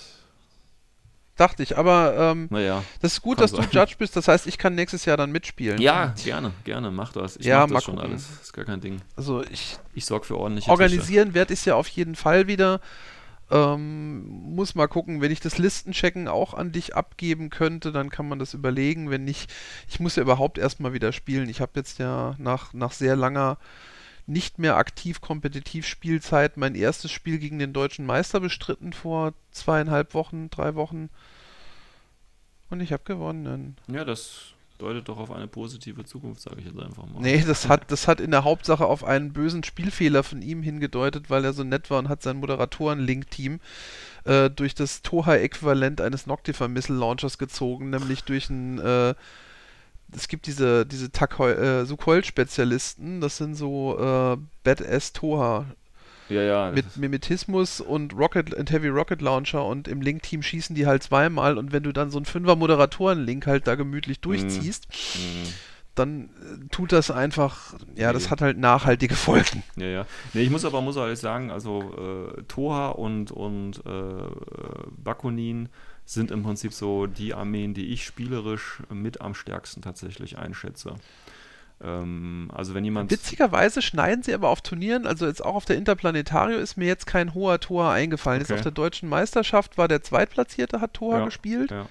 Dachte 1.40 1.64
ich. 1.64 1.78
Aber 1.78 2.16
ähm, 2.18 2.48
Naja. 2.50 2.84
das 3.02 3.14
ist 3.14 3.22
gut, 3.22 3.40
dass 3.40 3.52
du 3.52 3.62
sein. 3.62 3.70
Judge 3.72 3.96
bist. 3.98 4.14
Das 4.18 4.28
heißt, 4.28 4.46
ich 4.46 4.58
kann 4.58 4.76
nächstes 4.76 5.06
Jahr 5.06 5.16
dann 5.16 5.32
mitspielen. 5.32 5.80
Ja, 5.80 6.14
gerne, 6.22 6.52
gerne, 6.66 6.92
mach 6.92 7.14
das. 7.14 7.38
Ich 7.38 7.46
Ja, 7.46 7.66
mach 7.66 7.76
das 7.78 7.84
schon 7.86 7.96
gucken. 7.96 8.12
alles. 8.12 8.28
Ist 8.42 8.52
gar 8.52 8.66
kein 8.66 8.82
Ding. 8.82 9.02
Also 9.16 9.44
ich 9.50 9.78
Ich 9.94 10.06
sorge 10.06 10.26
für 10.26 10.38
ordentliche 10.38 10.70
organisieren 10.70 11.34
werde 11.34 11.54
ich 11.54 11.60
es 11.60 11.66
ja 11.66 11.76
auf 11.76 11.88
jeden 11.88 12.16
Fall 12.16 12.48
wieder. 12.48 12.82
Ähm, 13.52 14.28
muss 14.54 14.76
mal 14.76 14.88
gucken, 14.88 15.22
wenn 15.22 15.32
ich 15.32 15.40
das 15.40 15.58
Listenchecken 15.58 16.28
auch 16.28 16.54
an 16.54 16.72
dich 16.72 16.96
abgeben 16.96 17.50
könnte, 17.50 17.92
dann 17.92 18.10
kann 18.10 18.28
man 18.28 18.38
das 18.38 18.54
überlegen. 18.54 19.10
Wenn 19.10 19.24
nicht, 19.24 19.52
ich 19.88 20.00
muss 20.00 20.18
ja 20.18 20.22
überhaupt 20.24 20.58
erstmal 20.58 20.94
wieder 20.94 21.12
spielen. 21.14 21.50
Ich 21.50 21.62
habe 21.62 21.72
jetzt 21.76 22.00
ja 22.00 22.36
nach, 22.38 22.74
nach 22.74 22.92
sehr 22.92 23.16
langer 23.16 23.58
nicht 24.30 24.60
mehr 24.60 24.78
aktiv 24.78 25.22
kompetitiv 25.22 25.88
Spielzeit 25.88 26.56
mein 26.56 26.76
erstes 26.76 27.12
Spiel 27.12 27.40
gegen 27.40 27.60
den 27.60 27.74
deutschen 27.74 28.08
Tische 28.08 28.40
bestritten 28.40 28.94
vor 28.94 29.34
zweieinhalb 29.52 30.14
Wochen, 30.14 30.50
drei 30.50 30.76
Wochen. 30.76 31.10
Und 32.70 32.80
ich 32.82 32.94
habe 32.94 33.04
gewonnen. 33.04 33.76
Ja, 33.88 34.06
das 34.06 34.54
deutet 34.78 35.10
doch 35.10 35.18
auf 35.18 35.32
eine 35.32 35.48
positive 35.48 36.06
Zukunft, 36.06 36.42
sage 36.42 36.58
ich 36.60 36.66
jetzt 36.68 36.80
einfach 36.80 37.06
mal. 37.08 37.22
Nee, 37.22 37.44
das 37.46 37.68
hat, 37.68 37.92
das 37.92 38.08
hat 38.08 38.22
in 38.22 38.32
der 38.32 38.44
Hauptsache 38.44 38.86
auf 38.86 39.04
einen 39.04 39.34
bösen 39.34 39.64
Spielfehler 39.64 40.24
von 40.24 40.42
ihm 40.42 40.62
hingedeutet, 40.62 41.30
weil 41.30 41.44
er 41.44 41.54
so 41.54 41.64
nett 41.64 41.90
war 41.90 41.98
und 41.98 42.08
hat 42.08 42.22
sein 42.22 42.38
Moderatoren-Link-Team 42.38 43.60
äh, 44.26 44.50
durch 44.52 44.76
das 44.76 45.02
Toha-Äquivalent 45.02 46.02
eines 46.02 46.28
Noctifer-Missile-Launchers 46.28 47.40
gezogen, 47.40 47.90
nämlich 47.90 48.24
durch 48.24 48.50
ein 48.50 48.80
äh, 48.80 49.16
es 50.16 50.28
gibt 50.28 50.48
diese, 50.48 50.86
diese 50.86 51.08
Takhoi- 51.08 51.54
äh, 51.82 51.86
Sukhoi-Spezialisten, 51.86 53.22
das 53.22 53.38
sind 53.38 53.56
so 53.56 53.98
äh, 54.00 54.38
Badass 54.64 55.14
Toha 55.14 55.66
Ja, 56.30 56.42
ja. 56.42 56.72
mit 56.72 56.98
Mimetismus 56.98 57.82
und 57.82 58.16
Rocket 58.18 58.54
und 58.54 58.72
Heavy 58.72 58.88
Rocket 58.88 59.22
Launcher 59.22 59.66
und 59.66 59.88
im 59.88 60.02
Link-Team 60.02 60.42
schießen 60.44 60.76
die 60.76 60.88
halt 60.88 61.04
zweimal 61.04 61.58
und 61.58 61.72
wenn 61.72 61.84
du 61.84 61.92
dann 61.92 62.10
so 62.12 62.18
einen 62.18 62.26
Fünfer-Moderatoren-Link 62.26 63.46
halt 63.48 63.68
da 63.68 63.76
gemütlich 63.76 64.20
durchziehst, 64.22 64.88
Mhm. 65.16 65.54
dann 65.96 66.24
äh, 66.26 66.68
tut 66.72 66.92
das 66.92 67.12
einfach, 67.12 67.74
ja, 67.96 68.14
das 68.14 68.26
Nee. 68.26 68.30
hat 68.30 68.42
halt 68.42 68.58
nachhaltige 68.58 69.16
Folgen. 69.16 69.64
Ja, 69.76 69.86
ja. 69.88 70.06
Nee, 70.34 70.42
ich 70.44 70.50
muss 70.50 70.64
aber 70.66 70.82
muss 70.82 70.96
ehrlich 70.96 71.20
sagen, 71.20 71.52
also 71.52 72.30
äh, 72.38 72.44
Toha 72.44 72.90
und, 72.90 73.32
und 73.32 73.80
äh, 73.86 74.24
Bakunin 74.98 75.70
sind 76.12 76.32
im 76.32 76.42
Prinzip 76.44 76.74
so 76.74 77.06
die 77.06 77.34
Armeen, 77.36 77.74
die 77.74 77.88
ich 77.94 78.04
spielerisch 78.04 78.82
mit 78.90 79.22
am 79.22 79.36
stärksten 79.36 79.82
tatsächlich 79.84 80.38
einschätze. 80.40 80.96
Ähm, 81.82 82.50
also 82.54 82.74
wenn 82.74 82.84
jemand. 82.84 83.12
Witzigerweise 83.12 83.82
schneiden 83.82 84.24
sie 84.24 84.34
aber 84.34 84.50
auf 84.50 84.62
Turnieren, 84.62 85.06
also 85.06 85.28
jetzt 85.28 85.44
auch 85.46 85.56
auf 85.56 85.66
der 85.66 85.78
Interplanetario 85.78 86.58
ist 86.58 86.78
mir 86.78 86.88
jetzt 86.88 87.06
kein 87.06 87.34
hoher 87.34 87.60
Toa 87.60 87.94
eingefallen. 87.94 88.42
Jetzt 88.42 88.50
Okay. 88.52 88.60
auf 88.60 88.64
der 88.64 88.72
deutschen 88.72 89.08
Meisterschaft 89.08 89.78
war 89.78 89.88
der 89.88 90.02
Zweitplatzierte, 90.02 90.82
hat 90.82 90.96
Toa 90.96 91.20
Ja, 91.20 91.26
gespielt. 91.26 91.72
Ja. 91.72 91.86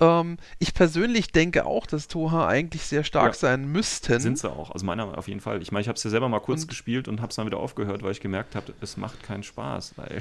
Ähm, 0.00 0.36
ich 0.58 0.74
persönlich 0.74 1.32
denke 1.32 1.64
auch, 1.64 1.86
dass 1.86 2.08
Toha 2.08 2.46
eigentlich 2.48 2.82
sehr 2.82 3.02
stark 3.04 3.34
Ja. 3.34 3.38
sein 3.38 3.70
müssten. 3.70 4.20
Sind 4.20 4.38
sie 4.38 4.50
auch. 4.50 4.72
Also 4.72 4.84
meiner 4.84 5.16
auf 5.16 5.28
jeden 5.28 5.40
Fall. 5.40 5.62
Ich 5.62 5.72
meine, 5.72 5.82
ich 5.82 5.88
habe 5.88 5.96
es 5.96 6.04
ja 6.04 6.10
selber 6.10 6.28
mal 6.28 6.40
kurz 6.40 6.62
Und- 6.62 6.68
gespielt 6.68 7.08
und 7.08 7.20
habe 7.20 7.30
es 7.30 7.36
dann 7.36 7.46
wieder 7.46 7.58
aufgehört, 7.58 8.02
weil 8.02 8.12
ich 8.12 8.20
gemerkt 8.20 8.54
habe, 8.56 8.72
es 8.80 8.96
macht 8.96 9.22
keinen 9.22 9.42
Spaß. 9.44 9.94
Weil 9.96 10.18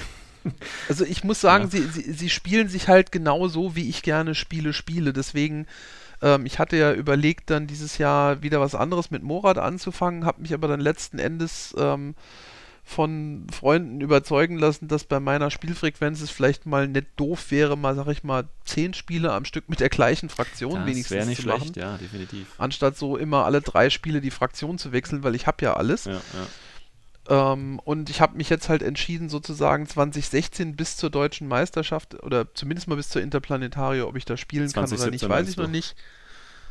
Also 0.89 1.05
ich 1.05 1.23
muss 1.23 1.41
sagen, 1.41 1.65
Ja. 1.65 1.69
sie, 1.69 1.83
sie, 1.87 2.13
sie 2.13 2.29
spielen 2.29 2.69
sich 2.69 2.87
halt 2.87 3.11
genau 3.11 3.47
so, 3.47 3.75
wie 3.75 3.89
ich 3.89 4.01
gerne 4.03 4.35
Spiele 4.35 4.73
spiele. 4.73 5.13
Deswegen, 5.13 5.67
ähm, 6.21 6.45
ich 6.45 6.59
hatte 6.59 6.77
ja 6.77 6.93
überlegt, 6.93 7.49
dann 7.49 7.67
dieses 7.67 7.97
Jahr 7.97 8.41
wieder 8.41 8.59
was 8.61 8.75
anderes 8.75 9.11
mit 9.11 9.23
Morat 9.23 9.57
anzufangen, 9.57 10.25
habe 10.25 10.41
mich 10.41 10.53
aber 10.53 10.67
dann 10.67 10.79
letzten 10.79 11.19
Endes 11.19 11.75
ähm, 11.77 12.15
von 12.83 13.45
Freunden 13.51 13.99
überzeugen 13.99 14.57
lassen, 14.57 14.87
dass 14.87 15.03
bei 15.03 15.19
meiner 15.19 15.51
Spielfrequenz 15.51 16.21
es 16.21 16.29
vielleicht 16.29 16.65
mal 16.65 16.87
nicht 16.87 17.07
doof 17.17 17.51
wäre, 17.51 17.75
mal, 17.77 17.95
sag 17.95 18.07
ich 18.07 18.23
mal, 18.23 18.45
zehn 18.63 18.93
Spiele 18.93 19.33
am 19.33 19.43
Stück 19.43 19.67
mit 19.67 19.81
der 19.81 19.89
gleichen 19.89 20.29
Fraktion 20.29 20.73
das 20.75 20.85
wenigstens 20.85 21.11
wäre 21.17 21.25
nicht 21.27 21.41
zu 21.41 21.47
machen. 21.49 21.61
schlecht, 21.63 21.75
ja, 21.75 21.97
definitiv. 21.97 22.47
Anstatt 22.57 22.95
so 22.97 23.17
immer 23.17 23.43
alle 23.43 23.59
drei 23.61 23.89
Spiele 23.89 24.21
die 24.21 24.31
Fraktion 24.31 24.77
zu 24.77 24.93
wechseln, 24.93 25.23
weil 25.23 25.35
ich 25.35 25.47
habe 25.47 25.65
ja 25.65 25.73
alles. 25.73 26.05
Ja, 26.05 26.13
ja. 26.13 26.19
Ähm, 27.29 27.79
und 27.83 28.09
ich 28.09 28.21
habe 28.21 28.37
mich 28.37 28.49
jetzt 28.49 28.69
halt 28.69 28.81
entschieden, 28.81 29.29
sozusagen 29.29 29.87
2016 29.87 30.75
bis 30.75 30.97
zur 30.97 31.09
deutschen 31.09 31.47
Meisterschaft 31.47 32.21
oder 32.23 32.53
zumindest 32.53 32.87
mal 32.87 32.95
bis 32.95 33.09
zur 33.09 33.21
Interplanetario, 33.21 34.07
ob 34.07 34.15
ich 34.15 34.25
da 34.25 34.37
spielen 34.37 34.71
kann 34.71 34.85
oder 34.85 34.91
nicht, 35.09 35.21
2017 35.21 35.29
weiß 35.29 35.49
ich 35.49 35.57
noch 35.57 35.67
nicht. 35.67 35.95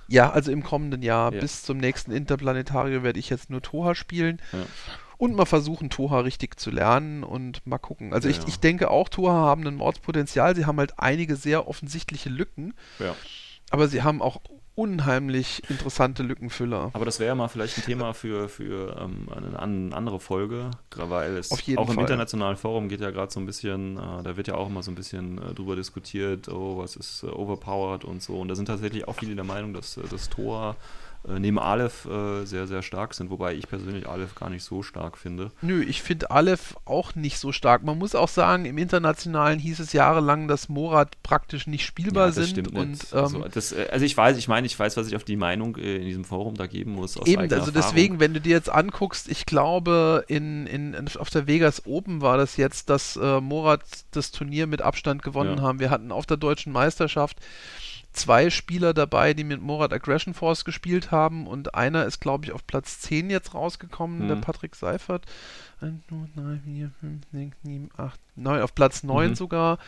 Ja, 0.09 0.31
also 0.31 0.53
im 0.53 0.63
kommenden 0.63 1.03
Jahr 1.03 1.33
Ja. 1.33 1.41
bis 1.41 1.63
zum 1.63 1.79
nächsten 1.79 2.13
Interplanetario 2.13 3.03
werde 3.03 3.19
ich 3.19 3.29
jetzt 3.29 3.51
nur 3.51 3.61
Toha 3.61 3.95
spielen. 3.95 4.41
Ja. 4.53 4.61
Und 5.19 5.35
mal 5.35 5.47
versuchen, 5.47 5.89
Toha 5.89 6.21
richtig 6.21 6.61
zu 6.61 6.71
lernen 6.71 7.25
und 7.25 7.67
mal 7.67 7.79
gucken. 7.79 8.13
Also 8.13 8.29
Ja, 8.29 8.37
ich, 8.39 8.47
ich 8.47 8.61
denke 8.61 8.91
auch, 8.91 9.09
Toha 9.09 9.33
haben 9.33 9.67
ein 9.67 9.75
Mordspotenzial. 9.75 10.55
Sie 10.55 10.67
haben 10.67 10.79
halt 10.79 10.99
einige 10.99 11.37
sehr 11.37 11.69
offensichtliche 11.69 12.29
Lücken, 12.29 12.75
ja. 12.99 13.15
aber 13.71 13.89
sie 13.89 14.03
haben 14.03 14.21
auch 14.21 14.41
unheimlich 14.77 15.63
interessante 15.69 16.23
Lückenfüller. 16.23 16.91
Aber 16.93 17.05
das 17.05 17.19
wäre 17.19 17.29
ja 17.29 17.35
mal 17.35 17.49
vielleicht 17.49 17.79
ein 17.79 17.85
Thema 17.85 18.13
für, 18.15 18.49
für 18.49 18.97
ähm, 19.01 19.27
eine, 19.35 19.59
an- 19.59 19.93
andere 19.93 20.21
Folge, 20.21 20.71
weil 20.95 21.37
es 21.39 21.51
auch 21.51 21.59
im 21.67 21.87
Fall. 21.95 21.99
internationalen 22.05 22.57
Forum 22.57 22.89
geht 22.89 23.01
ja 23.01 23.11
gerade 23.11 23.33
so 23.33 23.41
ein 23.41 23.47
bisschen, 23.47 23.97
äh, 23.97 24.23
da 24.23 24.37
wird 24.37 24.47
ja 24.47 24.55
auch 24.55 24.69
immer 24.69 24.83
so 24.83 24.91
ein 24.93 24.95
bisschen 24.95 25.39
äh, 25.39 25.55
drüber 25.55 25.75
diskutiert, 25.77 26.49
oh, 26.49 26.79
was 26.79 26.95
ist 26.95 27.23
äh, 27.25 27.27
overpowered 27.27 28.05
und 28.05 28.23
so. 28.23 28.39
Und 28.39 28.49
da 28.49 28.55
sind 28.55 28.67
tatsächlich 28.67 29.09
auch 29.09 29.15
viele 29.17 29.35
der 29.35 29.45
Meinung, 29.45 29.73
dass 29.75 29.97
äh, 29.97 30.03
das 30.11 30.29
Tor 30.29 30.77
neben 31.39 31.59
Aleph 31.59 32.07
äh, 32.07 32.45
sehr, 32.45 32.67
sehr 32.67 32.83
stark 32.83 33.15
sind, 33.15 33.31
wobei 33.31 33.55
ich 33.55 33.69
persönlich 33.69 34.09
Aleph 34.09 34.35
gar 34.35 34.49
nicht 34.51 34.63
so 34.65 34.83
stark 34.83 35.19
finde. 35.19 35.51
Nö, 35.63 35.83
ich 35.83 36.03
finde 36.03 36.31
Aleph 36.31 36.77
auch 36.85 37.15
nicht 37.15 37.39
so 37.39 37.53
stark. 37.53 37.83
Man 37.83 37.99
muss 37.99 38.15
auch 38.15 38.29
sagen, 38.29 38.65
im 38.65 38.79
Internationalen 38.79 39.59
hieß 39.59 39.81
es 39.81 39.93
jahrelang, 39.93 40.47
dass 40.49 40.69
Morat 40.69 41.21
praktisch 41.23 41.67
nicht 41.67 41.85
spielbar 41.85 42.27
das 42.27 42.37
sind. 42.37 42.49
stimmt 42.51 42.75
und 42.75 42.91
nicht. 42.91 43.13
ähm, 43.13 43.19
also, 43.19 43.45
das, 43.53 43.73
äh, 43.73 43.89
also 43.91 44.05
ich 44.05 44.17
weiß, 44.17 44.37
ich 44.37 44.49
meine, 44.49 44.67
ich 44.67 44.79
weiß, 44.79 44.97
was 44.97 45.09
ich 45.09 45.17
auf 45.17 45.25
die 45.25 45.37
Meinung 45.37 45.77
äh, 45.77 45.97
in 45.97 46.05
diesem 46.05 46.25
Forum 46.25 46.55
da 46.55 46.67
geben 46.67 46.93
muss. 46.93 47.17
Eben, 47.27 47.43
also 47.43 47.57
Erfahrung. 47.57 47.73
deswegen, 47.75 48.21
wenn 48.21 48.33
du 48.35 48.41
dir 48.41 48.53
jetzt 48.53 48.71
anguckst, 48.71 49.29
ich 49.29 49.47
glaube, 49.47 50.25
in, 50.29 50.67
in, 50.67 50.95
in, 50.95 51.09
auf 51.17 51.31
der 51.31 51.47
Vegas 51.47 51.87
Open 51.87 52.21
war 52.21 52.37
das 52.37 52.57
jetzt, 52.57 52.89
dass 52.91 53.17
äh, 53.17 53.41
Morat 53.41 53.83
das 54.13 54.31
Turnier 54.31 54.67
mit 54.67 54.83
Abstand 54.83 55.23
gewonnen 55.23 55.59
Ja. 55.59 55.63
haben. 55.63 55.81
Wir 55.81 55.91
hatten 55.91 56.13
auf 56.13 56.27
der 56.27 56.37
deutschen 56.37 56.73
Meisterschaft 56.73 57.39
zwei 58.17 58.51
Spieler 58.51 58.93
dabei, 58.95 59.35
die 59.35 59.45
mit 59.45 59.61
Morat 59.63 59.93
Aggression 59.93 60.35
Force 60.35 60.65
gespielt 60.65 61.11
haben 61.11 61.47
und 61.47 61.75
einer 61.75 62.05
ist, 62.07 62.21
glaube 62.21 62.45
ich, 62.47 62.53
auf 62.53 62.67
Platz 62.67 63.01
10 63.01 63.31
jetzt 63.31 63.55
rausgekommen, 63.55 64.25
Mhm. 64.25 64.29
der 64.29 64.37
Patrick 64.37 64.75
Seifert. 64.75 65.27
1, 65.81 66.03
2, 66.09 66.17
3, 66.35 66.61
4, 66.65 66.91
5, 67.01 67.23
6, 67.33 67.57
7, 67.63 67.89
8, 67.97 68.21
9, 68.37 68.63
auf 68.63 68.75
Platz 68.75 69.03
9 69.03 69.31
Mhm. 69.31 69.35
sogar. 69.35 69.79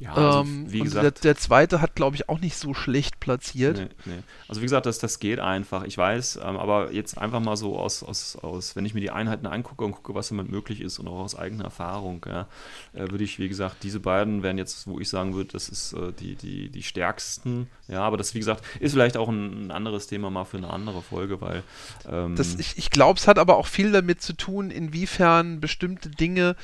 Ja, 0.00 0.14
also, 0.14 0.40
ähm, 0.40 0.64
wie 0.72 0.80
gesagt, 0.80 1.04
der, 1.04 1.10
der 1.10 1.36
zweite 1.36 1.82
hat, 1.82 1.94
glaube 1.94 2.16
ich, 2.16 2.30
auch 2.30 2.40
nicht 2.40 2.56
so 2.56 2.72
schlecht 2.72 3.20
platziert. 3.20 3.76
Nee, 3.76 3.88
nee. 4.06 4.22
Also 4.48 4.62
wie 4.62 4.64
gesagt, 4.64 4.86
das, 4.86 4.98
das 4.98 5.18
geht 5.18 5.40
einfach. 5.40 5.84
Ich 5.84 5.98
weiß, 5.98 6.36
ähm, 6.42 6.56
aber 6.56 6.90
jetzt 6.92 7.18
einfach 7.18 7.40
mal 7.40 7.56
so 7.56 7.78
aus, 7.78 8.02
aus, 8.02 8.36
aus, 8.36 8.76
wenn 8.76 8.86
ich 8.86 8.94
mir 8.94 9.00
die 9.00 9.10
Einheiten 9.10 9.46
angucke 9.46 9.84
und 9.84 9.92
gucke, 9.92 10.14
was 10.14 10.28
damit 10.30 10.48
möglich 10.48 10.80
ist 10.80 10.98
und 10.98 11.06
auch 11.06 11.20
aus 11.20 11.34
eigener 11.36 11.64
Erfahrung, 11.64 12.24
ja, 12.26 12.48
äh, 12.94 13.10
würde 13.10 13.24
ich, 13.24 13.38
wie 13.38 13.48
gesagt, 13.48 13.82
diese 13.82 14.00
beiden 14.00 14.42
wären 14.42 14.56
jetzt, 14.56 14.86
wo 14.86 14.98
ich 15.00 15.08
sagen 15.10 15.34
würde, 15.34 15.52
das 15.52 15.68
ist 15.68 15.92
äh, 15.92 16.12
die, 16.18 16.34
die, 16.34 16.70
die 16.70 16.82
stärksten. 16.82 17.68
Ja, 17.86 18.00
aber 18.00 18.16
das, 18.16 18.34
wie 18.34 18.38
gesagt, 18.38 18.64
ist 18.80 18.92
vielleicht 18.92 19.18
auch 19.18 19.28
ein, 19.28 19.66
ein 19.66 19.70
anderes 19.70 20.06
Thema 20.06 20.30
mal 20.30 20.46
für 20.46 20.56
eine 20.56 20.70
andere 20.70 21.02
Folge, 21.02 21.42
weil 21.42 21.62
ähm, 22.10 22.36
Das, 22.36 22.54
ich 22.54 22.78
ich 22.78 22.88
glaube, 22.88 23.18
es 23.18 23.28
hat 23.28 23.38
aber 23.38 23.58
auch 23.58 23.66
viel 23.66 23.92
damit 23.92 24.22
zu 24.22 24.32
tun, 24.32 24.70
inwiefern 24.70 25.60
bestimmte 25.60 26.08
Dinge. 26.08 26.56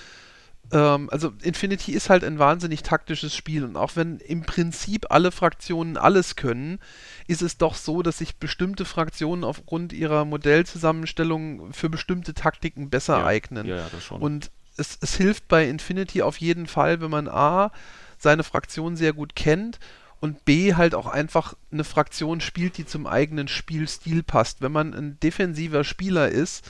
Ähm, 0.72 1.08
also, 1.10 1.32
Infinity 1.42 1.92
ist 1.92 2.10
halt 2.10 2.24
ein 2.24 2.38
wahnsinnig 2.38 2.82
taktisches 2.82 3.34
Spiel 3.34 3.64
und 3.64 3.76
auch 3.76 3.92
wenn 3.94 4.18
im 4.18 4.42
Prinzip 4.42 5.06
alle 5.10 5.30
Fraktionen 5.30 5.96
alles 5.96 6.36
können, 6.36 6.80
ist 7.26 7.42
es 7.42 7.58
doch 7.58 7.74
so, 7.74 8.02
dass 8.02 8.18
sich 8.18 8.36
bestimmte 8.36 8.84
Fraktionen 8.84 9.44
aufgrund 9.44 9.92
ihrer 9.92 10.24
Modellzusammenstellung 10.24 11.72
für 11.72 11.88
bestimmte 11.88 12.34
Taktiken 12.34 12.90
besser 12.90 13.18
ja, 13.18 13.26
eignen. 13.26 13.66
Ja, 13.66 13.76
ja, 13.76 13.86
das 13.90 14.04
schon. 14.04 14.20
Und 14.20 14.50
es, 14.76 14.98
es 15.00 15.16
hilft 15.16 15.48
bei 15.48 15.68
Infinity 15.68 16.22
auf 16.22 16.38
jeden 16.38 16.66
Fall, 16.66 17.00
wenn 17.00 17.10
man 17.10 17.28
A, 17.28 17.72
seine 18.18 18.44
Fraktion 18.44 18.96
sehr 18.96 19.12
gut 19.12 19.36
kennt 19.36 19.78
und 20.20 20.44
B, 20.44 20.74
halt 20.74 20.94
auch 20.94 21.06
einfach 21.06 21.54
eine 21.70 21.84
Fraktion 21.84 22.40
spielt, 22.40 22.78
die 22.78 22.86
zum 22.86 23.06
eigenen 23.06 23.48
Spielstil 23.48 24.22
passt. 24.22 24.62
Wenn 24.62 24.72
man 24.72 24.94
ein 24.94 25.20
defensiver 25.20 25.84
Spieler 25.84 26.28
ist, 26.28 26.68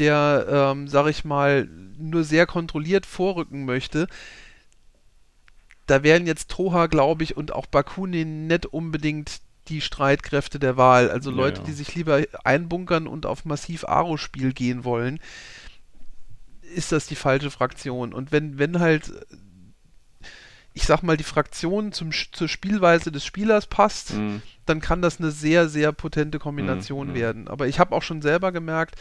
der, 0.00 0.46
ähm, 0.74 0.88
sag 0.88 1.06
ich 1.08 1.24
mal, 1.24 1.68
nur 1.98 2.24
sehr 2.24 2.46
kontrolliert 2.46 3.06
vorrücken 3.06 3.64
möchte, 3.66 4.08
da 5.86 6.02
wären 6.02 6.26
jetzt 6.26 6.50
Toha, 6.50 6.86
glaube 6.86 7.24
ich, 7.24 7.36
und 7.36 7.52
auch 7.52 7.66
Bakunin 7.66 8.46
nicht 8.46 8.66
unbedingt 8.66 9.40
die 9.68 9.80
Streitkräfte 9.80 10.58
der 10.58 10.76
Wahl. 10.76 11.10
Also 11.10 11.30
Ja, 11.30 11.36
Leute, 11.36 11.60
ja. 11.60 11.66
die 11.66 11.72
sich 11.72 11.94
lieber 11.94 12.22
einbunkern 12.44 13.06
und 13.06 13.26
auf 13.26 13.44
massiv 13.44 13.84
Aro-Spiel 13.84 14.52
gehen 14.52 14.84
wollen, 14.84 15.20
ist 16.74 16.92
das 16.92 17.06
die 17.06 17.16
falsche 17.16 17.50
Fraktion. 17.50 18.12
Und 18.12 18.32
wenn, 18.32 18.58
wenn 18.58 18.78
halt, 18.80 19.12
ich 20.72 20.84
sag 20.84 21.02
mal, 21.02 21.16
die 21.16 21.24
Fraktion 21.24 21.92
zum, 21.92 22.10
zur 22.12 22.48
Spielweise 22.48 23.10
des 23.12 23.24
Spielers 23.24 23.66
passt, 23.66 24.14
Mhm. 24.14 24.42
dann 24.66 24.80
kann 24.80 25.02
das 25.02 25.18
eine 25.18 25.32
sehr, 25.32 25.68
sehr 25.68 25.90
potente 25.92 26.38
Kombination 26.38 27.08
Mhm, 27.08 27.12
mhm. 27.12 27.18
werden. 27.18 27.48
Aber 27.48 27.66
ich 27.66 27.80
habe 27.80 27.94
auch 27.94 28.02
schon 28.02 28.22
selber 28.22 28.52
gemerkt, 28.52 28.94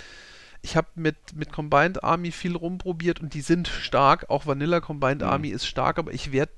ich 0.61 0.75
habe 0.75 0.87
mit, 0.95 1.15
mit 1.35 1.51
Combined 1.51 2.03
Army 2.03 2.31
viel 2.31 2.55
rumprobiert 2.55 3.21
und 3.21 3.33
die 3.33 3.41
sind 3.41 3.67
stark. 3.67 4.29
Auch 4.29 4.45
Vanilla 4.45 4.79
Combined 4.79 5.21
Mhm. 5.21 5.29
Army 5.29 5.49
ist 5.49 5.65
stark, 5.65 5.97
aber 5.97 6.13
ich 6.13 6.31
werde 6.31 6.51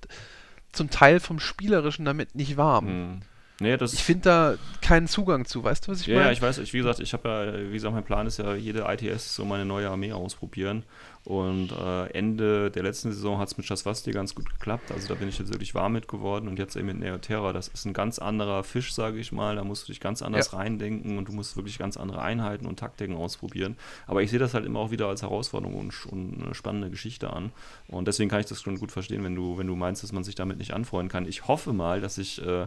zum 0.71 0.89
Teil 0.89 1.19
vom 1.19 1.39
Spielerischen 1.39 2.05
damit 2.05 2.35
nicht 2.35 2.57
warm. 2.57 2.85
Mhm. 2.85 3.21
Nee, 3.61 3.77
das 3.77 3.93
Ich 3.93 4.03
finde 4.03 4.23
da 4.23 4.55
keinen 4.81 5.07
Zugang 5.07 5.45
zu. 5.45 5.63
Weißt 5.63 5.87
du, 5.87 5.91
was 5.91 6.01
ich 6.01 6.07
Ja, 6.07 6.15
meine? 6.15 6.25
ja, 6.27 6.31
ich 6.33 6.41
weiß, 6.41 6.57
ich, 6.57 6.73
wie 6.73 6.79
gesagt, 6.79 6.99
ich 6.99 7.13
habe 7.13 7.29
ja, 7.29 7.69
wie 7.69 7.73
gesagt, 7.73 7.93
mein 7.93 8.03
Plan 8.03 8.25
ist 8.25 8.37
ja, 8.39 8.55
jede 8.55 8.85
ITS 8.91 9.35
so 9.35 9.45
meine 9.45 9.65
neue 9.65 9.89
Armee 9.89 10.11
ausprobieren. 10.13 10.83
Und 11.23 11.71
äh, 11.71 12.07
Ende 12.17 12.71
der 12.71 12.81
letzten 12.81 13.11
Saison 13.11 13.37
hat 13.37 13.47
es 13.49 13.55
mit 13.57 13.67
Shaswasti 13.67 14.09
ganz 14.11 14.33
gut 14.33 14.49
geklappt. 14.49 14.91
Also 14.91 15.07
da 15.07 15.13
bin 15.13 15.29
ich 15.29 15.37
jetzt 15.37 15.49
wirklich 15.53 15.75
warm 15.75 15.93
mit 15.93 16.07
geworden. 16.07 16.47
Und 16.47 16.57
jetzt 16.57 16.75
eben 16.75 16.87
mit 16.87 16.99
Neoterra, 16.99 17.53
das 17.53 17.67
ist 17.67 17.85
ein 17.85 17.93
ganz 17.93 18.17
anderer 18.17 18.63
Fisch, 18.63 18.91
sage 18.95 19.19
ich 19.19 19.31
mal. 19.31 19.55
Da 19.55 19.63
musst 19.63 19.83
du 19.87 19.91
dich 19.91 19.99
ganz 19.99 20.23
anders 20.23 20.51
Ja. 20.51 20.57
reindenken 20.57 21.19
und 21.19 21.27
du 21.27 21.31
musst 21.31 21.55
wirklich 21.55 21.77
ganz 21.77 21.95
andere 21.97 22.23
Einheiten 22.23 22.65
und 22.65 22.79
Taktiken 22.79 23.15
ausprobieren. 23.15 23.77
Aber 24.07 24.23
ich 24.23 24.31
sehe 24.31 24.39
das 24.39 24.55
halt 24.55 24.65
immer 24.65 24.79
auch 24.79 24.89
wieder 24.89 25.07
als 25.07 25.21
Herausforderung 25.21 25.75
und, 25.75 26.05
und 26.07 26.41
eine 26.43 26.55
spannende 26.55 26.89
Geschichte 26.89 27.31
an. 27.31 27.51
Und 27.87 28.07
deswegen 28.07 28.31
kann 28.31 28.39
ich 28.39 28.47
das 28.47 28.59
schon 28.59 28.79
gut 28.79 28.91
verstehen, 28.91 29.23
wenn 29.23 29.35
du, 29.35 29.59
wenn 29.59 29.67
du 29.67 29.75
meinst, 29.75 30.01
dass 30.01 30.11
man 30.13 30.23
sich 30.23 30.33
damit 30.33 30.57
nicht 30.57 30.73
anfreunden 30.73 31.09
kann. 31.11 31.27
Ich 31.27 31.47
hoffe 31.47 31.71
mal, 31.73 32.01
dass 32.01 32.17
ich 32.17 32.43
äh, 32.43 32.65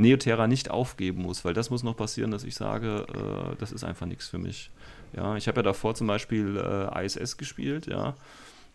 Neoterra 0.00 0.46
nicht 0.46 0.70
aufgeben 0.70 1.22
muss, 1.22 1.44
weil 1.44 1.54
das 1.54 1.70
muss 1.70 1.82
noch 1.82 1.96
passieren, 1.96 2.30
dass 2.30 2.44
ich 2.44 2.54
sage, 2.54 3.06
äh, 3.08 3.56
das 3.58 3.72
ist 3.72 3.84
einfach 3.84 4.06
nichts 4.06 4.28
für 4.28 4.38
mich. 4.38 4.70
Ja, 5.14 5.36
ich 5.36 5.48
habe 5.48 5.58
ja 5.58 5.62
davor 5.62 5.94
zum 5.94 6.06
Beispiel 6.06 6.56
äh, 6.56 7.04
ISS 7.04 7.36
gespielt, 7.36 7.86
ja. 7.86 8.14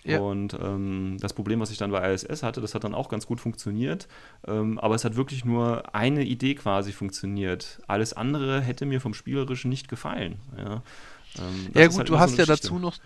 Ja. 0.06 0.20
Und 0.20 0.54
ähm, 0.62 1.18
das 1.20 1.34
Problem, 1.34 1.60
was 1.60 1.72
ich 1.72 1.80
dann 1.80 1.90
bei 1.90 2.14
ISS 2.14 2.44
hatte, 2.44 2.62
das 2.62 2.76
hat 2.76 2.84
dann 2.84 2.94
auch 2.94 3.10
ganz 3.10 3.26
gut 3.26 3.42
funktioniert. 3.42 4.08
Ähm, 4.48 4.78
aber 4.78 4.94
es 4.94 5.04
hat 5.04 5.16
wirklich 5.16 5.46
nur 5.46 5.96
eine 5.96 6.24
Idee 6.24 6.54
quasi 6.54 6.92
funktioniert. 6.92 7.82
Alles 7.88 8.14
andere 8.14 8.62
hätte 8.62 8.86
mir 8.86 9.02
vom 9.02 9.16
Spielerischen 9.16 9.70
nicht 9.70 9.88
gefallen. 9.88 10.36
Ja, 10.58 10.84
ähm, 11.40 11.72
Ja 11.74 11.88
gut, 11.88 11.98
halt 11.98 12.10
du 12.10 12.14
so 12.14 12.20
hast 12.20 12.34
eine 12.34 12.38
ja 12.38 12.46
dazu 12.46 12.78
noch, 12.78 12.98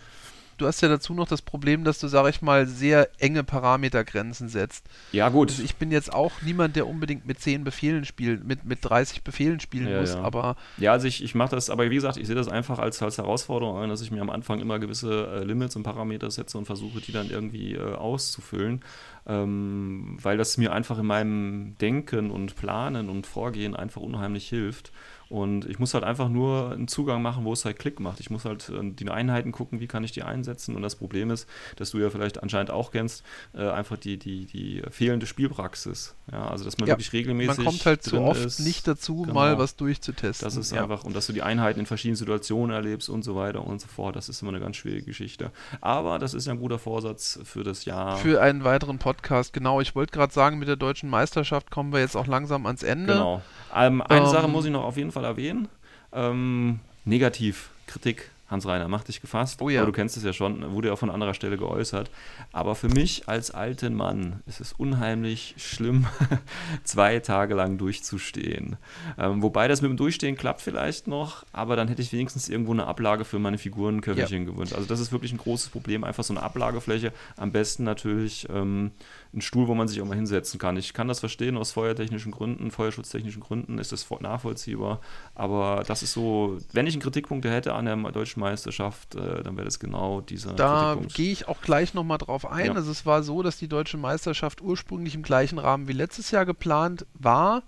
du 0.62 0.68
hast 0.68 0.82
ja 0.82 0.88
dazu 0.88 1.14
noch 1.14 1.28
das 1.28 1.42
Problem, 1.42 1.84
dass 1.84 2.00
du, 2.00 2.08
sag 2.08 2.30
ich 2.30 2.42
mal, 2.42 2.68
sehr 2.68 3.10
enge 3.20 3.44
Parametergrenzen 3.44 4.50
setzt. 4.50 4.86
Ja, 5.12 5.30
gut. 5.30 5.50
Also 5.50 5.64
ich 5.64 5.76
bin 5.76 5.92
jetzt 5.92 6.14
auch 6.14 6.42
niemand, 6.42 6.76
der 6.76 6.88
unbedingt 6.88 7.26
mit 7.26 7.40
10 7.40 7.64
Befehlen 7.64 8.06
spielt, 8.06 8.46
mit, 8.46 8.66
mit 8.66 8.80
30 8.82 9.24
Befehlen 9.24 9.60
spielen 9.60 9.90
Ja, 9.90 10.00
muss, 10.00 10.14
ja. 10.14 10.22
aber 10.22 10.56
Ja, 10.78 10.92
also 10.92 11.08
ich, 11.08 11.24
ich 11.24 11.34
mache 11.36 11.56
das, 11.56 11.70
aber 11.70 11.90
wie 11.90 11.96
gesagt, 11.96 12.18
ich 12.18 12.28
sehe 12.28 12.36
das 12.36 12.48
einfach 12.48 12.80
als, 12.80 13.02
als 13.02 13.18
Herausforderung 13.18 13.78
an, 13.78 13.90
dass 13.90 14.02
ich 14.02 14.12
mir 14.12 14.22
am 14.22 14.30
Anfang 14.30 14.60
immer 14.60 14.80
gewisse 14.80 15.28
äh, 15.28 15.44
Limits 15.44 15.76
und 15.76 15.84
Parameter 15.84 16.30
setze 16.30 16.58
und 16.58 16.66
versuche, 16.66 17.02
die 17.02 17.12
dann 17.12 17.30
irgendwie 17.30 17.76
äh, 17.76 17.96
auszufüllen, 17.96 18.82
ähm, 19.26 20.18
weil 20.22 20.38
das 20.38 20.58
mir 20.58 20.74
einfach 20.74 21.00
in 21.00 21.06
meinem 21.06 21.78
Denken 21.80 22.32
und 22.32 22.56
Planen 22.56 23.10
und 23.10 23.26
Vorgehen 23.26 23.76
einfach 23.76 24.02
unheimlich 24.02 24.50
hilft. 24.50 24.92
Und 25.30 25.66
ich 25.66 25.78
muss 25.78 25.94
halt 25.94 26.04
einfach 26.04 26.28
nur 26.28 26.72
einen 26.72 26.88
Zugang 26.88 27.22
machen, 27.22 27.46
wo 27.46 27.54
es 27.54 27.64
halt 27.64 27.78
Klick 27.78 28.00
macht. 28.00 28.20
Ich 28.20 28.30
muss 28.32 28.46
halt 28.46 28.68
äh, 28.70 28.92
die 28.92 29.08
Einheiten 29.10 29.52
gucken, 29.52 29.80
wie 29.80 29.86
kann 29.88 30.04
ich 30.04 30.12
die 30.12 30.24
einsetzen. 30.24 30.76
Und 30.76 30.82
das 30.82 30.96
Problem 30.96 31.30
ist, 31.30 31.48
dass 31.76 31.92
du 31.92 32.00
ja 32.00 32.10
vielleicht 32.10 32.42
anscheinend 32.42 32.72
auch 32.72 32.92
kennst, 32.92 33.24
äh, 33.54 33.68
einfach 33.70 33.98
die, 33.98 34.18
die, 34.18 34.46
die 34.46 34.82
fehlende 34.90 35.28
Spielpraxis. 35.28 36.16
Ja, 36.32 36.48
also 36.48 36.66
dass 36.66 36.78
man 36.80 36.88
Ja, 36.88 36.94
wirklich 36.94 37.14
regelmäßig. 37.14 37.58
Man 37.58 37.66
kommt 37.68 37.86
halt 37.86 38.04
zu 38.04 38.20
oft 38.22 38.44
ist. 38.44 38.60
nicht 38.60 38.88
dazu, 38.88 39.22
Genau. 39.22 39.34
mal 39.36 39.58
was 39.60 39.76
durchzutesten. 39.76 40.46
Das 40.46 40.56
ist 40.56 40.72
ja. 40.72 40.82
einfach, 40.84 41.04
und 41.04 41.16
dass 41.16 41.28
du 41.28 41.34
die 41.34 41.42
Einheiten 41.44 41.80
in 41.80 41.86
verschiedenen 41.86 42.16
Situationen 42.16 42.76
erlebst 42.76 43.08
und 43.10 43.24
so 43.24 43.36
weiter 43.36 43.64
und 43.66 43.80
so 43.82 43.88
fort. 43.88 44.16
Das 44.16 44.30
ist 44.30 44.42
immer 44.42 44.50
eine 44.50 44.60
ganz 44.60 44.78
schwierige 44.78 45.06
Geschichte. 45.06 45.52
Aber 45.82 46.18
das 46.20 46.34
ist 46.34 46.48
ja 46.48 46.54
ein 46.54 46.60
guter 46.60 46.80
Vorsatz 46.80 47.40
für 47.44 47.64
das 47.64 47.86
Jahr. 47.86 48.18
Für 48.18 48.42
einen 48.42 48.64
weiteren 48.64 48.98
Podcast, 48.98 49.54
genau. 49.54 49.80
Ich 49.82 49.94
wollte 49.96 50.12
gerade 50.12 50.34
sagen, 50.34 50.58
mit 50.58 50.68
der 50.68 50.76
deutschen 50.76 51.10
Meisterschaft 51.10 51.70
kommen 51.70 51.94
wir 51.94 52.00
jetzt 52.00 52.16
auch 52.18 52.28
langsam 52.28 52.66
ans 52.66 52.82
Ende. 52.84 53.14
Genau. 53.14 53.42
Ähm, 53.76 54.02
eine 54.02 54.22
Ähm, 54.26 54.32
Sache 54.32 54.48
muss 54.48 54.66
ich 54.66 54.72
noch 54.72 54.84
auf 54.84 54.98
jeden 54.98 55.12
Fall 55.12 55.19
erwähnen. 55.24 55.68
Ähm, 56.14 56.80
negativ, 57.06 57.70
Kritik. 57.88 58.32
Hans 58.50 58.66
Reiner, 58.66 58.88
mach 58.88 59.04
dich 59.04 59.22
gefasst. 59.22 59.62
Oh 59.62 59.70
ja. 59.70 59.82
Aber 59.82 59.88
du 59.92 59.96
kennst 59.96 60.18
es 60.18 60.24
ja 60.24 60.34
schon, 60.34 60.72
wurde 60.74 60.88
ja 60.88 60.94
auch 60.94 61.00
von 61.00 61.10
anderer 61.12 61.34
Stelle 61.34 61.58
geäußert. 61.58 62.10
Aber 62.52 62.76
für 62.76 62.90
mich 62.90 63.28
als 63.30 63.52
alten 63.52 63.94
Mann 63.94 64.42
ist 64.48 64.60
es 64.60 64.74
unheimlich 64.74 65.54
schlimm, 65.58 66.08
zwei 66.84 67.20
Tage 67.20 67.54
lang 67.56 67.78
durchzustehen. 67.78 68.78
Ähm, 69.18 69.42
wobei 69.44 69.68
das 69.68 69.82
mit 69.82 69.90
dem 69.92 69.98
Durchstehen 69.98 70.36
klappt 70.36 70.62
vielleicht 70.62 71.08
noch, 71.08 71.46
aber 71.54 71.76
dann 71.76 71.88
hätte 71.88 72.02
ich 72.02 72.12
wenigstens 72.12 72.50
irgendwo 72.50 72.72
eine 72.74 72.88
Ablage 72.88 73.26
für 73.26 73.40
meine 73.40 73.58
Figurenköfferchen 73.58 74.46
gewünscht. 74.46 74.74
Also 74.74 74.88
das 74.88 75.00
ist 75.00 75.12
wirklich 75.12 75.32
ein 75.32 75.38
großes 75.38 75.70
Problem, 75.70 76.04
einfach 76.04 76.24
so 76.24 76.34
eine 76.34 76.42
Ablagefläche. 76.44 77.14
Am 77.38 77.52
besten 77.52 77.84
natürlich 77.84 78.48
ähm, 78.50 78.92
ein 79.34 79.42
Stuhl, 79.42 79.68
wo 79.68 79.76
man 79.76 79.88
sich 79.88 80.02
auch 80.02 80.06
mal 80.06 80.16
hinsetzen 80.16 80.60
kann. 80.60 80.76
Ich 80.78 80.94
kann 80.94 81.08
das 81.08 81.20
verstehen 81.20 81.56
aus 81.58 81.72
feuertechnischen 81.72 82.32
Gründen, 82.32 82.72
feuerschutztechnischen 82.72 83.42
Gründen 83.42 83.78
ist 83.78 83.92
das 83.92 84.04
vo- 84.10 84.22
nachvollziehbar. 84.22 85.02
Aber 85.36 85.84
das 85.88 86.02
ist 86.04 86.14
so, 86.14 86.58
wenn 86.74 86.88
ich 86.88 86.96
einen 86.96 87.04
Kritikpunkt 87.04 87.46
hätte 87.46 87.74
an 87.74 87.86
der 87.86 87.96
deutschen 88.12 88.39
Meisterschaft, 88.40 89.16
äh, 89.16 89.44
dann 89.44 89.56
wäre 89.56 89.66
das 89.66 89.80
genau 89.80 90.22
dieser 90.22 90.54
Da 90.54 90.98
gehe 91.14 91.32
ich 91.32 91.48
auch 91.48 91.62
gleich 91.62 91.94
nochmal 91.94 92.18
drauf 92.18 92.50
ein. 92.50 92.68
Ja. 92.68 92.74
Also 92.74 92.92
es 92.92 93.06
war 93.06 93.24
so, 93.24 93.44
dass 93.44 93.58
die 93.58 93.68
deutsche 93.68 93.98
Meisterschaft 93.98 94.62
ursprünglich 94.62 95.16
im 95.16 95.24
gleichen 95.24 95.60
Rahmen 95.60 95.88
wie 95.88 95.94
letztes 95.94 96.32
Jahr 96.32 96.46
geplant 96.46 97.06
war. 97.14 97.64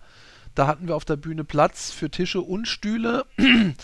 Da 0.56 0.68
hatten 0.68 0.88
wir 0.88 0.96
auf 0.96 1.06
der 1.06 1.16
Bühne 1.16 1.44
Platz 1.44 1.92
für 1.92 2.10
Tische 2.10 2.42
und 2.42 2.68
Stühle. 2.68 3.26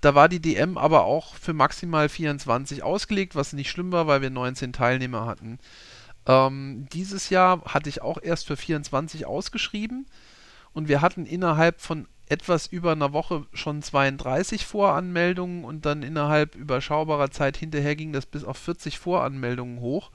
Da 0.00 0.14
war 0.14 0.28
die 0.28 0.40
DM 0.40 0.76
aber 0.76 1.04
auch 1.04 1.34
für 1.34 1.54
maximal 1.54 2.10
24 2.10 2.82
ausgelegt, 2.82 3.36
was 3.36 3.54
nicht 3.54 3.70
schlimm 3.70 3.90
war, 3.90 4.06
weil 4.06 4.20
wir 4.20 4.28
19 4.28 4.74
Teilnehmer 4.74 5.24
hatten. 5.24 5.58
Ähm, 6.26 6.86
dieses 6.92 7.30
Jahr 7.30 7.62
hatte 7.64 7.88
ich 7.88 8.02
auch 8.02 8.18
erst 8.22 8.46
für 8.46 8.58
24 8.58 9.24
ausgeschrieben 9.24 10.04
und 10.74 10.88
wir 10.88 11.00
hatten 11.00 11.24
innerhalb 11.26 11.80
von 11.80 12.06
etwas 12.26 12.66
über 12.66 12.92
einer 12.92 13.12
Woche 13.12 13.44
schon 13.52 13.82
32 13.82 14.64
Voranmeldungen 14.66 15.64
und 15.64 15.84
dann 15.86 16.02
innerhalb 16.02 16.54
überschaubarer 16.54 17.30
Zeit 17.30 17.56
hinterher 17.56 17.96
ging 17.96 18.12
das 18.12 18.26
bis 18.26 18.44
auf 18.44 18.56
40 18.58 18.98
Voranmeldungen 18.98 19.80
hoch. 19.80 20.10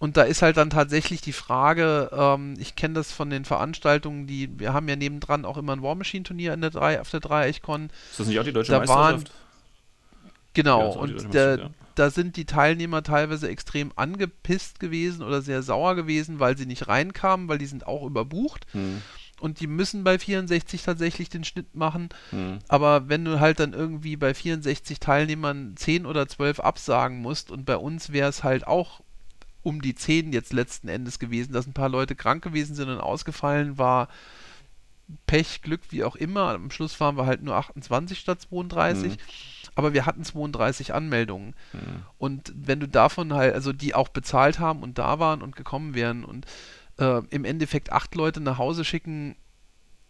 Und 0.00 0.16
da 0.16 0.22
ist 0.22 0.42
halt 0.42 0.56
dann 0.56 0.70
tatsächlich 0.70 1.20
die 1.22 1.32
Frage, 1.32 2.08
ähm, 2.12 2.54
ich 2.60 2.76
kenne 2.76 2.94
das 2.94 3.10
von 3.10 3.30
den 3.30 3.44
Veranstaltungen, 3.44 4.28
die, 4.28 4.48
wir 4.60 4.72
haben 4.72 4.88
ja 4.88 4.94
nebendran 4.94 5.44
auch 5.44 5.56
immer 5.58 5.72
ein 5.72 5.82
War 5.82 5.96
Machine 5.96 6.22
Turnier 6.22 6.54
in 6.54 6.60
der 6.60 6.70
3, 6.70 7.00
auf 7.00 7.10
der 7.10 7.18
Dreieckcon. 7.18 7.90
Ist 8.12 8.20
das 8.20 8.28
nicht 8.28 8.38
auch 8.38 8.44
die 8.44 8.52
deutsche 8.52 8.70
Da 8.70 8.86
waren- 8.86 9.14
Meisterschaft? 9.16 9.32
Genau, 10.54 10.80
Ja, 10.94 11.00
und 11.00 11.12
Meisterschaft, 11.24 11.70
da 11.96 12.10
sind 12.10 12.36
die 12.36 12.44
Teilnehmer 12.44 13.02
teilweise 13.02 13.48
extrem 13.48 13.92
angepisst 13.96 14.78
gewesen 14.80 15.22
oder 15.24 15.42
sehr 15.42 15.62
sauer 15.62 15.96
gewesen, 15.96 16.38
weil 16.38 16.56
sie 16.56 16.66
nicht 16.66 16.86
reinkamen, 16.86 17.48
weil 17.48 17.58
die 17.58 17.66
sind 17.66 17.86
auch 17.86 18.04
überbucht. 18.04 18.66
Hm, 18.72 19.02
Und 19.40 19.60
die 19.60 19.66
müssen 19.66 20.04
bei 20.04 20.18
64 20.18 20.82
tatsächlich 20.82 21.28
den 21.28 21.44
Schnitt 21.44 21.74
machen. 21.74 22.08
hm. 22.30 22.58
Aber 22.68 23.08
wenn 23.08 23.24
du 23.24 23.40
halt 23.40 23.60
dann 23.60 23.72
irgendwie 23.72 24.16
bei 24.16 24.34
64 24.34 25.00
Teilnehmern 25.00 25.74
10 25.76 26.06
oder 26.06 26.26
12 26.26 26.60
absagen 26.60 27.20
musst 27.20 27.50
und 27.50 27.64
bei 27.64 27.76
uns 27.76 28.12
wäre 28.12 28.28
es 28.28 28.42
halt 28.42 28.66
auch 28.66 29.00
um 29.62 29.82
die 29.82 29.94
10 29.94 30.32
jetzt 30.32 30.52
letzten 30.52 30.88
Endes 30.88 31.18
gewesen, 31.18 31.52
dass 31.52 31.66
ein 31.66 31.72
paar 31.72 31.88
Leute 31.88 32.14
krank 32.14 32.42
gewesen 32.42 32.74
sind 32.74 32.88
und 32.88 33.00
ausgefallen 33.00 33.78
war, 33.78 34.08
Pech, 35.26 35.62
Glück, 35.62 35.80
wie 35.90 36.04
auch 36.04 36.16
immer. 36.16 36.50
Am 36.50 36.70
Schluss 36.70 37.00
waren 37.00 37.16
wir 37.16 37.26
halt 37.26 37.42
nur 37.42 37.54
28 37.54 38.18
statt 38.18 38.42
32. 38.42 39.12
Mhm. 39.12 39.16
Aber 39.74 39.94
wir 39.94 40.06
hatten 40.06 40.24
32 40.24 40.92
Anmeldungen. 40.92 41.54
Mhm. 41.72 42.02
Und 42.18 42.52
wenn 42.54 42.80
du 42.80 42.88
davon 42.88 43.32
halt, 43.32 43.54
also 43.54 43.72
die 43.72 43.94
auch 43.94 44.08
bezahlt 44.08 44.58
haben 44.58 44.82
und 44.82 44.98
da 44.98 45.18
waren 45.18 45.40
und 45.40 45.56
gekommen 45.56 45.94
wären 45.94 46.24
und 46.24 46.46
äh, 46.98 47.22
im 47.30 47.44
Endeffekt 47.44 47.92
acht 47.92 48.14
Leute 48.14 48.40
nach 48.40 48.58
Hause 48.58 48.84
schicken, 48.84 49.36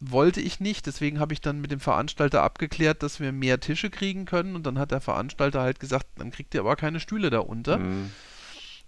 wollte 0.00 0.40
ich 0.40 0.60
nicht. 0.60 0.86
Deswegen 0.86 1.20
habe 1.20 1.32
ich 1.32 1.40
dann 1.40 1.60
mit 1.60 1.70
dem 1.70 1.80
Veranstalter 1.80 2.42
abgeklärt, 2.42 3.02
dass 3.02 3.20
wir 3.20 3.32
mehr 3.32 3.60
Tische 3.60 3.90
kriegen 3.90 4.24
können. 4.24 4.54
Und 4.54 4.64
dann 4.66 4.78
hat 4.78 4.90
der 4.90 5.00
Veranstalter 5.00 5.60
halt 5.60 5.80
gesagt, 5.80 6.06
dann 6.16 6.30
kriegt 6.30 6.54
ihr 6.54 6.60
aber 6.60 6.76
keine 6.76 7.00
Stühle 7.00 7.30
da 7.30 7.40
unter. 7.40 7.76
Hm. 7.76 8.10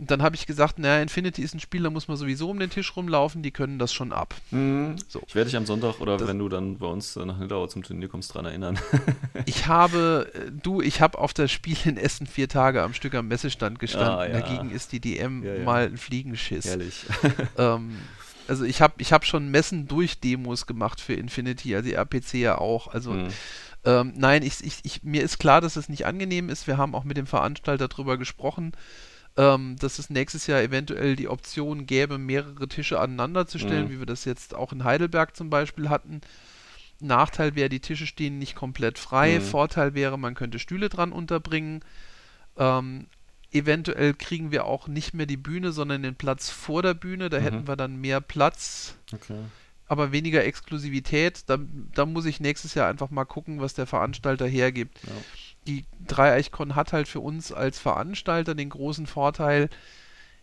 Und 0.01 0.11
dann 0.11 0.23
habe 0.23 0.35
ich 0.35 0.47
gesagt, 0.47 0.79
naja, 0.79 1.03
Infinity 1.03 1.43
ist 1.43 1.55
ein 1.55 1.61
Spiel, 1.61 1.83
da 1.83 1.91
muss 1.91 2.09
man 2.09 2.17
sowieso 2.17 2.49
um 2.49 2.59
den 2.59 2.71
Tisch 2.71 2.97
rumlaufen, 2.97 3.43
die 3.43 3.51
können 3.51 3.79
das 3.79 3.93
schon 3.93 4.13
ab. 4.13 4.35
Hm. 4.49 4.97
So. 5.09 5.23
Ich 5.27 5.35
werde 5.35 5.51
dich 5.51 5.57
am 5.59 5.67
Sonntag 5.67 6.01
oder 6.01 6.17
Das- 6.17 6.27
wenn 6.27 6.39
du 6.39 6.49
dann 6.49 6.79
bei 6.79 6.87
uns 6.87 7.17
äh, 7.17 7.25
nach 7.27 7.39
Nidau 7.39 7.67
zum 7.67 7.83
Turnier 7.83 8.09
kommst, 8.09 8.35
dran 8.35 8.47
erinnern. 8.47 8.79
Ich 9.47 9.67
habe, 9.67 10.31
äh, 10.35 10.51
du, 10.51 10.81
ich 10.81 11.01
habe 11.01 11.19
auf 11.19 11.33
das 11.35 11.51
Spiel 11.53 11.77
in 11.85 11.97
Essen 11.97 12.27
vier 12.27 12.49
Tage 12.49 12.83
am 12.83 12.95
Stück 12.95 13.15
am 13.15 13.29
Messestand 13.29 13.79
gestanden. 13.79 14.09
Ah, 14.19 14.27
ja. 14.27 14.41
Dagegen 14.41 14.71
ist 14.71 14.93
die 14.93 15.01
DM 15.01 15.43
Ja, 15.45 15.55
ja. 15.55 15.65
mal 15.65 15.85
ein 15.87 15.97
Fliegenschiss. 15.99 16.65
Ehrlich. 16.67 17.05
ähm, 17.59 17.97
also 18.49 18.65
ich 18.65 18.81
habe 18.81 18.95
ich 18.99 19.13
hab 19.13 19.25
schon 19.27 19.51
Messen 19.51 19.87
durch 19.87 20.19
Demos 20.21 20.67
gemacht 20.67 21.01
für 21.01 21.13
Infinity, 21.15 21.75
also 21.77 21.89
die 21.89 21.95
RPC 21.95 22.35
ja 22.35 22.57
auch. 22.59 22.89
Also 22.89 23.13
Hm. 23.13 23.29
ähm, 23.85 24.13
nein, 24.17 24.43
ich, 24.43 24.65
ich, 24.65 24.79
ich, 24.83 25.03
mir 25.03 25.23
ist 25.23 25.39
klar, 25.39 25.61
dass 25.61 25.77
es 25.77 25.89
nicht 25.91 26.07
angenehm 26.07 26.49
ist. 26.49 26.67
Wir 26.67 26.79
haben 26.79 26.95
auch 26.95 27.05
mit 27.05 27.17
dem 27.17 27.27
Veranstalter 27.27 27.87
darüber 27.89 28.17
gesprochen, 28.19 28.73
ähm, 29.37 29.77
dass 29.79 29.99
es 29.99 30.11
nächstes 30.11 30.47
Jahr 30.47 30.61
eventuell 30.61 31.17
die 31.17 31.29
Option 31.29 31.87
gäbe, 31.87 32.19
mehrere 32.19 32.69
Tische 32.69 32.99
aneinander 33.01 33.47
zu 33.47 33.59
stellen, 33.59 33.87
Mhm. 33.87 33.91
wie 33.91 33.99
wir 34.01 34.07
das 34.07 34.25
jetzt 34.25 34.55
auch 34.55 34.73
in 34.73 34.85
Heidelberg 34.85 35.37
zum 35.37 35.51
Beispiel 35.51 35.89
hatten. 35.89 36.21
Nachteil 37.01 37.55
wäre, 37.55 37.69
die 37.71 37.81
Tische 37.81 38.07
stehen 38.07 38.39
nicht 38.39 38.55
komplett 38.55 38.99
frei. 38.99 39.39
Mhm. 39.39 39.43
Vorteil 39.43 39.95
wäre, 39.95 40.19
man 40.19 40.35
könnte 40.35 40.59
Stühle 40.59 40.89
dran 40.91 41.13
unterbringen. 41.13 41.83
Ähm, 42.59 43.07
eventuell 43.53 44.15
kriegen 44.15 44.51
wir 44.51 44.65
auch 44.67 44.87
nicht 44.87 45.15
mehr 45.15 45.27
die 45.27 45.37
Bühne, 45.39 45.73
sondern 45.73 46.03
den 46.03 46.15
Platz 46.17 46.51
vor 46.51 46.83
der 46.83 46.95
Bühne. 46.95 47.31
Da 47.31 47.39
Mhm. 47.41 47.45
hätten 47.45 47.69
wir 47.69 47.77
dann 47.77 47.97
mehr 48.01 48.21
Platz, 48.21 48.97
Okay. 49.15 49.39
aber 49.87 50.13
weniger 50.13 50.45
Exklusivität. 50.45 51.45
Da, 51.47 51.59
da 51.95 52.05
muss 52.05 52.27
ich 52.27 52.39
nächstes 52.41 52.75
Jahr 52.75 52.89
einfach 52.89 53.11
mal 53.11 53.25
gucken, 53.25 53.61
was 53.61 53.75
der 53.75 53.87
Veranstalter 53.87 54.47
hergibt. 54.47 54.99
Ja. 55.05 55.13
Die 55.67 55.85
Dreieichkon 56.07 56.75
hat 56.75 56.93
halt 56.93 57.09
für 57.09 57.21
uns 57.21 57.53
als 57.53 57.79
Veranstalter 57.79 58.55
den 58.55 58.71
großen 58.71 59.07
Vorteil, 59.07 59.69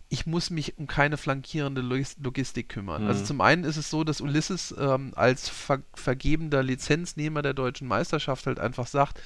ich 0.10 0.26
muss 0.26 0.50
mich 0.50 0.78
um 0.78 0.88
keine 0.88 1.18
flankierende 1.18 1.82
Logis- 1.82 2.16
Logistik 2.22 2.70
kümmern. 2.70 3.04
Mhm. 3.04 3.10
Also 3.10 3.26
zum 3.26 3.42
einen 3.42 3.64
ist 3.64 3.78
es 3.78 3.90
so, 3.90 4.04
dass 4.04 4.22
Ulysses 4.22 4.74
ähm, 4.78 5.12
als 5.16 5.50
ver 5.50 5.82
vergebender 5.94 6.64
Lizenznehmer 6.64 7.42
der 7.42 7.54
deutschen 7.54 7.88
Meisterschaft 7.88 8.48
halt 8.48 8.60
einfach 8.60 8.88
sagt, 8.88 9.22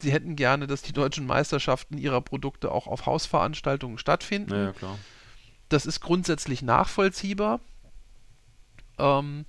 sie 0.00 0.12
hätten 0.12 0.36
gerne, 0.36 0.66
dass 0.66 0.82
die 0.82 0.92
deutschen 0.92 1.26
Meisterschaften 1.26 1.98
ihrer 1.98 2.20
Produkte 2.22 2.70
auch 2.70 2.86
auf 2.86 3.04
Hausveranstaltungen 3.06 3.98
stattfinden. 3.98 4.52
Ja, 4.52 4.64
ja, 4.64 4.72
klar. 4.72 4.98
Das 5.68 5.84
ist 5.84 6.00
grundsätzlich 6.00 6.62
nachvollziehbar. 6.62 7.60
Ähm, 8.98 9.44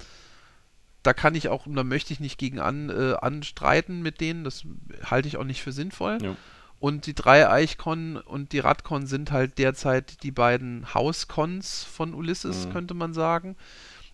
da 1.08 1.14
kann 1.14 1.36
ich 1.36 1.47
auch, 1.47 1.66
und 1.66 1.76
da 1.76 1.84
möchte 1.84 2.12
ich 2.14 2.20
nicht 2.20 2.38
gegen 2.38 2.60
an, 2.60 2.89
äh, 2.89 3.14
anstreiten 3.22 4.01
mit 4.01 4.20
denen, 4.22 4.43
das 4.43 4.66
halte 5.03 5.28
ich 5.28 5.38
auch 5.38 5.45
nicht 5.45 5.64
für 5.64 5.72
sinnvoll. 5.72 6.18
Ja. 6.22 6.36
Und 6.80 7.08
die 7.08 7.16
drei 7.16 7.49
Eichcon 7.49 8.18
und 8.18 8.51
die 8.51 8.60
Radcon 8.60 9.08
sind 9.08 9.32
halt 9.32 9.58
derzeit 9.58 10.21
die 10.21 10.32
beiden 10.32 10.93
Hauscons 10.93 11.84
von 11.84 12.13
Ulysses, 12.13 12.67
Mhm. 12.67 12.74
könnte 12.74 12.93
man 12.93 13.13
sagen. 13.13 13.55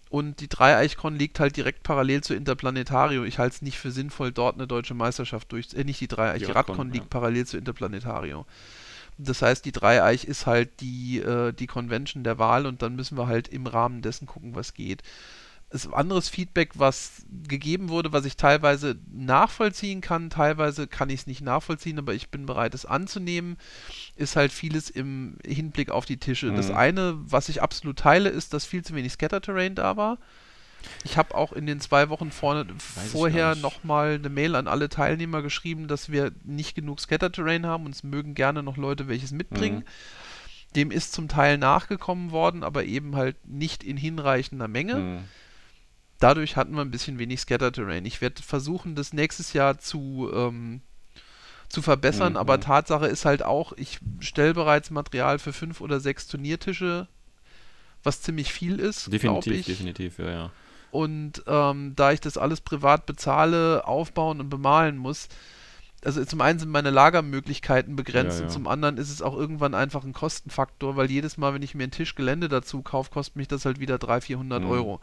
Und 0.10 0.40
die 0.40 0.48
drei 0.48 0.78
Eichcon 0.78 1.16
liegt 1.16 1.40
halt 1.40 1.58
direkt 1.58 1.82
parallel 1.82 2.22
zu 2.22 2.36
Interplanetario. 2.36 3.24
Ich 3.24 3.40
halte 3.40 3.56
es 3.56 3.62
nicht 3.64 3.80
für 3.80 3.90
sinnvoll, 3.92 4.32
dort 4.32 4.56
eine 4.56 4.68
deutsche 4.68 4.94
Meisterschaft 4.94 5.52
durch. 5.52 5.74
Äh, 5.74 5.84
nicht 5.84 6.00
die 6.00 6.08
drei 6.08 6.32
Eich, 6.32 6.40
Die 6.40 6.46
die 6.46 6.52
Radcon, 6.52 6.76
Radcon 6.76 6.88
ja. 6.90 6.94
liegt 6.94 7.10
parallel 7.10 7.48
zu 7.48 7.58
Interplanetario. 7.58 8.46
Das 9.18 9.42
heißt, 9.42 9.66
die 9.66 9.72
Dreieich 9.72 10.26
ist 10.26 10.46
halt 10.46 10.80
die, 10.80 11.20
äh, 11.20 11.52
die 11.54 11.68
Convention 11.68 12.24
der 12.24 12.38
Wahl 12.40 12.66
und 12.66 12.82
dann 12.82 12.96
müssen 12.96 13.18
wir 13.18 13.28
halt 13.28 13.48
im 13.48 13.68
Rahmen 13.68 14.02
dessen 14.02 14.26
gucken, 14.28 14.56
was 14.56 14.74
geht. 14.74 15.04
Es 15.74 15.92
anderes 15.92 16.30
Feedback, 16.30 16.72
was 16.76 17.26
gegeben 17.48 17.90
wurde, 17.90 18.14
was 18.14 18.26
ich 18.26 18.38
teilweise 18.38 18.96
nachvollziehen 19.12 20.02
kann, 20.02 20.30
teilweise 20.30 20.86
kann 20.88 21.10
ich 21.10 21.22
es 21.22 21.28
nicht 21.28 21.42
nachvollziehen, 21.42 21.98
aber 21.98 22.14
ich 22.14 22.30
bin 22.30 22.46
bereit, 22.46 22.76
es 22.76 22.86
anzunehmen, 22.86 23.58
ist 24.16 24.36
halt 24.36 24.52
vieles 24.52 24.90
im 24.92 25.38
Hinblick 25.46 25.90
auf 25.90 26.06
die 26.06 26.18
Tische. 26.18 26.52
Das 26.54 26.70
Mhm. 26.70 26.76
eine, 26.76 27.16
was 27.26 27.50
ich 27.50 27.62
absolut 27.62 27.98
teile, 27.98 28.30
ist, 28.30 28.54
dass 28.54 28.66
viel 28.66 28.84
zu 28.84 28.94
wenig 28.94 29.14
Scatter-Terrain 29.14 29.74
da 29.74 29.98
war. 29.98 30.20
Ich 31.04 31.18
habe 31.18 31.34
auch 31.34 31.54
in 31.54 31.66
den 31.66 31.80
zwei 31.80 32.10
Wochen 32.10 32.30
vorne, 32.30 32.68
vorher 32.78 33.56
nochmal 33.56 34.16
eine 34.16 34.30
Mail 34.30 34.56
an 34.56 34.68
alle 34.68 34.90
Teilnehmer 34.90 35.42
geschrieben, 35.42 35.88
dass 35.88 36.12
wir 36.12 36.34
nicht 36.44 36.76
genug 36.76 37.00
Scatter-Terrain 37.00 37.66
haben 37.66 37.86
und 37.86 37.96
es 37.96 38.04
mögen 38.04 38.36
gerne 38.36 38.62
noch 38.64 38.78
Leute 38.78 39.08
welches 39.08 39.32
mitbringen. 39.32 39.78
Mhm. 39.78 39.84
Dem 40.76 40.92
ist 40.92 41.14
zum 41.14 41.28
Teil 41.28 41.58
nachgekommen 41.58 42.32
worden, 42.32 42.64
aber 42.64 42.84
eben 42.84 43.16
halt 43.16 43.38
nicht 43.48 43.84
in 43.84 43.96
hinreichender 43.98 44.68
Menge. 44.68 44.96
Hm. 44.96 45.20
Dadurch 46.24 46.56
hatten 46.56 46.74
wir 46.76 46.82
ein 46.82 46.92
bisschen 46.92 47.20
wenig 47.20 47.42
Scatter-Terrain. 47.42 48.06
Ich 48.06 48.22
werde 48.22 48.42
versuchen, 48.42 48.96
das 48.96 49.14
nächstes 49.14 49.54
Jahr 49.54 49.78
zu, 49.78 50.30
ähm, 50.34 50.82
zu 51.70 51.82
verbessern, 51.82 52.34
Mhm. 52.34 52.38
aber 52.38 52.60
Tatsache 52.60 53.08
ist 53.08 53.26
halt 53.26 53.44
auch, 53.44 53.74
ich 53.74 54.00
stelle 54.20 54.54
bereits 54.54 54.90
Material 54.92 55.40
für 55.40 55.54
fünf 55.54 55.82
oder 55.82 56.00
sechs 56.00 56.28
Turniertische, 56.28 57.08
was 58.04 58.22
ziemlich 58.22 58.52
viel 58.54 58.80
ist, 58.80 59.12
Definitiv, 59.12 59.54
ich. 59.54 59.66
definitiv, 59.66 60.20
ja, 60.20 60.30
ja. 60.30 60.52
Und 60.92 61.44
ähm, 61.48 61.94
da 61.96 62.12
ich 62.12 62.20
das 62.22 62.38
alles 62.38 62.62
privat 62.62 63.06
bezahle, 63.08 63.88
aufbauen 63.88 64.40
und 64.40 64.50
bemalen 64.50 64.98
muss, 64.98 65.28
also 66.06 66.24
zum 66.26 66.42
einen 66.42 66.60
sind 66.60 66.70
meine 66.70 66.90
Lagermöglichkeiten 66.92 67.96
begrenzt 67.96 68.36
Ja, 68.36 68.42
ja. 68.42 68.46
und 68.48 68.52
zum 68.52 68.68
anderen 68.68 68.98
ist 68.98 69.10
es 69.10 69.22
auch 69.22 69.36
irgendwann 69.36 69.74
einfach 69.74 70.04
ein 70.04 70.14
Kostenfaktor, 70.14 70.96
weil 70.96 71.10
jedes 71.10 71.38
Mal, 71.38 71.54
wenn 71.54 71.62
ich 71.64 71.74
mir 71.76 71.84
einen 71.84 71.92
Tisch 71.94 72.14
Gelände 72.16 72.50
dazu 72.50 72.82
kaufe, 72.82 73.10
kostet 73.10 73.38
mich 73.38 73.48
das 73.48 73.66
halt 73.66 73.80
wieder 73.80 73.98
300, 73.98 74.24
400 74.26 74.62
Mhm. 74.64 74.70
Euro. 74.70 75.02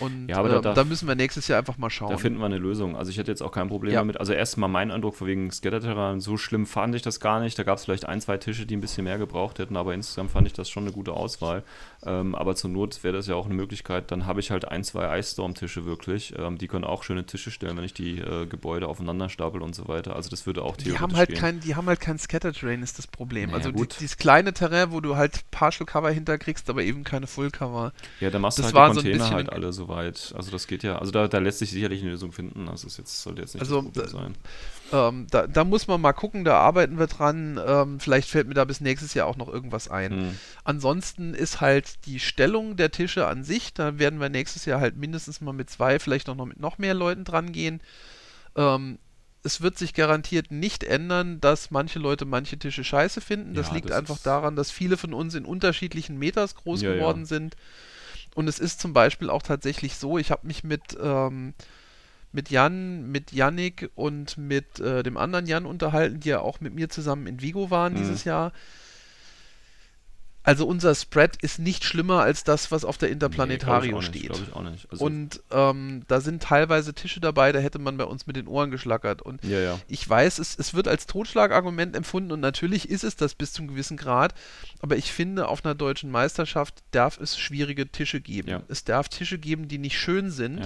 Und 0.00 0.28
Ja, 0.28 0.38
aber 0.38 0.48
da 0.48 0.60
darf- 0.60 0.74
da 0.74 0.84
müssen 0.84 1.06
wir 1.06 1.14
nächstes 1.14 1.46
Jahr 1.48 1.58
einfach 1.58 1.78
mal 1.78 1.90
schauen. 1.90 2.10
Da 2.10 2.16
finden 2.16 2.38
wir 2.40 2.46
eine 2.46 2.58
Lösung. 2.58 2.96
Also 2.96 3.10
ich 3.10 3.18
hätte 3.18 3.30
jetzt 3.30 3.42
auch 3.42 3.52
kein 3.52 3.68
Problem 3.68 3.92
Ja. 3.94 4.00
damit. 4.00 4.18
Also 4.18 4.32
erstmal 4.32 4.68
mein 4.68 4.90
Eindruck 4.90 5.14
von 5.14 5.26
wegen 5.26 5.50
Scatterterran, 5.50 6.20
so 6.20 6.36
schlimm 6.36 6.66
fand 6.66 6.94
ich 6.94 7.02
das 7.02 7.20
gar 7.20 7.40
nicht. 7.40 7.58
Da 7.58 7.62
gab 7.62 7.78
es 7.78 7.84
vielleicht 7.84 8.06
ein, 8.06 8.20
zwei 8.20 8.36
Tische, 8.36 8.66
die 8.66 8.76
ein 8.76 8.80
bisschen 8.80 9.04
mehr 9.04 9.18
gebraucht 9.18 9.58
hätten, 9.58 9.76
aber 9.76 9.94
insgesamt 9.94 10.30
fand 10.32 10.46
ich 10.46 10.52
das 10.52 10.68
schon 10.68 10.82
eine 10.84 10.92
gute 10.92 11.12
Auswahl. 11.12 11.62
Ähm, 12.04 12.34
aber 12.34 12.54
zur 12.54 12.70
Not 12.70 13.02
wäre 13.02 13.16
das 13.16 13.26
ja 13.26 13.34
auch 13.34 13.46
eine 13.46 13.54
Möglichkeit. 13.54 14.10
Dann 14.10 14.26
habe 14.26 14.40
ich 14.40 14.50
halt 14.50 14.66
ein, 14.66 14.84
zwei 14.84 15.18
Ice 15.18 15.32
Storm-Tische 15.32 15.86
wirklich. 15.86 16.34
Ähm, 16.38 16.58
die 16.58 16.68
können 16.68 16.84
auch 16.84 17.02
schöne 17.02 17.24
Tische 17.24 17.50
stellen, 17.50 17.76
wenn 17.76 17.84
ich 17.84 17.94
die 17.94 18.18
äh, 18.18 18.46
Gebäude 18.46 18.88
aufeinander 18.88 19.28
stapel 19.28 19.62
und 19.62 19.74
so 19.74 19.88
weiter. 19.88 20.14
Also 20.14 20.28
das 20.30 20.46
würde 20.46 20.62
auch 20.62 20.76
die 20.76 20.84
theoretisch 20.84 21.02
haben 21.02 21.16
halt 21.16 21.28
gehen. 21.30 21.38
kein, 21.38 21.60
die 21.60 21.74
haben 21.74 21.86
halt 21.86 22.00
kein 22.00 22.18
Scatter 22.18 22.52
Terrain, 22.52 22.82
ist 22.82 22.98
das 22.98 23.06
Problem. 23.06 23.50
Naja, 23.50 23.64
also 23.64 23.70
die, 23.70 23.86
dieses 23.86 24.16
kleine 24.16 24.52
Terrain, 24.52 24.92
wo 24.92 25.00
du 25.00 25.16
halt 25.16 25.50
Partial 25.50 25.86
Cover 25.86 26.10
hinterkriegst, 26.10 26.68
aber 26.68 26.82
eben 26.82 27.04
keine 27.04 27.26
Full 27.26 27.50
Cover. 27.50 27.92
Ja, 28.20 28.30
da 28.30 28.38
machst 28.38 28.58
du 28.58 28.62
Das 28.62 28.74
halt 28.74 28.90
die 28.90 28.94
so 28.94 29.00
Container 29.00 29.18
bisschen 29.18 29.34
halt 29.36 29.50
alle 29.50 29.72
soweit. 29.72 30.32
Also 30.36 30.50
das 30.50 30.66
geht 30.66 30.82
ja, 30.82 30.98
also 30.98 31.12
da, 31.12 31.28
da 31.28 31.38
lässt 31.38 31.58
sich 31.60 31.70
sicherlich 31.70 32.02
eine 32.02 32.10
Lösung 32.10 32.32
finden. 32.32 32.68
Also 32.68 32.86
es 32.86 32.96
jetzt, 32.96 33.22
sollte 33.22 33.40
jetzt 33.42 33.54
nicht 33.54 33.62
Also, 33.62 33.82
das 33.82 33.92
Problem 33.92 34.08
sein. 34.08 34.34
Ähm, 34.92 35.26
da, 35.30 35.46
da 35.46 35.64
muss 35.64 35.88
man 35.88 36.00
mal 36.00 36.12
gucken, 36.12 36.44
da 36.44 36.58
arbeiten 36.58 36.98
wir 36.98 37.06
dran. 37.08 37.60
Ähm, 37.64 38.00
vielleicht 38.00 38.28
fällt 38.30 38.46
mir 38.46 38.54
da 38.54 38.64
bis 38.64 38.80
nächstes 38.80 39.14
Jahr 39.14 39.26
auch 39.26 39.36
noch 39.36 39.48
irgendwas 39.48 39.88
ein. 39.88 40.12
Hm. 40.12 40.38
Ansonsten 40.64 41.34
ist 41.34 41.60
halt 41.60 42.06
die 42.06 42.20
Stellung 42.20 42.76
der 42.76 42.90
Tische 42.90 43.26
an 43.26 43.42
sich, 43.44 43.74
da 43.74 43.98
werden 43.98 44.20
wir 44.20 44.28
nächstes 44.28 44.64
Jahr 44.64 44.80
halt 44.80 44.96
mindestens 44.96 45.40
mal 45.40 45.52
mit 45.52 45.70
zwei, 45.70 45.98
vielleicht 45.98 46.28
auch 46.28 46.36
noch 46.36 46.46
mit 46.46 46.60
noch 46.60 46.78
mehr 46.78 46.94
Leuten 46.94 47.24
dran 47.24 47.52
gehen. 47.52 47.80
Ähm, 48.54 48.98
es 49.42 49.60
wird 49.60 49.78
sich 49.78 49.94
garantiert 49.94 50.50
nicht 50.50 50.82
ändern, 50.82 51.40
dass 51.40 51.70
manche 51.70 51.98
Leute 52.00 52.24
manche 52.24 52.58
Tische 52.58 52.82
scheiße 52.82 53.20
finden. 53.20 53.54
Das 53.54 53.68
Ja, 53.68 53.74
liegt 53.74 53.90
das 53.90 53.96
einfach 53.96 54.18
daran, 54.18 54.56
dass 54.56 54.70
viele 54.72 54.96
von 54.96 55.14
uns 55.14 55.34
in 55.34 55.44
unterschiedlichen 55.44 56.18
Meters 56.18 56.56
groß 56.56 56.82
Ja, 56.82 56.90
ja. 56.90 56.94
geworden 56.96 57.26
sind. 57.26 57.56
Und 58.34 58.48
es 58.48 58.58
ist 58.58 58.80
zum 58.80 58.92
Beispiel 58.92 59.30
auch 59.30 59.42
tatsächlich 59.42 59.96
so, 59.96 60.18
ich 60.18 60.30
habe 60.30 60.46
mich 60.46 60.64
mit, 60.64 60.96
ähm, 61.00 61.54
mit 62.32 62.50
Jan, 62.50 63.10
mit 63.10 63.32
Yannick 63.32 63.90
und 63.94 64.36
mit 64.36 64.78
äh, 64.80 65.02
dem 65.02 65.16
anderen 65.16 65.46
Jan 65.46 65.66
unterhalten, 65.66 66.20
die 66.20 66.28
ja 66.30 66.40
auch 66.40 66.60
mit 66.60 66.74
mir 66.74 66.88
zusammen 66.88 67.26
in 67.26 67.40
Vigo 67.40 67.70
waren 67.70 67.94
Mhm. 67.94 67.98
dieses 67.98 68.24
Jahr. 68.24 68.52
Also 70.46 70.64
unser 70.64 70.94
Spread 70.94 71.42
ist 71.42 71.58
nicht 71.58 71.82
schlimmer 71.82 72.20
als 72.20 72.44
das, 72.44 72.70
was 72.70 72.84
auf 72.84 72.98
der 72.98 73.10
Interplanetario 73.10 73.98
nee, 73.98 74.06
steht. 74.06 74.26
Glaube 74.26 74.44
ich 74.46 74.52
auch 74.54 74.62
nicht. 74.62 74.86
Also, 74.92 75.04
Und 75.04 75.40
ähm, 75.50 76.04
da 76.06 76.20
sind 76.20 76.40
teilweise 76.40 76.94
Tische 76.94 77.18
dabei, 77.18 77.50
da 77.50 77.58
hätte 77.58 77.80
man 77.80 77.96
bei 77.96 78.04
uns 78.04 78.28
mit 78.28 78.36
den 78.36 78.46
Ohren 78.46 78.70
geschlackert. 78.70 79.22
Und 79.22 79.42
ja, 79.42 79.58
ja. 79.58 79.80
ich 79.88 80.08
weiß, 80.08 80.38
es, 80.38 80.56
es 80.56 80.72
wird 80.72 80.86
als 80.86 81.06
Totschlagargument 81.06 81.96
empfunden 81.96 82.30
und 82.30 82.38
natürlich 82.38 82.88
ist 82.88 83.02
es 83.02 83.16
das 83.16 83.34
bis 83.34 83.52
zum 83.54 83.66
gewissen 83.66 83.96
Grad, 83.96 84.34
aber 84.78 84.96
ich 84.96 85.10
finde, 85.10 85.48
auf 85.48 85.64
einer 85.64 85.74
deutschen 85.74 86.12
Meisterschaft 86.12 86.84
darf 86.92 87.18
es 87.18 87.36
schwierige 87.36 87.88
Tische 87.88 88.20
geben. 88.20 88.48
Ja. 88.48 88.62
Es 88.68 88.84
darf 88.84 89.08
Tische 89.08 89.38
geben, 89.38 89.66
die 89.66 89.78
nicht 89.78 89.98
schön 89.98 90.30
sind. 90.30 90.60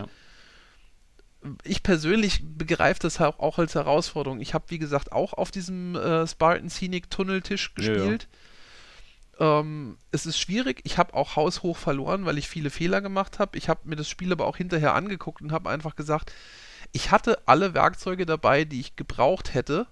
Ja. 1.43 1.51
Ich 1.65 1.83
persönlich 1.83 2.43
begreife 2.45 3.01
das 3.01 3.21
auch, 3.21 3.39
auch 3.39 3.59
als 3.59 3.75
Herausforderung. 3.75 4.41
Ich 4.41 4.55
habe, 4.55 4.65
wie 4.69 4.79
gesagt, 4.79 5.13
auch 5.13 5.33
auf 5.33 5.51
diesem 5.51 5.97
äh, 5.97 6.27
Spartan 6.27 6.71
Scenic 6.71 7.11
Tunneltisch 7.11 7.73
Ja, 7.79 7.85
ja. 7.85 7.93
gespielt. 7.95 8.29
Ähm, 9.39 9.97
es 10.13 10.27
ist 10.27 10.39
schwierig. 10.39 10.81
Ich 10.85 10.99
habe 10.99 11.15
auch 11.15 11.37
haushoch 11.37 11.77
verloren, 11.77 12.27
weil 12.27 12.37
ich 12.37 12.49
viele 12.49 12.69
Fehler 12.71 13.01
gemacht 13.01 13.39
habe. 13.39 13.57
Ich 13.57 13.69
habe 13.69 13.81
mir 13.85 13.97
das 13.97 14.09
Spiel 14.09 14.31
aber 14.33 14.47
auch 14.47 14.59
hinterher 14.59 14.95
angeguckt 14.95 15.41
und 15.41 15.51
habe 15.53 15.71
einfach 15.71 15.97
gesagt, 15.97 16.33
ich 16.93 17.11
hatte 17.11 17.39
alle 17.47 17.73
Werkzeuge 17.73 18.27
dabei, 18.27 18.65
die 18.65 18.81
ich 18.81 18.97
gebraucht 18.97 19.55
hätte, 19.55 19.87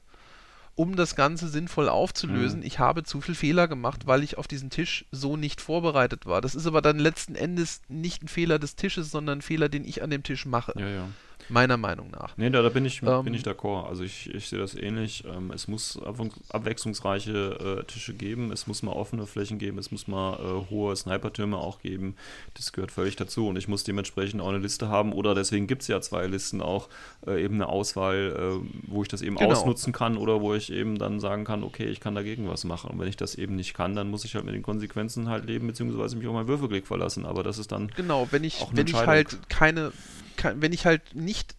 um 0.75 0.97
das 0.97 1.17
Ganze 1.17 1.49
sinnvoll 1.49 1.89
aufzulösen. 1.89 2.61
Mhm. 2.61 2.67
Ich 2.67 2.79
habe 2.79 3.05
zu 3.05 3.21
viel 3.21 3.35
Fehler 3.35 3.69
gemacht, 3.69 4.07
weil 4.07 4.23
ich 4.23 4.37
auf 4.37 4.47
diesen 4.47 4.71
Tisch 4.71 5.07
so 5.11 5.37
nicht 5.37 5.61
vorbereitet 5.61 6.27
war. 6.27 6.41
Das 6.41 6.55
ist 6.55 6.67
aber 6.67 6.83
dann 6.83 6.99
letzten 6.99 7.35
Endes 7.35 7.81
nicht 7.89 8.23
ein 8.23 8.29
Fehler 8.29 8.59
des 8.59 8.77
Tisches, 8.77 9.11
sondern 9.11 9.39
ein 9.39 9.43
Fehler, 9.43 9.69
den 9.69 9.85
ich 9.85 10.03
an 10.03 10.11
dem 10.11 10.23
Tisch 10.23 10.45
mache. 10.45 10.75
Ja, 10.77 10.89
ja. 10.89 11.09
Meiner 11.49 11.77
Meinung 11.77 12.11
nach. 12.11 12.37
Nee, 12.37 12.51
da, 12.51 12.63
da 12.63 12.69
bin 12.69 12.85
ich, 12.85 13.03
Ähm, 13.03 13.25
bin 13.25 13.35
ich 13.35 13.43
d'accord. 13.43 13.87
Also 13.89 14.03
ich, 14.05 14.33
ich 14.35 14.49
sehe 14.49 14.59
das 14.59 14.75
ähnlich. 14.75 15.25
Ähm, 15.27 15.51
es 15.51 15.67
muss 15.69 15.99
abwech- 16.03 16.33
abwechslungsreiche 16.51 17.79
äh, 17.81 17.85
Tische 17.85 18.15
geben, 18.15 18.53
es 18.53 18.67
muss 18.67 18.83
mal 18.83 18.93
offene 18.93 19.27
Flächen 19.27 19.59
geben, 19.59 19.79
es 19.79 19.91
muss 19.91 20.07
mal 20.09 20.35
äh, 20.35 20.71
hohe 20.71 20.95
Snipertürme 20.95 21.57
auch 21.57 21.81
geben. 21.81 22.17
Das 22.55 22.73
gehört 22.73 22.93
völlig 22.93 23.17
dazu 23.17 23.49
und 23.49 23.57
ich 23.57 23.69
muss 23.69 23.85
dementsprechend 23.85 24.41
auch 24.41 24.49
eine 24.49 24.59
Liste 24.59 24.89
haben 24.89 25.13
oder 25.13 25.35
deswegen 25.35 25.67
gibt 25.67 25.83
es 25.83 25.89
ja 25.89 26.01
zwei 26.01 26.27
Listen 26.27 26.61
auch, 26.61 26.89
äh, 27.27 27.43
eben 27.43 27.55
eine 27.55 27.69
Auswahl, 27.69 28.61
äh, 28.63 28.69
wo 28.87 29.03
ich 29.03 29.09
das 29.09 29.23
eben 29.23 29.37
Genau. 29.37 29.53
ausnutzen 29.53 29.93
kann 29.93 30.17
oder 30.17 30.41
wo 30.41 30.55
ich 30.55 30.73
eben 30.73 30.99
dann 30.99 31.21
sagen 31.21 31.45
kann, 31.45 31.63
okay, 31.63 31.87
ich 31.87 32.01
kann 32.01 32.15
dagegen 32.15 32.49
was 32.49 32.65
machen. 32.65 32.91
Und 32.91 32.99
wenn 32.99 33.09
ich 33.09 33.17
das 33.17 33.35
eben 33.35 33.57
nicht 33.57 33.75
kann, 33.75 33.95
dann 33.95 34.11
muss 34.11 34.25
ich 34.25 34.35
halt 34.35 34.45
mit 34.45 34.55
den 34.55 34.63
Konsequenzen 34.63 35.29
halt 35.29 35.47
leben, 35.47 35.67
beziehungsweise 35.67 36.17
mich 36.17 36.27
auf 36.27 36.35
meinen 36.35 36.49
Würfelklick 36.49 36.87
verlassen. 36.87 37.25
Aber 37.25 37.43
das 37.43 37.59
ist 37.59 37.73
dann 37.73 37.91
Genau, 37.97 38.27
wenn 38.31 38.45
ich, 38.45 38.67
wenn 38.73 38.87
ich 38.87 38.95
halt 38.95 39.39
keine, 39.49 39.93
kein, 40.39 40.63
wenn 40.63 40.73
ich 40.73 40.87
halt 40.87 41.15
nicht, 41.15 41.55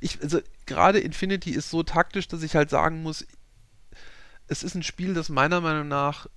ich, 0.00 0.22
also 0.22 0.40
gerade 0.66 1.00
Infinity 1.00 1.50
ist 1.50 1.70
so 1.70 1.82
taktisch, 1.82 2.28
dass 2.28 2.42
ich 2.44 2.54
halt 2.54 2.70
sagen 2.70 3.02
muss, 3.02 3.26
es 4.46 4.62
ist 4.62 4.74
ein 4.74 4.84
Spiel, 4.84 5.14
das 5.14 5.28
meiner 5.28 5.60
Meinung 5.60 5.88
nach 5.88 6.28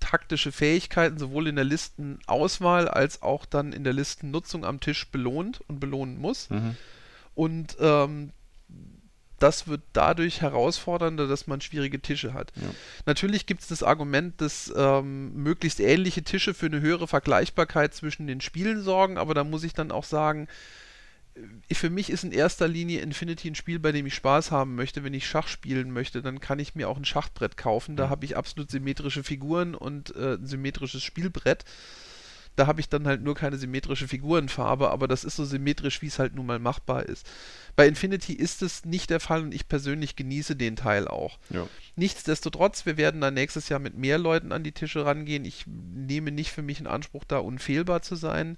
taktische 0.00 0.52
Fähigkeiten 0.52 1.18
sowohl 1.18 1.48
in 1.48 1.56
der 1.56 1.64
Listenauswahl 1.64 2.88
als 2.88 3.22
auch 3.22 3.46
dann 3.46 3.72
in 3.72 3.84
der 3.84 3.94
Listennutzung 3.94 4.64
am 4.64 4.80
Tisch 4.80 5.08
belohnt 5.10 5.62
und 5.66 5.80
belohnen 5.80 6.18
muss. 6.18 6.50
Mhm. 6.50 6.76
Und 7.34 7.76
ähm, 7.80 8.32
das 9.38 9.66
wird 9.66 9.82
dadurch 9.92 10.42
herausfordernder, 10.42 11.26
dass 11.26 11.46
man 11.46 11.60
schwierige 11.60 12.00
Tische 12.00 12.32
hat. 12.34 12.52
Ja. 12.56 12.68
Natürlich 13.06 13.46
gibt 13.46 13.62
es 13.62 13.68
das 13.68 13.82
Argument, 13.82 14.40
dass 14.40 14.72
ähm, 14.76 15.34
möglichst 15.34 15.80
ähnliche 15.80 16.22
Tische 16.22 16.54
für 16.54 16.66
eine 16.66 16.80
höhere 16.80 17.08
Vergleichbarkeit 17.08 17.94
zwischen 17.94 18.26
den 18.26 18.40
Spielen 18.40 18.82
sorgen, 18.82 19.18
aber 19.18 19.34
da 19.34 19.42
muss 19.42 19.64
ich 19.64 19.72
dann 19.72 19.90
auch 19.90 20.04
sagen, 20.04 20.48
für 21.72 21.90
mich 21.90 22.10
ist 22.10 22.24
in 22.24 22.32
erster 22.32 22.68
Linie 22.68 23.00
Infinity 23.00 23.48
ein 23.50 23.54
Spiel, 23.54 23.78
bei 23.80 23.90
dem 23.92 24.06
ich 24.06 24.14
Spaß 24.14 24.50
haben 24.50 24.74
möchte. 24.76 25.02
Wenn 25.04 25.14
ich 25.14 25.26
Schach 25.26 25.48
spielen 25.48 25.90
möchte, 25.90 26.22
dann 26.22 26.40
kann 26.40 26.58
ich 26.60 26.74
mir 26.74 26.88
auch 26.88 26.96
ein 26.96 27.04
Schachbrett 27.04 27.56
kaufen. 27.56 27.96
Da 27.96 28.06
Mhm. 28.06 28.10
habe 28.10 28.24
ich 28.24 28.36
absolut 28.36 28.70
symmetrische 28.70 29.24
Figuren 29.24 29.74
und 29.74 30.14
äh, 30.14 30.34
ein 30.34 30.46
symmetrisches 30.46 31.02
Spielbrett. 31.02 31.64
Da 32.56 32.68
habe 32.68 32.78
ich 32.80 32.88
dann 32.88 33.08
halt 33.08 33.20
nur 33.20 33.34
keine 33.34 33.56
symmetrische 33.56 34.06
Figurenfarbe, 34.06 34.90
aber 34.90 35.08
das 35.08 35.24
ist 35.24 35.34
so 35.34 35.44
symmetrisch, 35.44 36.02
wie 36.02 36.06
es 36.06 36.20
halt 36.20 36.36
nun 36.36 36.46
mal 36.46 36.60
machbar 36.60 37.04
ist. 37.04 37.28
Bei 37.74 37.88
Infinity 37.88 38.32
ist 38.32 38.62
es 38.62 38.84
nicht 38.84 39.10
der 39.10 39.18
Fall 39.18 39.42
und 39.42 39.52
ich 39.52 39.66
persönlich 39.66 40.14
genieße 40.14 40.54
den 40.54 40.76
Teil 40.76 41.08
auch. 41.08 41.40
ja. 41.50 41.66
Nichtsdestotrotz, 41.96 42.86
wir 42.86 42.96
werden 42.96 43.20
dann 43.20 43.34
nächstes 43.34 43.68
Jahr 43.70 43.80
mit 43.80 43.96
mehr 43.98 44.18
Leuten 44.18 44.52
an 44.52 44.62
die 44.62 44.70
Tische 44.70 45.04
rangehen. 45.04 45.44
Ich 45.44 45.64
nehme 45.66 46.30
nicht 46.30 46.52
für 46.52 46.62
mich 46.62 46.78
in 46.78 46.86
Anspruch, 46.86 47.24
da 47.24 47.38
unfehlbar 47.38 48.02
zu 48.02 48.14
sein 48.14 48.56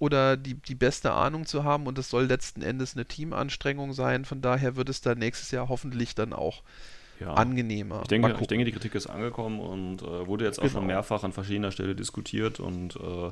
oder 0.00 0.36
die, 0.36 0.54
die 0.54 0.74
beste 0.74 1.12
Ahnung 1.12 1.46
zu 1.46 1.62
haben 1.62 1.86
und 1.86 1.96
es 1.98 2.08
soll 2.10 2.24
letzten 2.24 2.62
Endes 2.62 2.96
eine 2.96 3.04
Teamanstrengung 3.04 3.92
sein. 3.92 4.24
Von 4.24 4.40
daher 4.40 4.74
wird 4.74 4.88
es 4.88 5.00
dann 5.02 5.18
nächstes 5.18 5.52
Jahr 5.52 5.68
hoffentlich 5.68 6.14
dann 6.16 6.32
auch 6.32 6.62
ja. 7.20 7.34
angenehmer. 7.34 8.00
Ich 8.00 8.08
denke, 8.08 8.34
ich 8.40 8.46
denke, 8.46 8.64
die 8.64 8.72
Kritik 8.72 8.94
ist 8.94 9.06
angekommen 9.08 9.60
und 9.60 10.00
äh, 10.00 10.26
wurde 10.26 10.46
jetzt 10.46 10.58
auch 10.58 10.62
Genau. 10.62 10.72
schon 10.78 10.86
mehrfach 10.86 11.22
an 11.22 11.32
verschiedener 11.34 11.70
Stelle 11.70 11.94
diskutiert 11.94 12.60
und 12.60 12.96
äh, 12.96 13.30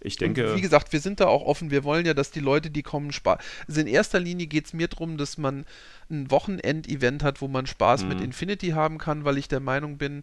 ich 0.00 0.16
denke, 0.16 0.50
Und 0.50 0.56
wie 0.56 0.60
gesagt, 0.60 0.92
wir 0.92 0.98
sind 0.98 1.20
da 1.20 1.26
auch 1.28 1.44
offen. 1.44 1.70
Wir 1.70 1.84
wollen 1.84 2.04
ja, 2.04 2.14
dass 2.14 2.32
die 2.32 2.40
Leute, 2.40 2.68
die 2.70 2.82
kommen, 2.82 3.12
Spaß. 3.12 3.38
Also 3.68 3.80
in 3.80 3.86
erster 3.86 4.18
Linie 4.18 4.48
geht 4.48 4.66
es 4.66 4.72
mir 4.72 4.88
darum, 4.88 5.18
dass 5.18 5.38
man 5.38 5.66
ein 6.10 6.32
Wochenend-Event 6.32 7.22
hat, 7.22 7.40
wo 7.40 7.46
man 7.46 7.66
Spaß 7.68 8.04
mit 8.06 8.18
Mhm. 8.18 8.24
Infinity 8.24 8.70
haben 8.70 8.98
kann, 8.98 9.24
weil 9.24 9.38
ich 9.38 9.46
der 9.46 9.60
Meinung 9.60 9.98
bin, 9.98 10.22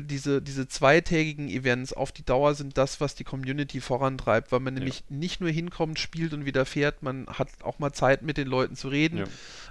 diese, 0.00 0.42
diese 0.42 0.68
zweitägigen 0.68 1.48
Events 1.48 1.92
auf 1.92 2.12
die 2.12 2.24
Dauer 2.24 2.54
sind 2.54 2.78
das, 2.78 3.00
was 3.00 3.14
die 3.14 3.24
Community 3.24 3.80
vorantreibt, 3.80 4.52
weil 4.52 4.60
man 4.60 4.74
nämlich 4.74 5.04
nicht 5.08 5.40
nur 5.40 5.50
hinkommt, 5.50 5.98
spielt 5.98 6.32
und 6.32 6.44
wieder 6.44 6.64
fährt, 6.66 7.02
man 7.02 7.26
hat 7.26 7.48
auch 7.62 7.78
mal 7.78 7.92
Zeit 7.92 8.22
mit 8.22 8.36
den 8.36 8.48
Leuten 8.48 8.76
zu 8.76 8.88
reden. 8.88 9.18
Ja. 9.18 9.24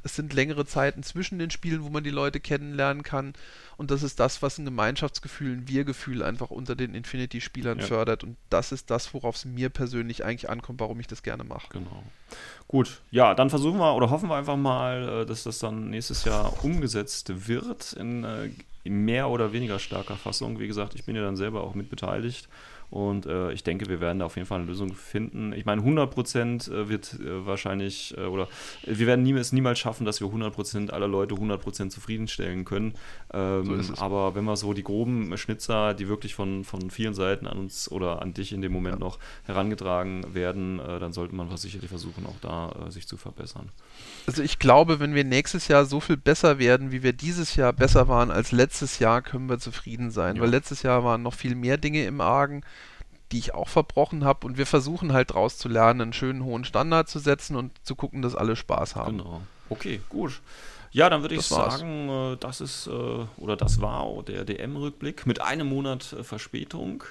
Es 0.03 0.15
sind 0.15 0.33
längere 0.33 0.65
Zeiten 0.65 1.03
zwischen 1.03 1.39
den 1.39 1.51
Spielen, 1.51 1.83
wo 1.83 1.89
man 1.89 2.03
die 2.03 2.09
Leute 2.09 2.39
kennenlernen 2.39 3.03
kann. 3.03 3.33
Und 3.77 3.91
das 3.91 4.01
ist 4.03 4.19
das, 4.19 4.41
was 4.41 4.57
ein 4.57 4.65
Gemeinschaftsgefühl, 4.65 5.53
ein 5.53 5.67
Wir-Gefühl 5.67 6.23
einfach 6.23 6.49
unter 6.49 6.75
den 6.75 6.95
Infinity-Spielern 6.95 7.79
Ja. 7.79 7.85
fördert. 7.85 8.23
Und 8.23 8.37
das 8.49 8.71
ist 8.71 8.89
das, 8.89 9.13
worauf 9.13 9.35
es 9.35 9.45
mir 9.45 9.69
persönlich 9.69 10.25
eigentlich 10.25 10.49
ankommt, 10.49 10.79
warum 10.79 10.99
ich 10.99 11.07
das 11.07 11.21
gerne 11.23 11.43
mache. 11.43 11.67
Genau. 11.71 12.03
Gut, 12.67 13.01
ja, 13.11 13.33
dann 13.33 13.49
versuchen 13.49 13.77
wir 13.77 13.95
oder 13.95 14.09
hoffen 14.09 14.29
wir 14.29 14.35
einfach 14.35 14.57
mal, 14.57 15.21
äh, 15.21 15.25
dass 15.25 15.43
das 15.43 15.59
dann 15.59 15.89
nächstes 15.89 16.25
Jahr 16.25 16.63
umgesetzt 16.63 17.47
wird 17.47 17.93
in, 17.93 18.23
äh, 18.23 18.45
in 18.45 18.55
mehr 18.89 19.29
oder 19.29 19.53
weniger 19.53 19.79
starker 19.79 20.15
Fassung. 20.15 20.59
Wie 20.59 20.67
gesagt, 20.67 20.95
ich 20.95 21.05
bin 21.05 21.15
ja 21.15 21.21
dann 21.21 21.35
selber 21.35 21.63
auch 21.63 21.75
mit 21.75 21.89
beteiligt 21.89 22.47
Und 22.89 23.25
äh, 23.25 23.51
ich 23.51 23.63
denke, 23.63 23.89
wir 23.89 23.99
werden 23.99 24.19
da 24.19 24.25
auf 24.25 24.37
jeden 24.37 24.47
Fall 24.47 24.59
eine 24.59 24.67
Lösung 24.67 24.93
finden. 24.93 25.51
Ich 25.51 25.65
meine, 25.65 25.81
100 25.81 26.09
Prozent 26.09 26.67
äh, 26.69 26.87
wird 26.87 27.19
äh, 27.19 27.45
wahrscheinlich, 27.45 28.15
äh, 28.17 28.21
oder 28.21 28.47
wir 28.85 29.07
werden 29.07 29.23
nie, 29.23 29.33
es 29.33 29.51
niemals 29.51 29.79
schaffen, 29.79 30.05
dass 30.05 30.21
wir 30.21 30.27
100 30.27 30.53
Prozent 30.53 30.93
aller 30.93 31.07
Leute 31.07 31.35
100 31.35 31.61
Prozent 31.61 31.91
zufriedenstellen 31.91 32.63
können. 32.63 32.93
Ähm, 33.33 33.83
so 33.83 34.01
aber 34.01 34.35
wenn 34.35 34.45
wir 34.45 34.55
so 34.55 34.71
die 34.73 34.83
groben 34.83 35.37
Schnitzer, 35.37 35.93
die 35.93 36.07
wirklich 36.07 36.33
von, 36.33 36.63
von 36.63 36.89
vielen 36.89 37.13
Seiten 37.13 37.45
an 37.45 37.57
uns 37.57 37.91
oder 37.91 38.21
an 38.21 38.33
dich 38.33 38.53
in 38.53 38.61
dem 38.61 38.71
Moment 38.71 38.95
ja. 38.95 38.99
noch 38.99 39.19
herangetragen 39.43 40.33
werden, 40.33 40.79
äh, 40.79 40.99
dann 40.99 41.11
sollte 41.11 41.35
man 41.35 41.55
sicherlich 41.57 41.89
versuchen, 41.89 42.25
auch 42.25 42.39
da 42.41 42.89
sich 42.89 43.07
zu 43.07 43.17
verbessern. 43.17 43.69
Also 44.27 44.43
ich 44.43 44.59
glaube, 44.59 44.99
wenn 44.99 45.15
wir 45.15 45.23
nächstes 45.23 45.67
Jahr 45.67 45.85
so 45.85 45.99
viel 45.99 46.17
besser 46.17 46.59
werden, 46.59 46.91
wie 46.91 47.03
wir 47.03 47.13
dieses 47.13 47.55
Jahr 47.55 47.73
besser 47.73 48.07
waren 48.07 48.31
als 48.31 48.51
letztes 48.51 48.99
Jahr, 48.99 49.21
können 49.21 49.49
wir 49.49 49.59
zufrieden 49.59 50.11
sein. 50.11 50.37
Ja. 50.37 50.41
Weil 50.41 50.49
letztes 50.49 50.83
Jahr 50.83 51.03
waren 51.03 51.23
noch 51.23 51.33
viel 51.33 51.55
mehr 51.55 51.77
Dinge 51.77 52.05
im 52.05 52.21
Argen, 52.21 52.63
die 53.31 53.39
ich 53.39 53.53
auch 53.53 53.67
verbrochen 53.67 54.23
habe. 54.23 54.45
Und 54.45 54.57
wir 54.57 54.65
versuchen 54.65 55.13
halt 55.13 55.31
daraus 55.31 55.57
zu 55.57 55.69
lernen, 55.69 56.01
einen 56.01 56.13
schönen 56.13 56.43
hohen 56.43 56.65
Standard 56.65 57.09
zu 57.09 57.19
setzen 57.19 57.55
und 57.55 57.73
zu 57.85 57.95
gucken, 57.95 58.21
dass 58.21 58.35
alle 58.35 58.55
Spaß 58.55 58.95
haben. 58.95 59.17
Genau. 59.17 59.41
Okay, 59.69 60.01
gut. 60.09 60.41
Ja, 60.91 61.09
dann 61.09 61.21
würde 61.21 61.35
ich 61.35 61.43
sagen, 61.43 62.09
äh, 62.09 62.37
das 62.37 62.61
ist 62.61 62.87
äh, 62.87 62.91
oder 63.37 63.55
das 63.57 63.81
war 63.81 64.23
der 64.23 64.45
DM-Rückblick 64.45 65.27
mit 65.27 65.41
einem 65.41 65.67
Monat 65.67 66.13
äh, 66.13 66.23
Verspätung. 66.23 67.03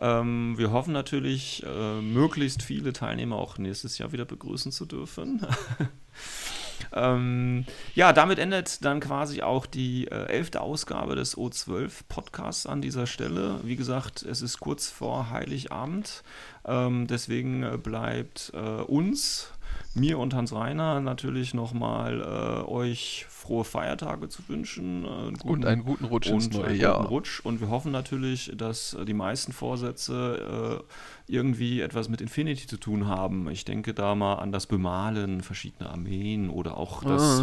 Ähm, 0.00 0.56
wir 0.56 0.70
hoffen 0.72 0.92
natürlich, 0.92 1.64
möglichst 2.00 2.62
viele 2.62 2.92
Teilnehmer 2.92 3.36
auch 3.36 3.58
nächstes 3.58 3.98
Jahr 3.98 4.12
wieder 4.12 4.24
begrüßen 4.24 4.72
zu 4.72 4.86
dürfen. 4.86 5.46
Ähm, 6.92 7.64
ja, 7.94 8.12
damit 8.12 8.38
endet 8.38 8.84
dann 8.84 9.00
quasi 9.00 9.42
auch 9.42 9.66
die 9.66 10.06
äh, 10.08 10.26
elfte 10.26 10.60
Ausgabe 10.60 11.14
des 11.14 11.36
O12 11.36 11.90
Podcasts 12.08 12.66
an 12.66 12.80
dieser 12.80 13.06
Stelle. 13.06 13.60
Wie 13.62 13.76
gesagt, 13.76 14.22
es 14.22 14.42
ist 14.42 14.60
kurz 14.60 14.88
vor 14.90 15.30
Heiligabend. 15.30 16.22
Ähm, 16.64 17.06
deswegen 17.06 17.62
äh, 17.62 17.78
bleibt 17.78 18.52
äh, 18.54 18.58
uns, 18.58 19.52
mir 19.94 20.18
und 20.18 20.34
Hans 20.34 20.52
Reiner 20.52 21.00
natürlich 21.00 21.54
nochmal 21.54 22.20
äh, 22.20 22.70
euch 22.70 23.26
frohe 23.28 23.64
Feiertage 23.64 24.28
zu 24.28 24.46
wünschen. 24.48 25.04
Äh, 25.04 25.32
guten, 25.38 25.48
und 25.48 25.66
einen 25.66 25.84
guten 25.84 26.04
Rutsch 26.04 26.28
ins 26.28 26.50
neue 26.50 26.74
Jahr. 26.74 27.06
Rutsch. 27.06 27.40
Und 27.40 27.60
wir 27.60 27.70
hoffen 27.70 27.92
natürlich, 27.92 28.52
dass 28.56 28.96
die 29.06 29.14
meisten 29.14 29.52
Vorsätze 29.52 30.82
äh, 31.28 31.32
irgendwie 31.32 31.80
etwas 31.80 32.08
mit 32.08 32.20
Infinity 32.20 32.66
zu 32.66 32.76
tun 32.76 33.06
haben. 33.06 33.48
Ich 33.50 33.64
denke 33.64 33.94
da 33.94 34.14
mal 34.14 34.34
an 34.34 34.52
das 34.52 34.66
Bemalen 34.66 35.42
verschiedener 35.42 35.90
Armeen 35.90 36.50
oder 36.50 36.76
auch 36.76 37.02
das 37.02 37.42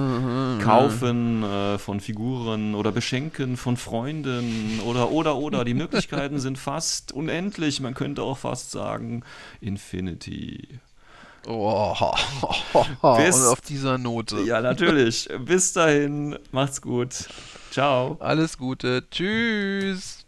Kaufen 0.63 1.43
äh, 1.43 1.77
von 1.77 1.99
Figuren 1.99 2.75
oder 2.75 2.91
Beschenken 2.91 3.57
von 3.57 3.77
Freunden 3.77 4.79
oder 4.85 5.11
oder 5.11 5.37
oder. 5.37 5.65
Die 5.65 5.73
Möglichkeiten 5.73 6.39
sind 6.45 6.57
fast 6.57 7.11
unendlich. 7.11 7.79
Man 7.81 7.93
könnte 7.93 8.21
auch 8.23 8.37
fast 8.37 8.71
sagen 8.71 9.23
Infinity. 9.61 10.79
Oh, 11.47 11.93
Bis, 13.17 13.35
und 13.35 13.45
auf 13.47 13.61
dieser 13.61 13.97
Note. 13.97 14.41
Ja, 14.41 14.61
natürlich. 14.61 15.29
Bis 15.45 15.73
dahin, 15.73 16.37
macht's 16.51 16.81
gut. 16.81 17.27
Ciao. 17.71 18.17
Alles 18.19 18.57
Gute. 18.57 19.03
Tschüss. 19.11 20.25